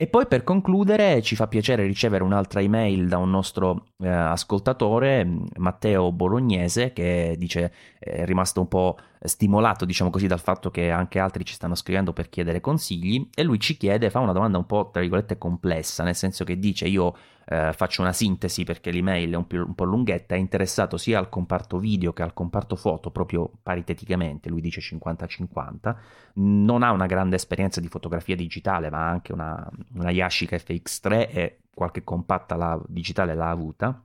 E 0.00 0.06
poi 0.06 0.26
per 0.28 0.44
concludere 0.44 1.22
ci 1.22 1.34
fa 1.34 1.48
piacere 1.48 1.84
ricevere 1.84 2.22
un'altra 2.22 2.60
email 2.60 3.08
da 3.08 3.18
un 3.18 3.30
nostro 3.30 3.86
eh, 3.98 4.08
ascoltatore, 4.08 5.28
Matteo 5.56 6.12
Bolognese, 6.12 6.92
che 6.92 7.34
dice 7.36 7.72
è 7.98 8.24
rimasto 8.24 8.60
un 8.60 8.68
po' 8.68 8.96
stimolato, 9.22 9.84
diciamo 9.84 10.10
così, 10.10 10.26
dal 10.26 10.40
fatto 10.40 10.70
che 10.70 10.90
anche 10.90 11.18
altri 11.18 11.44
ci 11.44 11.54
stanno 11.54 11.74
scrivendo 11.74 12.12
per 12.12 12.28
chiedere 12.28 12.60
consigli 12.60 13.28
e 13.34 13.42
lui 13.42 13.58
ci 13.58 13.76
chiede, 13.76 14.10
fa 14.10 14.20
una 14.20 14.32
domanda 14.32 14.58
un 14.58 14.66
po' 14.66 14.90
tra 14.92 15.00
virgolette 15.00 15.38
complessa, 15.38 16.04
nel 16.04 16.14
senso 16.14 16.44
che 16.44 16.58
dice 16.58 16.86
io 16.86 17.14
eh, 17.46 17.72
faccio 17.72 18.02
una 18.02 18.12
sintesi 18.12 18.64
perché 18.64 18.90
l'email 18.90 19.32
è 19.32 19.36
un, 19.36 19.46
un, 19.50 19.74
po' 19.74 19.84
lunghetta, 19.84 20.34
è 20.34 20.38
interessato 20.38 20.96
sia 20.96 21.18
al 21.18 21.28
comparto 21.28 21.78
video 21.78 22.12
che 22.12 22.22
al 22.22 22.34
comparto 22.34 22.76
foto, 22.76 23.10
proprio 23.10 23.50
pariteticamente, 23.62 24.48
lui 24.48 24.60
dice 24.60 24.80
50-50, 24.80 25.96
non 26.34 26.82
ha 26.82 26.92
una 26.92 27.06
grande 27.06 27.36
esperienza 27.36 27.80
di 27.80 27.88
fotografia 27.88 28.36
digitale, 28.36 28.90
ma 28.90 29.08
anche 29.08 29.32
una, 29.32 29.68
una 29.94 30.10
Yashica 30.10 30.56
FX3 30.56 31.28
e 31.30 31.58
qualche 31.74 32.04
compatta 32.04 32.56
la, 32.56 32.80
digitale 32.86 33.34
l'ha 33.34 33.50
avuta 33.50 34.02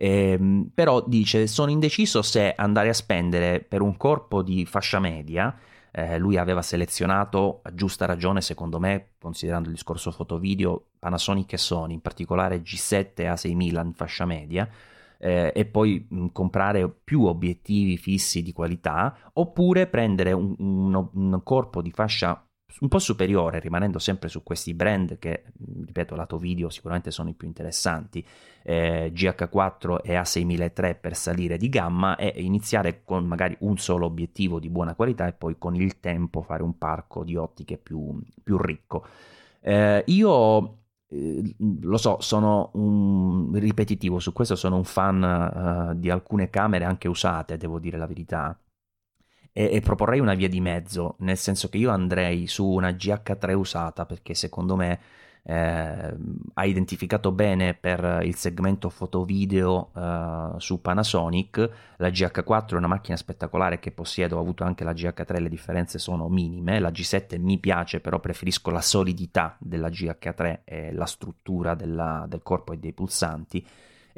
eh, 0.00 0.38
però 0.72 1.02
dice 1.04 1.48
sono 1.48 1.72
indeciso 1.72 2.22
se 2.22 2.54
andare 2.56 2.88
a 2.88 2.94
spendere 2.94 3.58
per 3.60 3.82
un 3.82 3.96
corpo 3.96 4.42
di 4.42 4.64
fascia 4.64 5.00
media. 5.00 5.54
Eh, 5.90 6.18
lui 6.18 6.36
aveva 6.36 6.62
selezionato 6.62 7.60
a 7.62 7.74
giusta 7.74 8.04
ragione 8.04 8.42
secondo 8.42 8.78
me 8.78 9.12
considerando 9.18 9.68
il 9.68 9.74
discorso 9.74 10.10
foto-video 10.10 10.84
Panasonic 10.98 11.54
e 11.54 11.56
Sony 11.56 11.94
in 11.94 12.00
particolare 12.02 12.60
G7 12.60 13.06
e 13.14 13.24
A6000 13.24 13.84
in 13.86 13.92
fascia 13.94 14.26
media 14.26 14.68
eh, 15.18 15.50
e 15.54 15.64
poi 15.64 16.06
mh, 16.08 16.26
comprare 16.32 16.88
più 16.88 17.24
obiettivi 17.24 17.96
fissi 17.96 18.42
di 18.42 18.52
qualità 18.52 19.30
oppure 19.32 19.86
prendere 19.86 20.32
un, 20.32 20.54
un, 20.58 21.08
un 21.10 21.40
corpo 21.42 21.80
di 21.80 21.90
fascia 21.90 22.47
un 22.80 22.88
po' 22.88 22.98
superiore, 22.98 23.60
rimanendo 23.60 23.98
sempre 23.98 24.28
su 24.28 24.42
questi 24.42 24.74
brand 24.74 25.18
che, 25.18 25.44
ripeto, 25.86 26.14
lato 26.14 26.38
video 26.38 26.70
sicuramente 26.70 27.10
sono 27.10 27.28
i 27.28 27.34
più 27.34 27.48
interessanti, 27.48 28.24
eh, 28.62 29.10
GH4 29.12 30.00
e 30.02 30.14
A6003 30.14 30.96
per 31.00 31.16
salire 31.16 31.56
di 31.56 31.68
gamma 31.68 32.16
e 32.16 32.32
iniziare 32.36 33.02
con 33.04 33.26
magari 33.26 33.56
un 33.60 33.76
solo 33.78 34.06
obiettivo 34.06 34.60
di 34.60 34.68
buona 34.68 34.94
qualità 34.94 35.26
e 35.26 35.32
poi 35.32 35.56
con 35.58 35.74
il 35.74 35.98
tempo 35.98 36.42
fare 36.42 36.62
un 36.62 36.78
parco 36.78 37.24
di 37.24 37.36
ottiche 37.36 37.78
più, 37.78 38.20
più 38.42 38.56
ricco. 38.58 39.04
Eh, 39.60 40.04
io 40.06 40.78
eh, 41.08 41.54
lo 41.80 41.96
so, 41.96 42.18
sono 42.20 42.70
un 42.74 43.50
ripetitivo 43.54 44.20
su 44.20 44.32
questo, 44.32 44.54
sono 44.54 44.76
un 44.76 44.84
fan 44.84 45.92
uh, 45.92 45.98
di 45.98 46.10
alcune 46.10 46.50
camere 46.50 46.84
anche 46.84 47.08
usate, 47.08 47.56
devo 47.56 47.78
dire 47.78 47.98
la 47.98 48.06
verità 48.06 48.56
e, 49.58 49.70
e, 49.72 49.80
proporrei 49.80 50.20
una 50.20 50.34
via 50.34 50.48
di 50.48 50.60
mezzo, 50.60 51.16
nel 51.18 51.36
senso 51.36 51.68
che 51.68 51.78
io 51.78 51.90
andrei 51.90 52.46
su 52.46 52.64
una 52.64 52.90
GH3 52.90 53.54
usata 53.54 54.06
perché 54.06 54.32
secondo 54.34 54.76
me 54.76 55.00
eh, 55.42 56.16
ha 56.54 56.64
identificato 56.64 57.32
bene 57.32 57.74
per 57.74 58.20
il 58.22 58.36
segmento 58.36 58.88
foto-video 58.88 59.90
eh, 59.96 60.50
su 60.58 60.80
Panasonic. 60.80 61.70
La 61.96 62.08
GH4 62.08 62.68
è 62.68 62.74
una 62.74 62.86
macchina 62.86 63.16
spettacolare 63.16 63.80
che 63.80 63.90
possiedo, 63.90 64.36
ho 64.36 64.40
avuto 64.40 64.62
anche 64.62 64.84
la 64.84 64.92
GH3, 64.92 65.40
le 65.40 65.48
differenze 65.48 65.98
sono 65.98 66.28
minime. 66.28 66.78
La 66.78 66.90
G7 66.90 67.40
mi 67.40 67.58
piace, 67.58 67.98
però 67.98 68.20
preferisco 68.20 68.70
la 68.70 68.80
solidità 68.80 69.56
della 69.58 69.88
GH3 69.88 70.60
e 70.62 70.92
la 70.92 71.06
struttura 71.06 71.74
della, 71.74 72.26
del 72.28 72.44
corpo 72.44 72.74
e 72.74 72.78
dei 72.78 72.92
pulsanti 72.92 73.66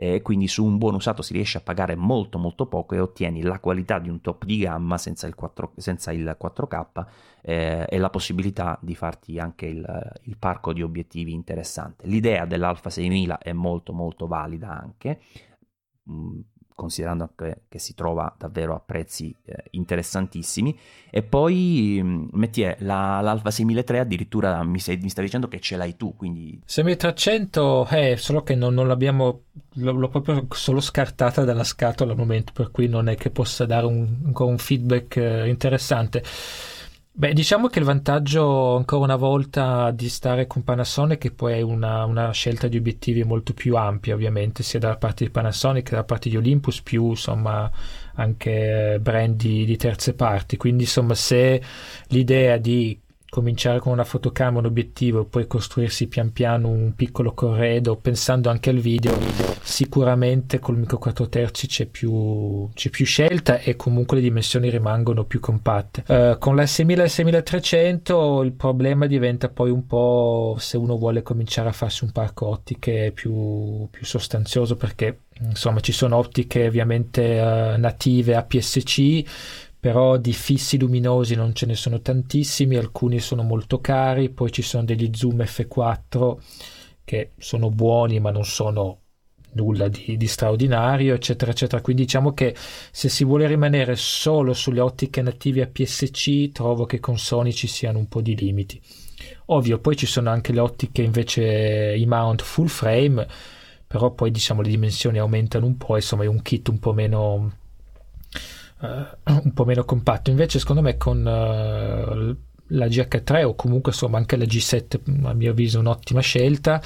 e 0.02 0.22
quindi 0.22 0.48
su 0.48 0.64
un 0.64 0.78
buon 0.78 0.94
usato 0.94 1.20
si 1.20 1.35
riesce 1.35 1.59
a 1.59 1.60
pagare 1.60 1.94
molto 1.94 2.39
molto 2.39 2.64
poco 2.64 2.94
e 2.94 3.01
ottieni 3.01 3.43
la 3.43 3.60
qualità 3.60 3.98
di 3.98 4.09
un 4.09 4.22
top 4.22 4.47
di 4.47 4.56
gamma 4.56 4.97
senza 4.97 5.27
il, 5.27 5.35
4, 5.35 5.74
senza 5.77 6.10
il 6.10 6.39
4K 6.40 7.06
eh, 7.43 7.85
e 7.86 7.98
la 7.98 8.09
possibilità 8.09 8.78
di 8.81 8.94
farti 8.94 9.39
anche 9.39 9.66
il, 9.66 10.12
il, 10.22 10.39
parco 10.39 10.72
di 10.72 10.82
obiettivi 10.82 11.35
interessante. 11.35 12.06
L'idea 12.06 12.47
dell'Alpha 12.47 12.89
6000 12.89 13.40
è 13.40 13.52
molto 13.52 13.93
molto 13.93 14.27
valida 14.27 14.70
anche, 14.70 15.20
mm, 16.10 16.40
considerando 16.81 17.28
che, 17.36 17.65
che, 17.69 17.78
si 17.78 17.93
trova 17.93 18.35
davvero 18.39 18.74
a 18.74 18.81
prezzi 18.81 19.36
eh, 19.44 19.65
interessantissimi. 19.73 20.74
E 21.11 21.23
poi 21.23 22.01
mm, 22.02 22.28
Mettier, 22.32 22.77
la, 22.81 23.20
l'Alfa 23.20 23.51
6003 23.51 23.98
addirittura 23.98 24.65
mi, 24.65 24.78
sei, 24.78 24.97
mi 24.97 25.11
stai 25.11 25.24
dicendo 25.24 25.47
che 25.47 25.61
ce 25.61 25.77
l'hai 25.77 25.94
tu, 25.98 26.16
quindi... 26.16 26.59
6300, 26.65 27.89
eh, 27.90 28.16
solo 28.16 28.43
che 28.43 28.55
non, 28.55 28.73
non 28.73 28.89
l'abbiamo, 28.89 29.43
l'ho, 29.74 30.09
proprio 30.09 30.47
solo 30.52 30.81
scartata 30.81 31.44
dalla 31.44 31.65
scatola 31.65 32.12
al 32.12 32.16
momento, 32.16 32.52
per 32.55 32.70
cui 32.70 32.89
non 32.89 33.11
è 33.11 33.15
che 33.15 33.28
possa 33.28 33.66
dare 33.66 33.85
un, 33.85 34.32
un 34.35 34.59
feedback 34.59 35.16
eh, 35.16 35.48
interessante. 35.51 36.24
Beh, 37.12 37.32
diciamo 37.34 37.66
che 37.66 37.80
il 37.80 37.84
vantaggio 37.84 38.76
ancora 38.76 39.04
una 39.04 39.16
volta 39.16 39.90
di 39.90 40.08
stare 40.08 40.46
con 40.46 40.62
Panasonic 40.62 41.26
è 41.26 41.30
poi 41.32 41.60
una, 41.60 42.04
una 42.04 42.30
scelta 42.30 42.66
di 42.66 42.78
obiettivi 42.78 43.24
molto 43.24 43.52
più 43.52 43.76
ampia, 43.76 44.14
ovviamente, 44.14 44.62
sia 44.62 44.78
dalla 44.78 44.96
parte 44.96 45.24
di 45.24 45.30
Panasonic 45.30 45.84
che 45.84 45.90
dalla 45.90 46.04
parte 46.04 46.30
di 46.30 46.36
Olympus, 46.36 46.80
più 46.80 47.08
insomma 47.10 47.70
anche 48.14 48.98
brand 49.02 49.36
di, 49.36 49.64
di 49.66 49.76
terze 49.76 50.14
parti. 50.14 50.56
Quindi, 50.56 50.84
insomma, 50.84 51.14
se 51.14 51.60
l'idea 52.08 52.56
di 52.56 52.98
cominciare 53.31 53.78
con 53.78 53.93
una 53.93 54.05
fotocamera, 54.05 54.59
un 54.59 54.66
obiettivo 54.66 55.23
e 55.23 55.24
poi 55.24 55.47
costruirsi 55.47 56.09
pian 56.09 56.32
piano 56.32 56.69
un 56.69 56.94
piccolo 56.94 57.32
corredo 57.32 57.97
pensando 57.97 58.51
anche 58.51 58.70
al 58.70 58.78
video, 58.78 59.16
sicuramente 59.62 60.59
col 60.59 60.77
micro 60.77 60.98
4 60.98 61.28
terzi 61.28 61.66
c'è 61.69 61.86
più, 61.86 62.69
c'è 62.74 62.90
più 62.90 63.07
scelta 63.07 63.61
e 63.61 63.77
comunque 63.77 64.16
le 64.16 64.23
dimensioni 64.23 64.69
rimangono 64.69 65.24
più 65.24 65.39
compatte. 65.39 66.02
Uh, 66.09 66.39
con 66.39 66.57
la 66.57 66.66
6000 66.66 67.05
e 67.05 67.09
6300 67.09 68.43
il 68.43 68.52
problema 68.52 69.07
diventa 69.07 69.48
poi 69.48 69.70
un 69.70 69.86
po' 69.86 70.57
se 70.59 70.77
uno 70.77 70.98
vuole 70.98 71.23
cominciare 71.23 71.69
a 71.69 71.73
farsi 71.73 72.02
un 72.05 72.11
parco 72.11 72.48
ottiche 72.48 73.12
più, 73.15 73.89
più 73.90 74.05
sostanzioso 74.05 74.77
perché 74.77 75.20
insomma 75.43 75.78
ci 75.81 75.93
sono 75.93 76.16
ottiche 76.16 76.66
ovviamente 76.66 77.40
uh, 77.40 77.78
native 77.78 78.35
APS-C 78.35 79.69
però 79.81 80.19
di 80.19 80.35
fissi 80.35 80.78
luminosi 80.78 81.35
non 81.35 81.55
ce 81.55 81.65
ne 81.65 81.74
sono 81.74 82.01
tantissimi, 82.01 82.77
alcuni 82.77 83.19
sono 83.19 83.43
molto 83.43 83.81
cari, 83.81 84.28
poi 84.28 84.52
ci 84.52 84.61
sono 84.61 84.85
degli 84.85 85.11
zoom 85.12 85.39
F4 85.39 86.36
che 87.02 87.32
sono 87.39 87.70
buoni 87.70 88.20
ma 88.20 88.31
non 88.31 88.44
sono 88.44 88.98
nulla 89.52 89.89
di, 89.89 90.16
di, 90.19 90.27
straordinario, 90.27 91.15
eccetera, 91.15 91.51
eccetera. 91.51 91.81
Quindi 91.81 92.02
diciamo 92.02 92.32
che 92.35 92.55
se 92.93 93.09
si 93.09 93.24
vuole 93.24 93.47
rimanere 93.47 93.97
solo 93.97 94.52
sulle 94.52 94.81
ottiche 94.81 95.23
native 95.23 95.62
APS-C, 95.62 96.52
trovo 96.52 96.85
che 96.85 97.01
con 97.01 97.19
Sony 97.19 97.52
ci 97.52 97.66
siano 97.66 97.98
un 97.98 98.07
po' 98.07 98.20
di 98.20 98.36
limiti. 98.36 98.81
Ovvio, 99.47 99.78
poi 99.81 99.97
ci 99.97 100.07
sono 100.07 100.31
anche 100.31 100.52
le 100.52 100.61
ottiche 100.61 101.02
invece 101.02 101.94
i 101.97 102.07
mount 102.07 102.43
full 102.43 102.66
frame, 102.66 103.27
però 103.86 104.12
poi 104.12 104.31
diciamo 104.31 104.62
le 104.62 104.69
dimensioni 104.69 105.19
aumentano 105.19 105.66
un 105.66 105.77
po', 105.77 105.97
insomma 105.97 106.24
è 106.24 106.28
un 106.28 106.43
kit 106.43 106.69
un 106.69 106.78
po' 106.78 106.93
meno 106.93 107.59
un 109.44 109.52
po' 109.52 109.65
meno 109.65 109.85
compatto. 109.85 110.31
Invece, 110.31 110.59
secondo 110.59 110.82
me, 110.82 110.97
con 110.97 111.19
uh, 111.19 112.36
la 112.69 112.86
GH3 112.86 113.44
o 113.44 113.55
comunque 113.55 113.93
insomma 113.93 114.19
anche 114.19 114.36
la 114.36 114.44
G7, 114.44 115.27
a 115.27 115.35
mio 115.35 115.51
avviso, 115.51 115.78
un'ottima 115.78 116.20
scelta. 116.20 116.82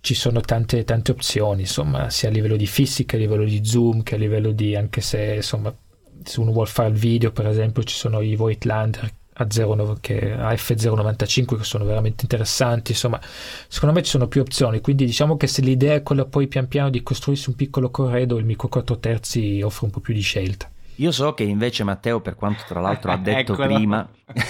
Ci 0.00 0.14
sono 0.14 0.40
tante, 0.40 0.84
tante 0.84 1.10
opzioni, 1.10 1.62
insomma, 1.62 2.08
sia 2.10 2.28
a 2.28 2.32
livello 2.32 2.56
di 2.56 2.66
fisica, 2.66 3.16
a 3.16 3.18
livello 3.18 3.44
di 3.44 3.64
zoom, 3.64 4.02
che 4.02 4.14
a 4.14 4.18
livello 4.18 4.52
di 4.52 4.76
anche 4.76 5.00
se 5.00 5.34
insomma, 5.36 5.74
se 6.22 6.40
uno 6.40 6.52
vuole 6.52 6.68
fare 6.68 6.88
il 6.88 6.94
video, 6.94 7.32
per 7.32 7.46
esempio, 7.46 7.82
ci 7.82 7.94
sono 7.94 8.20
i 8.20 8.34
Voigtlander 8.36 9.12
a, 9.40 9.46
0, 9.48 9.98
che, 10.00 10.32
a 10.32 10.52
F095 10.52 11.58
che 11.58 11.64
sono 11.64 11.84
veramente 11.84 12.22
interessanti. 12.22 12.92
Insomma, 12.92 13.20
secondo 13.68 13.94
me 13.94 14.02
ci 14.02 14.10
sono 14.10 14.28
più 14.28 14.40
opzioni. 14.40 14.80
Quindi 14.80 15.04
diciamo 15.04 15.36
che 15.36 15.46
se 15.46 15.62
l'idea 15.62 15.94
è 15.94 16.02
quella 16.02 16.24
poi 16.24 16.46
pian 16.46 16.68
piano 16.68 16.90
di 16.90 17.02
costruirsi 17.02 17.50
un 17.50 17.56
piccolo 17.56 17.90
corredo, 17.90 18.36
il 18.36 18.44
micro 18.44 18.68
4 18.68 18.98
terzi 18.98 19.60
offre 19.62 19.86
un 19.86 19.90
po' 19.92 20.00
più 20.00 20.14
di 20.14 20.20
scelta. 20.20 20.70
Io 20.98 21.12
so 21.12 21.32
che 21.34 21.44
invece 21.44 21.84
Matteo, 21.84 22.20
per 22.20 22.34
quanto 22.34 22.64
tra 22.66 22.80
l'altro 22.80 23.12
ha 23.12 23.16
detto 23.18 23.54
prima, 23.54 24.08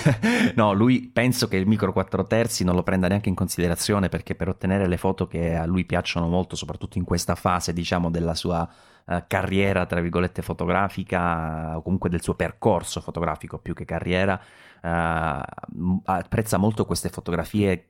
no, 0.57 0.73
lui 0.73 1.11
penso 1.13 1.47
che 1.47 1.57
il 1.57 1.67
micro 1.67 1.93
4 1.93 2.25
terzi 2.25 2.65
non 2.65 2.75
lo 2.75 2.83
prenda 2.83 3.09
neanche 3.09 3.29
in 3.29 3.35
considerazione 3.35 4.09
perché 4.09 4.35
per 4.35 4.49
ottenere 4.49 4.87
le 4.87 4.97
foto 4.97 5.27
che 5.27 5.55
a 5.55 5.67
lui 5.67 5.85
piacciono 5.85 6.27
molto, 6.27 6.57
soprattutto 6.57 6.99
in 6.99 7.05
questa 7.05 7.35
fase, 7.35 7.73
diciamo, 7.73 8.11
della 8.11 8.35
sua 8.35 8.67
uh, 9.05 9.25
carriera, 9.27 9.85
tra 9.85 10.01
virgolette, 10.01 10.41
fotografica, 10.41 11.77
o 11.77 11.83
comunque 11.83 12.09
del 12.09 12.23
suo 12.23 12.35
percorso 12.35 13.01
fotografico 13.03 13.59
più 13.59 13.75
che 13.75 13.85
carriera, 13.85 14.41
uh, 14.83 16.01
apprezza 16.05 16.57
molto 16.57 16.87
queste 16.87 17.11
fotografie 17.11 17.89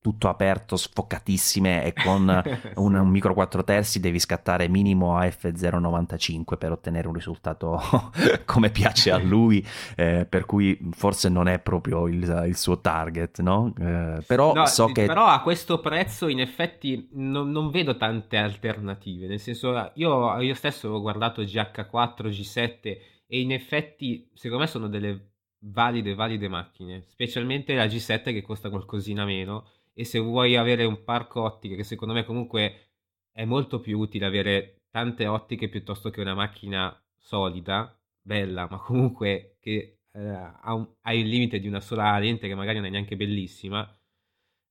tutto 0.00 0.28
aperto, 0.28 0.76
sfocatissime 0.76 1.84
e 1.84 1.92
con 1.92 2.26
un, 2.76 2.94
un, 2.94 3.08
micro 3.08 3.34
4 3.34 3.64
terzi 3.64 4.00
devi 4.00 4.18
scattare 4.18 4.68
minimo 4.68 5.16
a 5.16 5.26
F095 5.26 6.56
per 6.56 6.72
ottenere 6.72 7.06
un 7.06 7.14
risultato 7.14 7.80
come 8.46 8.70
piace 8.70 9.10
a 9.10 9.18
lui, 9.18 9.64
eh, 9.96 10.26
per 10.28 10.46
cui 10.46 10.78
forse 10.92 11.28
non 11.28 11.48
è 11.48 11.58
proprio 11.58 12.06
il, 12.06 12.44
il 12.46 12.56
suo 12.56 12.80
target, 12.80 13.40
no? 13.40 13.74
Eh, 13.78 14.22
però 14.26 14.54
no, 14.54 14.66
so 14.66 14.86
che... 14.86 15.04
Però 15.06 15.26
a 15.26 15.42
questo 15.42 15.80
prezzo 15.80 16.28
in 16.28 16.40
effetti 16.40 17.08
non, 17.12 17.50
non 17.50 17.70
vedo 17.70 17.96
tante 17.96 18.38
alternative, 18.38 19.26
nel 19.26 19.40
senso 19.40 19.90
io, 19.94 20.40
io 20.40 20.54
stesso 20.54 20.88
ho 20.88 21.00
guardato 21.00 21.42
GH4, 21.42 22.28
G7 22.28 22.98
e 23.26 23.40
in 23.40 23.52
effetti 23.52 24.30
secondo 24.34 24.64
me 24.64 24.70
sono 24.70 24.88
delle 24.88 25.32
valide, 25.60 26.14
valide 26.14 26.48
macchine, 26.48 27.04
specialmente 27.06 27.74
la 27.74 27.84
G7 27.84 28.24
che 28.24 28.42
costa 28.42 28.70
qualcosina 28.70 29.24
meno 29.24 29.66
e 30.00 30.04
se 30.04 30.18
vuoi 30.18 30.56
avere 30.56 30.84
un 30.84 31.04
parco 31.04 31.42
ottiche 31.42 31.76
che 31.76 31.84
secondo 31.84 32.14
me 32.14 32.24
comunque 32.24 32.92
è 33.30 33.44
molto 33.44 33.80
più 33.80 33.98
utile 33.98 34.24
avere 34.24 34.84
tante 34.88 35.26
ottiche 35.26 35.68
piuttosto 35.68 36.08
che 36.08 36.22
una 36.22 36.32
macchina 36.32 36.90
solida, 37.18 37.94
bella, 38.22 38.66
ma 38.70 38.78
comunque 38.78 39.58
che 39.60 39.98
eh, 40.10 40.20
ha, 40.20 40.72
un, 40.72 40.90
ha, 41.02 41.12
il 41.12 41.28
limite 41.28 41.60
di 41.60 41.68
una 41.68 41.80
sola 41.80 42.18
lente 42.18 42.48
che 42.48 42.54
magari 42.54 42.78
non 42.78 42.86
è 42.86 42.90
neanche 42.90 43.14
bellissima, 43.14 43.86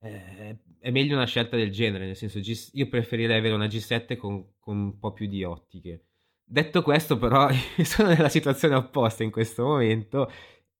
eh, 0.00 0.58
è 0.80 0.90
meglio 0.90 1.14
una 1.14 1.26
scelta 1.26 1.56
del 1.56 1.70
genere, 1.70 2.06
nel 2.06 2.16
senso 2.16 2.40
io 2.72 2.88
preferirei 2.88 3.38
avere 3.38 3.54
una 3.54 3.66
G7 3.66 4.16
con, 4.16 4.54
con 4.58 4.76
un 4.76 4.98
po' 4.98 5.12
più 5.12 5.28
di 5.28 5.44
ottiche. 5.44 6.06
Detto 6.42 6.82
questo, 6.82 7.18
però, 7.18 7.48
sono 7.84 8.08
nella 8.08 8.28
situazione 8.28 8.74
opposta 8.74 9.22
in 9.22 9.30
questo 9.30 9.62
momento 9.62 10.28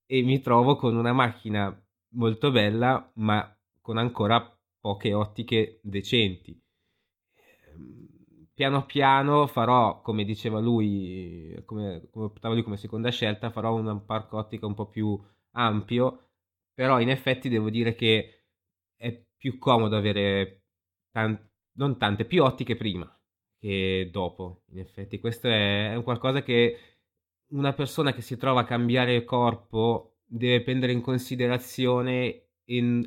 e 0.07 0.23
mi 0.23 0.41
trovo 0.41 0.75
con 0.75 0.97
una 0.97 1.13
macchina 1.13 1.73
molto 2.15 2.51
bella, 2.51 3.13
ma 3.15 3.55
con 3.81 3.99
ancora 3.99 4.41
poche 4.81 5.13
ottiche 5.15 5.81
decenti. 5.83 6.61
Ehm, 7.67 8.49
piano 8.55 8.87
piano 8.87 9.47
farò, 9.47 10.01
come 10.03 10.25
diceva 10.25 10.59
lui, 10.61 11.61
come, 11.65 12.09
come 12.11 12.27
optava 12.27 12.55
lui 12.55 12.63
come 12.63 12.77
seconda 12.77 13.11
scelta, 13.11 13.51
farò 13.51 13.75
un 13.75 14.05
parco 14.05 14.37
ottica 14.39 14.67
un 14.67 14.75
po' 14.75 14.89
più 14.89 15.19
ampio, 15.53 16.31
però 16.75 17.01
in 17.01 17.11
effetti 17.11 17.49
devo 17.49 17.71
dire 17.71 17.95
che 17.95 18.45
è 18.97 19.25
più 19.37 19.59
comodo 19.59 19.97
avere 19.97 20.65
tan- 21.11 21.51
non 21.73 21.99
tante 21.99 22.25
più 22.25 22.43
ottiche 22.45 22.77
prima 22.77 23.11
che 23.59 24.09
dopo. 24.11 24.63
In 24.71 24.79
effetti, 24.79 25.19
questo 25.19 25.49
è, 25.49 25.95
è 25.95 26.03
qualcosa 26.03 26.43
che 26.43 26.77
una 27.53 27.73
persona 27.73 28.13
che 28.13 28.23
si 28.23 28.37
trova 28.37 28.61
a 28.63 28.65
cambiare 28.65 29.25
corpo 29.25 30.19
deve 30.25 30.63
prendere 30.63 30.93
in 30.93 31.01
considerazione 31.03 32.50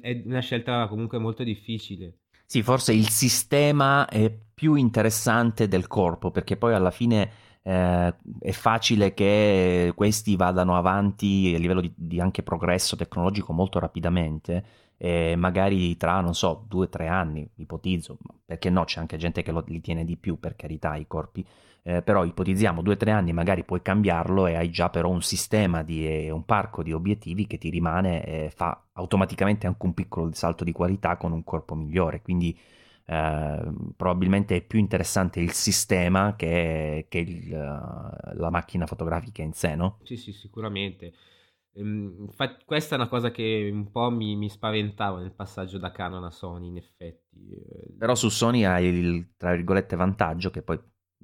è 0.01 0.21
una 0.25 0.39
scelta 0.41 0.87
comunque 0.87 1.17
molto 1.17 1.43
difficile. 1.43 2.17
Sì, 2.45 2.61
forse 2.61 2.93
il 2.93 3.09
sistema 3.09 4.07
è 4.07 4.31
più 4.53 4.75
interessante 4.75 5.67
del 5.67 5.87
corpo, 5.87 6.29
perché 6.31 6.57
poi 6.57 6.73
alla 6.73 6.91
fine 6.91 7.31
eh, 7.63 8.13
è 8.39 8.51
facile 8.51 9.13
che 9.13 9.91
questi 9.95 10.35
vadano 10.35 10.77
avanti 10.77 11.53
a 11.55 11.57
livello 11.57 11.81
di, 11.81 11.91
di 11.95 12.19
anche 12.19 12.43
progresso 12.43 12.95
tecnologico 12.95 13.53
molto 13.53 13.79
rapidamente 13.79 14.65
e 14.97 15.35
magari 15.35 15.97
tra, 15.97 16.21
non 16.21 16.35
so, 16.35 16.65
due 16.67 16.85
o 16.85 16.89
tre 16.89 17.07
anni, 17.07 17.49
ipotizzo, 17.55 18.17
perché 18.45 18.69
no, 18.69 18.83
c'è 18.85 18.99
anche 18.99 19.17
gente 19.17 19.41
che 19.41 19.51
lo, 19.51 19.63
li 19.67 19.81
tiene 19.81 20.05
di 20.05 20.15
più, 20.15 20.39
per 20.39 20.55
carità, 20.55 20.95
i 20.95 21.07
corpi, 21.07 21.45
eh, 21.83 22.01
però 22.01 22.23
ipotizziamo 22.23 22.81
due 22.81 22.93
o 22.93 22.97
tre 22.97 23.11
anni, 23.11 23.33
magari 23.33 23.63
puoi 23.63 23.81
cambiarlo 23.81 24.47
e 24.47 24.55
hai 24.55 24.69
già 24.69 24.89
però 24.89 25.09
un 25.09 25.21
sistema, 25.21 25.83
di, 25.83 26.07
eh, 26.07 26.31
un 26.31 26.45
parco 26.45 26.81
di 26.81 26.93
obiettivi 26.93 27.45
che 27.45 27.57
ti 27.57 27.69
rimane 27.69 28.25
e 28.25 28.51
fa 28.55 28.87
automaticamente 28.93 29.67
anche 29.67 29.85
un 29.85 29.93
piccolo 29.93 30.31
salto 30.33 30.63
di 30.63 30.71
qualità 30.71 31.17
con 31.17 31.33
un 31.33 31.43
corpo 31.43 31.75
migliore, 31.75 32.21
quindi 32.21 32.57
eh, 33.05 33.71
probabilmente 33.97 34.55
è 34.55 34.61
più 34.61 34.79
interessante 34.79 35.41
il 35.41 35.51
sistema 35.51 36.35
che, 36.37 37.05
che 37.09 37.17
il, 37.17 37.49
la 37.49 38.49
macchina 38.49 38.85
fotografica 38.85 39.41
in 39.41 39.51
sé, 39.51 39.75
no? 39.75 39.99
Sì, 40.03 40.15
sì, 40.15 40.31
sicuramente. 40.31 41.13
Ehm, 41.73 42.29
questa 42.65 42.95
è 42.95 42.97
una 42.97 43.07
cosa 43.09 43.31
che 43.31 43.69
un 43.71 43.91
po' 43.91 44.09
mi, 44.09 44.35
mi, 44.35 44.49
spaventava 44.49 45.19
nel 45.19 45.33
passaggio 45.33 45.79
da 45.79 45.91
Canon 45.91 46.23
a 46.23 46.29
Sony, 46.29 46.67
in 46.67 46.77
effetti. 46.77 47.39
Però 47.97 48.15
su 48.15 48.29
Sony 48.29 48.63
hai 48.63 48.85
il, 48.85 49.33
tra 49.35 49.53
virgolette, 49.53 49.95
vantaggio 49.95 50.49
che 50.49 50.61
poi 50.61 50.79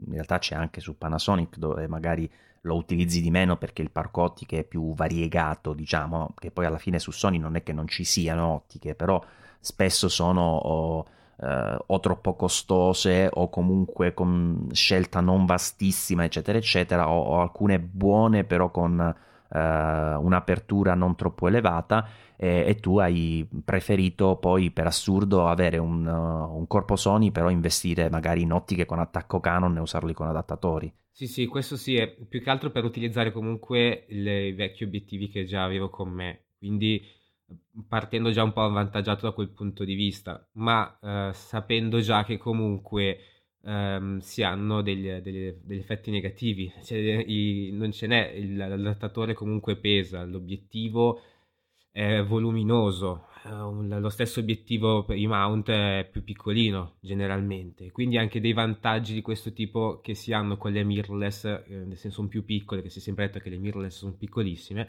in 0.05 0.13
realtà 0.13 0.39
c'è 0.39 0.55
anche 0.55 0.81
su 0.81 0.97
Panasonic 0.97 1.57
dove 1.57 1.87
magari 1.87 2.29
lo 2.61 2.75
utilizzi 2.75 3.21
di 3.21 3.31
meno 3.31 3.57
perché 3.57 3.81
il 3.81 3.91
parco 3.91 4.23
ottiche 4.23 4.59
è 4.59 4.63
più 4.63 4.93
variegato, 4.93 5.73
diciamo, 5.73 6.33
che 6.37 6.51
poi 6.51 6.65
alla 6.65 6.77
fine 6.77 6.99
su 6.99 7.11
Sony 7.11 7.37
non 7.37 7.55
è 7.55 7.63
che 7.63 7.73
non 7.73 7.87
ci 7.87 8.03
siano 8.03 8.47
ottiche, 8.55 8.95
però 8.95 9.23
spesso 9.59 10.09
sono 10.09 10.41
oh, 10.41 11.05
eh, 11.41 11.77
o 11.85 11.99
troppo 11.99 12.35
costose 12.35 13.29
o 13.31 13.49
comunque 13.49 14.13
con 14.13 14.67
scelta 14.71 15.21
non 15.21 15.45
vastissima, 15.45 16.23
eccetera, 16.23 16.57
eccetera, 16.57 17.09
o, 17.09 17.21
o 17.21 17.41
alcune 17.41 17.79
buone 17.79 18.43
però 18.43 18.69
con 18.71 19.15
eh, 19.51 19.59
un'apertura 20.15 20.93
non 20.93 21.15
troppo 21.15 21.47
elevata 21.47 22.07
e, 22.35 22.63
e, 22.67 22.75
tu 22.75 22.97
hai 22.99 23.47
preferito 23.65 24.37
poi 24.37 24.71
per 24.71 24.87
assurdo 24.87 25.47
avere 25.47 25.77
un, 25.77 26.05
uh, 26.05 26.57
un 26.57 26.67
corpo 26.67 26.95
Sony 26.95 27.31
però 27.31 27.49
investire 27.49 28.09
magari 28.09 28.43
in 28.43 28.53
ottiche 28.53 28.85
con 28.85 28.99
attacco 28.99 29.39
Canon 29.39 29.75
e 29.75 29.81
usarli 29.81 30.13
con 30.13 30.27
adattatori. 30.27 30.93
Sì, 31.11 31.27
sì, 31.27 31.47
questo 31.47 31.75
sì, 31.75 31.97
è 31.97 32.07
più 32.07 32.41
che 32.41 32.49
altro 32.49 32.69
per 32.69 32.85
utilizzare 32.85 33.33
comunque 33.33 34.05
i 34.07 34.53
vecchi 34.53 34.85
obiettivi 34.85 35.27
che 35.27 35.43
già 35.43 35.65
avevo 35.65 35.89
con 35.89 36.09
me, 36.09 36.45
quindi 36.57 37.01
partendo 37.87 38.31
già 38.31 38.43
un 38.43 38.53
po' 38.53 38.61
avvantaggiato 38.61 39.25
da 39.25 39.33
quel 39.33 39.49
punto 39.49 39.83
di 39.83 39.95
vista, 39.95 40.47
ma 40.53 40.97
eh, 41.01 41.31
sapendo 41.33 41.99
già 41.99 42.23
che 42.23 42.37
comunque 42.37 43.17
ehm, 43.63 44.19
si 44.19 44.43
hanno 44.43 44.81
degli, 44.81 45.09
degli, 45.19 45.53
degli, 45.61 45.79
effetti 45.79 46.11
negativi, 46.11 46.71
cioè, 46.83 46.97
i, 46.97 47.71
non 47.73 47.91
ce 47.91 48.07
n'è, 48.07 48.31
il, 48.31 48.55
l'adattatore 48.55 49.33
comunque 49.33 49.75
pesa, 49.77 50.23
l'obiettivo 50.23 51.21
è 51.91 52.21
voluminoso, 52.23 53.27
eh, 53.45 53.99
lo 53.99 54.09
stesso 54.09 54.39
obiettivo 54.39 55.03
per 55.03 55.17
i 55.17 55.27
mount 55.27 55.69
è 55.69 56.07
più 56.09 56.23
piccolino 56.23 56.95
generalmente, 56.99 57.91
quindi 57.91 58.17
anche 58.17 58.39
dei 58.39 58.53
vantaggi 58.53 59.13
di 59.13 59.21
questo 59.21 59.51
tipo 59.53 59.99
che 60.01 60.13
si 60.13 60.31
hanno 60.33 60.57
con 60.57 60.71
le 60.71 60.83
mirrorless, 60.83 61.45
eh, 61.45 61.63
nel 61.67 61.97
senso 61.97 62.17
sono 62.17 62.27
più 62.27 62.45
piccole, 62.45 62.81
che 62.81 62.89
si 62.89 62.99
è 62.99 63.01
sempre 63.01 63.25
detto 63.27 63.39
che 63.39 63.49
le 63.49 63.57
mirrorless 63.57 63.97
sono 63.97 64.13
piccolissime, 64.13 64.87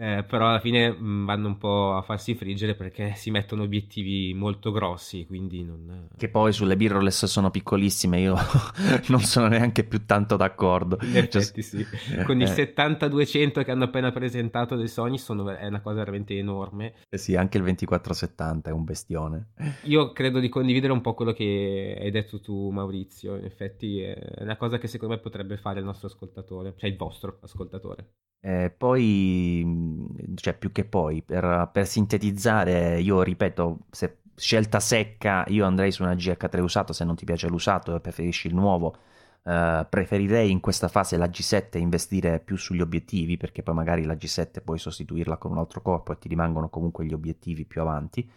eh, 0.00 0.24
però 0.24 0.48
alla 0.48 0.60
fine 0.60 0.90
mh, 0.90 1.26
vanno 1.26 1.48
un 1.48 1.58
po' 1.58 1.94
a 1.94 2.00
farsi 2.00 2.34
friggere 2.34 2.74
perché 2.74 3.12
si 3.16 3.30
mettono 3.30 3.64
obiettivi 3.64 4.32
molto 4.32 4.72
grossi, 4.72 5.26
quindi 5.26 5.62
non... 5.62 6.08
Che 6.16 6.30
poi 6.30 6.54
sulle 6.54 6.74
mirrorless 6.74 7.26
sono 7.26 7.50
piccolissime, 7.50 8.18
io 8.18 8.34
non 9.08 9.20
sono 9.20 9.48
neanche 9.48 9.84
più 9.84 10.06
tanto 10.06 10.36
d'accordo. 10.36 10.96
In 11.02 11.16
effetti 11.18 11.62
cioè, 11.62 11.84
sì. 11.84 11.86
Con 12.24 12.40
il 12.40 12.48
70-200 12.48 13.62
che 13.62 13.70
hanno 13.70 13.84
appena 13.84 14.10
presentato 14.10 14.74
del 14.74 14.88
Sony 14.88 15.18
sono, 15.18 15.50
è 15.50 15.66
una 15.66 15.82
cosa 15.82 15.98
veramente 15.98 16.34
enorme. 16.34 16.94
Eh 17.10 17.18
sì, 17.18 17.36
anche 17.36 17.58
il 17.58 17.64
2470 17.64 18.70
è 18.70 18.72
un 18.72 18.84
bestione. 18.84 19.50
Io 19.82 20.12
credo 20.12 20.40
di 20.40 20.48
condividere 20.48 20.94
un 20.94 21.02
po' 21.02 21.12
quello 21.12 21.34
che 21.34 21.98
hai 22.00 22.10
detto 22.10 22.40
tu 22.40 22.70
Maurizio, 22.70 23.36
in 23.36 23.44
effetti 23.44 24.00
è 24.00 24.16
una 24.38 24.56
cosa 24.56 24.78
che 24.78 24.86
secondo 24.86 25.14
me 25.14 25.20
potrebbe 25.20 25.58
fare 25.58 25.80
il 25.80 25.84
nostro 25.84 26.06
ascoltatore, 26.06 26.72
cioè 26.78 26.88
il 26.88 26.96
vostro 26.96 27.38
ascoltatore. 27.42 28.12
Eh, 28.42 28.70
poi, 28.74 29.62
mhmm, 29.64 30.34
cioè 30.36 30.54
più 30.56 30.72
che 30.72 30.84
poi, 30.84 31.22
per, 31.22 31.68
per, 31.72 31.86
sintetizzare, 31.86 33.00
io 33.00 33.22
ripeto, 33.22 33.78
se 33.90 34.18
scelta 34.34 34.80
secca, 34.80 35.44
io 35.48 35.66
andrei 35.66 35.92
su 35.92 36.02
una 36.02 36.14
GH3 36.14 36.60
usato, 36.60 36.92
se 36.94 37.04
non 37.04 37.14
ti 37.16 37.24
piace 37.26 37.48
l'usato 37.48 37.94
e 37.94 38.00
preferisci 38.00 38.46
il 38.46 38.54
nuovo, 38.54 38.96
eh, 39.42 39.86
preferirei 39.88 40.50
in 40.50 40.60
questa 40.60 40.88
fase 40.88 41.16
la 41.16 41.26
G7 41.26 41.78
investire 41.78 42.40
più 42.40 42.56
sugli 42.56 42.80
obiettivi, 42.80 43.36
perché 43.36 43.62
poi 43.62 43.74
magari 43.74 44.04
la 44.04 44.14
G7 44.14 44.62
puoi 44.64 44.78
sostituirla 44.78 45.36
con 45.36 45.52
un 45.52 45.58
altro 45.58 45.82
corpo 45.82 46.12
e 46.12 46.18
ti 46.18 46.28
rimangono 46.28 46.68
comunque 46.70 47.04
gli 47.04 47.12
obiettivi 47.12 47.64
più 47.66 47.82
avanti. 47.82 48.28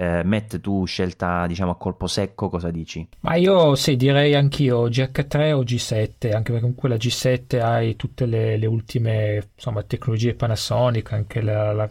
Eh, 0.00 0.22
Matt, 0.22 0.60
tu 0.60 0.84
scelta 0.84 1.44
diciamo 1.48 1.72
a 1.72 1.76
colpo 1.76 2.06
secco, 2.06 2.48
cosa 2.48 2.70
dici? 2.70 3.04
Ma 3.22 3.34
io 3.34 3.74
sì, 3.74 3.96
direi 3.96 4.36
anch'io 4.36 4.86
GH3 4.86 5.52
o 5.54 5.62
G7, 5.64 6.32
anche 6.32 6.52
perché 6.52 6.60
comunque 6.60 6.88
la 6.88 6.94
G7 6.94 7.60
hai 7.60 7.96
tutte 7.96 8.24
le, 8.26 8.56
le 8.58 8.66
ultime 8.66 9.48
insomma, 9.56 9.82
tecnologie 9.82 10.34
Panasonic, 10.34 11.12
anche 11.12 11.40
la, 11.40 11.72
la, 11.72 11.90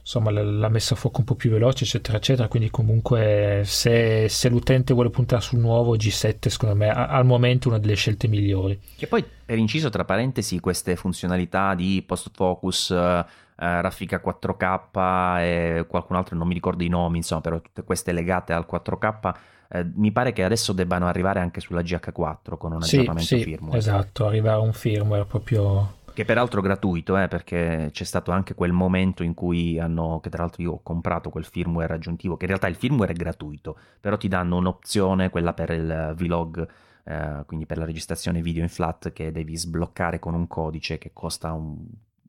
insomma, 0.00 0.30
la, 0.30 0.70
messa 0.70 0.94
a 0.94 0.96
fuoco 0.96 1.18
un 1.18 1.26
po' 1.26 1.34
più 1.34 1.50
veloce, 1.50 1.84
eccetera, 1.84 2.16
eccetera. 2.16 2.48
Quindi 2.48 2.70
comunque 2.70 3.64
se, 3.66 4.30
se 4.30 4.48
l'utente 4.48 4.94
vuole 4.94 5.10
puntare 5.10 5.42
sul 5.42 5.58
nuovo, 5.58 5.94
G7 5.94 6.48
secondo 6.48 6.74
me 6.74 6.88
a, 6.88 7.08
al 7.08 7.26
momento 7.26 7.68
è 7.68 7.72
una 7.72 7.80
delle 7.80 7.96
scelte 7.96 8.28
migliori. 8.28 8.80
Che 8.96 9.06
poi, 9.06 9.22
per 9.44 9.58
inciso, 9.58 9.90
tra 9.90 10.06
parentesi, 10.06 10.58
queste 10.58 10.96
funzionalità 10.96 11.74
di 11.74 12.02
post-focus 12.06 12.92
eh, 12.92 13.24
raffica 13.56 14.20
4K 14.24 15.38
e 15.40 15.86
qualcun 15.88 16.16
altro, 16.16 16.36
non 16.36 16.46
mi 16.46 16.54
ricordo 16.54 16.82
i 16.82 16.88
nomi, 16.88 17.18
insomma, 17.18 17.40
però 17.40 17.60
tutte 17.60 17.84
queste 17.84 18.12
legate 18.12 18.52
al 18.52 18.66
4K. 18.70 19.34
Eh, 19.68 19.90
mi 19.94 20.12
pare 20.12 20.32
che 20.32 20.44
adesso 20.44 20.72
debbano 20.72 21.06
arrivare 21.06 21.40
anche 21.40 21.60
sulla 21.60 21.80
GH4 21.80 22.58
con 22.58 22.72
un 22.72 22.82
aggiornamento 22.82 23.36
sì, 23.36 23.42
firmware. 23.42 23.78
Esatto, 23.78 24.26
arriva 24.26 24.58
un 24.58 24.72
firmware 24.72 25.24
proprio 25.24 26.00
che 26.14 26.24
peraltro 26.26 26.60
è 26.60 26.62
gratuito, 26.62 27.16
eh, 27.16 27.26
perché 27.28 27.88
c'è 27.90 28.04
stato 28.04 28.32
anche 28.32 28.54
quel 28.54 28.72
momento 28.72 29.22
in 29.22 29.32
cui 29.34 29.78
hanno, 29.78 30.20
che 30.20 30.28
tra 30.28 30.42
l'altro 30.42 30.62
io 30.62 30.72
ho 30.72 30.80
comprato 30.82 31.30
quel 31.30 31.44
firmware 31.44 31.94
aggiuntivo, 31.94 32.36
che 32.36 32.42
in 32.44 32.48
realtà 32.48 32.68
il 32.68 32.74
firmware 32.74 33.12
è 33.12 33.16
gratuito, 33.16 33.78
però 34.00 34.16
ti 34.16 34.28
danno 34.28 34.56
un'opzione, 34.56 35.30
quella 35.30 35.54
per 35.54 35.70
il 35.70 36.12
vlog, 36.16 36.68
eh, 37.04 37.42
quindi 37.46 37.64
per 37.64 37.78
la 37.78 37.86
registrazione 37.86 38.42
video 38.42 38.62
in 38.62 38.68
flat, 38.68 39.12
che 39.12 39.32
devi 39.32 39.56
sbloccare 39.56 40.18
con 40.18 40.34
un 40.34 40.46
codice 40.46 40.98
che 40.98 41.12
costa 41.14 41.52
un 41.52 41.78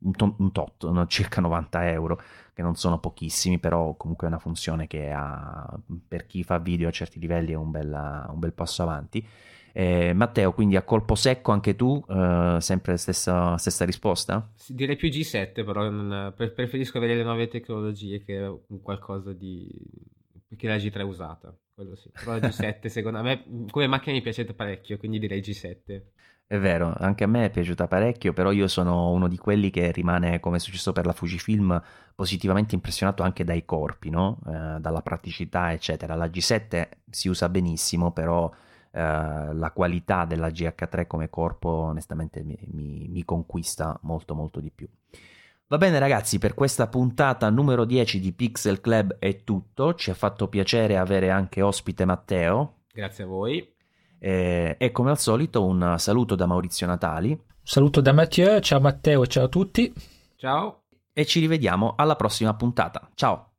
un, 0.04 0.12
to- 0.12 0.36
un 0.38 0.52
tot, 0.52 1.06
circa 1.06 1.40
90 1.40 1.90
euro, 1.90 2.20
che 2.52 2.62
non 2.62 2.76
sono 2.76 2.98
pochissimi, 2.98 3.58
però 3.58 3.94
comunque 3.96 4.26
è 4.26 4.30
una 4.30 4.38
funzione 4.38 4.86
che 4.86 5.10
ha, 5.10 5.68
per 6.06 6.26
chi 6.26 6.44
fa 6.44 6.58
video 6.58 6.88
a 6.88 6.92
certi 6.92 7.18
livelli 7.18 7.52
è 7.52 7.56
un, 7.56 7.70
bella, 7.70 8.28
un 8.30 8.38
bel 8.38 8.52
passo 8.52 8.82
avanti. 8.82 9.26
Eh, 9.76 10.12
Matteo, 10.14 10.52
quindi 10.52 10.76
a 10.76 10.82
colpo 10.82 11.16
secco 11.16 11.50
anche 11.50 11.74
tu, 11.74 12.00
eh, 12.08 12.58
sempre 12.60 12.96
stessa, 12.96 13.56
stessa 13.58 13.84
risposta? 13.84 14.52
direi 14.68 14.94
più 14.94 15.08
G7, 15.08 15.64
però 15.64 15.90
non, 15.90 16.32
preferisco 16.36 16.98
avere 16.98 17.16
le 17.16 17.24
nuove 17.24 17.48
tecnologie 17.48 18.22
che 18.22 18.60
qualcosa 18.80 19.32
di... 19.32 19.68
che 20.56 20.68
la 20.68 20.76
G3 20.76 21.02
usata, 21.02 21.52
quello 21.74 21.96
sì. 21.96 22.08
Però 22.12 22.38
la 22.38 22.38
G7 22.46 22.86
secondo 22.86 23.20
me 23.20 23.42
come 23.68 23.88
macchina 23.88 24.14
mi 24.14 24.22
piace 24.22 24.44
parecchio, 24.44 24.96
quindi 24.96 25.18
direi 25.18 25.40
G7. 25.40 26.02
È 26.46 26.58
vero, 26.58 26.92
anche 26.98 27.24
a 27.24 27.26
me 27.26 27.46
è 27.46 27.50
piaciuta 27.50 27.88
parecchio, 27.88 28.32
però 28.34 28.52
io 28.52 28.68
sono 28.68 29.10
uno 29.10 29.28
di 29.28 29.38
quelli 29.38 29.70
che 29.70 29.90
rimane, 29.90 30.40
come 30.40 30.56
è 30.56 30.60
successo 30.60 30.92
per 30.92 31.06
la 31.06 31.12
Fujifilm, 31.12 31.82
positivamente 32.14 32.74
impressionato 32.74 33.22
anche 33.22 33.44
dai 33.44 33.64
corpi, 33.64 34.10
no? 34.10 34.38
eh, 34.46 34.78
dalla 34.78 35.00
praticità, 35.00 35.72
eccetera. 35.72 36.14
La 36.14 36.26
G7 36.26 36.88
si 37.08 37.28
usa 37.28 37.48
benissimo, 37.48 38.12
però 38.12 38.52
eh, 38.96 39.00
la 39.52 39.70
qualità 39.74 40.24
della 40.26 40.48
GH3 40.48 41.06
come 41.06 41.30
corpo 41.30 41.68
onestamente 41.68 42.44
mi, 42.44 42.56
mi, 42.72 43.08
mi 43.08 43.24
conquista 43.24 43.98
molto 44.02 44.34
molto 44.34 44.60
di 44.60 44.70
più. 44.70 44.86
Va 45.66 45.78
bene 45.78 45.98
ragazzi, 45.98 46.38
per 46.38 46.54
questa 46.54 46.86
puntata 46.86 47.48
numero 47.50 47.84
10 47.84 48.20
di 48.20 48.32
Pixel 48.32 48.80
Club 48.80 49.16
è 49.18 49.42
tutto, 49.42 49.94
ci 49.94 50.10
ha 50.10 50.14
fatto 50.14 50.46
piacere 50.46 50.98
avere 50.98 51.30
anche 51.30 51.62
ospite 51.62 52.04
Matteo. 52.04 52.82
Grazie 52.92 53.24
a 53.24 53.26
voi. 53.26 53.73
Eh, 54.26 54.76
e 54.78 54.90
come 54.90 55.10
al 55.10 55.18
solito 55.18 55.66
un 55.66 55.96
saluto 55.98 56.34
da 56.34 56.46
Maurizio 56.46 56.86
Natali. 56.86 57.38
Saluto 57.62 58.00
da 58.00 58.14
Mathieu, 58.14 58.58
ciao 58.60 58.80
Matteo, 58.80 59.26
ciao 59.26 59.44
a 59.44 59.48
tutti. 59.48 59.92
Ciao. 60.36 60.84
E 61.12 61.26
ci 61.26 61.40
rivediamo 61.40 61.92
alla 61.94 62.16
prossima 62.16 62.54
puntata. 62.54 63.10
Ciao. 63.14 63.53